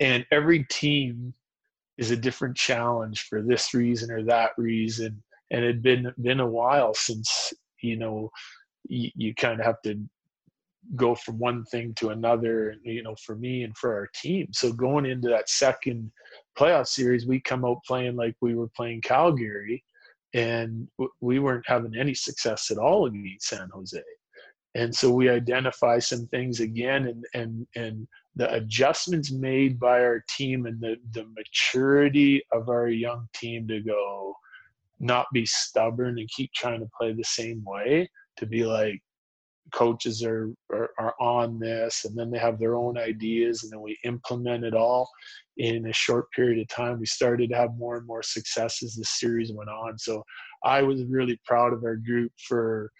and 0.00 0.26
every 0.30 0.64
team 0.64 1.34
is 1.98 2.10
a 2.10 2.16
different 2.16 2.56
challenge 2.56 3.22
for 3.28 3.42
this 3.42 3.74
reason 3.74 4.10
or 4.10 4.22
that 4.24 4.50
reason. 4.56 5.22
And 5.50 5.64
it 5.64 5.68
had 5.68 5.82
been 5.82 6.12
been 6.20 6.40
a 6.40 6.46
while 6.46 6.94
since 6.94 7.52
you 7.80 7.96
know 7.96 8.30
you, 8.88 9.10
you 9.14 9.34
kind 9.34 9.60
of 9.60 9.66
have 9.66 9.80
to 9.82 10.00
go 10.96 11.14
from 11.14 11.38
one 11.38 11.64
thing 11.64 11.94
to 11.94 12.10
another 12.10 12.74
you 12.82 13.02
know 13.02 13.14
for 13.24 13.36
me 13.36 13.62
and 13.62 13.76
for 13.76 13.94
our 13.94 14.08
team. 14.14 14.48
So 14.52 14.72
going 14.72 15.06
into 15.06 15.28
that 15.28 15.48
second 15.48 16.10
playoff 16.58 16.88
series 16.88 17.26
we 17.26 17.40
come 17.40 17.64
out 17.64 17.84
playing 17.86 18.16
like 18.16 18.36
we 18.40 18.54
were 18.54 18.68
playing 18.68 19.02
calgary 19.02 19.84
and 20.34 20.88
we 21.20 21.38
weren't 21.38 21.68
having 21.68 21.96
any 21.96 22.14
success 22.14 22.70
at 22.70 22.78
all 22.78 23.06
against 23.06 23.48
san 23.48 23.68
jose. 23.72 24.02
And 24.74 24.92
so 24.92 25.12
we 25.12 25.28
identify 25.28 26.00
some 26.00 26.26
things 26.26 26.58
again 26.58 27.06
and 27.06 27.24
and 27.34 27.66
and 27.76 28.08
the 28.36 28.52
adjustments 28.52 29.30
made 29.30 29.78
by 29.78 30.00
our 30.00 30.24
team 30.28 30.66
and 30.66 30.80
the 30.80 30.96
the 31.12 31.26
maturity 31.36 32.42
of 32.52 32.68
our 32.68 32.88
young 32.88 33.28
team 33.34 33.66
to 33.68 33.80
go 33.80 34.34
not 35.00 35.26
be 35.32 35.44
stubborn 35.46 36.18
and 36.18 36.28
keep 36.28 36.52
trying 36.52 36.80
to 36.80 36.90
play 36.98 37.12
the 37.12 37.24
same 37.24 37.62
way 37.64 38.08
to 38.36 38.46
be 38.46 38.64
like 38.64 39.00
coaches 39.72 40.22
are, 40.22 40.52
are 40.72 40.90
are 40.98 41.14
on 41.20 41.58
this 41.58 42.04
and 42.04 42.16
then 42.16 42.30
they 42.30 42.38
have 42.38 42.58
their 42.58 42.76
own 42.76 42.98
ideas 42.98 43.62
and 43.62 43.72
then 43.72 43.80
we 43.80 43.98
implement 44.04 44.64
it 44.64 44.74
all 44.74 45.08
in 45.56 45.86
a 45.86 45.92
short 45.92 46.30
period 46.32 46.60
of 46.60 46.68
time. 46.68 46.98
We 46.98 47.06
started 47.06 47.50
to 47.50 47.56
have 47.56 47.76
more 47.76 47.96
and 47.96 48.06
more 48.06 48.22
success 48.22 48.82
as 48.82 48.94
the 48.94 49.04
series 49.04 49.52
went 49.52 49.70
on. 49.70 49.98
So 49.98 50.24
i 50.64 50.82
was 50.82 51.04
really 51.04 51.38
proud 51.44 51.72
of 51.72 51.84
our 51.84 51.96
group 51.96 52.32
for 52.48 52.90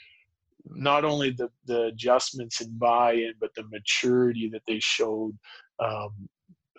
not 0.67 1.05
only 1.05 1.31
the, 1.31 1.49
the 1.67 1.85
adjustments 1.85 2.61
and 2.61 2.79
buy-in, 2.79 3.35
but 3.41 3.51
the 3.55 3.65
maturity 3.71 4.49
that 4.53 4.63
they 4.67 4.79
showed 4.81 5.37
um, 5.79 6.29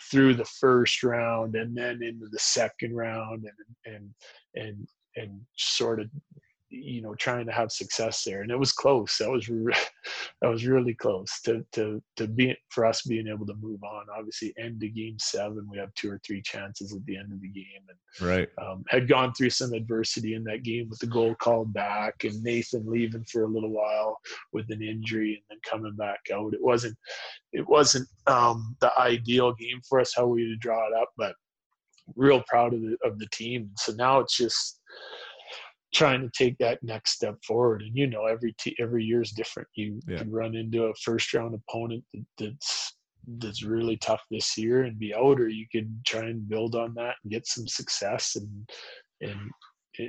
through 0.09 0.33
the 0.33 0.45
first 0.45 1.03
round 1.03 1.55
and 1.55 1.75
then 1.75 2.01
into 2.03 2.27
the 2.29 2.39
second 2.39 2.95
round 2.95 3.45
and 3.45 3.95
and 3.95 4.09
and 4.55 4.87
and 5.15 5.41
sort 5.55 5.99
of 5.99 6.07
you 6.69 7.01
know 7.01 7.13
trying 7.15 7.45
to 7.45 7.51
have 7.51 7.71
success 7.71 8.23
there 8.23 8.41
and 8.41 8.51
it 8.51 8.59
was 8.59 8.71
close 8.71 9.17
that 9.17 9.29
was 9.29 9.47
re- 9.49 9.73
that 10.41 10.49
was 10.49 10.65
really 10.65 10.93
close 10.93 11.41
to 11.41 11.65
to 11.71 12.01
to 12.15 12.27
be 12.27 12.55
for 12.69 12.85
us 12.85 13.03
being 13.03 13.27
able 13.27 13.45
to 13.45 13.53
move 13.61 13.83
on 13.83 14.05
obviously 14.17 14.53
end 14.57 14.81
of 14.83 14.93
game 14.95 15.15
seven 15.19 15.67
we 15.69 15.77
have 15.77 15.93
two 15.93 16.09
or 16.11 16.19
three 16.25 16.41
chances 16.41 16.93
at 16.93 17.05
the 17.05 17.15
end 17.15 17.31
of 17.31 17.39
the 17.41 17.47
game 17.49 17.83
and 17.87 17.97
Right. 18.21 18.47
um, 18.61 18.83
had 18.87 19.07
gone 19.07 19.33
through 19.33 19.49
some 19.49 19.73
adversity 19.73 20.35
in 20.35 20.43
that 20.45 20.63
game 20.63 20.87
with 20.89 20.99
the 20.99 21.07
goal 21.07 21.35
called 21.35 21.73
back 21.73 22.23
and 22.23 22.41
Nathan 22.43 22.85
leaving 22.85 23.25
for 23.25 23.43
a 23.43 23.47
little 23.47 23.71
while 23.71 24.17
with 24.53 24.71
an 24.71 24.81
injury 24.81 25.33
and 25.33 25.43
then 25.49 25.59
coming 25.69 25.95
back 25.95 26.19
out. 26.33 26.53
It 26.53 26.63
wasn't 26.63 26.97
it 27.51 27.67
wasn't 27.67 28.07
um, 28.27 28.75
the 28.79 28.91
ideal 28.97 29.53
game 29.53 29.81
for 29.87 29.99
us 29.99 30.13
how 30.15 30.27
we 30.27 30.45
to 30.45 30.55
draw 30.55 30.87
it 30.87 30.93
up, 30.93 31.09
but 31.17 31.35
real 32.15 32.41
proud 32.47 32.73
of 32.73 32.81
the 32.81 32.97
of 33.03 33.19
the 33.19 33.27
team. 33.27 33.71
So 33.77 33.91
now 33.93 34.19
it's 34.19 34.37
just 34.37 34.79
trying 35.95 36.21
to 36.21 36.29
take 36.37 36.57
that 36.59 36.83
next 36.83 37.11
step 37.11 37.35
forward. 37.47 37.81
And 37.81 37.95
you 37.95 38.07
know, 38.07 38.25
every 38.25 38.53
te- 38.59 38.75
every 38.79 39.03
year 39.03 39.21
is 39.21 39.31
different. 39.31 39.69
You 39.75 39.99
Yeah. 40.07 40.17
can 40.19 40.29
run 40.31 40.53
into 40.55 40.83
a 40.85 40.93
first 41.03 41.33
round 41.33 41.55
opponent 41.55 42.03
that, 42.13 42.25
that's 42.37 42.97
that's 43.39 43.63
really 43.63 43.97
tough 43.97 44.21
this 44.29 44.55
year 44.57 44.83
and 44.83 44.99
be 44.99 45.15
out, 45.15 45.39
or 45.39 45.47
you 45.49 45.65
could 45.71 45.89
try 46.05 46.25
and 46.25 46.47
build 46.47 46.75
on 46.75 46.93
that 46.95 47.15
and 47.23 47.31
get 47.31 47.47
some 47.47 47.67
success 47.67 48.35
and 48.35 48.69
and 49.21 49.39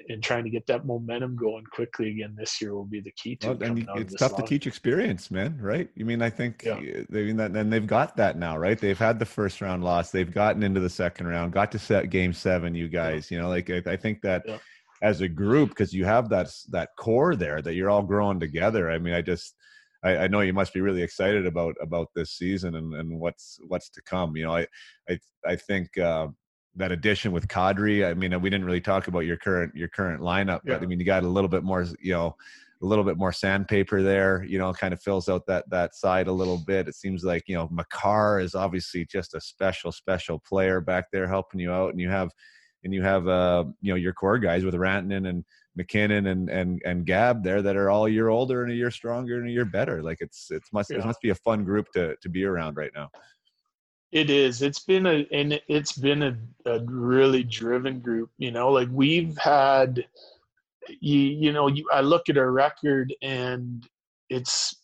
and 0.09 0.21
trying 0.21 0.43
to 0.43 0.51
get 0.51 0.67
that 0.67 0.85
momentum 0.85 1.37
going 1.37 1.65
quickly 1.73 2.11
again 2.11 2.35
this 2.37 2.61
year 2.61 2.75
will 2.75 2.85
be 2.97 3.01
the 3.01 3.13
key 3.23 3.37
to 3.37 3.47
Well, 3.47 3.57
it 3.57 3.63
and 3.63 3.69
coming 3.69 3.85
you- 3.85 3.91
out 3.91 3.97
of 3.99 4.03
it's 4.03 4.15
tough 4.17 4.35
to 4.37 4.43
teach 4.43 4.67
experience, 4.67 5.31
man. 5.31 5.57
Right? 5.61 5.89
You 5.95 6.05
mean 6.05 6.21
I 6.23 6.29
think 6.31 6.65
Yeah. 6.65 6.81
they 7.09 7.23
mean 7.25 7.37
that, 7.37 7.53
and 7.53 7.73
they've 7.73 7.87
got 7.87 8.17
that 8.17 8.37
now, 8.37 8.59
right? 8.59 8.77
They've 8.79 8.99
had 8.99 9.21
the 9.21 9.25
first 9.25 9.61
round 9.61 9.85
loss, 9.85 10.11
they've 10.11 10.33
gotten 10.43 10.65
into 10.65 10.81
the 10.81 10.91
second 10.91 11.29
round, 11.29 11.53
got 11.53 11.71
to 11.73 11.79
set 11.79 12.11
game 12.11 12.33
seven. 12.33 12.75
You 12.75 12.89
guys, 12.89 13.31
you 13.31 13.39
know, 13.39 13.49
like 13.49 13.71
I, 13.71 13.81
I 13.87 13.97
think 13.97 14.23
that 14.23 14.43
Yeah. 14.47 14.59
As 15.03 15.21
a 15.21 15.29
group, 15.29 15.71
because 15.71 15.93
you 15.93 16.05
have 16.05 16.29
that 16.31 16.49
that 16.71 16.91
core 16.99 17.37
there 17.37 17.61
that 17.63 17.75
you're 17.75 17.91
all 17.91 18.03
growing 18.03 18.41
together. 18.41 18.91
I 18.91 18.99
mean, 18.99 19.15
I 19.15 19.23
just 19.23 19.55
I, 20.03 20.17
I 20.17 20.27
know 20.29 20.41
you 20.41 20.53
must 20.53 20.75
be 20.75 20.81
really 20.81 21.03
excited 21.03 21.47
about 21.47 21.75
about 21.81 22.09
this 22.15 22.33
season 22.33 22.75
and, 22.77 22.95
and 22.95 23.21
what's 23.21 23.59
what's 23.69 23.91
to 23.91 24.03
come. 24.03 24.37
You 24.37 24.45
know, 24.45 24.57
I 24.57 24.67
I 25.09 25.19
I 25.47 25.57
think 25.57 25.97
uh, 25.99 26.29
that 26.77 26.93
addition 26.93 27.33
with 27.33 27.49
Kadri. 27.49 28.09
I 28.09 28.15
mean, 28.15 28.41
we 28.41 28.51
didn't 28.51 28.67
really 28.67 28.81
talk 28.81 29.09
about 29.09 29.21
your 29.21 29.37
current 29.37 29.75
your 29.75 29.89
current 29.89 30.23
lineup, 30.23 30.61
but 30.65 30.73
Yeah. 30.73 30.79
I 30.83 30.87
mean, 30.87 30.99
you 31.01 31.07
got 31.07 31.25
a 31.25 31.29
little 31.29 31.49
bit 31.49 31.63
more. 31.65 31.87
You 32.01 32.13
know. 32.13 32.37
A 32.83 32.85
little 32.85 33.05
bit 33.05 33.17
more 33.17 33.33
sandpaper 33.33 34.03
there, 34.03 34.45
you 34.45 34.59
know, 34.59 34.71
kind 34.75 34.93
of 34.93 35.01
fills 35.01 35.31
out 35.31 35.47
that 35.47 35.65
that 35.71 35.95
side 35.95 36.27
a 36.27 36.33
little 36.33 36.59
bit. 36.59 36.89
It 36.89 36.95
seems 36.95 37.25
like 37.25 37.45
you 37.47 37.57
know 37.57 37.71
Makar 37.71 38.39
is 38.39 38.55
obviously 38.55 39.07
just 39.07 39.35
a 39.35 39.41
special, 39.41 39.91
special 39.91 40.39
player 40.41 40.83
back 40.83 41.07
there 41.11 41.27
helping 41.27 41.59
you 41.59 41.73
out, 41.73 41.93
and 41.93 42.01
you 42.03 42.11
have 42.11 42.33
and 42.87 42.95
you 42.95 43.03
have 43.03 43.27
uh 43.27 43.65
you 43.83 43.93
know 43.93 43.97
your 43.97 44.13
core 44.13 44.39
guys 44.39 44.65
with 44.65 44.75
Rantanen 44.75 45.29
and 45.29 45.45
MacKinnon 45.75 46.29
and 46.29 46.49
and 46.49 46.81
and 46.85 47.05
Gab 47.05 47.43
there 47.43 47.61
that 47.61 47.77
are 47.77 47.91
all 47.91 48.07
a 48.07 48.11
year 48.11 48.29
older 48.29 48.63
and 48.63 48.73
a 48.73 48.75
year 48.75 48.93
stronger 48.93 49.39
and 49.39 49.49
a 49.49 49.51
year 49.51 49.65
better. 49.65 50.03
Like 50.03 50.19
it's 50.21 50.51
it's 50.51 50.73
must 50.73 50.91
it 50.91 51.05
must 51.05 51.21
be 51.21 51.31
a 51.31 51.35
fun 51.35 51.65
group 51.65 51.91
to 51.93 52.17
to 52.23 52.29
be 52.29 52.45
around 52.45 52.77
right 52.77 52.93
now. 52.95 53.11
It 54.13 54.31
is. 54.31 54.63
It's 54.63 54.79
been 54.79 55.05
a 55.07 55.27
and 55.33 55.61
it's 55.69 55.93
been 55.93 56.23
a, 56.23 56.39
a 56.65 56.79
really 56.85 57.43
driven 57.43 57.99
group. 57.99 58.31
You 58.39 58.53
know, 58.53 58.71
like 58.71 58.89
we've 58.93 59.37
had, 59.37 60.07
you 61.01 61.19
you 61.19 61.53
know, 61.53 61.67
you 61.67 61.85
I 61.93 62.03
look 62.03 62.29
at 62.29 62.39
our 62.39 62.53
record 62.53 63.13
and 63.21 63.87
it's, 64.31 64.77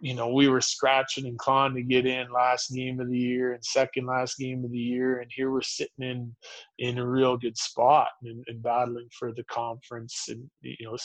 you 0.00 0.14
know, 0.14 0.28
we 0.28 0.48
were 0.48 0.62
scratching 0.62 1.26
and 1.26 1.38
clawing 1.38 1.74
to 1.74 1.82
get 1.82 2.06
in 2.06 2.32
last 2.32 2.72
game 2.72 3.00
of 3.00 3.10
the 3.10 3.18
year 3.18 3.52
and 3.52 3.64
second 3.64 4.06
last 4.06 4.38
game 4.38 4.64
of 4.64 4.72
the 4.72 4.78
year, 4.78 5.20
and 5.20 5.30
here 5.34 5.50
we're 5.50 5.60
sitting 5.60 5.90
in 5.98 6.34
in 6.78 6.98
a 6.98 7.06
real 7.06 7.36
good 7.36 7.56
spot 7.56 8.08
and, 8.24 8.42
and 8.48 8.62
battling 8.62 9.08
for 9.18 9.32
the 9.32 9.44
conference 9.44 10.28
and 10.28 10.48
you 10.62 10.86
know 10.86 10.96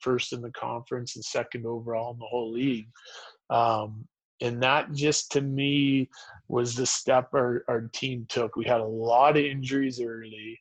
first 0.00 0.32
in 0.32 0.40
the 0.40 0.52
conference 0.52 1.16
and 1.16 1.24
second 1.24 1.66
overall 1.66 2.12
in 2.12 2.18
the 2.18 2.26
whole 2.26 2.52
league. 2.52 2.88
Um, 3.50 4.06
and 4.40 4.62
that 4.62 4.92
just 4.92 5.32
to 5.32 5.40
me 5.40 6.10
was 6.48 6.74
the 6.74 6.86
step 6.86 7.30
our, 7.34 7.64
our 7.68 7.88
team 7.92 8.26
took. 8.28 8.56
We 8.56 8.66
had 8.66 8.80
a 8.80 8.84
lot 8.84 9.36
of 9.36 9.44
injuries 9.44 10.00
early. 10.00 10.60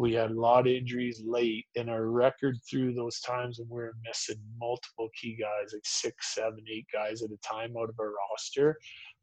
We 0.00 0.14
had 0.14 0.30
a 0.30 0.40
lot 0.40 0.66
of 0.66 0.72
injuries 0.72 1.20
late, 1.22 1.66
and 1.76 1.90
our 1.90 2.06
record 2.06 2.56
through 2.68 2.94
those 2.94 3.20
times 3.20 3.58
when 3.58 3.68
we 3.68 3.82
were 3.82 3.96
missing 4.02 4.40
multiple 4.58 5.10
key 5.20 5.36
guys, 5.38 5.74
like 5.74 5.82
six, 5.84 6.34
seven, 6.34 6.64
eight 6.72 6.86
guys 6.90 7.20
at 7.20 7.28
a 7.28 7.36
time 7.46 7.74
out 7.78 7.90
of 7.90 8.00
our 8.00 8.14
roster, 8.30 8.78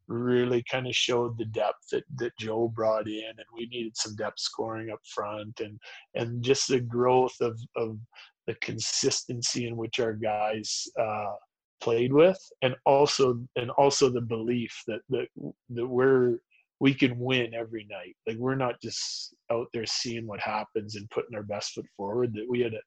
really 0.06 0.62
kind 0.70 0.86
of 0.86 0.94
showed 0.94 1.36
the 1.36 1.46
depth 1.46 1.88
that, 1.90 2.04
that 2.18 2.30
Joe 2.38 2.68
brought 2.68 3.08
in, 3.08 3.24
and 3.26 3.46
we 3.52 3.66
needed 3.66 3.96
some 3.96 4.14
depth 4.14 4.38
scoring 4.38 4.90
up 4.90 5.00
front, 5.12 5.58
and 5.58 5.80
and 6.14 6.44
just 6.44 6.68
the 6.68 6.78
growth 6.78 7.34
of 7.40 7.58
of 7.74 7.98
the 8.46 8.54
consistency 8.62 9.66
in 9.66 9.76
which 9.76 9.98
our 9.98 10.12
guys 10.12 10.86
uh, 10.96 11.34
played 11.80 12.12
with, 12.12 12.38
and 12.62 12.76
also 12.86 13.40
and 13.56 13.72
also 13.72 14.10
the 14.10 14.20
belief 14.20 14.80
that 14.86 15.00
that 15.08 15.26
that 15.70 15.88
we're 15.88 16.38
we 16.80 16.94
can 16.94 17.18
win 17.18 17.54
every 17.54 17.86
night. 17.90 18.16
Like 18.26 18.36
we're 18.36 18.54
not 18.54 18.80
just 18.80 19.34
out 19.50 19.66
there 19.72 19.86
seeing 19.86 20.26
what 20.26 20.40
happens 20.40 20.96
and 20.96 21.10
putting 21.10 21.34
our 21.34 21.42
best 21.42 21.72
foot 21.72 21.86
forward. 21.96 22.34
That 22.34 22.46
we 22.48 22.60
had 22.60 22.74
a 22.74 22.80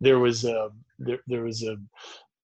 there 0.00 0.18
was 0.18 0.44
a 0.44 0.70
there, 0.98 1.20
there 1.26 1.44
was 1.44 1.62
a 1.62 1.76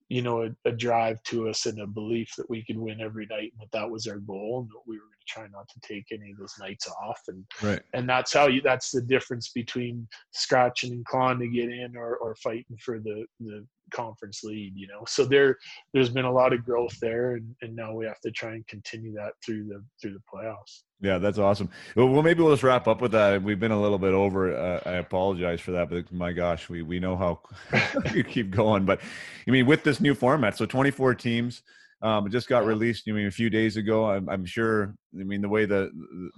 you 0.09 0.23
know 0.23 0.43
a, 0.43 0.69
a 0.69 0.73
drive 0.73 1.23
to 1.23 1.49
us 1.49 1.67
and 1.67 1.81
a 1.81 1.87
belief 1.87 2.33
that 2.37 2.51
we 2.51 2.65
could 2.65 2.77
win 2.77 3.01
every 3.01 3.27
night 3.31 3.53
and 3.53 3.61
that 3.61 3.73
that 3.73 3.89
was 3.89 4.07
our 4.07 4.19
goal 4.19 4.61
and 4.61 4.69
that 4.69 4.83
we 4.87 4.97
were 4.97 5.05
going 5.05 5.11
to 5.27 5.33
try 5.33 5.47
not 5.57 5.69
to 5.69 5.81
take 5.81 6.07
any 6.13 6.33
of 6.33 6.39
those 6.39 6.55
nights 6.59 6.89
off 7.03 7.21
and 7.29 7.45
Right. 7.63 7.81
and 7.95 8.09
that's 8.09 8.33
how 8.35 8.49
you 8.49 8.61
that's 8.61 8.91
the 8.91 9.03
difference 9.03 9.51
between 9.51 10.07
scratching 10.33 10.93
and 10.93 11.05
clawing 11.05 11.39
to 11.39 11.49
get 11.49 11.71
in 11.71 11.97
or, 11.97 12.17
or 12.17 12.35
fighting 12.35 12.77
for 12.81 12.99
the 12.99 13.25
the 13.39 13.65
conference 13.91 14.43
lead 14.45 14.73
you 14.75 14.87
know 14.87 15.03
so 15.07 15.25
there 15.25 15.57
there's 15.93 16.09
been 16.09 16.25
a 16.25 16.33
lot 16.33 16.53
of 16.53 16.65
growth 16.65 16.97
there 17.01 17.35
and, 17.35 17.55
and 17.63 17.75
now 17.75 17.93
we 17.93 18.07
have 18.07 18.21
to 18.21 18.31
try 18.31 18.53
and 18.53 18.67
continue 18.67 19.13
that 19.13 19.33
through 19.45 19.65
the 19.67 19.83
through 20.01 20.13
the 20.13 20.23
playoffs 20.33 20.83
Yeah, 21.03 21.17
that's 21.19 21.39
awesome. 21.39 21.71
Well, 21.97 22.23
maybe 22.23 22.43
we'll 22.43 22.53
just 22.53 22.63
wrap 22.63 22.87
up 22.87 23.01
with 23.01 23.13
that. 23.13 23.43
We've 23.43 23.59
been 23.59 23.71
a 23.71 23.81
little 23.81 23.99
bit 23.99 24.13
over. 24.13 24.55
Uh, 24.55 24.81
I 24.85 24.93
apologize 24.97 25.61
for 25.61 25.71
that, 25.73 25.89
but 25.89 26.13
my 26.13 26.33
gosh, 26.33 26.69
we 26.69 26.83
we 26.83 27.01
know 27.01 27.17
how 27.17 27.41
you 28.15 28.23
keep 28.23 28.51
going. 28.51 28.85
But 28.85 29.01
I 29.49 29.51
mean, 29.51 29.65
with 29.65 29.83
this 29.83 29.99
new 29.99 30.15
format, 30.15 30.59
so 30.59 30.67
24 30.67 31.15
teams, 31.15 31.63
um, 32.03 32.27
it 32.27 32.31
just 32.31 32.49
got 32.49 32.61
Yeah. 32.63 32.69
released. 32.69 33.05
I 33.09 33.13
mean, 33.13 33.27
a 33.27 33.31
few 33.31 33.51
days 33.51 33.77
ago. 33.77 34.11
I'm, 34.11 34.29
I'm 34.29 34.45
sure. 34.47 34.95
I 35.19 35.25
mean, 35.25 35.43
the 35.43 35.49
way 35.49 35.67
the 35.67 35.91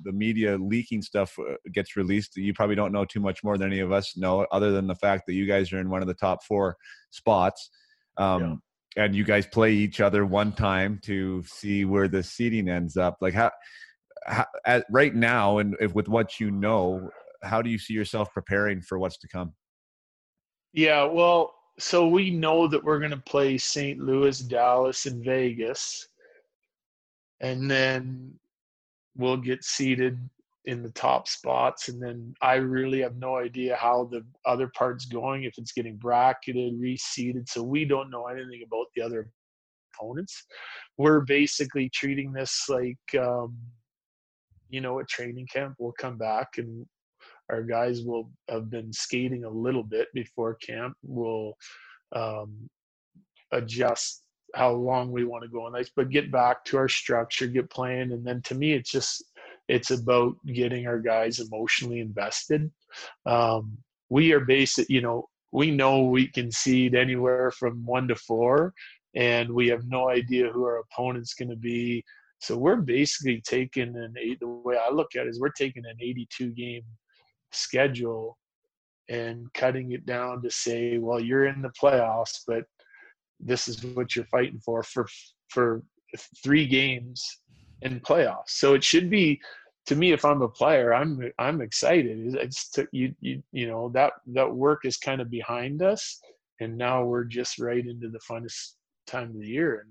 the 0.05 0.13
media 0.13 0.57
leaking 0.57 1.03
stuff 1.03 1.39
uh, 1.39 1.55
gets 1.73 1.97
released, 1.97 2.37
you 2.37 2.53
probably 2.55 2.75
don't 2.75 2.93
know 2.93 3.05
too 3.05 3.21
much 3.21 3.45
more 3.45 3.57
than 3.59 3.73
any 3.73 3.81
of 3.81 3.93
us 3.93 4.17
know, 4.17 4.47
other 4.51 4.73
than 4.73 4.87
the 4.87 4.95
fact 4.95 5.27
that 5.27 5.35
you 5.35 5.47
guys 5.47 5.73
are 5.73 5.79
in 5.79 5.91
one 5.91 6.03
of 6.03 6.09
the 6.09 6.15
top 6.15 6.43
four 6.45 6.77
spots. 7.11 7.71
Um, 8.17 8.63
And 8.97 9.17
you 9.17 9.25
guys 9.25 9.47
play 9.47 9.73
each 9.73 10.01
other 10.01 10.27
one 10.27 10.53
time 10.53 11.01
to 11.05 11.43
see 11.45 11.87
where 11.87 12.09
the 12.09 12.23
seating 12.23 12.69
ends 12.69 12.99
up. 12.99 13.17
Like 13.23 13.33
how 13.33 13.51
how, 14.27 14.47
at, 14.67 14.85
right 14.91 15.15
now 15.15 15.59
and 15.59 15.75
if 15.81 15.95
with 15.95 16.09
what 16.09 16.39
you 16.39 16.51
know 16.51 17.09
how 17.43 17.63
do 17.63 17.71
you 17.71 17.79
see 17.79 17.95
yourself 17.95 18.33
preparing 18.35 18.83
for 18.83 18.99
what's 18.99 19.19
to 19.19 19.29
come 19.29 19.55
Yeah, 20.73 21.05
well, 21.05 21.55
so 21.79 22.07
we 22.07 22.31
know 22.31 22.69
that 22.69 22.83
we're 22.83 22.99
going 22.99 23.13
to 23.13 23.17
play 23.17 23.59
St. 23.59 23.99
Louis, 23.99 24.39
Dallas, 24.41 25.07
and 25.07 25.25
Vegas. 25.25 26.09
And 27.41 27.71
then 27.71 28.35
we'll 29.17 29.39
get 29.39 29.65
seated 29.65 30.19
in 30.67 30.83
the 30.83 30.91
top 30.91 31.27
spots. 31.27 31.89
And 31.89 32.01
then 32.01 32.35
I 32.41 32.55
really 32.55 33.01
have 33.01 33.17
no 33.17 33.37
idea 33.37 33.75
how 33.77 34.05
the 34.05 34.25
other 34.47 34.71
part's 34.77 35.07
going, 35.07 35.45
if 35.45 35.55
it's 35.59 35.73
getting 35.73 35.97
bracketed, 35.97 36.81
reseeded. 36.81 37.49
So 37.49 37.63
we 37.63 37.85
don't 37.85 38.11
know 38.11 38.27
anything 38.27 38.63
about 38.65 38.87
the 38.95 39.03
other 39.03 39.29
opponents. 39.95 40.45
We're 40.99 41.21
basically 41.21 41.89
treating 41.89 42.33
this 42.33 42.67
like, 42.69 42.99
um, 43.19 43.57
you 44.69 44.81
know, 44.81 45.01
a 45.01 45.05
training 45.05 45.49
camp. 45.53 45.77
We'll 45.79 45.93
come 45.93 46.17
back 46.17 46.59
and 46.59 46.87
our 47.51 47.63
guys 47.63 48.03
will 48.03 48.31
have 48.49 48.71
been 48.71 48.93
skating 48.93 49.45
a 49.45 49.51
little 49.51 49.83
bit 49.83 50.09
before 50.15 50.55
camp. 50.55 50.97
We'll 51.03 51.55
um, 52.15 52.69
adjust 53.53 54.23
how 54.55 54.73
long 54.73 55.11
we 55.11 55.25
want 55.25 55.43
to 55.43 55.49
go 55.49 55.67
on 55.67 55.77
ice, 55.77 55.91
but 55.95 56.11
get 56.11 56.31
back 56.31 56.65
to 56.67 56.77
our 56.77 56.89
structure, 56.89 57.47
get 57.47 57.71
playing, 57.71 58.13
and 58.13 58.25
then 58.25 58.43
to 58.43 58.55
me, 58.55 58.73
it's 58.73 58.91
just 58.91 59.25
it's 59.69 59.91
about 59.91 60.35
getting 60.47 60.87
our 60.87 60.99
guys 60.99 61.41
emotionally 61.41 62.01
invested. 62.01 62.71
Um, 63.25 63.79
we 64.11 64.33
are 64.33 64.41
basic, 64.41 64.91
you 64.91 65.01
know, 65.01 65.29
we 65.53 65.71
know 65.71 66.05
we 66.05 66.27
can 66.27 66.51
seed 66.51 66.95
anywhere 66.95 67.51
from 67.51 67.85
one 67.85 68.09
to 68.09 68.15
four, 68.15 68.75
and 69.15 69.51
we 69.51 69.69
have 69.69 69.87
no 69.87 70.09
idea 70.09 70.51
who 70.51 70.65
our 70.65 70.79
opponent's 70.79 71.35
going 71.35 71.51
to 71.51 71.57
be. 71.57 72.05
So 72.41 72.57
we're 72.59 72.77
basically 72.77 73.41
taking 73.47 73.95
an 73.97 74.15
eight. 74.21 74.41
The 74.41 74.49
way 74.49 74.77
I 74.77 74.93
look 74.93 75.15
at 75.15 75.27
it 75.27 75.31
is 75.31 75.41
we're 75.41 75.51
taking 75.51 75.85
an 75.87 75.97
82 76.01 76.51
game 76.51 76.83
schedule 77.53 78.39
and 79.09 79.53
cutting 79.55 79.93
it 79.93 80.07
down 80.07 80.43
to 80.43 80.51
say, 80.51 80.99
well, 80.99 81.21
you're 81.21 81.47
in 81.47 81.63
the 81.63 81.71
playoffs, 81.71 82.41
but 82.47 82.65
this 83.41 83.69
is 83.69 83.85
what 83.85 84.15
you're 84.15 84.25
fighting 84.27 84.61
for 84.65 84.83
for 84.83 85.07
for 85.49 85.83
three 86.45 86.67
games 86.67 87.41
in 87.83 88.01
playoffs. 88.01 88.49
So 88.51 88.75
it 88.75 88.85
should 88.85 89.11
be 89.11 89.41
to 89.87 89.97
me 89.97 90.13
if 90.13 90.25
I'm 90.25 90.43
a 90.43 90.49
player, 90.49 90.95
I'm 90.95 91.33
I'm 91.39 91.61
excited. 91.61 92.37
It's 92.37 92.71
to, 92.71 92.87
you 92.93 93.15
you 93.21 93.43
you 93.53 93.67
know 93.67 93.91
that 93.91 94.13
that 94.29 94.55
work 94.55 94.85
is 94.85 94.97
kind 94.97 95.21
of 95.21 95.31
behind 95.31 95.83
us, 95.83 96.21
and 96.61 96.77
now 96.77 97.05
we're 97.05 97.25
just 97.25 97.59
right 97.59 97.85
into 97.85 98.09
the 98.09 98.21
funnest 98.21 98.75
time 99.07 99.31
of 99.31 99.41
the 99.41 99.47
year 99.47 99.81
and 99.81 99.91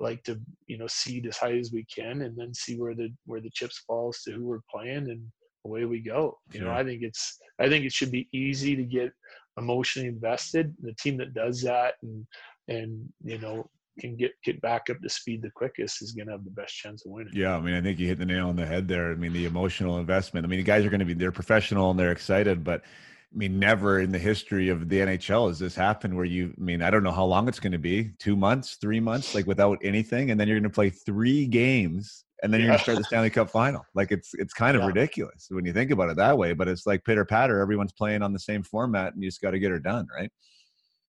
like 0.00 0.22
to 0.24 0.40
you 0.66 0.78
know 0.78 0.86
seed 0.86 1.26
as 1.26 1.36
high 1.36 1.56
as 1.56 1.72
we 1.72 1.84
can 1.84 2.22
and 2.22 2.36
then 2.36 2.54
see 2.54 2.78
where 2.78 2.94
the 2.94 3.12
where 3.26 3.40
the 3.40 3.50
chips 3.50 3.82
falls 3.86 4.22
to 4.22 4.32
who 4.32 4.44
we're 4.44 4.60
playing 4.70 5.10
and 5.10 5.22
away 5.68 5.84
we 5.84 6.00
go. 6.00 6.38
You 6.52 6.62
know, 6.62 6.72
I 6.72 6.84
think 6.84 7.02
it's 7.02 7.38
I 7.58 7.68
think 7.68 7.84
it 7.84 7.92
should 7.92 8.10
be 8.10 8.28
easy 8.32 8.76
to 8.76 8.84
get 8.84 9.12
emotionally 9.56 10.08
invested. 10.08 10.74
The 10.82 10.94
team 10.94 11.16
that 11.18 11.34
does 11.34 11.62
that 11.62 11.94
and 12.02 12.26
and 12.68 13.08
you 13.24 13.38
know 13.38 13.68
can 13.98 14.16
get 14.16 14.32
get 14.44 14.60
back 14.60 14.88
up 14.90 15.00
to 15.02 15.08
speed 15.08 15.42
the 15.42 15.50
quickest 15.50 16.02
is 16.02 16.12
going 16.12 16.26
to 16.26 16.32
have 16.32 16.44
the 16.44 16.50
best 16.50 16.74
chance 16.74 17.04
of 17.04 17.10
winning. 17.10 17.32
yeah 17.34 17.56
i 17.56 17.60
mean 17.60 17.74
i 17.74 17.80
think 17.80 17.98
you 17.98 18.06
hit 18.06 18.18
the 18.18 18.24
nail 18.24 18.48
on 18.48 18.54
the 18.54 18.64
head 18.64 18.86
there 18.86 19.10
i 19.10 19.14
mean 19.16 19.32
the 19.32 19.44
emotional 19.44 19.98
investment 19.98 20.46
i 20.46 20.48
mean 20.48 20.60
the 20.60 20.64
guys 20.64 20.84
are 20.84 20.90
going 20.90 21.00
to 21.00 21.06
be 21.06 21.14
they're 21.14 21.32
professional 21.32 21.90
and 21.90 21.98
they're 21.98 22.12
excited 22.12 22.62
but 22.62 22.82
I 23.32 23.36
mean, 23.36 23.58
never 23.58 24.00
in 24.00 24.10
the 24.10 24.18
history 24.18 24.70
of 24.70 24.88
the 24.88 25.00
NHL 25.00 25.48
has 25.48 25.58
this 25.58 25.74
happened 25.74 26.16
where 26.16 26.24
you, 26.24 26.54
I 26.56 26.60
mean, 26.62 26.80
I 26.80 26.90
don't 26.90 27.02
know 27.02 27.12
how 27.12 27.26
long 27.26 27.46
it's 27.46 27.60
going 27.60 27.72
to 27.72 27.78
be 27.78 28.12
two 28.18 28.36
months, 28.36 28.78
three 28.80 29.00
months, 29.00 29.34
like 29.34 29.46
without 29.46 29.78
anything. 29.84 30.30
And 30.30 30.40
then 30.40 30.48
you're 30.48 30.56
going 30.56 30.70
to 30.70 30.74
play 30.74 30.88
three 30.88 31.46
games 31.46 32.24
and 32.42 32.52
then 32.52 32.60
you're 32.60 32.68
going 32.68 32.78
to 32.78 32.82
start 32.82 32.98
the 32.98 33.04
Stanley 33.04 33.30
Cup 33.30 33.50
final. 33.50 33.84
Like 33.94 34.12
it's, 34.12 34.30
it's 34.34 34.54
kind 34.54 34.76
of 34.76 34.82
Yeah. 34.82 34.88
ridiculous 34.88 35.48
when 35.50 35.64
you 35.64 35.72
think 35.72 35.90
about 35.90 36.10
it 36.10 36.16
that 36.16 36.38
way, 36.38 36.52
but 36.52 36.68
it's 36.68 36.86
like 36.86 37.04
pitter 37.04 37.24
patter. 37.24 37.60
Everyone's 37.60 37.92
playing 37.92 38.22
on 38.22 38.32
the 38.32 38.38
same 38.38 38.62
format 38.62 39.14
and 39.14 39.22
you 39.22 39.28
just 39.28 39.40
got 39.40 39.52
to 39.52 39.58
get 39.58 39.70
her 39.70 39.78
done. 39.80 40.06
Right. 40.14 40.30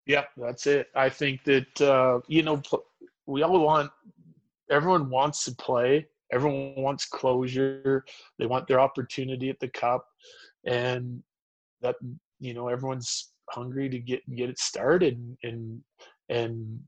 Yeah, 0.05 0.25
that's 0.37 0.65
it. 0.65 0.87
I 0.95 1.09
think 1.09 1.43
that 1.43 1.81
uh, 1.81 2.21
you 2.27 2.41
know 2.41 2.61
we 3.27 3.43
all 3.43 3.59
want 3.59 3.91
everyone 4.71 5.09
wants 5.09 5.43
to 5.45 5.55
play. 5.55 6.07
Everyone 6.31 6.73
wants 6.77 7.05
closure. 7.05 8.05
They 8.39 8.47
want 8.47 8.67
their 8.67 8.79
opportunity 8.79 9.49
at 9.49 9.59
the 9.59 9.67
cup, 9.67 10.07
and 10.65 11.21
that 11.81 11.95
you 12.39 12.55
know 12.55 12.69
everyone's 12.69 13.31
hungry 13.51 13.87
to 13.89 13.99
get 13.99 14.21
get 14.35 14.49
it 14.49 14.57
started 14.57 15.37
and 15.43 15.81
and 16.29 16.79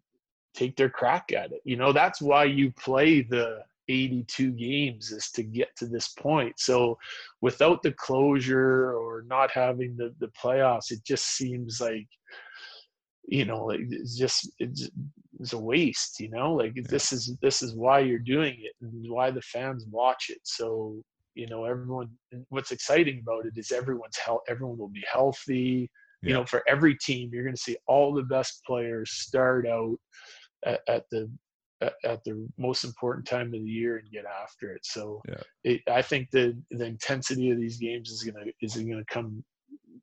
take 0.56 0.76
their 0.76 0.90
crack 0.90 1.32
at 1.32 1.52
it. 1.52 1.62
You 1.64 1.78
know, 1.78 1.94
that's 1.94 2.22
why 2.22 2.46
you 2.46 2.72
play 2.72 3.22
the 3.22 3.60
82 3.92 4.52
games 4.52 5.12
is 5.12 5.30
to 5.32 5.44
get 5.44 5.76
to 5.78 5.86
this 5.86 6.10
point. 6.10 6.60
So 6.60 6.98
without 7.42 7.84
the 7.84 7.92
closure 7.92 8.94
or 8.94 9.24
not 9.28 9.52
having 9.52 9.96
the, 9.98 10.14
the 10.20 10.32
playoffs, 10.42 10.92
it 10.92 11.04
just 11.04 11.36
seems 11.36 11.82
like, 11.82 12.08
you 13.28 13.46
know, 13.46 13.66
like 13.66 13.82
it's 13.90 14.18
just, 14.18 14.52
it's, 14.60 14.90
it's 15.40 15.54
a 15.54 15.58
waste, 15.58 16.20
you 16.20 16.30
know, 16.30 16.54
like 16.54 16.74
yeah. 16.76 16.84
this 16.88 17.12
is, 17.12 17.36
this 17.42 17.62
is 17.62 17.76
why 17.76 18.00
you're 18.00 18.20
doing 18.20 18.56
it 18.60 18.74
and 18.82 18.92
why 19.10 19.32
the 19.32 19.42
fans 19.42 19.86
watch 19.90 20.30
it. 20.30 20.40
So, 20.44 21.02
you 21.36 21.48
know, 21.48 21.66
everyone, 21.66 22.10
what's 22.50 22.72
exciting 22.72 23.22
about 23.22 23.46
it 23.46 23.54
is 23.58 23.72
everyone's 23.72 24.18
health, 24.18 24.42
everyone 24.48 24.78
will 24.78 24.90
be 24.90 25.04
healthy. 25.12 25.90
Yeah. 26.22 26.28
You 26.28 26.34
know, 26.36 26.46
for 26.46 26.64
every 26.68 26.96
team, 26.96 27.32
you're 27.34 27.44
going 27.44 27.56
to 27.56 27.62
see 27.62 27.78
all 27.88 28.14
the 28.14 28.24
best 28.24 28.62
players 28.66 29.12
start 29.12 29.68
out 29.68 29.98
at, 30.66 30.82
at 30.88 31.04
the 31.10 31.32
at 31.82 32.24
the 32.24 32.48
most 32.58 32.84
important 32.84 33.26
time 33.26 33.48
of 33.48 33.64
the 33.64 33.70
year 33.70 33.98
and 33.98 34.12
get 34.12 34.26
after 34.26 34.74
it. 34.74 34.86
So 34.86 35.22
yeah. 35.28 35.42
it, 35.64 35.82
I 35.90 36.02
think 36.02 36.30
the 36.32 36.56
the 36.72 36.86
intensity 36.86 37.52
of 37.52 37.58
these 37.58 37.78
games 37.78 38.10
is 38.10 38.24
gonna 38.24 38.46
is 38.62 38.76
gonna 38.76 39.06
come 39.10 39.44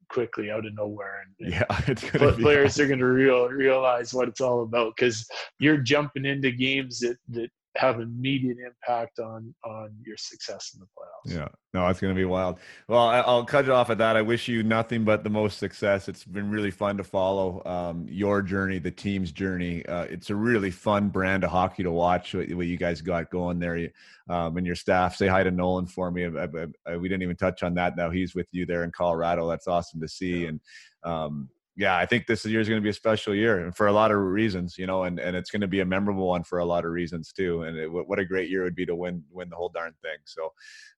quickly 0.08 0.50
out 0.50 0.66
of 0.66 0.74
nowhere, 0.74 1.24
and, 1.38 1.52
yeah, 1.52 1.64
it's 1.86 2.08
gonna 2.10 2.32
players 2.32 2.76
be... 2.76 2.82
are 2.84 2.88
gonna 2.88 3.06
real 3.06 3.48
realize 3.48 4.12
what 4.12 4.28
it's 4.28 4.40
all 4.40 4.62
about 4.62 4.94
because 4.96 5.26
you're 5.60 5.78
jumping 5.78 6.24
into 6.24 6.50
games 6.50 7.00
that 7.00 7.16
that 7.28 7.50
have 7.78 8.00
immediate 8.00 8.58
impact 8.58 9.20
on 9.20 9.54
on 9.64 9.90
your 10.04 10.16
success 10.16 10.72
in 10.74 10.80
the 10.80 10.86
playoffs. 10.86 11.38
Yeah, 11.38 11.48
no, 11.72 11.86
it's 11.86 12.00
going 12.00 12.12
to 12.12 12.18
be 12.18 12.24
wild. 12.24 12.58
Well, 12.88 13.08
I, 13.08 13.24
will 13.24 13.44
cut 13.44 13.64
it 13.66 13.70
off 13.70 13.88
at 13.90 13.98
that. 13.98 14.16
I 14.16 14.22
wish 14.22 14.48
you 14.48 14.64
nothing 14.64 15.04
but 15.04 15.22
the 15.22 15.30
most 15.30 15.58
success. 15.58 16.08
It's 16.08 16.24
been 16.24 16.50
really 16.50 16.72
fun 16.72 16.96
to 16.96 17.04
follow 17.04 17.62
um, 17.64 18.06
your 18.08 18.42
journey, 18.42 18.78
the 18.80 18.90
team's 18.90 19.30
journey. 19.30 19.86
Uh, 19.86 20.02
it's 20.04 20.30
a 20.30 20.34
really 20.34 20.72
fun 20.72 21.08
brand 21.08 21.44
of 21.44 21.50
hockey 21.50 21.84
to 21.84 21.92
watch. 21.92 22.34
What, 22.34 22.50
what 22.50 22.66
you 22.66 22.76
guys 22.76 23.00
got 23.00 23.30
going 23.30 23.60
there, 23.60 23.90
um, 24.28 24.56
and 24.56 24.66
your 24.66 24.76
staff. 24.76 25.14
Say 25.14 25.28
hi 25.28 25.44
to 25.44 25.50
Nolan 25.52 25.86
for 25.86 26.10
me. 26.10 26.26
I, 26.26 26.44
I, 26.44 26.66
I, 26.86 26.96
we 26.96 27.08
didn't 27.08 27.22
even 27.22 27.36
touch 27.36 27.62
on 27.62 27.74
that. 27.74 27.96
Now 27.96 28.10
he's 28.10 28.34
with 28.34 28.48
you 28.50 28.66
there 28.66 28.82
in 28.82 28.90
Colorado. 28.90 29.48
That's 29.48 29.68
awesome 29.68 30.00
to 30.00 30.08
see. 30.08 30.42
Yeah. 30.42 30.48
And 30.48 30.60
um, 31.04 31.48
yeah, 31.78 31.96
I 31.96 32.06
think 32.06 32.26
this 32.26 32.44
year 32.44 32.58
is 32.58 32.68
going 32.68 32.80
to 32.80 32.84
be 32.84 32.88
a 32.88 32.92
special 32.92 33.32
year 33.32 33.64
and 33.64 33.74
for 33.74 33.86
a 33.86 33.92
lot 33.92 34.10
of 34.10 34.18
reasons, 34.18 34.76
you 34.76 34.86
know, 34.88 35.04
and, 35.04 35.20
and 35.20 35.36
it's 35.36 35.48
going 35.48 35.60
to 35.60 35.68
be 35.68 35.78
a 35.78 35.84
memorable 35.84 36.26
one 36.26 36.42
for 36.42 36.58
a 36.58 36.64
lot 36.64 36.84
of 36.84 36.90
reasons 36.90 37.32
too. 37.32 37.62
And 37.62 37.76
it, 37.76 37.86
what 37.86 38.18
a 38.18 38.24
great 38.24 38.50
year 38.50 38.62
it 38.62 38.64
would 38.64 38.74
be 38.74 38.84
to 38.86 38.96
win, 38.96 39.22
win 39.30 39.48
the 39.48 39.54
whole 39.54 39.68
darn 39.68 39.94
thing. 40.02 40.18
So 40.24 40.52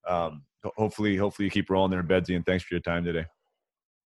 um, 0.09 0.43
hopefully, 0.65 1.17
hopefully 1.17 1.45
you 1.45 1.51
keep 1.51 1.69
rolling 1.69 1.91
there, 1.91 2.03
Bedsy, 2.03 2.35
and 2.35 2.47
thanks 2.47 2.65
for 2.65 2.73
your 2.73 2.81
time 2.81 3.05
today. 3.05 3.27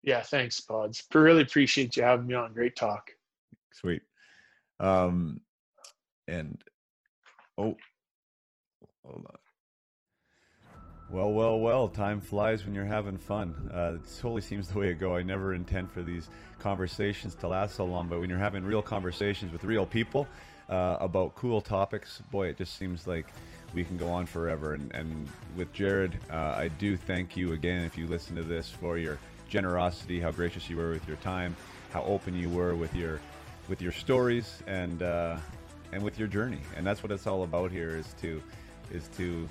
Yeah. 0.03 0.23
Thanks, 0.23 0.61
Pods. 0.61 1.05
Really 1.15 1.43
appreciate 1.43 1.97
you 1.97 2.03
having 2.03 2.27
me 2.27 2.35
on. 2.35 2.53
Great 2.53 2.75
talk. 2.75 3.09
Sweet. 3.73 4.03
Um, 4.81 5.43
and, 6.27 6.61
oh, 7.57 7.77
hold 9.05 9.27
on. 9.31 9.44
Well, 11.11 11.33
well, 11.33 11.61
well, 11.61 11.89
time 11.89 12.21
flies 12.21 12.65
when 12.65 12.75
you're 12.75 12.85
having 12.85 13.19
fun. 13.19 13.71
Uh, 13.73 13.95
it 13.97 14.01
totally 14.21 14.41
seems 14.41 14.69
the 14.69 14.79
way 14.79 14.87
to 14.87 14.95
go. 14.95 15.15
I 15.15 15.23
never 15.23 15.55
intend 15.55 15.91
for 15.93 16.03
these 16.03 16.29
conversations 16.59 17.35
to 17.37 17.49
last 17.49 17.77
so 17.77 17.85
long, 17.85 18.09
but 18.09 18.21
when 18.21 18.31
you're 18.31 18.39
having 18.39 18.65
real 18.65 18.83
conversations 18.83 19.53
with 19.53 19.65
real 19.65 19.87
people 19.87 20.27
uh, 20.69 20.97
about 21.01 21.35
cool 21.35 21.61
topics, 21.61 22.23
boy, 22.31 22.49
it 22.49 22.57
just 22.57 22.79
seems 22.79 23.07
like 23.07 23.27
we 23.75 23.85
can 23.85 23.97
go 23.97 24.09
on 24.09 24.25
forever. 24.25 24.75
And, 24.75 24.93
and 24.95 25.29
with 25.57 25.73
Jared, 25.73 26.19
uh, 26.31 26.55
I 26.57 26.69
do 26.69 26.97
thank 26.97 27.37
you 27.37 27.53
again 27.53 27.85
if 27.85 27.99
you 27.99 28.07
listen 28.07 28.35
to 28.37 28.43
this 28.43 28.71
for 28.71 28.97
your 28.97 29.19
generosity, 29.49 30.21
how 30.21 30.31
gracious 30.31 30.71
you 30.71 30.79
were 30.79 30.91
with 30.91 31.07
your 31.07 31.19
time, 31.19 31.55
how 31.93 32.03
open 32.05 32.35
you 32.35 32.49
were 32.49 32.75
with 32.75 32.95
your 32.95 33.21
with 33.69 33.81
your 33.81 33.93
stories 33.93 34.63
and 34.67 35.03
uh, 35.03 35.37
and 35.93 36.03
with 36.03 36.19
your 36.19 36.29
journey. 36.29 36.61
And 36.77 36.87
that's 36.87 37.03
what 37.03 37.13
it's 37.13 37.27
all 37.27 37.45
about 37.45 37.71
here 37.71 37.91
is 37.91 38.15
to 38.23 38.43
is 38.91 39.09
to 39.17 39.49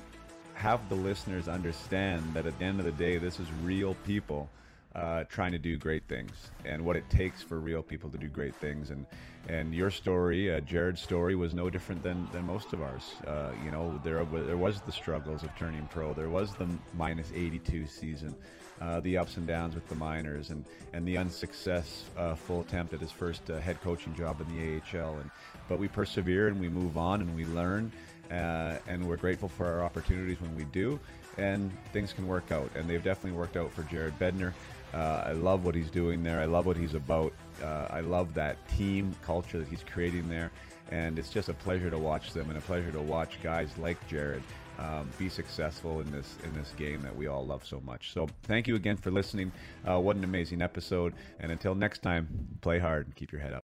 have 0.53 0.87
the 0.89 0.95
listeners 0.95 1.47
understand 1.47 2.33
that 2.33 2.45
at 2.45 2.57
the 2.59 2.65
end 2.65 2.79
of 2.79 2.85
the 2.85 2.91
day, 2.91 3.17
this 3.17 3.39
is 3.39 3.47
real 3.63 3.95
people 4.05 4.49
uh, 4.95 5.23
trying 5.25 5.51
to 5.51 5.57
do 5.57 5.75
great 5.77 6.03
things 6.07 6.31
and 6.65 6.83
what 6.83 6.95
it 6.95 7.09
takes 7.09 7.41
for 7.41 7.59
real 7.59 7.81
people 7.81 8.09
to 8.09 8.17
do 8.17 8.27
great 8.27 8.55
things. 8.55 8.89
And 8.91 9.05
and 9.49 9.73
your 9.73 9.91
story, 9.91 10.53
uh, 10.53 10.61
Jared's 10.61 11.01
story, 11.01 11.35
was 11.35 11.53
no 11.53 11.69
different 11.69 12.01
than, 12.01 12.29
than 12.31 12.45
most 12.45 12.71
of 12.71 12.81
ours. 12.81 13.11
Uh, 13.27 13.49
you 13.65 13.71
know, 13.71 13.99
there 14.03 14.23
there 14.23 14.57
was 14.57 14.79
the 14.81 14.91
struggles 14.91 15.43
of 15.43 15.53
turning 15.57 15.85
pro. 15.87 16.13
There 16.13 16.29
was 16.29 16.53
the 16.55 16.69
minus 16.93 17.29
82 17.35 17.87
season, 17.87 18.35
uh, 18.79 19.01
the 19.01 19.17
ups 19.17 19.35
and 19.35 19.45
downs 19.45 19.75
with 19.75 19.87
the 19.89 19.95
minors, 19.95 20.49
and 20.49 20.63
and 20.93 21.05
the 21.05 21.17
unsuccessful 21.17 22.61
attempt 22.61 22.93
at 22.93 23.01
his 23.01 23.11
first 23.11 23.49
uh, 23.49 23.59
head 23.59 23.81
coaching 23.81 24.15
job 24.15 24.39
in 24.39 24.47
the 24.55 24.81
AHL. 24.97 25.15
And 25.15 25.29
but 25.67 25.77
we 25.77 25.87
persevere 25.89 26.47
and 26.47 26.59
we 26.59 26.69
move 26.69 26.97
on 26.97 27.19
and 27.19 27.35
we 27.35 27.45
learn 27.45 27.91
uh, 28.31 28.77
and 28.87 29.07
we're 29.07 29.17
grateful 29.17 29.49
for 29.49 29.65
our 29.65 29.83
opportunities 29.83 30.39
when 30.41 30.55
we 30.55 30.63
do, 30.65 30.99
and 31.37 31.71
things 31.91 32.13
can 32.13 32.27
work 32.27 32.51
out. 32.51 32.69
And 32.75 32.89
they've 32.89 33.03
definitely 33.03 33.37
worked 33.37 33.57
out 33.57 33.71
for 33.71 33.83
Jared 33.83 34.17
Bednar. 34.19 34.53
Uh, 34.93 35.23
I 35.25 35.31
love 35.31 35.65
what 35.65 35.73
he's 35.73 35.89
doing 35.89 36.23
there. 36.23 36.39
I 36.39 36.45
love 36.45 36.65
what 36.65 36.77
he's 36.77 36.93
about. 36.93 37.33
Uh, 37.63 37.87
I 37.89 38.01
love 38.01 38.33
that 38.35 38.57
team 38.69 39.15
culture 39.25 39.57
that 39.59 39.67
he's 39.67 39.83
creating 39.83 40.29
there, 40.29 40.51
and 40.91 41.17
it's 41.17 41.29
just 41.29 41.49
a 41.49 41.53
pleasure 41.53 41.89
to 41.89 41.97
watch 41.97 42.33
them 42.33 42.49
and 42.49 42.57
a 42.57 42.61
pleasure 42.61 42.91
to 42.91 43.01
watch 43.01 43.41
guys 43.41 43.69
like 43.77 43.97
Jared 44.07 44.43
um, 44.79 45.09
be 45.17 45.29
successful 45.29 46.01
in 46.01 46.11
this 46.11 46.37
in 46.43 46.53
this 46.53 46.73
game 46.77 47.01
that 47.01 47.15
we 47.15 47.27
all 47.27 47.45
love 47.45 47.65
so 47.65 47.81
much. 47.85 48.11
So 48.13 48.27
thank 48.43 48.67
you 48.67 48.75
again 48.75 48.97
for 48.97 49.11
listening. 49.11 49.51
Uh, 49.87 49.99
what 49.99 50.15
an 50.15 50.23
amazing 50.23 50.61
episode! 50.61 51.13
And 51.39 51.51
until 51.51 51.75
next 51.75 52.01
time, 52.01 52.27
play 52.61 52.79
hard 52.79 53.07
and 53.07 53.15
keep 53.15 53.31
your 53.31 53.41
head 53.41 53.53
up. 53.53 53.62